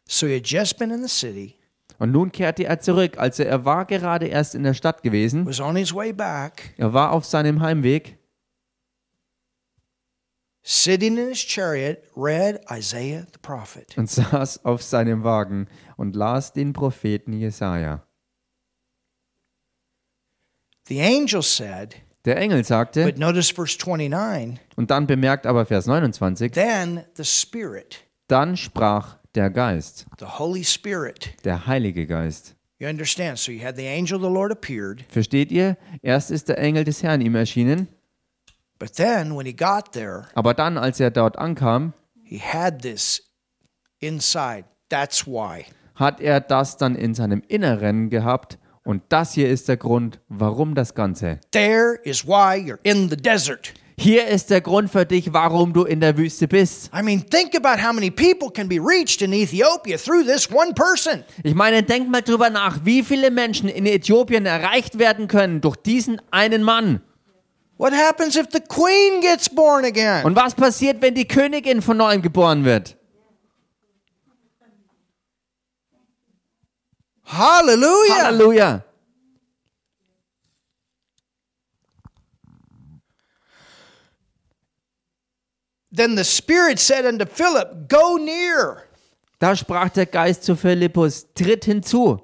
So 0.08 0.28
he 0.28 0.34
had 0.34 0.44
just 0.44 0.78
been 0.78 0.92
in 0.92 1.02
the 1.02 1.08
city 1.08 1.61
Und 2.02 2.12
nun 2.12 2.32
kehrte 2.32 2.64
er 2.64 2.80
zurück. 2.80 3.20
Also 3.20 3.44
er 3.44 3.64
war 3.64 3.86
gerade 3.86 4.26
erst 4.26 4.56
in 4.56 4.64
der 4.64 4.74
Stadt 4.74 5.04
gewesen. 5.04 5.46
was 5.46 5.60
on 5.60 5.76
his 5.76 5.94
way 5.94 6.12
back, 6.12 6.74
Er 6.78 6.94
war 6.94 7.12
auf 7.12 7.26
seinem 7.26 7.62
Heimweg 7.62 8.18
sitting 10.64 11.16
in 11.20 11.28
his 11.28 11.38
chariot, 11.38 12.00
read 12.18 12.60
Isaiah 12.72 13.28
the 13.32 13.38
prophet. 13.40 13.96
und 14.00 14.10
saß 14.10 14.66
auf 14.66 14.82
seinem 14.82 15.24
Wagen 15.24 15.68
und 15.96 16.16
las 16.16 16.54
den 16.54 16.74
Propheten 16.74 17.34
Jesaja. 17.34 18.04
The 20.88 21.02
angel 21.02 21.44
said, 21.44 21.98
Der 22.26 22.38
Engel 22.38 22.64
sagte, 22.64 23.06
but 23.06 23.20
notice 23.20 23.52
verse 23.52 23.78
29, 23.78 24.60
und 24.76 24.90
dann 24.90 25.06
bemerkt 25.06 25.46
aber 25.46 25.68
Vers 25.68 25.86
29, 25.86 26.52
then 26.52 27.04
the 27.14 27.24
Spirit, 27.24 28.00
dann 28.28 28.58
sprach 28.58 29.18
der 29.36 29.50
Geist, 29.50 30.06
the 30.20 30.26
Holy 30.26 30.64
Spirit. 30.64 31.34
der 31.44 31.66
Heilige 31.68 32.06
Geist. 32.08 32.56
You 32.80 32.88
understand? 32.88 33.38
So 33.38 33.52
you 33.52 33.64
had 33.64 33.76
the 33.76 33.88
angel 33.88 34.16
of 34.18 34.24
the 34.24 34.30
Lord 34.34 34.52
appeared, 34.52 35.04
Versteht 35.10 35.52
ihr? 35.52 35.78
Erst 36.02 36.32
ist 36.32 36.50
der 36.50 36.58
Engel 36.58 36.84
des 36.84 37.04
Herrn 37.04 37.22
ihm 37.22 37.36
erschienen, 37.36 37.88
but 38.80 38.94
then 38.96 39.36
when 39.38 39.46
he 39.46 39.54
got 39.54 39.92
there, 39.94 40.26
aber 40.34 40.54
dann, 40.54 40.78
als 40.78 41.00
er 41.00 41.12
dort 41.12 41.38
ankam, 41.38 41.94
he 42.24 42.40
had 42.40 42.82
this 42.82 43.22
inside. 44.00 44.66
That's 44.90 45.26
why. 45.28 45.66
hat 45.96 46.20
er 46.20 46.40
das 46.42 46.78
dann 46.78 46.96
in 46.96 47.14
seinem 47.14 47.44
Inneren 47.48 48.10
gehabt. 48.10 48.58
Und 48.84 49.04
das 49.10 49.34
hier 49.34 49.48
ist 49.48 49.70
der 49.70 49.78
Grund, 49.78 50.20
warum 50.28 50.74
das 50.74 50.96
Ganze. 50.96 51.40
There 51.52 52.00
is 52.04 52.26
why 52.26 52.56
you're 52.58 52.80
in 52.82 53.10
the 53.12 53.16
desert. 53.16 53.74
Hier 53.98 54.28
ist 54.28 54.50
der 54.50 54.62
Grund 54.62 54.92
für 54.92 55.06
dich, 55.06 55.34
warum 55.34 55.74
du 55.74 55.84
in 55.84 56.00
der 56.00 56.18
Wüste 56.18 56.48
bist. 56.48 56.90
I 56.98 57.04
mean, 57.04 57.24
think 57.30 57.56
about 57.56 57.82
how 57.82 57.94
many 57.94 58.10
people 58.10 58.50
can 58.52 58.68
be 58.68 58.80
reached 58.80 59.22
in 59.22 59.34
Ethiopia 59.34 59.98
through 59.98 60.24
this 60.24 60.50
one 60.52 60.74
person. 60.74 61.24
Ich 61.44 61.56
meine, 61.56 61.84
denk 61.84 62.10
mal 62.10 62.22
drüber 62.22 62.50
nach, 62.50 62.80
wie 62.84 63.04
viele 63.04 63.32
Menschen 63.32 63.70
in 63.70 63.86
Äthiopien 63.86 64.46
erreicht 64.46 64.98
werden 64.98 65.28
können 65.28 65.62
durch 65.62 65.76
diesen 65.76 66.22
einen 66.32 66.64
Mann. 66.64 67.02
What 67.78 67.94
happens 67.94 68.36
if 68.36 68.48
the 68.52 68.60
queen 68.60 69.22
gets 69.22 69.50
born 69.50 69.86
again? 69.86 70.24
Und 70.24 70.36
was 70.36 70.54
passiert, 70.54 71.02
wenn 71.02 71.16
die 71.16 71.28
Königin 71.28 71.82
von 71.82 71.98
neuem 71.98 72.22
geboren 72.22 72.64
wird? 72.64 72.96
Hallelujah. 77.26 78.26
Halleluja. 78.26 78.84
Then 85.92 86.16
the 86.16 86.24
Spirit 86.24 86.80
said 86.80 87.06
unto 87.06 87.26
Philip, 87.26 87.90
Go 87.90 88.18
near 88.18 88.84
Da 89.40 89.56
sprach 89.56 89.90
der 89.90 90.06
Geist 90.06 90.44
zu 90.44 90.56
Philippus, 90.56 91.28
tritt 91.34 91.66
hinzu 91.66 92.22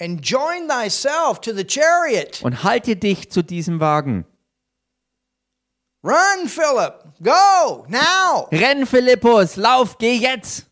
and 0.00 0.20
join 0.20 0.68
thyself 0.68 1.40
to 1.40 1.52
the 1.52 1.64
chariot. 1.64 2.42
und 2.42 2.62
halte 2.64 2.96
dich 2.96 3.30
zu 3.30 3.42
diesem 3.42 3.80
Wagen. 3.80 4.24
Run, 6.02 6.48
Philip. 6.48 7.02
Go 7.22 7.86
now. 7.88 8.48
Renn, 8.52 8.86
Philippus, 8.86 9.56
lauf, 9.56 9.96
geh 9.98 10.16
jetzt. 10.16 10.66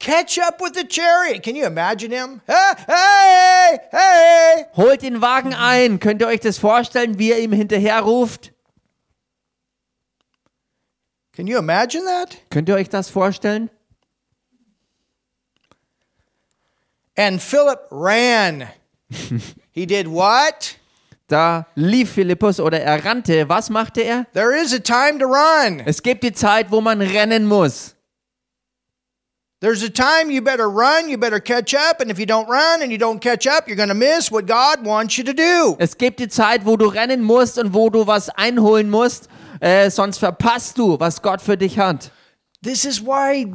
Catch 0.00 0.38
up 0.40 0.60
with 0.60 0.74
the 0.74 0.86
chariot. 0.86 1.42
Can 1.42 1.54
you 1.54 1.64
imagine 1.64 2.10
him? 2.10 2.40
Hey, 2.46 2.74
hey, 2.88 3.78
hey. 3.90 4.64
Holt 4.76 5.02
den 5.02 5.20
Wagen 5.22 5.54
ein. 5.54 6.00
Könnt 6.00 6.20
ihr 6.20 6.26
euch 6.26 6.40
das 6.40 6.58
vorstellen, 6.58 7.18
wie 7.18 7.30
er 7.30 7.38
ihm 7.38 7.52
hinterher 7.52 8.00
ruft? 8.00 8.53
Can 11.34 11.46
you 11.46 11.58
imagine 11.58 12.04
that? 12.04 12.36
Könnt 12.50 12.68
ihr 12.68 12.76
euch 12.76 12.88
das 12.88 13.08
vorstellen? 13.08 13.70
And 17.16 17.40
Philip 17.40 17.80
ran. 17.90 18.68
he 19.72 19.86
did 19.86 20.08
what? 20.08 20.76
Da 21.28 21.66
lief 21.74 22.12
Philippus 22.12 22.60
oder 22.60 22.80
er 22.80 23.04
rannte. 23.04 23.48
Was 23.48 23.70
machte 23.70 24.02
er? 24.02 24.26
There 24.32 24.52
is 24.52 24.72
a 24.72 24.78
time 24.78 25.18
to 25.18 25.26
run. 25.26 25.80
Es 25.86 26.02
gibt 26.02 26.22
die 26.22 26.32
Zeit, 26.32 26.70
wo 26.70 26.80
man 26.80 27.00
rennen 27.00 27.46
muss. 27.46 27.94
There's 29.60 29.82
a 29.82 29.88
time 29.88 30.30
you 30.30 30.42
better 30.42 30.68
run, 30.68 31.08
you 31.08 31.16
better 31.16 31.40
catch 31.40 31.74
up, 31.74 32.00
and 32.00 32.10
if 32.10 32.18
you 32.18 32.26
don't 32.26 32.46
run 32.48 32.82
and 32.82 32.92
you 32.92 32.98
don't 32.98 33.18
catch 33.20 33.46
up, 33.46 33.66
you're 33.66 33.76
going 33.76 33.88
to 33.88 33.94
miss 33.94 34.30
what 34.30 34.46
God 34.46 34.84
wants 34.84 35.16
you 35.16 35.24
to 35.24 35.32
do. 35.32 35.76
Es 35.78 35.96
gibt 35.96 36.20
die 36.20 36.28
Zeit, 36.28 36.66
wo 36.66 36.76
du 36.76 36.86
rennen 36.86 37.22
musst 37.22 37.58
und 37.58 37.72
wo 37.72 37.88
du 37.88 38.06
was 38.06 38.28
einholen 38.28 38.90
musst, 38.90 39.30
äh, 39.64 39.90
sonst 39.90 40.18
verpasst 40.18 40.76
du, 40.76 41.00
was 41.00 41.22
Gott 41.22 41.40
für 41.40 41.56
dich 41.56 41.78
hat. 41.78 42.10
This 42.62 42.84
is 42.84 43.00
why 43.00 43.46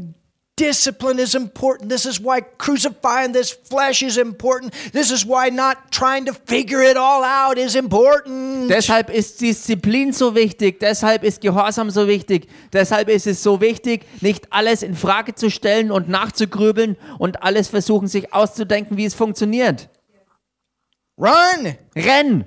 discipline 0.55 1.19
is 1.19 1.35
important. 1.35 1.91
This 1.91 2.07
is 2.07 2.19
why 2.19 2.41
crucifying 2.57 3.31
this 3.31 3.51
flesh 3.51 4.01
is 4.01 4.17
important. 4.17 4.73
This 4.91 5.11
is 5.11 5.23
why 5.23 5.51
not 5.51 5.77
trying 5.91 6.25
to 6.25 6.33
figure 6.33 6.81
it 6.81 6.97
all 6.97 7.23
out 7.23 7.59
is 7.59 7.75
important. 7.75 8.71
Deshalb 8.71 9.11
ist 9.11 9.39
Disziplin 9.39 10.11
so 10.11 10.33
wichtig, 10.33 10.79
deshalb 10.79 11.23
ist 11.23 11.41
Gehorsam 11.41 11.91
so 11.91 12.07
wichtig, 12.07 12.47
deshalb 12.73 13.07
ist 13.07 13.27
es 13.27 13.43
so 13.43 13.61
wichtig, 13.61 14.05
nicht 14.21 14.51
alles 14.51 14.81
in 14.81 14.95
Frage 14.95 15.35
zu 15.35 15.51
stellen 15.51 15.91
und 15.91 16.09
nachzugrübeln 16.09 16.97
und 17.19 17.43
alles 17.43 17.67
versuchen, 17.67 18.07
sich 18.07 18.33
auszudenken, 18.33 18.97
wie 18.97 19.05
es 19.05 19.13
funktioniert. 19.13 19.89
Run! 21.19 21.75
Renn! 21.95 22.45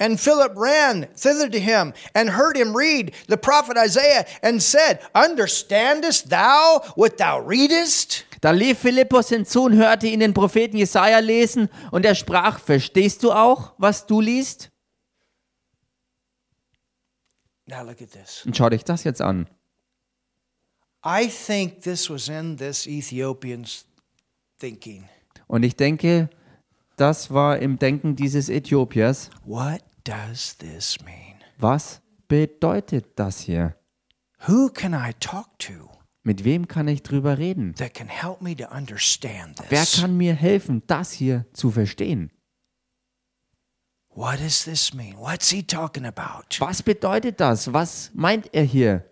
And 0.00 0.20
Philip 0.20 0.52
ran 0.56 1.08
thither 1.16 1.48
to 1.48 1.58
him 1.58 1.92
and 2.14 2.30
heard 2.30 2.56
him 2.56 2.76
read 2.76 3.12
the 3.26 3.36
prophet 3.36 3.76
Isaiah 3.76 4.26
and 4.42 4.62
said, 4.62 5.00
Understandest 5.12 6.30
thou 6.30 6.82
what 6.94 7.18
thou 7.18 7.40
readest? 7.40 8.24
Da 8.40 8.52
lief 8.52 8.78
Philippus 8.78 9.30
hinzu 9.30 9.64
und 9.64 9.74
hörte 9.74 10.06
ihn 10.06 10.20
den 10.20 10.34
Propheten 10.34 10.76
Jesaja 10.76 11.18
lesen 11.18 11.68
und 11.90 12.04
er 12.04 12.14
sprach: 12.14 12.60
Verstehst 12.60 13.24
du 13.24 13.32
auch, 13.32 13.72
was 13.78 14.06
du 14.06 14.20
liest? 14.20 14.70
Now 17.66 17.82
look 17.82 18.00
at 18.00 18.12
this. 18.12 18.46
Und 18.46 18.56
schau 18.56 18.68
dich 18.70 18.84
das 18.84 19.02
jetzt 19.02 19.20
an. 19.20 19.48
I 21.04 21.28
think 21.28 21.82
this 21.82 22.08
was 22.08 22.28
in 22.28 22.56
this 22.56 22.86
Ethiopian's 22.86 23.84
thinking. 24.58 25.08
Und 25.48 25.64
ich 25.64 25.74
denke, 25.76 26.30
das 26.96 27.32
war 27.32 27.58
im 27.58 27.78
Denken 27.78 28.16
dieses 28.16 28.48
Äthiopiers. 28.48 29.30
What? 29.44 29.82
Was 31.58 32.00
bedeutet 32.28 33.18
das 33.18 33.40
hier? 33.40 33.74
Who 34.46 34.68
can 34.68 34.92
I 34.94 35.12
talk 35.18 35.58
to 35.58 35.90
Mit 36.22 36.44
wem 36.44 36.68
kann 36.68 36.88
ich 36.88 37.02
drüber 37.02 37.38
reden? 37.38 37.74
that 37.76 37.94
can 37.94 38.08
help 38.08 38.40
me 38.42 38.54
to 38.56 38.66
understand 38.66 39.58
Wer 39.68 39.84
kann 39.86 40.16
mir 40.16 40.34
helfen, 40.34 40.82
das 40.86 41.12
hier 41.12 41.46
zu 41.52 41.70
verstehen? 41.70 42.30
What 44.10 44.40
does 44.40 44.64
this 44.64 44.92
mean? 44.94 45.16
What's 45.16 45.50
he 45.50 45.62
talking 45.62 46.04
about? 46.04 46.60
Was 46.60 46.82
bedeutet 46.82 47.40
das? 47.40 47.72
Was 47.72 48.10
meint 48.14 48.52
er 48.52 48.64
hier? 48.64 49.04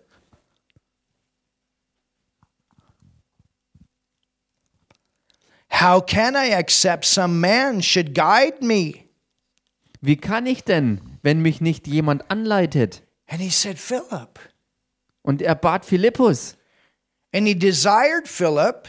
How 5.71 6.01
can 6.01 6.35
I 6.37 6.55
accept 6.55 7.05
some 7.05 7.41
man 7.41 7.83
should 7.83 8.15
guide 8.15 8.63
me? 8.63 9.06
Wie 10.07 10.17
kann 10.17 10.47
ich 10.47 10.63
denn, 10.63 11.01
wenn 11.23 11.41
mich 11.43 11.61
nicht 11.61 11.89
jemand 11.89 12.31
anleitet? 12.31 13.03
And 13.27 13.41
he 13.41 13.51
said, 13.51 13.77
Philip. 13.77 14.39
Und 15.23 15.43
er 15.43 15.57
bat 15.57 15.85
Philippus 15.85 16.57
And 17.35 17.45
he 17.49 17.59
desired 17.59 18.29
Philip 18.29 18.87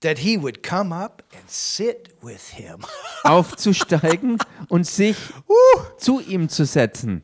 that 0.00 0.18
he 0.18 0.36
would 0.36 0.64
come 0.64 0.92
up 0.92 1.22
and 1.32 1.48
sit 1.48 2.16
with 2.20 2.50
him. 2.50 2.84
aufzusteigen 3.22 4.38
und 4.68 4.88
sich 4.88 5.16
Woo! 5.46 5.82
zu 5.98 6.18
ihm 6.18 6.48
zu 6.48 6.66
setzen. 6.66 7.22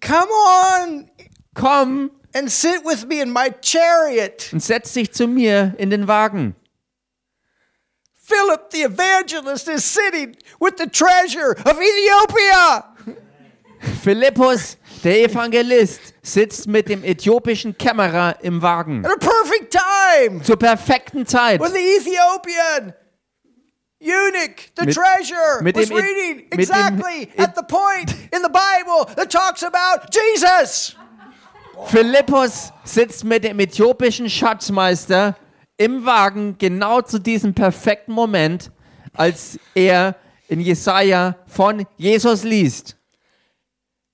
Come 0.00 0.28
on 0.28 1.10
Komm 1.54 2.10
and 2.34 2.50
sit 2.50 2.84
with 2.84 3.06
me 3.06 3.22
in 3.22 3.32
my 3.32 3.50
chariot. 3.62 4.50
und 4.52 4.62
setz 4.62 4.92
dich 4.92 5.12
zu 5.12 5.26
mir 5.26 5.74
in 5.78 5.88
den 5.88 6.06
Wagen. 6.06 6.54
Philip 8.28 8.70
the 8.70 8.82
evangelist 8.82 9.68
is 9.68 9.84
sitting 9.84 10.36
with 10.60 10.76
the 10.76 10.86
treasure 10.86 11.52
of 11.64 11.78
Ethiopia. 11.80 12.84
Philippus, 14.02 14.76
der 15.02 15.24
Evangelist, 15.24 16.12
sitzt 16.22 16.66
mit 16.66 16.88
dem 16.88 17.04
äthiopischen 17.04 17.76
Kämmerer 17.78 18.36
im 18.42 18.60
Wagen. 18.60 19.04
At 19.06 19.12
a 19.12 19.16
perfect 19.16 19.72
time 19.72 20.42
Zur 20.42 20.56
perfekten 20.56 21.24
Zeit. 21.26 21.60
when 21.60 21.72
the 21.72 21.78
Ethiopian 21.96 22.92
eunuch, 24.00 24.72
the 24.76 24.84
Mit- 24.86 24.94
treasure, 24.94 25.62
mit 25.62 25.76
was 25.76 25.88
dem 25.88 25.96
reading 25.96 26.48
dem 26.50 26.58
exactly 26.58 27.22
E- 27.34 27.38
at 27.38 27.54
the 27.54 27.62
point 27.62 28.10
in 28.32 28.42
the 28.42 28.50
Bible 28.50 29.06
that 29.16 29.30
talks 29.30 29.62
about 29.62 30.10
Jesus. 30.12 30.94
Philippus 31.86 32.72
sitzt 32.84 33.24
mit 33.24 33.44
dem 33.44 33.58
äthiopischen 33.60 34.28
Schatzmeister 34.28 35.36
im 35.78 36.04
Wagen 36.04 36.56
genau 36.58 37.00
zu 37.00 37.18
diesem 37.18 37.54
perfekten 37.54 38.12
Moment, 38.12 38.70
als 39.14 39.58
er 39.74 40.16
in 40.48 40.60
Jesaja 40.60 41.36
von 41.46 41.86
Jesus 41.96 42.42
liest. 42.44 42.96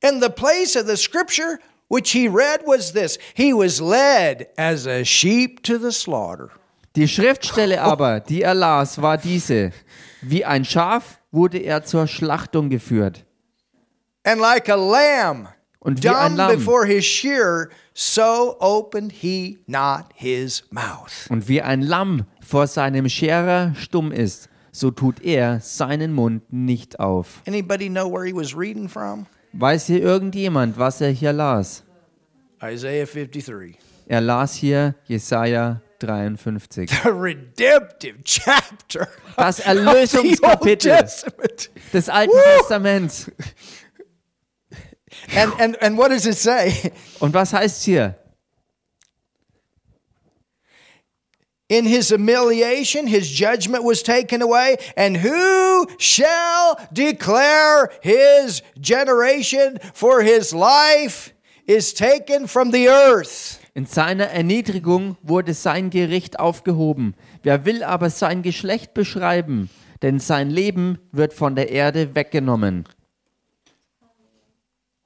And 0.03 0.23
the 0.23 0.29
place 0.29 0.77
of 0.77 0.87
the 0.87 0.97
scripture 0.97 1.59
which 1.89 2.13
he 2.13 2.29
read 2.29 2.61
was 2.67 2.93
this 2.93 3.19
He 3.35 3.53
was 3.53 3.81
led 3.81 4.49
as 4.57 4.87
a 4.87 5.05
sheep 5.05 5.63
to 5.65 5.79
the 5.79 5.91
slaughter. 5.91 6.51
Die 6.97 7.09
Schriftstelle 7.09 7.81
aber, 7.81 8.21
die 8.21 8.43
er 8.43 8.55
las, 8.55 9.01
war 9.03 9.19
diese. 9.19 9.73
Wie 10.23 10.45
ein 10.45 10.65
Schaf 10.65 11.19
wurde 11.33 11.59
er 11.59 11.85
zur 11.85 12.07
Schlachtung 12.07 12.71
geführt. 12.71 13.25
And 14.25 14.41
like 14.41 14.69
a 14.69 14.77
lamb 14.77 15.49
Und 15.81 16.03
wie 16.03 16.09
ein 16.09 16.37
Lamm. 16.37 16.57
before 16.57 16.87
his 16.87 17.05
shearer, 17.05 17.69
so 17.95 18.57
opened 18.61 19.13
he 19.13 19.59
not 19.67 20.07
his 20.15 20.65
mouth. 20.71 21.29
Und 21.31 21.49
wie 21.49 21.63
ein 21.63 21.81
Lamm 21.81 22.25
vor 22.41 22.67
seinem 22.67 23.09
Scherer 23.09 23.75
stumm 23.77 24.13
ist, 24.13 24.49
so 24.73 24.91
tut 24.91 25.23
er 25.23 25.61
seinen 25.61 26.13
Mund 26.13 26.53
nicht 26.53 26.99
auf. 26.99 27.41
Anybody 27.47 27.89
know 27.89 28.11
where 28.11 28.27
he 28.27 28.35
was 28.35 28.57
reading 28.57 28.89
from? 28.89 29.27
Weiß 29.53 29.87
hier 29.87 30.03
irgendjemand, 30.03 30.77
was 30.77 31.01
er 31.01 31.11
hier 31.11 31.33
las? 31.33 31.85
Isaiah 32.61 33.07
53. 33.07 33.79
Er 34.07 34.21
las 34.21 34.55
hier 34.55 34.97
Jesaja 35.07 35.81
53. 36.01 36.91
The 36.91 37.09
redemptive 37.09 38.17
chapter 38.25 39.09
Das 39.37 39.61
Erlösungskapitel 39.61 41.05
des 41.93 42.09
Alten! 42.09 42.33
Testaments. 42.59 43.31
And, 45.35 45.53
and, 45.59 45.77
and 45.81 45.97
what 45.99 46.11
does 46.11 46.27
it 46.27 46.37
say? 46.37 46.93
Und 47.21 47.35
was 47.35 47.53
heißt 47.53 47.85
hier? 47.85 48.17
In 51.69 51.87
his 51.87 52.11
humiliation, 52.11 53.07
his 53.07 53.29
judgment 53.29 53.85
was 53.85 54.03
taken 54.03 54.43
away. 54.43 54.77
And 54.97 55.17
who 55.17 55.87
shall 55.99 56.79
declare 56.93 57.91
his 58.03 58.63
generation? 58.79 59.79
For 59.95 60.23
his 60.23 60.53
life 60.53 61.33
is 61.67 61.95
taken 61.95 62.47
from 62.47 62.71
the 62.71 62.89
earth. 62.89 63.61
In 63.75 63.87
seiner 63.87 64.27
Erniedrigung 64.27 65.17
wurde 65.23 65.55
sein 65.55 65.91
Gericht 65.91 66.39
aufgehoben. 66.39 67.15
Wer 67.43 67.65
will 67.65 67.83
aber 67.83 68.11
sein 68.11 68.43
Geschlecht 68.43 68.95
beschreiben? 68.95 69.71
Denn 70.03 70.21
sein 70.21 70.51
Leben 70.51 70.99
wird 71.13 71.33
von 71.33 71.57
der 71.57 71.71
Erde 71.71 72.15
weggenommen. 72.15 72.85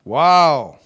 Wow. 0.09 0.79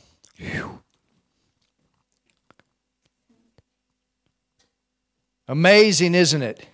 Amazing, 5.46 6.14
isn't 6.14 6.42
it? 6.42 6.66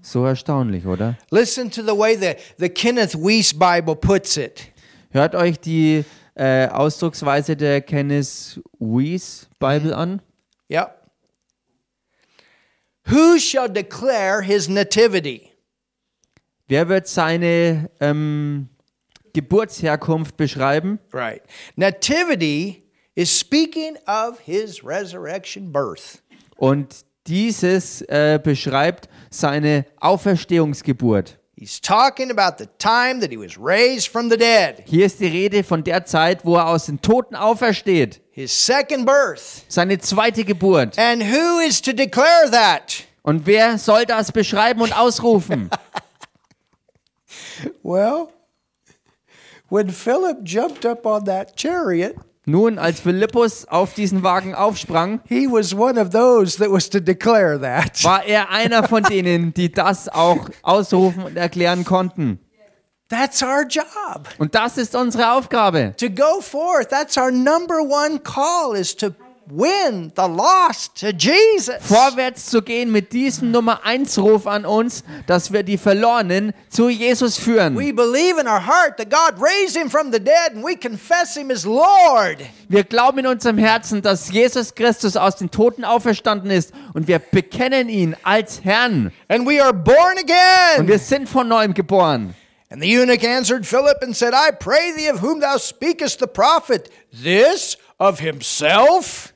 So 0.00 0.24
erstaunlich, 0.24 0.86
oder? 0.86 1.18
Listen 1.30 1.68
to 1.68 1.82
the 1.82 1.94
way 1.94 2.16
the, 2.16 2.38
the 2.56 2.70
Kenneth 2.70 3.14
Weiss 3.14 3.52
Bible 3.52 3.96
puts 3.96 4.38
it. 4.38 4.72
Hört 5.10 5.34
euch 5.34 5.60
die 5.60 6.06
äh, 6.36 6.68
Ausdrucksweise 6.68 7.54
der 7.54 7.82
Kenneth 7.82 8.58
Weiss 8.78 9.50
Bible 9.58 9.94
an. 9.94 10.22
Yep. 10.70 11.06
Who 13.08 13.38
shall 13.38 13.68
declare 13.68 14.40
his 14.40 14.70
nativity? 14.70 15.52
Wer 16.66 16.88
wird 16.88 17.08
seine 17.08 17.90
ähm, 18.00 18.70
Geburtsherkunft 19.32 20.36
beschreiben? 20.36 20.98
Right. 21.12 21.42
Nativity 21.76 22.84
is 23.14 23.36
speaking 23.38 23.96
of 24.06 24.38
his 24.44 24.84
resurrection 24.84 25.72
birth. 25.72 26.22
Und 26.56 27.04
dieses 27.26 28.02
äh, 28.02 28.38
beschreibt 28.42 29.08
seine 29.30 29.84
Auferstehungsgeburt. 30.00 31.38
He's 31.56 31.78
talking 31.80 32.30
about 32.30 32.56
the 32.58 32.66
time 32.78 33.20
that 33.20 33.30
he 33.30 33.36
was 33.36 33.58
raised 33.58 34.08
from 34.08 34.30
the 34.30 34.36
dead, 34.38 34.82
Hier 34.86 35.04
ist 35.04 35.20
die 35.20 35.26
Rede 35.26 35.62
von 35.62 35.84
der 35.84 36.06
Zeit, 36.06 36.42
wo 36.46 36.56
er 36.56 36.66
aus 36.68 36.86
den 36.86 37.02
Toten 37.02 37.36
aufersteht. 37.36 38.22
his 38.30 38.50
second 38.50 39.04
birth. 39.04 39.64
Seine 39.68 39.98
zweite 39.98 40.44
Geburt. 40.44 40.98
And 40.98 41.22
who 41.22 41.60
is 41.60 41.82
to 41.82 41.92
declare 41.92 42.50
that? 42.50 43.04
Und 43.22 43.44
wer 43.44 43.76
soll 43.76 44.06
das 44.06 44.32
beschreiben 44.32 44.80
und 44.80 44.96
ausrufen? 44.98 45.68
Well, 47.82 48.28
when 49.70 49.88
Philip 49.88 50.44
jumped 50.44 50.84
up 50.84 51.06
on 51.06 51.24
that 51.24 51.56
chariot, 51.56 52.16
Nun, 52.46 52.78
als 52.78 53.00
Philippus 53.00 53.68
auf 53.68 53.94
diesen 53.94 54.22
Wagen 54.22 54.54
aufsprang, 54.54 55.20
he 55.28 55.46
was 55.46 55.74
one 55.74 56.00
of 56.00 56.10
those 56.10 56.56
that 56.56 56.70
was 56.70 56.88
to 56.90 56.98
declare 57.00 57.60
that. 57.60 58.02
war 58.02 58.24
er 58.24 58.50
einer 58.50 58.82
von 58.88 59.02
denen, 59.02 59.54
die 59.54 59.70
das 59.70 60.08
auch 60.08 60.48
ausrufen 60.62 61.22
und 61.22 61.36
erklären 61.36 61.84
konnten. 61.84 62.40
That's 63.08 63.42
our 63.42 63.64
job. 63.68 64.28
Und 64.38 64.54
das 64.54 64.78
ist 64.78 64.94
unsere 64.94 65.32
Aufgabe. 65.32 65.94
To 65.98 66.08
go 66.08 66.40
forth, 66.40 66.88
that's 66.88 67.16
our 67.16 67.30
number 67.30 67.80
one 67.82 68.20
call 68.20 68.74
is 68.74 68.96
to 68.96 69.10
win 69.50 70.12
the 70.16 70.28
lost 70.28 71.00
to 71.00 71.08
Jesus. 71.08 71.74
Vorwärts 71.80 72.46
zu 72.46 72.62
gehen 72.62 72.90
mit 72.92 73.12
diesem 73.12 73.50
Nummer 73.50 73.84
1 73.84 74.18
Ruf 74.18 74.46
an 74.46 74.64
uns, 74.64 75.04
dass 75.26 75.52
wir 75.52 75.62
die 75.62 75.78
Verlorenen 75.78 76.52
zu 76.68 76.88
Jesus 76.88 77.36
führen. 77.36 77.76
We 77.76 77.92
believe 77.92 78.40
in 78.40 78.46
our 78.46 78.64
heart 78.64 78.96
that 78.98 79.10
God 79.10 79.40
raised 79.42 79.76
him 79.76 79.90
from 79.90 80.12
the 80.12 80.20
dead 80.20 80.54
and 80.54 80.64
we 80.64 80.76
confess 80.76 81.36
him 81.36 81.50
as 81.50 81.64
Lord. 81.64 82.38
Wir 82.68 82.84
glauben 82.84 83.18
in 83.18 83.26
unserem 83.26 83.58
Herzen, 83.58 84.02
dass 84.02 84.30
Jesus 84.30 84.74
Christus 84.74 85.16
aus 85.16 85.36
den 85.36 85.50
Toten 85.50 85.84
auferstanden 85.84 86.50
ist 86.50 86.72
und 86.94 87.08
wir 87.08 87.18
bekennen 87.18 87.88
ihn 87.88 88.16
als 88.22 88.64
Herrn. 88.64 89.12
And 89.28 89.46
we 89.48 89.62
are 89.62 89.72
born 89.74 90.16
Und 90.18 90.28
wir 90.28 90.94
again. 90.94 90.98
sind 90.98 91.28
von 91.28 91.48
neuem 91.48 91.74
geboren. 91.74 92.34
And 92.72 92.80
the 92.80 92.98
eunuch 93.00 93.26
answered 93.26 93.66
Philip 93.66 93.96
and 94.00 94.14
said, 94.16 94.32
I 94.32 94.52
pray 94.52 94.92
thee, 94.96 95.08
of 95.10 95.20
whom 95.20 95.40
thou 95.40 95.58
speakest 95.58 96.20
the 96.20 96.28
prophet, 96.28 96.88
this 97.10 97.76
of 97.98 98.20
himself 98.20 99.32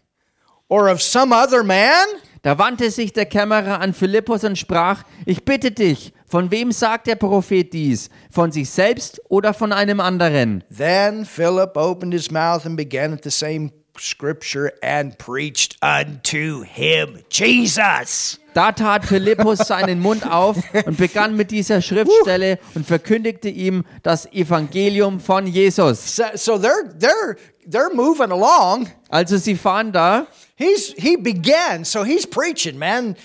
or 0.68 0.88
of 0.88 1.02
some 1.02 1.34
other 1.34 1.62
man? 1.62 2.06
Da 2.42 2.58
wandte 2.58 2.90
sich 2.90 3.12
der 3.12 3.24
Kämmerer 3.24 3.80
an 3.80 3.94
Philippus 3.94 4.44
und 4.44 4.58
sprach, 4.58 5.02
ich 5.24 5.44
bitte 5.44 5.70
dich, 5.70 6.12
von 6.26 6.50
wem 6.50 6.72
sagt 6.72 7.06
der 7.06 7.16
Prophet 7.16 7.72
dies? 7.72 8.10
Von 8.30 8.52
sich 8.52 8.68
selbst 8.68 9.20
oder 9.28 9.54
von 9.54 9.72
einem 9.72 10.00
anderen? 10.00 10.62
Then 10.68 11.24
Philip 11.24 11.76
opened 11.76 12.12
his 12.12 12.30
mouth 12.30 12.66
and 12.66 12.76
began 12.76 13.14
at 13.14 13.24
the 13.24 13.30
same 13.30 13.70
scripture 13.98 14.72
and 14.82 15.16
preached 15.18 15.76
unto 15.80 16.62
him 16.62 17.20
Jesus. 17.30 18.38
Da 18.54 18.70
tat 18.72 19.04
Philippus 19.04 19.58
seinen 19.58 20.00
Mund 20.00 20.30
auf 20.30 20.56
und 20.86 20.96
begann 20.96 21.36
mit 21.36 21.50
dieser 21.50 21.82
Schriftstelle 21.82 22.58
und 22.74 22.86
verkündigte 22.86 23.48
ihm 23.48 23.84
das 24.02 24.26
Evangelium 24.32 25.18
von 25.18 25.46
Jesus. 25.46 26.16
So, 26.16 26.24
so 26.34 26.54
they're 26.54 26.92
they're 26.98 27.36
they're 27.68 27.92
moving 27.92 28.30
along. 28.30 28.88
Also 29.08 29.36
sie 29.36 29.56
fahren 29.56 29.92
da 29.92 30.26
He's 30.56 30.94
he 30.96 31.16
began, 31.16 31.84
so 31.84 32.04
he's 32.04 32.26
preaching, 32.26 32.78
man, 32.78 33.16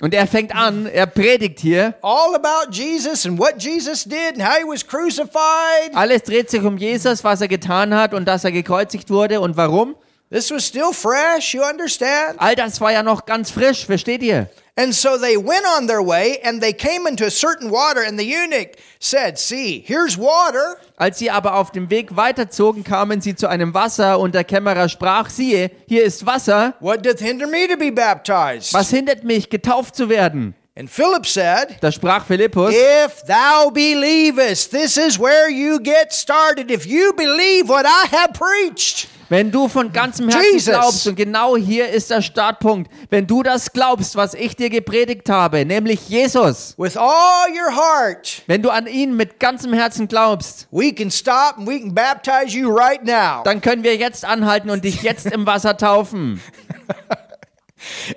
und 0.00 0.12
er 0.12 0.26
fängt 0.26 0.54
an, 0.54 0.86
er 0.86 1.06
predigt 1.06 1.60
hier. 1.60 1.94
all 2.02 2.34
about 2.34 2.70
Jesus 2.70 3.24
and 3.24 3.38
what 3.38 3.54
Jesus 3.58 4.04
did 4.04 4.34
and 4.34 4.42
how 4.42 4.58
he 4.58 4.64
was 4.64 4.86
crucified. 4.86 5.94
Alles 5.94 6.22
dreht 6.22 6.50
sich 6.50 6.62
um 6.62 6.76
Jesus, 6.76 7.24
was 7.24 7.40
er 7.40 7.48
getan 7.48 7.94
hat 7.94 8.12
und 8.12 8.26
dass 8.26 8.44
er 8.44 8.52
gekreuzigt 8.52 9.10
wurde 9.10 9.40
und 9.40 9.56
warum. 9.56 9.96
This 10.30 10.50
was 10.50 10.66
still 10.66 10.92
fresh, 10.92 11.54
you 11.54 11.62
understand? 11.62 12.36
All 12.36 12.54
das 12.54 12.80
war 12.82 12.92
ja 12.92 13.02
noch 13.02 13.24
ganz 13.24 13.50
frisch, 13.50 13.86
versteht 13.86 14.22
ihr? 14.22 14.50
And 14.78 14.94
so 14.94 15.18
they 15.18 15.36
went 15.36 15.66
on 15.66 15.88
their 15.88 16.00
way 16.00 16.38
and 16.44 16.60
they 16.62 16.72
came 16.72 17.08
into 17.08 17.26
a 17.26 17.30
certain 17.32 17.68
water 17.68 18.00
and 18.00 18.16
the 18.16 18.24
eunuch 18.24 18.76
said, 19.00 19.36
"See, 19.36 19.82
here's 19.84 20.16
water." 20.16 20.76
Als 20.96 21.18
sie 21.18 21.30
aber 21.30 21.56
auf 21.56 21.72
dem 21.72 21.90
Weg 21.90 22.14
weiterzogen, 22.14 22.84
kamen 22.84 23.20
sie 23.20 23.34
zu 23.34 23.48
einem 23.48 23.74
Wasser 23.74 24.20
und 24.20 24.36
der 24.36 24.44
Kämmerer 24.44 24.88
sprach, 24.88 25.30
siehe, 25.30 25.72
hier 25.88 26.04
ist 26.04 26.24
Wasser, 26.26 26.74
What 26.78 27.04
doth 27.04 27.18
hinder 27.18 27.48
me 27.48 27.66
to 27.66 27.76
be 27.76 27.90
baptized? 27.90 28.72
was 28.72 28.90
hindert 28.90 29.24
mich, 29.24 29.50
getauft 29.50 29.96
zu 29.96 30.08
werden? 30.08 30.54
And 30.76 30.88
Philip 30.88 31.26
said, 31.26 31.78
Da 31.80 31.90
sprach 31.90 32.24
Philippus, 32.24 32.72
If 32.72 33.24
thou 33.26 33.70
believest, 33.70 34.70
this 34.70 34.96
is 34.96 35.18
where 35.18 35.50
you 35.50 35.80
get 35.80 36.12
started. 36.12 36.70
If 36.70 36.86
you 36.86 37.12
believe 37.14 37.68
what 37.68 37.84
I 37.84 38.06
have 38.14 38.32
preached, 38.32 39.08
wenn 39.28 39.50
du 39.50 39.68
von 39.68 39.92
ganzem 39.92 40.28
Herzen 40.28 40.52
Jesus. 40.52 40.72
glaubst, 40.72 41.06
und 41.06 41.16
genau 41.16 41.56
hier 41.56 41.88
ist 41.88 42.10
der 42.10 42.22
Startpunkt, 42.22 42.90
wenn 43.10 43.26
du 43.26 43.42
das 43.42 43.72
glaubst, 43.72 44.16
was 44.16 44.34
ich 44.34 44.56
dir 44.56 44.70
gepredigt 44.70 45.28
habe, 45.28 45.64
nämlich 45.64 46.08
Jesus, 46.08 46.74
with 46.78 46.96
all 46.96 47.48
your 47.50 47.74
heart, 47.74 48.42
wenn 48.46 48.62
du 48.62 48.70
an 48.70 48.86
ihn 48.86 49.16
mit 49.16 49.38
ganzem 49.40 49.72
Herzen 49.72 50.08
glaubst, 50.08 50.66
we 50.70 50.92
can 50.92 51.10
stop 51.10 51.54
and 51.58 51.68
we 51.68 51.78
can 51.80 51.94
baptize 51.94 52.56
you 52.56 52.70
right 52.70 53.04
now. 53.04 53.42
dann 53.44 53.60
können 53.60 53.82
wir 53.82 53.96
jetzt 53.96 54.24
anhalten 54.24 54.70
und 54.70 54.84
dich 54.84 55.02
jetzt 55.02 55.26
im 55.26 55.46
Wasser 55.46 55.76
taufen. 55.76 56.40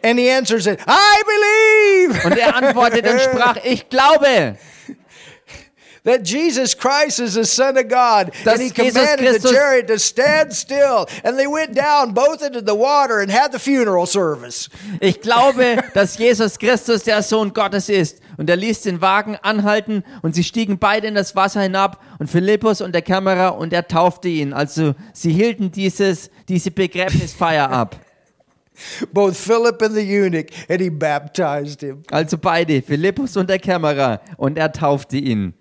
And 0.03 0.17
he 0.17 0.29
answers 0.31 0.65
it, 0.65 0.79
I 0.87 2.07
believe 2.07 2.25
Und 2.27 2.37
er 2.37 2.55
antwortete 2.55 3.11
und 3.11 3.21
sprach, 3.21 3.57
ich 3.63 3.89
glaube, 3.89 4.57
that 6.03 6.23
Jesus 6.23 6.73
Christ 6.75 7.19
is 7.19 7.33
the 7.33 7.45
Son 7.45 7.77
of 7.77 7.87
God. 7.87 8.31
Dass 8.43 8.59
and 8.59 8.61
he 8.61 8.69
commanded 8.69 9.19
Christus- 9.19 9.43
the 9.43 9.49
chariot 9.49 9.87
to 9.87 9.99
stand 9.99 10.53
still. 10.53 11.07
And 11.23 11.37
they 11.37 11.47
went 11.47 11.75
down 11.75 12.13
both 12.13 12.41
into 12.41 12.61
the 12.61 12.75
water 12.75 13.19
and 13.19 13.31
had 13.31 13.51
the 13.51 13.59
funeral 13.59 14.05
service. 14.05 14.69
Ich 14.99 15.21
glaube, 15.21 15.83
dass 15.93 16.17
Jesus 16.17 16.57
Christus 16.57 17.03
der 17.03 17.21
Sohn 17.21 17.53
Gottes 17.53 17.89
ist. 17.89 18.19
Und 18.37 18.49
er 18.49 18.55
ließ 18.55 18.81
den 18.81 19.01
Wagen 19.01 19.37
anhalten 19.43 20.03
und 20.23 20.33
sie 20.33 20.43
stiegen 20.43 20.79
beide 20.79 21.07
in 21.07 21.15
das 21.15 21.35
Wasser 21.35 21.61
hinab 21.61 22.01
und 22.17 22.27
Philippus 22.27 22.81
und 22.81 22.93
der 22.93 23.03
Kämmerer 23.03 23.57
und 23.57 23.71
er 23.71 23.87
taufte 23.87 24.29
ihn. 24.29 24.53
Also 24.53 24.95
sie 25.13 25.31
hielten 25.31 25.71
dieses, 25.71 26.31
diese 26.47 26.71
Begräbnisfeier 26.71 27.69
ab. 27.69 27.99
both 29.13 29.35
Philip 29.35 29.81
and 29.81 29.93
the 29.93 30.01
eunuch, 30.01 30.47
and 30.69 30.81
he 30.81 30.89
baptized 30.89 31.81
him. 31.81 32.03
Also 32.11 32.37
beide, 32.37 32.81
Philippus 32.81 33.37
und 33.37 33.49
der 33.49 33.59
Kämmerer, 33.59 34.21
und 34.37 34.57
er 34.57 34.71
taufte 34.71 35.17
ihn. 35.17 35.53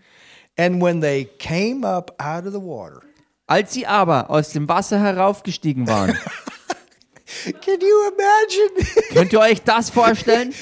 And 0.61 0.83
when 0.83 1.01
they 1.01 1.25
came 1.39 1.87
up 1.87 2.13
out 2.19 2.45
of 2.47 2.53
the 2.53 2.61
water, 2.61 3.01
Als 3.47 3.73
sie 3.73 3.87
aber 3.87 4.29
aus 4.31 4.51
dem 4.51 4.69
Wasser 4.69 5.01
heraufgestiegen 5.01 5.89
waren, 5.89 6.11
can 7.63 7.81
you 7.81 7.97
imagine? 8.13 8.87
könnt 9.15 9.33
ihr 9.33 9.41
euch 9.41 9.63
das 9.63 9.89
vorstellen? 9.91 10.53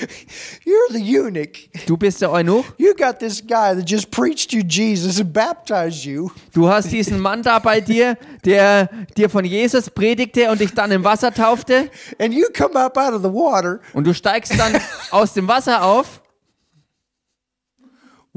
You're 0.64 0.92
the 0.92 1.18
eunuch. 1.18 1.68
Du 1.86 1.96
bist 1.96 2.20
der 2.22 2.30
Eunuch, 2.30 2.64
You 2.78 2.94
got 2.94 3.18
this 3.18 3.40
guy 3.42 3.74
that 3.74 3.84
just 3.90 4.10
preached 4.10 4.52
you 4.52 4.62
Jesus 4.66 5.20
and 5.20 5.32
baptized 5.32 6.04
you. 6.04 6.30
du 6.54 6.68
hast 6.68 6.92
diesen 6.92 7.18
Mann 7.18 7.42
da 7.42 7.58
bei 7.58 7.80
dir, 7.80 8.16
der 8.44 8.88
dir 9.16 9.28
von 9.28 9.44
Jesus 9.44 9.90
predigte 9.90 10.50
und 10.50 10.60
dich 10.60 10.72
dann 10.74 10.90
im 10.92 11.02
Wasser 11.04 11.32
taufte, 11.34 11.90
And 12.20 12.32
you 12.32 12.46
come 12.56 12.78
up 12.78 12.96
out 12.96 13.14
of 13.14 13.22
the 13.22 13.32
water. 13.32 13.80
und 13.94 14.06
du 14.06 14.14
steigst 14.14 14.58
dann 14.58 14.80
aus 15.10 15.32
dem 15.34 15.48
Wasser 15.48 15.82
auf, 15.82 16.20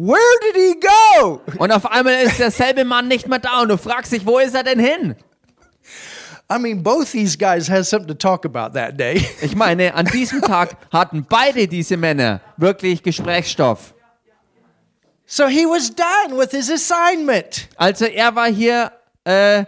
Where 0.04 0.40
did 0.42 0.56
he 0.56 0.80
go? 0.80 1.42
und 1.60 1.72
auf 1.72 1.86
einmal 1.86 2.16
ist 2.24 2.40
derselbe 2.40 2.86
Mann 2.86 3.08
nicht 3.08 3.28
mehr 3.28 3.38
da, 3.38 3.62
und 3.62 3.70
du 3.70 3.78
fragst 3.78 4.12
dich, 4.12 4.26
wo 4.26 4.40
ist 4.40 4.56
er 4.56 4.64
denn 4.64 4.80
hin? 4.80 5.16
I 6.52 6.58
mean, 6.58 6.82
both 6.82 7.12
these 7.12 7.38
guys 7.38 7.70
had 7.70 7.86
something 7.86 8.08
to 8.08 8.16
talk 8.16 8.44
about 8.44 8.74
that 8.74 9.00
day. 9.00 9.24
Ich 9.42 9.56
meine, 9.56 9.94
an 9.94 10.08
diesem 10.08 10.42
Tag 10.42 10.76
hatten 10.92 11.24
beide 11.30 11.68
diese 11.68 11.98
Männer 11.98 12.42
wirklich 12.58 13.04
Gesprächsstoff. 13.04 13.94
So 15.28 15.48
he 15.48 15.66
was 15.66 15.94
done 15.94 16.36
with 16.36 16.50
his 16.50 16.72
assignment. 16.72 17.70
Also 17.76 18.06
er 18.06 18.36
war 18.36 18.48
hier 18.48 18.92
äh, 19.24 19.66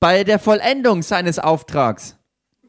bei 0.00 0.24
der 0.24 0.38
Vollendung 0.38 1.02
seines 1.02 1.38
Auftrags. 1.38 2.16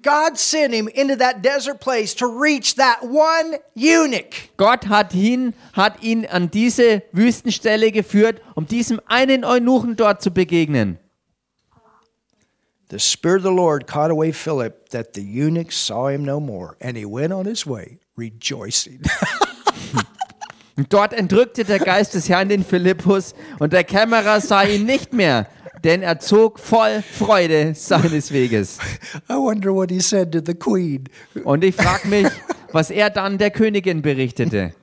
God 0.01 0.37
sent 0.37 0.73
him 0.73 0.87
into 0.87 1.15
that 1.17 1.41
desert 1.41 1.79
place 1.81 2.15
to 2.15 2.27
reach 2.27 2.75
that 2.75 3.03
one 3.03 3.57
eunuch. 3.75 4.49
Gott 4.57 4.87
hat 4.87 5.13
ihn, 5.13 5.53
hat 5.73 6.01
ihn 6.01 6.25
an 6.25 6.49
diese 6.49 7.03
Wüstenstelle 7.11 7.91
geführt, 7.91 8.41
um 8.55 8.65
diesem 8.65 9.01
einen 9.07 9.43
Eunuchen 9.43 9.95
dort 9.95 10.21
zu 10.21 10.31
begegnen. 10.31 10.99
The 12.89 12.99
Spirit 12.99 13.39
of 13.39 13.43
the 13.43 13.55
Lord 13.55 13.85
caught 13.85 14.09
away 14.09 14.31
Philip, 14.31 14.89
that 14.89 15.13
the 15.13 15.21
eunuch 15.21 15.71
saw 15.71 16.07
him 16.07 16.23
no 16.23 16.39
more, 16.39 16.75
and 16.81 16.97
he 16.97 17.05
went 17.05 17.31
on 17.31 17.45
his 17.45 17.67
way 17.67 17.99
rejoicing. 18.17 19.01
Und 20.79 20.93
dort 20.93 21.11
entrückte 21.11 21.65
der 21.65 21.79
Geist 21.79 22.13
des 22.13 22.29
Herrn 22.29 22.47
den 22.47 22.63
Philippus 22.63 23.35
und 23.59 23.73
der 23.73 23.83
Kämmerer 23.83 24.39
sah 24.39 24.63
ihn 24.63 24.85
nicht 24.85 25.11
mehr, 25.11 25.45
denn 25.83 26.01
er 26.01 26.19
zog 26.19 26.59
voll 26.59 27.01
Freude 27.01 27.73
seines 27.75 28.31
Weges. 28.31 28.77
I 29.29 29.33
wonder 29.33 29.73
what 29.73 29.89
he 29.89 29.99
said 29.99 30.31
to 30.31 30.39
the 30.45 30.53
queen. 30.53 31.05
Und 31.43 31.63
ich 31.63 31.75
frage 31.75 32.07
mich, 32.07 32.27
was 32.71 32.89
er 32.91 33.09
dann 33.09 33.37
der 33.37 33.51
Königin 33.51 34.01
berichtete. 34.01 34.73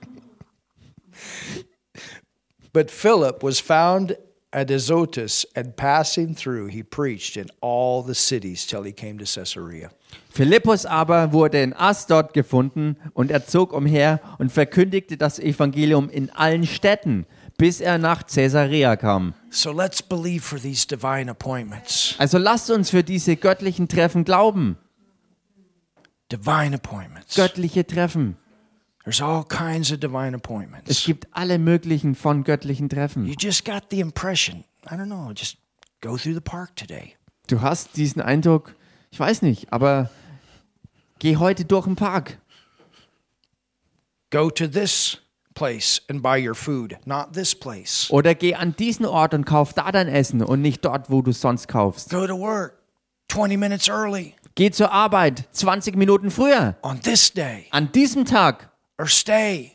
But 2.73 2.91
Philip 2.91 3.43
was 3.43 3.59
found 3.59 4.17
at 4.57 4.71
Azotus, 4.71 5.47
and 5.55 5.77
passing 5.77 6.35
through, 6.35 6.69
he 6.69 6.83
preached 6.83 7.37
in 7.37 7.51
all 7.61 8.03
the 8.03 8.15
cities 8.15 8.67
till 8.67 8.83
he 8.83 8.93
came 8.93 9.19
to 9.19 9.25
Caesarea. 9.27 9.91
Philippus 10.31 10.87
aber 10.87 11.33
wurde 11.33 11.61
in 11.61 11.75
Asdod 11.75 12.33
gefunden 12.33 12.97
und 13.13 13.31
er 13.31 13.47
zog 13.47 13.73
umher 13.73 14.21
und 14.39 14.51
verkündigte 14.51 15.17
das 15.17 15.39
Evangelium 15.39 16.09
in 16.09 16.31
allen 16.31 16.67
Städten, 16.67 17.27
bis 17.59 17.81
er 17.81 17.99
nach 17.99 18.27
Caesarea 18.27 18.97
kam. 18.97 19.35
So 19.57 19.73
let's 19.73 20.03
believe 20.03 20.45
for 20.45 20.59
these 20.59 20.87
divine 20.87 21.31
appointments. 21.31 22.15
Also 22.19 22.37
lasst 22.37 22.71
uns 22.71 22.91
für 22.91 23.03
diese 23.03 23.37
göttlichen 23.37 23.89
Treffen 23.89 24.25
glauben. 24.25 24.77
Divine 26.31 26.77
appointments. 26.77 27.35
Göttliche 27.35 27.87
Treffen. 27.87 28.37
There's 29.05 29.23
all 29.23 29.45
kinds 29.45 29.91
of 29.91 29.99
divine 29.99 30.35
Es 30.35 30.41
appointments. 30.43 31.05
gibt 31.07 31.29
alle 31.33 31.59
möglichen 31.59 32.15
von 32.15 32.45
göttlichen 32.45 32.91
Treffen. 32.91 33.25
You 33.25 33.35
just 33.39 33.65
got 33.65 33.85
the 33.91 34.01
impression. 34.01 34.65
I 34.85 34.95
don't 34.95 35.07
know. 35.07 35.33
Just 35.33 35.57
go 36.03 36.19
through 36.19 36.35
the 36.35 36.41
park 36.43 36.77
today. 36.77 37.15
Du 37.47 37.63
hast 37.63 37.97
diesen 37.97 38.21
Eindruck, 38.21 38.75
ich 39.11 39.19
weiß 39.19 39.41
nicht, 39.41 39.73
aber 39.73 40.11
geh 41.19 41.39
heute 41.39 41.65
durch 41.65 41.87
den 41.87 41.97
Park. 41.97 42.39
Go 44.31 44.51
to 44.51 44.67
this 44.67 45.23
place 45.57 46.01
and 46.09 46.23
buy 46.23 46.39
your 46.39 46.55
food, 46.55 46.97
not 47.05 47.33
this 47.33 47.53
place. 47.57 48.09
Oder 48.11 48.37
geh 48.37 48.55
an 48.55 48.77
diesen 48.77 49.05
Ort 49.07 49.35
und 49.35 49.45
kauf 49.45 49.73
da 49.73 49.91
dein 49.91 50.07
Essen 50.07 50.41
und 50.43 50.63
nicht 50.63 50.85
dort, 50.85 51.11
wo 51.11 51.21
du 51.23 51.33
sonst 51.33 51.67
kaufst. 51.67 52.11
Go 52.11 52.25
to 52.29 52.39
work 52.39 52.75
20 53.29 53.57
minutes 53.59 53.89
early 53.89 54.35
Geh 54.55 54.71
zur 54.71 54.93
Arbeit 54.93 55.49
20 55.53 55.97
Minuten 55.97 56.31
früher. 56.31 56.77
on 56.83 57.01
this 57.01 57.33
day, 57.33 57.67
An 57.73 57.91
diesem 57.91 58.25
Tag. 58.25 58.71
or 58.99 59.09
stay 59.09 59.73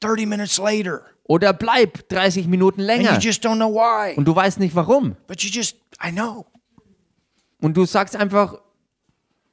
30 0.00 0.26
minutes 0.26 0.56
later. 0.58 1.02
Oder 1.28 1.52
bleib 1.52 2.08
30 2.08 2.46
Minuten 2.46 2.80
And 2.80 2.86
länger. 2.86 3.12
you 3.14 3.18
just 3.20 3.44
don't 3.44 3.56
know 3.56 3.72
why. 3.72 4.14
Und 4.16 4.24
du 4.26 4.34
weißt 4.34 4.58
nicht 4.60 4.74
warum. 4.74 5.16
But 5.26 5.42
you 5.42 5.50
just, 5.50 5.76
I 6.02 6.10
know. 6.10 6.46
Und 7.60 7.76
du 7.76 7.84
sagst 7.84 8.16
einfach, 8.16 8.60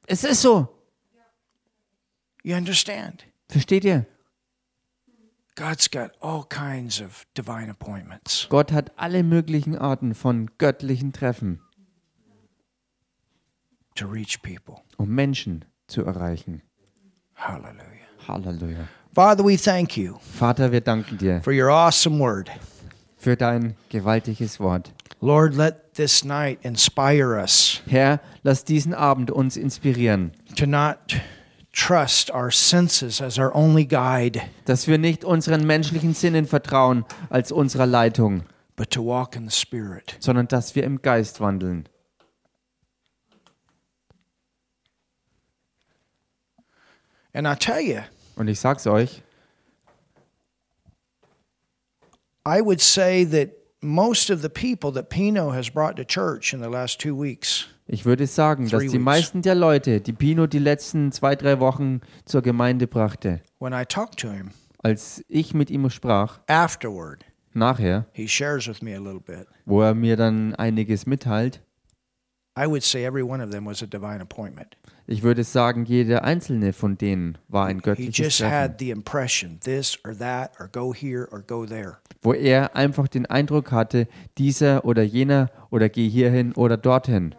es 0.08 0.24
ist 0.24 0.42
so. 0.42 0.68
You 2.44 2.56
understand? 2.56 3.26
Versteht 3.50 3.86
ihr? 3.86 4.06
God's 5.56 5.88
got 5.90 6.12
all 6.20 6.46
kinds 6.50 7.00
of 7.00 7.26
divine 7.36 7.70
appointments. 7.70 8.48
Gott 8.50 8.72
hat 8.72 8.92
alle 8.98 9.22
möglichen 9.24 9.78
Arten 9.78 10.16
von 10.16 10.50
göttlichen 10.58 11.14
Treffen, 11.14 11.60
to 13.96 14.08
reach 14.08 14.42
people. 14.42 14.82
um 14.98 15.10
Menschen 15.14 15.66
zu 15.88 16.04
erreichen. 16.06 16.62
Hallelujah. 17.36 17.78
Halleluja. 18.28 18.88
Father, 19.14 19.44
we 19.46 19.58
thank 19.58 19.96
you 19.98 20.18
Vater, 20.22 20.72
wir 20.72 20.82
danken 20.82 21.18
dir 21.18 21.42
for 21.44 21.54
your 21.54 21.70
awesome 21.70 22.20
word. 22.20 22.50
für 23.18 23.36
dein 23.36 23.76
gewaltiges 23.90 24.60
Wort. 24.60 24.92
Lord, 25.22 25.54
let 25.56 25.94
this 25.94 26.24
night 26.26 26.60
inspire 26.64 27.40
us 27.42 27.82
Herr, 27.86 28.20
lass 28.44 28.64
diesen 28.66 28.94
Abend 28.94 29.30
uns 29.30 29.56
inspirieren, 29.56 30.32
to 30.56 30.66
not 30.66 30.98
trust 31.74 32.32
our 32.32 32.52
senses 32.52 33.20
as 33.20 33.38
our 33.38 33.54
only 33.56 33.86
guide, 33.86 34.42
dass 34.66 34.88
wir 34.88 34.98
nicht 34.98 35.26
unseren 35.26 35.66
menschlichen 35.66 36.14
Sinnen 36.14 36.46
vertrauen 36.46 37.04
als 37.30 37.52
unserer 37.52 37.88
Leitung, 37.88 38.44
but 38.76 38.90
to 38.92 39.04
walk 39.04 39.36
in 39.36 39.50
the 39.50 39.56
Spirit. 39.56 40.16
sondern 40.20 40.48
dass 40.48 40.76
wir 40.76 40.84
im 40.84 41.02
Geist 41.02 41.42
wandeln. 41.42 41.90
And 47.34 47.48
I 47.48 47.56
tell 47.56 47.82
you, 47.82 48.02
Und 48.36 48.48
ich 48.48 48.60
sag's 48.60 48.86
euch, 48.88 49.22
I 52.46 52.62
would 52.62 52.82
say 52.82 53.24
that 53.26 53.52
most 53.82 54.30
of 54.30 54.42
the 54.42 54.50
people 54.50 54.92
that 54.92 55.10
Pino 55.10 55.52
has 55.52 55.70
brought 55.70 55.96
to 55.96 56.04
church 56.06 56.54
in 56.54 56.62
the 56.62 56.70
last 56.70 57.00
two 57.00 57.16
weeks 57.16 57.68
ich 57.94 58.06
würde 58.06 58.26
sagen, 58.26 58.68
dass 58.70 58.88
die 58.88 58.98
meisten 58.98 59.44
der 59.44 59.54
Leute, 59.54 60.02
die 60.02 60.14
Pino 60.14 60.48
die 60.48 60.58
letzten 60.58 61.12
zwei, 61.12 61.36
drei 61.36 61.60
Wochen 61.60 62.02
zur 62.26 62.42
Gemeinde 62.42 62.88
brachte, 62.88 63.42
when 63.60 63.72
I 63.72 63.86
talked 63.86 64.20
to 64.22 64.32
him 64.32 64.50
als 64.82 65.24
ich 65.30 65.54
mit 65.54 65.70
ihm 65.70 65.88
sprach, 65.92 66.40
afterward, 66.48 67.24
nachher, 67.54 68.08
he 68.12 68.28
shares 68.28 68.68
with 68.68 68.82
me 68.82 68.96
a 68.96 69.00
little 69.00 69.22
bit. 69.22 69.46
wo 69.66 69.84
er 69.84 69.94
mir 69.94 70.18
dann 70.18 70.56
einiges 70.56 71.06
mitteilt, 71.06 71.62
I 72.60 72.66
would 72.66 72.84
say 72.84 73.06
every 73.06 73.24
one 73.24 73.44
of 73.44 73.52
them 73.52 73.68
was 73.68 73.84
a 73.84 73.86
divine 73.86 74.22
appointment. 74.22 74.76
ich 75.06 75.22
würde 75.22 75.44
sagen, 75.44 75.86
jeder 75.86 76.24
einzelne 76.24 76.74
von 76.74 76.98
denen 76.98 77.38
war 77.48 77.68
ein 77.68 77.78
He 77.78 77.84
göttliches 77.84 78.18
just 78.18 78.40
Treffen, 78.40 78.54
had 78.56 78.80
the 78.80 78.90
impression 78.90 79.60
this 79.64 80.00
or 80.04 80.18
that 80.18 80.60
or 80.60 80.68
go 80.68 80.96
here 80.96 81.28
or 81.32 81.44
go 81.44 81.64
there. 81.64 81.98
wo 82.24 82.34
er 82.34 82.76
einfach 82.76 83.08
den 83.08 83.28
Eindruck 83.28 83.72
hatte, 83.72 84.08
dieser 84.40 84.84
oder 84.84 85.04
jener 85.04 85.52
oder 85.70 85.90
geh 85.90 86.10
hierhin 86.10 86.54
oder 86.54 86.76
dorthin. 86.76 87.36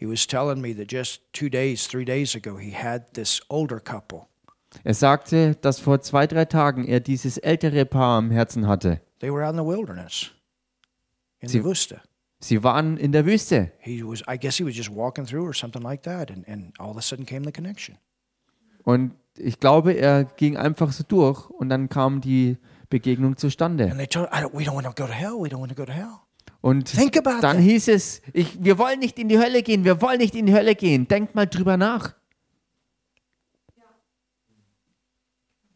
He 0.00 0.06
was 0.06 0.26
telling 0.26 0.62
me 0.62 0.74
that 0.76 0.90
just 0.90 1.20
two 1.34 1.50
days, 1.50 1.86
three 1.86 2.06
days 2.06 2.34
ago, 2.34 2.56
he 2.56 2.72
had 2.74 3.12
this 3.12 3.42
older 3.50 3.78
couple. 3.80 4.26
Er 4.82 4.94
sagte, 4.94 5.56
dass 5.56 5.78
vor 5.78 6.00
zwei, 6.00 6.26
drei 6.26 6.46
Tagen 6.46 6.86
er 6.86 7.00
dieses 7.00 7.36
ältere 7.36 7.84
Paar 7.84 8.16
am 8.18 8.30
Herzen 8.30 8.66
hatte. 8.66 9.00
They 9.18 9.30
were 9.30 9.44
out 9.44 9.52
in 9.54 9.58
the 9.58 9.64
wilderness 9.68 10.30
in 11.40 11.48
Sie- 11.50 11.58
the 11.58 11.64
Vusta. 11.64 12.00
Sie 12.42 12.62
waren 12.62 12.96
in 12.96 13.12
der 13.12 13.26
Wüste 13.26 13.72
He 13.80 14.02
was, 14.02 14.22
I 14.26 14.38
guess 14.38 14.56
he 14.56 14.64
was 14.64 14.74
just 14.74 14.88
walking 14.90 15.26
through 15.26 15.44
or 15.46 15.52
something 15.52 15.82
like 15.82 16.02
that, 16.04 16.30
and, 16.30 16.48
and 16.48 16.72
all 16.78 16.90
of 16.90 16.96
a 16.96 17.02
sudden 17.02 17.26
came 17.26 17.44
the 17.44 17.52
connection. 17.52 17.98
und 18.84 19.12
ich 19.36 19.60
glaube, 19.60 19.92
er 19.92 20.24
ging 20.24 20.56
einfach 20.56 20.92
so 20.92 21.04
durch 21.06 21.50
und 21.50 21.68
dann 21.68 21.90
kam 21.90 22.22
die 22.22 22.56
Begegnung 22.88 23.36
zustande. 23.36 23.84
And 23.90 23.98
they 23.98 24.06
told, 24.06 24.28
I 24.32 24.36
don't, 24.42 24.54
we 24.54 24.64
don't 24.64 24.74
want 24.74 24.86
to 24.86 24.92
go 24.94 25.06
to 25.06 25.12
hell. 25.12 25.32
We 25.38 25.48
don't 25.50 25.60
want 25.60 25.70
to 25.70 25.76
go 25.76 25.84
to 25.84 25.92
hell. 25.92 26.20
Und 26.60 26.96
dann 26.96 27.10
that. 27.32 27.58
hieß 27.58 27.88
es, 27.88 28.20
ich, 28.32 28.62
wir 28.62 28.76
wollen 28.78 28.98
nicht 29.00 29.18
in 29.18 29.28
die 29.28 29.38
Hölle 29.38 29.62
gehen, 29.62 29.84
wir 29.84 30.02
wollen 30.02 30.18
nicht 30.18 30.34
in 30.34 30.46
die 30.46 30.52
Hölle 30.52 30.74
gehen. 30.74 31.08
Denkt 31.08 31.34
mal 31.34 31.46
drüber 31.46 31.76
nach. 31.76 32.14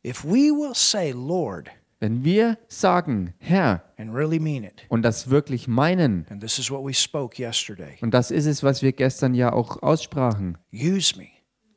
If 0.07 0.23
we 0.25 0.51
will 0.53 0.75
say, 0.75 1.13
Lord, 1.13 1.71
Wenn 2.01 2.23
wir 2.23 2.59
sagen, 2.69 3.33
Herr, 3.39 3.83
and 3.97 4.13
really 4.13 4.37
it, 4.37 4.85
und 4.91 5.01
das 5.03 5.31
wirklich 5.31 5.67
meinen, 5.67 6.27
and 6.29 6.43
this 6.43 6.59
is 6.59 6.71
what 6.71 6.85
we 6.85 6.93
spoke 6.93 7.41
yesterday 7.41 7.97
und 8.03 8.13
das 8.13 8.31
ist 8.31 8.45
es, 8.45 8.63
was 8.63 8.83
wir 8.83 8.93
gestern 8.93 9.33
ja 9.33 9.53
auch 9.55 9.83
aussprachen, 9.83 10.59
use 10.71 11.17
me, 11.17 11.29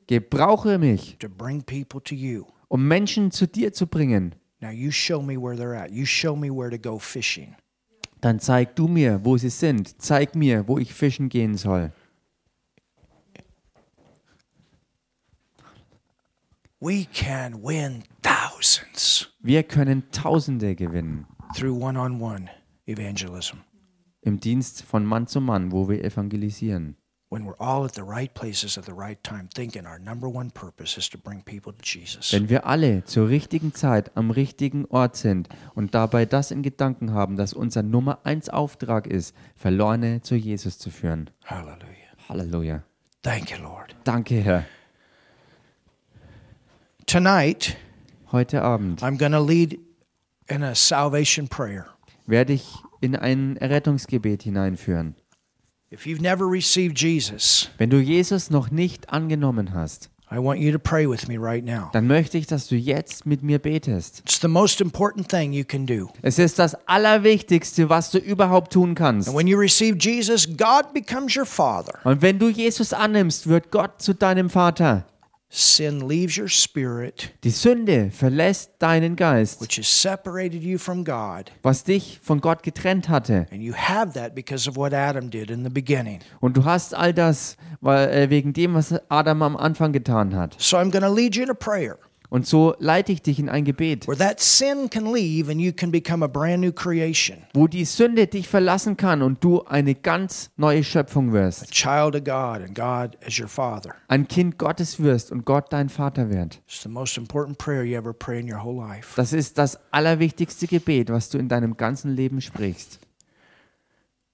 Gebrauche 0.08 0.78
mich, 0.80 1.16
to 1.20 1.30
bring 1.30 1.64
people 1.64 2.04
to 2.04 2.14
you. 2.14 2.46
um 2.68 2.86
Menschen 2.86 3.32
zu 3.32 3.48
dir 3.48 3.72
zu 3.72 3.88
bringen. 3.88 4.36
Now 4.60 4.72
you 4.72 4.92
show 4.92 5.22
me 5.22 5.38
where 5.38 5.56
they're 5.56 5.78
at. 5.82 5.92
You 5.92 6.06
show 6.06 6.36
me 6.36 6.50
where 6.50 6.70
to 6.70 6.78
go 6.78 7.00
fishing. 7.00 7.56
Dann 8.22 8.40
zeig 8.40 8.76
du 8.76 8.88
mir, 8.88 9.24
wo 9.24 9.38
sie 9.38 9.50
sind. 9.50 10.02
Zeig 10.02 10.36
mir, 10.36 10.68
wo 10.68 10.78
ich 10.78 10.94
fischen 10.94 11.30
gehen 11.30 11.56
soll. 11.56 11.92
We 16.80 17.06
can 17.06 17.64
win 17.64 18.04
thousands 18.22 19.34
Wir 19.42 19.64
können 19.64 20.12
Tausende 20.12 20.76
gewinnen 20.76 21.26
through 21.56 21.82
one 21.82 22.00
on 22.00 22.22
one 22.22 22.50
evangelism 22.86 23.58
im 24.22 24.40
Dienst 24.40 24.84
von 24.84 25.06
Mann 25.06 25.26
zu 25.26 25.40
Mann, 25.42 25.72
wo 25.72 25.88
wir 25.90 26.04
evangelisieren. 26.04 26.98
When 27.30 27.46
we're 27.46 27.58
all 27.60 27.86
at 27.86 27.94
the 27.94 28.04
right 28.04 28.34
places 28.34 28.78
at 28.78 28.86
the 28.86 28.94
right 28.94 29.22
time, 29.24 29.50
thinking 29.54 29.86
our 29.86 30.00
number 30.00 30.28
one 30.30 30.50
purpose 30.52 30.98
is 30.98 31.10
to 31.10 31.18
bring 31.18 31.44
people 31.44 31.74
to 31.74 31.84
Jesus. 31.84 32.32
Wenn 32.32 32.50
wir 32.50 32.66
alle 32.66 33.04
zur 33.06 33.28
richtigen 33.30 33.74
Zeit 33.74 34.16
am 34.16 34.32
richtigen 34.32 34.86
Ort 34.86 35.16
sind 35.18 35.50
und 35.76 35.94
dabei 35.94 36.26
das 36.26 36.52
in 36.52 36.64
Gedanken 36.64 37.14
haben, 37.14 37.36
dass 37.36 37.54
unser 37.54 37.84
Nummer 37.84 38.20
eins 38.24 38.50
Auftrag 38.50 39.08
ist, 39.08 39.36
Verlorene 39.56 40.22
zu 40.22 40.36
Jesus 40.36 40.78
zu 40.78 40.90
führen. 40.90 41.30
Hallelujah. 41.46 42.08
Halleluja. 42.30 42.84
Thank 43.24 43.52
you, 43.52 43.58
Lord. 43.62 43.96
Danke, 44.04 44.36
Herr. 44.42 44.66
Tonight, 47.06 47.78
Heute 48.32 48.62
Abend 48.62 49.02
I'm 49.02 49.18
going 49.18 49.32
to 49.32 49.40
lead 49.40 49.80
in 50.50 50.62
a 50.64 50.76
salvation 50.76 51.48
prayer. 51.48 51.86
werde 52.26 52.54
ich 52.54 52.76
in 53.00 53.16
ein 53.16 53.56
Errettungsgebet 53.58 54.44
hineinführen. 54.44 55.16
Wenn 57.78 57.90
du 57.90 57.98
Jesus 58.00 58.50
noch 58.50 58.72
nicht 58.72 59.10
angenommen 59.10 59.74
hast, 59.74 60.10
I 60.30 60.40
want 60.40 60.60
you 60.60 60.74
to 60.74 60.80
pray 60.80 61.08
with 61.10 61.30
me 61.30 61.38
right 61.38 61.64
now. 61.64 61.90
dann 61.94 62.06
möchte 62.06 62.38
ich, 62.38 62.48
dass 62.48 62.68
du 62.68 62.76
jetzt 62.76 63.26
mit 63.26 63.44
mir 63.44 63.60
betest. 63.60 64.20
It's 64.26 64.42
the 64.42 64.50
most 64.50 64.82
important 64.82 65.30
thing 65.30 65.54
you 65.54 65.64
can 65.64 65.86
do. 65.86 66.10
Es 66.22 66.38
ist 66.38 66.60
das 66.60 66.76
Allerwichtigste, 66.86 67.90
was 67.90 68.12
du 68.12 68.18
überhaupt 68.18 68.74
tun 68.74 68.94
kannst. 68.94 69.30
And 69.30 69.38
when 69.38 69.48
you 69.48 69.58
receive 69.58 69.98
Jesus, 69.98 70.46
God 70.46 70.94
becomes 70.94 71.38
your 71.38 71.46
Father. 71.46 72.00
Und 72.04 72.22
wenn 72.22 72.40
du 72.40 72.50
Jesus 72.50 72.92
annimmst, 72.92 73.48
wird 73.48 73.72
Gott 73.72 74.02
zu 74.02 74.14
deinem 74.14 74.50
Vater. 74.50 75.06
Sin 75.50 76.06
leaves 76.10 76.38
your 76.38 76.50
spirit, 76.50 77.32
Die 77.46 77.50
Sünde 77.52 78.12
verlässt 78.12 78.72
deinen 78.80 79.16
Geist, 79.16 79.62
which 79.62 79.78
has 79.78 79.88
separated 79.88 80.62
you 80.62 80.78
from 80.78 81.06
God. 81.06 81.52
was 81.64 81.86
dich 81.86 82.20
von 82.22 82.42
Gott 82.42 82.64
getrennt 82.64 83.08
hatte. 83.08 83.46
And 83.52 83.62
you 83.62 83.74
have 83.74 84.12
that 84.14 84.36
because 84.36 84.70
of 84.70 84.76
what 84.76 84.94
Adam 84.94 85.30
did 85.30 85.50
in 85.50 85.64
the 85.64 85.70
beginning. 85.70 86.20
Und 86.42 86.58
du 86.58 86.66
hast 86.66 86.94
all 86.94 87.14
das 87.14 87.56
weil, 87.80 88.10
äh, 88.10 88.30
wegen 88.30 88.52
dem, 88.52 88.74
was 88.74 88.94
Adam 89.08 89.42
am 89.42 89.56
Anfang 89.56 89.94
getan 89.94 90.36
hat. 90.36 90.56
So 90.60 90.76
I'm 90.76 90.92
going 90.92 91.04
to 91.04 91.14
lead 91.14 91.36
you 91.36 91.44
in 91.44 91.50
a 91.50 91.54
prayer 91.54 91.98
Und 92.30 92.46
so 92.46 92.76
leite 92.80 93.14
ich 93.14 93.22
dich 93.22 93.40
in 93.40 93.48
ein 93.48 93.64
Gebet, 93.64 94.06
where 94.06 94.18
that 94.18 94.42
sin 94.42 94.90
can 94.90 95.14
leave 95.14 95.50
and 95.50 95.62
you 95.62 95.72
can 95.72 95.92
become 95.92 96.26
a 96.26 96.28
brand 96.28 96.60
new 96.62 96.74
creation, 96.74 97.38
wo 97.54 97.68
die 97.68 97.86
Sünde 97.86 98.28
dich 98.28 98.50
verlassen 98.50 98.98
kann 98.98 99.22
und 99.22 99.42
du 99.42 99.62
eine 99.64 99.96
ganz 99.96 100.50
neue 100.58 100.84
Schöpfung 100.84 101.32
wirst. 101.32 101.72
child 101.72 102.16
of 102.16 102.26
God, 102.26 102.62
and 102.68 102.76
God 102.76 103.18
as 103.26 103.40
your 103.40 103.48
Father. 103.48 103.96
Ein 104.10 104.28
Kind 104.28 104.58
Gottes 104.58 105.02
wirst 105.02 105.32
und 105.32 105.46
Gott 105.46 105.72
dein 105.72 105.88
Vater 105.88 106.30
wird. 106.30 106.60
It's 106.68 106.84
the 106.84 106.90
most 106.90 107.18
important 107.18 107.58
prayer 107.58 107.84
you 107.84 107.96
ever 107.98 108.12
pray 108.12 108.42
in 108.42 108.52
your 108.52 108.62
whole 108.62 108.76
life. 108.76 109.14
Das 109.16 109.32
ist 109.32 109.58
das 109.58 109.80
allerwichtigste 109.92 110.68
Gebet, 110.68 111.10
was 111.10 111.30
du 111.30 111.38
in 111.38 111.48
deinem 111.48 111.78
ganzen 111.78 112.14
Leben 112.14 112.42
sprichst. 112.42 113.00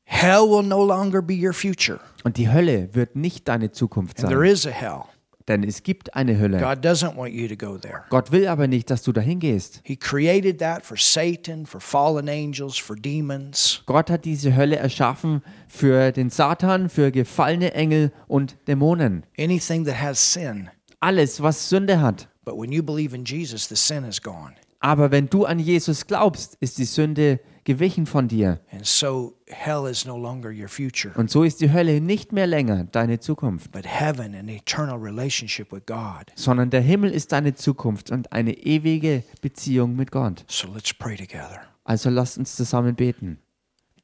Hell 0.06 0.42
will 0.50 0.64
no 0.64 0.84
longer 0.86 1.22
be 1.22 1.34
your 1.36 1.54
future, 1.54 2.00
Und 2.24 2.38
die 2.38 2.50
Hölle 2.52 2.90
wird 2.94 3.16
nicht 3.16 3.48
deine 3.48 3.72
Zukunft 3.72 4.20
and 4.20 4.30
there 4.30 4.42
sein. 4.42 4.52
is 4.54 4.66
a 4.68 4.72
hell. 4.72 5.04
Denn 5.48 5.64
es 5.64 5.84
gibt 5.84 6.16
eine 6.16 6.40
Hölle. 6.40 6.60
God 6.60 6.86
doesn't 6.86 7.18
want 7.18 7.34
you 7.34 7.48
to 7.48 7.56
go 7.56 7.78
there. 7.78 8.04
Gott 8.10 8.32
will 8.32 8.48
aber 8.48 8.68
nicht, 8.68 8.90
dass 8.90 9.04
du 9.04 9.12
dahin 9.12 9.40
gehst. 9.40 9.82
He 9.84 9.98
created 9.98 10.60
that 10.60 10.86
for 10.86 10.96
Satan, 10.98 11.66
for 11.66 11.82
fallen 11.82 12.30
angels, 12.30 12.78
for 12.78 12.96
demons. 12.96 13.82
Gott 13.86 14.10
hat 14.10 14.24
diese 14.24 14.56
Hölle 14.56 14.78
erschaffen 14.78 15.42
für 15.68 16.12
den 16.14 16.30
Satan, 16.30 16.90
für 16.90 17.12
gefallene 17.12 17.74
Engel 17.74 18.12
und 18.28 18.56
Dämonen. 18.68 19.26
anything 19.38 19.84
that 19.86 20.02
has 20.02 20.34
sin. 20.34 20.70
Alles, 21.02 21.42
was 21.42 21.70
Sünde 21.70 22.00
hat. 22.00 22.30
But 22.46 22.56
when 22.58 22.72
you 22.72 22.82
believe 22.84 23.14
in 23.14 23.26
Jesus, 23.26 23.68
the 23.68 23.76
sin 23.76 24.06
is 24.06 24.22
gone. 24.22 24.54
Aber 24.80 25.12
wenn 25.12 25.30
du 25.30 25.46
an 25.46 25.60
Jesus 25.60 26.08
glaubst, 26.08 26.56
ist 26.60 26.78
die 26.78 26.86
Sünde 26.86 27.40
gewichen 27.66 28.06
von 28.06 28.28
dir. 28.28 28.60
And 28.72 28.86
so 28.86 29.34
hell 29.48 29.86
is 29.90 30.06
no 30.06 30.18
longer 30.18 30.50
your 30.50 30.68
future, 30.68 31.14
Und 31.18 31.30
so 31.32 31.44
ist 31.44 31.62
die 31.62 31.72
Hölle 31.72 32.02
nicht 32.02 32.32
mehr 32.32 32.48
länger 32.48 32.84
deine 32.86 33.20
Zukunft, 33.20 33.72
but 33.72 33.86
heaven, 33.86 34.36
an 34.36 34.50
eternal 34.50 34.98
relationship 35.00 35.72
with 35.72 35.86
God. 35.86 36.32
sondern 36.36 36.70
der 36.70 36.82
Himmel 36.82 37.12
ist 37.12 37.32
deine 37.32 37.56
Zukunft 37.56 38.12
und 38.12 38.32
eine 38.34 38.54
ewige 38.54 39.24
Beziehung 39.42 39.96
mit 39.96 40.12
Gott. 40.12 40.44
So 40.48 40.68
let's 40.74 40.94
pray 40.94 41.16
together. 41.16 41.62
Also 41.86 42.10
lasst 42.10 42.38
uns 42.38 42.56
zusammen 42.56 42.96
beten. 42.96 43.40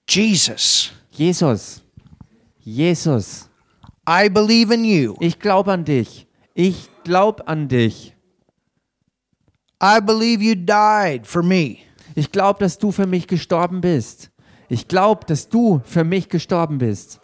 Jesus, 0.07 0.91
Jesus, 1.11 1.81
Jesus, 2.59 3.49
I 4.07 4.27
believe 4.29 4.73
in 4.73 4.83
you. 4.83 5.15
ich 5.19 5.39
glaube 5.39 5.71
an 5.71 5.85
dich. 5.85 6.27
Ich 6.55 6.89
glaube 7.03 7.47
an 7.47 7.67
dich. 7.67 8.13
I 9.81 9.99
believe 10.01 10.41
you 10.43 10.55
died 10.55 11.25
for 11.25 11.41
me. 11.41 11.77
Ich 12.15 12.31
glaube, 12.31 12.59
dass 12.59 12.77
du 12.77 12.91
für 12.91 13.07
mich 13.07 13.27
gestorben 13.27 13.81
bist. 13.81 14.31
Ich 14.67 14.87
glaube, 14.87 15.25
dass 15.25 15.49
du 15.49 15.81
für 15.83 16.03
mich 16.03 16.29
gestorben 16.29 16.77
bist. 16.77 17.19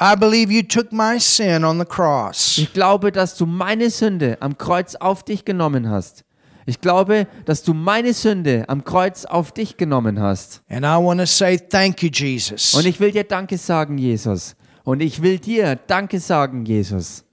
I 0.00 0.16
believe 0.16 0.52
you 0.52 0.62
took 0.62 0.92
my 0.92 1.20
sin 1.20 1.64
on 1.64 1.78
the 1.78 1.84
cross. 1.84 2.58
Ich 2.58 2.72
glaube, 2.72 3.12
dass 3.12 3.36
du 3.36 3.46
meine 3.46 3.90
Sünde 3.90 4.36
am 4.40 4.58
Kreuz 4.58 4.96
auf 4.96 5.22
dich 5.22 5.44
genommen 5.44 5.88
hast. 5.88 6.24
Ich 6.66 6.80
glaube, 6.80 7.28
dass 7.44 7.62
du 7.62 7.74
meine 7.74 8.12
Sünde 8.12 8.64
am 8.68 8.84
Kreuz 8.84 9.24
auf 9.24 9.52
dich 9.52 9.76
genommen 9.76 10.18
hast. 10.18 10.62
And 10.68 10.84
I 10.84 10.96
want 10.96 11.20
to 11.20 11.26
say 11.26 11.58
thank 11.58 12.02
you, 12.02 12.08
Jesus. 12.10 12.74
Und 12.74 12.86
ich 12.86 12.98
will 12.98 13.12
dir 13.12 13.24
Danke 13.24 13.58
sagen, 13.58 13.98
Jesus. 13.98 14.56
Und 14.82 15.00
ich 15.00 15.22
will 15.22 15.38
dir 15.38 15.76
Danke 15.76 16.18
sagen, 16.18 16.64
Jesus. 16.64 17.24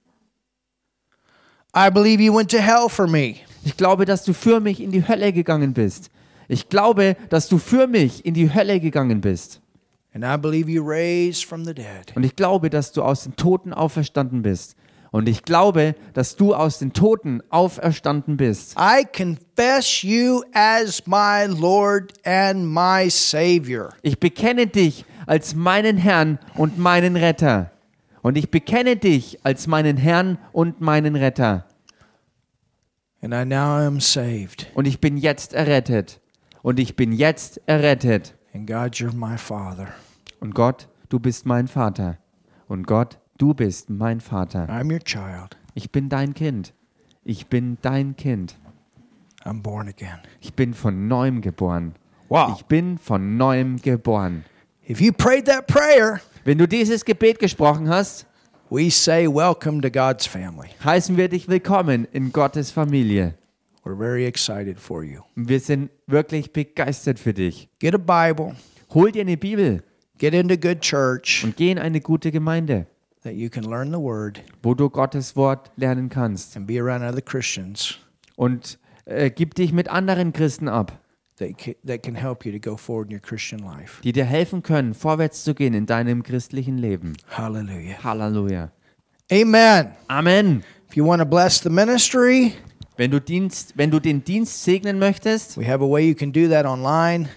I 1.74 1.90
believe 1.90 2.22
you 2.22 2.34
went 2.34 2.50
to 2.50 2.58
hell 2.58 2.88
for 2.88 3.06
me. 3.06 3.36
Ich 3.64 3.76
glaube, 3.76 4.04
dass 4.04 4.24
du 4.24 4.34
für 4.34 4.60
mich 4.60 4.80
in 4.80 4.90
die 4.90 5.06
Hölle 5.06 5.32
gegangen 5.32 5.72
bist. 5.72 6.10
Ich 6.52 6.68
glaube, 6.68 7.16
dass 7.30 7.48
du 7.48 7.56
für 7.56 7.86
mich 7.86 8.26
in 8.26 8.34
die 8.34 8.52
Hölle 8.52 8.78
gegangen 8.78 9.22
bist. 9.22 9.62
Und 10.14 10.22
ich 12.24 12.36
glaube, 12.36 12.68
dass 12.68 12.92
du 12.92 13.02
aus 13.02 13.24
den 13.24 13.36
Toten 13.36 13.72
auferstanden 13.72 14.42
bist. 14.42 14.76
Und 15.12 15.30
ich 15.30 15.44
glaube, 15.44 15.94
dass 16.12 16.36
du 16.36 16.54
aus 16.54 16.78
den 16.78 16.92
Toten 16.92 17.42
auferstanden 17.48 18.36
bist. 18.36 18.76
I 18.78 19.06
confess 19.16 20.02
you 20.02 20.42
as 20.52 21.06
my 21.06 21.46
Lord 21.48 22.12
and 22.26 22.66
my 22.66 23.08
Savior. 23.08 23.94
Ich 24.02 24.20
bekenne 24.20 24.66
dich 24.66 25.06
als 25.26 25.54
meinen 25.54 25.96
Herrn 25.96 26.38
und 26.54 26.76
meinen 26.76 27.16
Retter. 27.16 27.70
Und 28.20 28.36
ich 28.36 28.50
bekenne 28.50 28.96
dich 28.96 29.38
als 29.42 29.66
meinen 29.66 29.96
Herrn 29.96 30.36
und 30.52 30.82
meinen 30.82 31.16
Retter. 31.16 31.64
And 33.22 33.32
I 33.32 33.46
now 33.46 33.78
am 33.86 34.00
saved. 34.00 34.66
Und 34.74 34.86
ich 34.86 35.00
bin 35.00 35.16
jetzt 35.16 35.54
errettet. 35.54 36.21
Und 36.62 36.78
ich 36.78 36.96
bin 36.96 37.12
jetzt 37.12 37.60
errettet. 37.66 38.34
And 38.54 38.66
God, 38.66 38.94
you're 38.94 39.14
my 39.14 39.36
Father. 39.36 39.88
Und 40.40 40.54
Gott, 40.54 40.88
du 41.08 41.18
bist 41.18 41.46
mein 41.46 41.66
Vater. 41.68 42.18
Und 42.68 42.86
Gott, 42.86 43.18
du 43.38 43.54
bist 43.54 43.90
mein 43.90 44.20
Vater. 44.20 44.68
I'm 44.68 44.92
your 44.92 45.00
child. 45.00 45.56
Ich 45.74 45.90
bin 45.90 46.08
dein 46.08 46.34
Kind. 46.34 46.72
Ich 47.24 47.46
bin 47.48 47.78
dein 47.82 48.16
Kind. 48.16 48.56
I'm 49.44 49.62
born 49.62 49.88
again. 49.88 50.18
Ich 50.40 50.54
bin 50.54 50.74
von 50.74 51.08
neuem 51.08 51.40
geboren. 51.40 51.94
Wow. 52.28 52.56
Ich 52.56 52.64
bin 52.66 52.98
von 52.98 53.36
neuem 53.36 53.76
geboren. 53.78 54.44
If 54.88 55.00
you 55.00 55.12
prayed 55.12 55.46
that 55.46 55.66
prayer, 55.66 56.20
Wenn 56.44 56.58
du 56.58 56.66
dieses 56.66 57.04
Gebet 57.04 57.38
gesprochen 57.38 57.88
hast, 57.88 58.26
we 58.70 58.90
say 58.90 59.26
welcome 59.26 59.80
to 59.80 59.90
God's 59.90 60.26
family. 60.26 60.68
heißen 60.84 61.16
wir 61.16 61.28
dich 61.28 61.48
willkommen 61.48 62.06
in 62.12 62.32
Gottes 62.32 62.70
Familie. 62.70 63.34
We're 63.84 63.96
very 63.98 64.26
excited 64.26 64.78
for 64.78 65.02
you. 65.02 65.22
Wir 65.34 65.58
sind 65.60 65.90
wirklich 66.06 66.52
begeistert 66.52 67.18
für 67.18 67.34
dich. 67.34 67.68
Get 67.80 67.94
a 67.94 67.98
Bible, 67.98 68.54
Hol 68.94 69.10
dir 69.10 69.22
eine 69.22 69.36
Bibel 69.36 69.82
get 70.18 70.34
into 70.34 70.56
good 70.56 70.80
church 70.80 71.42
und 71.44 71.56
geh 71.56 71.70
in 71.72 71.78
eine 71.78 72.00
gute 72.00 72.30
Gemeinde, 72.30 72.86
that 73.24 73.34
you 73.34 73.48
can 73.50 73.64
learn 73.64 73.88
the 73.90 73.98
word 73.98 74.40
wo 74.62 74.74
du 74.74 74.88
Gottes 74.88 75.34
Wort 75.34 75.70
lernen 75.76 76.08
kannst. 76.10 76.56
and 76.56 76.66
be 76.66 76.78
around 76.80 77.02
other 77.02 77.22
Christians 77.22 77.98
Und 78.36 78.78
äh, 79.04 79.30
gib 79.30 79.54
dich 79.56 79.72
mit 79.72 79.88
anderen 79.88 80.32
Christen 80.32 80.68
ab, 80.68 81.00
that 81.38 81.58
ca- 81.58 81.74
that 81.84 82.02
can 82.04 82.14
help 82.14 82.44
you 82.46 82.52
to 82.52 82.60
go 82.60 82.76
forward 82.76 83.08
in 83.10 83.14
your 83.16 83.20
Christian 83.22 83.60
life. 83.60 84.00
die 84.02 84.12
dir 84.12 84.24
helfen 84.24 84.62
können, 84.62 84.94
vorwärts 84.94 85.42
zu 85.42 85.54
gehen 85.54 85.74
in 85.74 85.86
deinem 85.86 86.22
christlichen 86.22 86.78
Leben. 86.78 87.14
Hallelujah. 87.30 88.04
Halleluja. 88.04 88.70
Amen. 89.32 89.92
Amen. 90.08 90.62
If 90.88 90.96
you 90.96 91.04
want 91.06 91.20
to 91.20 91.26
bless 91.26 91.60
the 91.60 91.70
ministry, 91.70 92.52
Wenn 92.96 93.10
du, 93.10 93.20
Dienst, 93.20 93.72
wenn 93.76 93.90
du 93.90 94.00
den 94.00 94.22
Dienst 94.24 94.64
segnen 94.64 94.98
möchtest, 94.98 95.56
we 95.58 95.66
have 95.66 95.82
a 95.82 95.88
way 95.88 96.06
you 96.08 96.14
can 96.14 96.32
do 96.32 96.48
that 96.48 96.66
online. 96.66 97.28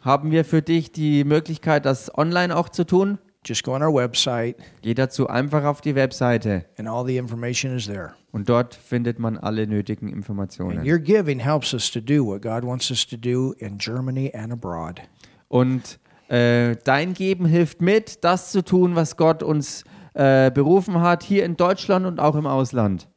haben 0.00 0.30
wir 0.32 0.44
für 0.44 0.62
dich 0.62 0.90
die 0.90 1.22
Möglichkeit, 1.24 1.84
das 1.86 2.16
online 2.16 2.56
auch 2.56 2.68
zu 2.68 2.84
tun. 2.84 3.18
Just 3.44 3.64
go 3.64 3.74
on 3.74 3.82
our 3.82 3.92
website, 3.94 4.56
Geht 4.82 4.98
dazu 4.98 5.26
einfach 5.28 5.64
auf 5.64 5.80
die 5.80 5.94
Webseite 5.96 6.64
and 6.78 6.88
all 6.88 7.04
the 7.04 7.16
information 7.16 7.76
is 7.76 7.86
there. 7.86 8.12
und 8.30 8.48
dort 8.48 8.74
findet 8.74 9.18
man 9.18 9.36
alle 9.36 9.66
nötigen 9.66 10.06
And 10.08 10.16
Informationen. 10.16 10.88
your 10.88 10.98
giving 10.98 11.40
helps 11.40 11.74
us 11.74 11.90
to 11.90 12.00
do 12.00 12.24
what 12.24 12.40
God 12.40 12.62
wants 12.64 12.88
us 12.90 13.04
to 13.06 13.16
do 13.16 13.52
in 13.58 13.78
Germany 13.78 14.30
and 14.34 14.52
abroad. 14.52 15.00
Und 15.48 15.98
äh, 16.28 16.76
dein 16.84 17.14
Geben 17.14 17.44
hilft 17.46 17.82
mit, 17.82 18.22
das 18.24 18.52
zu 18.52 18.64
tun, 18.64 18.94
was 18.94 19.16
Gott 19.16 19.42
uns 19.42 19.82
äh, 20.14 20.50
berufen 20.52 21.00
hat, 21.00 21.22
hier 21.24 21.44
in 21.44 21.56
Deutschland 21.56 22.06
und 22.06 22.20
auch 22.20 22.36
im 22.36 22.46
Ausland. 22.46 23.08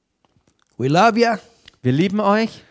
We 0.77 0.87
love 0.87 1.19
you. 1.19 1.35
Wir 1.85 1.91
lieben 1.91 2.19
euch 2.19 2.63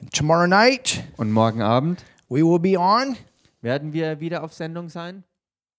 And 0.00 0.12
tomorrow 0.12 0.48
night, 0.48 1.04
und 1.16 1.30
morgen 1.30 1.62
Abend 1.62 2.04
we 2.28 2.38
will 2.40 2.58
be 2.58 2.76
on 2.76 3.16
werden 3.60 3.92
wir 3.92 4.18
wieder 4.18 4.42
auf 4.42 4.52
Sendung 4.52 4.88
sein. 4.88 5.22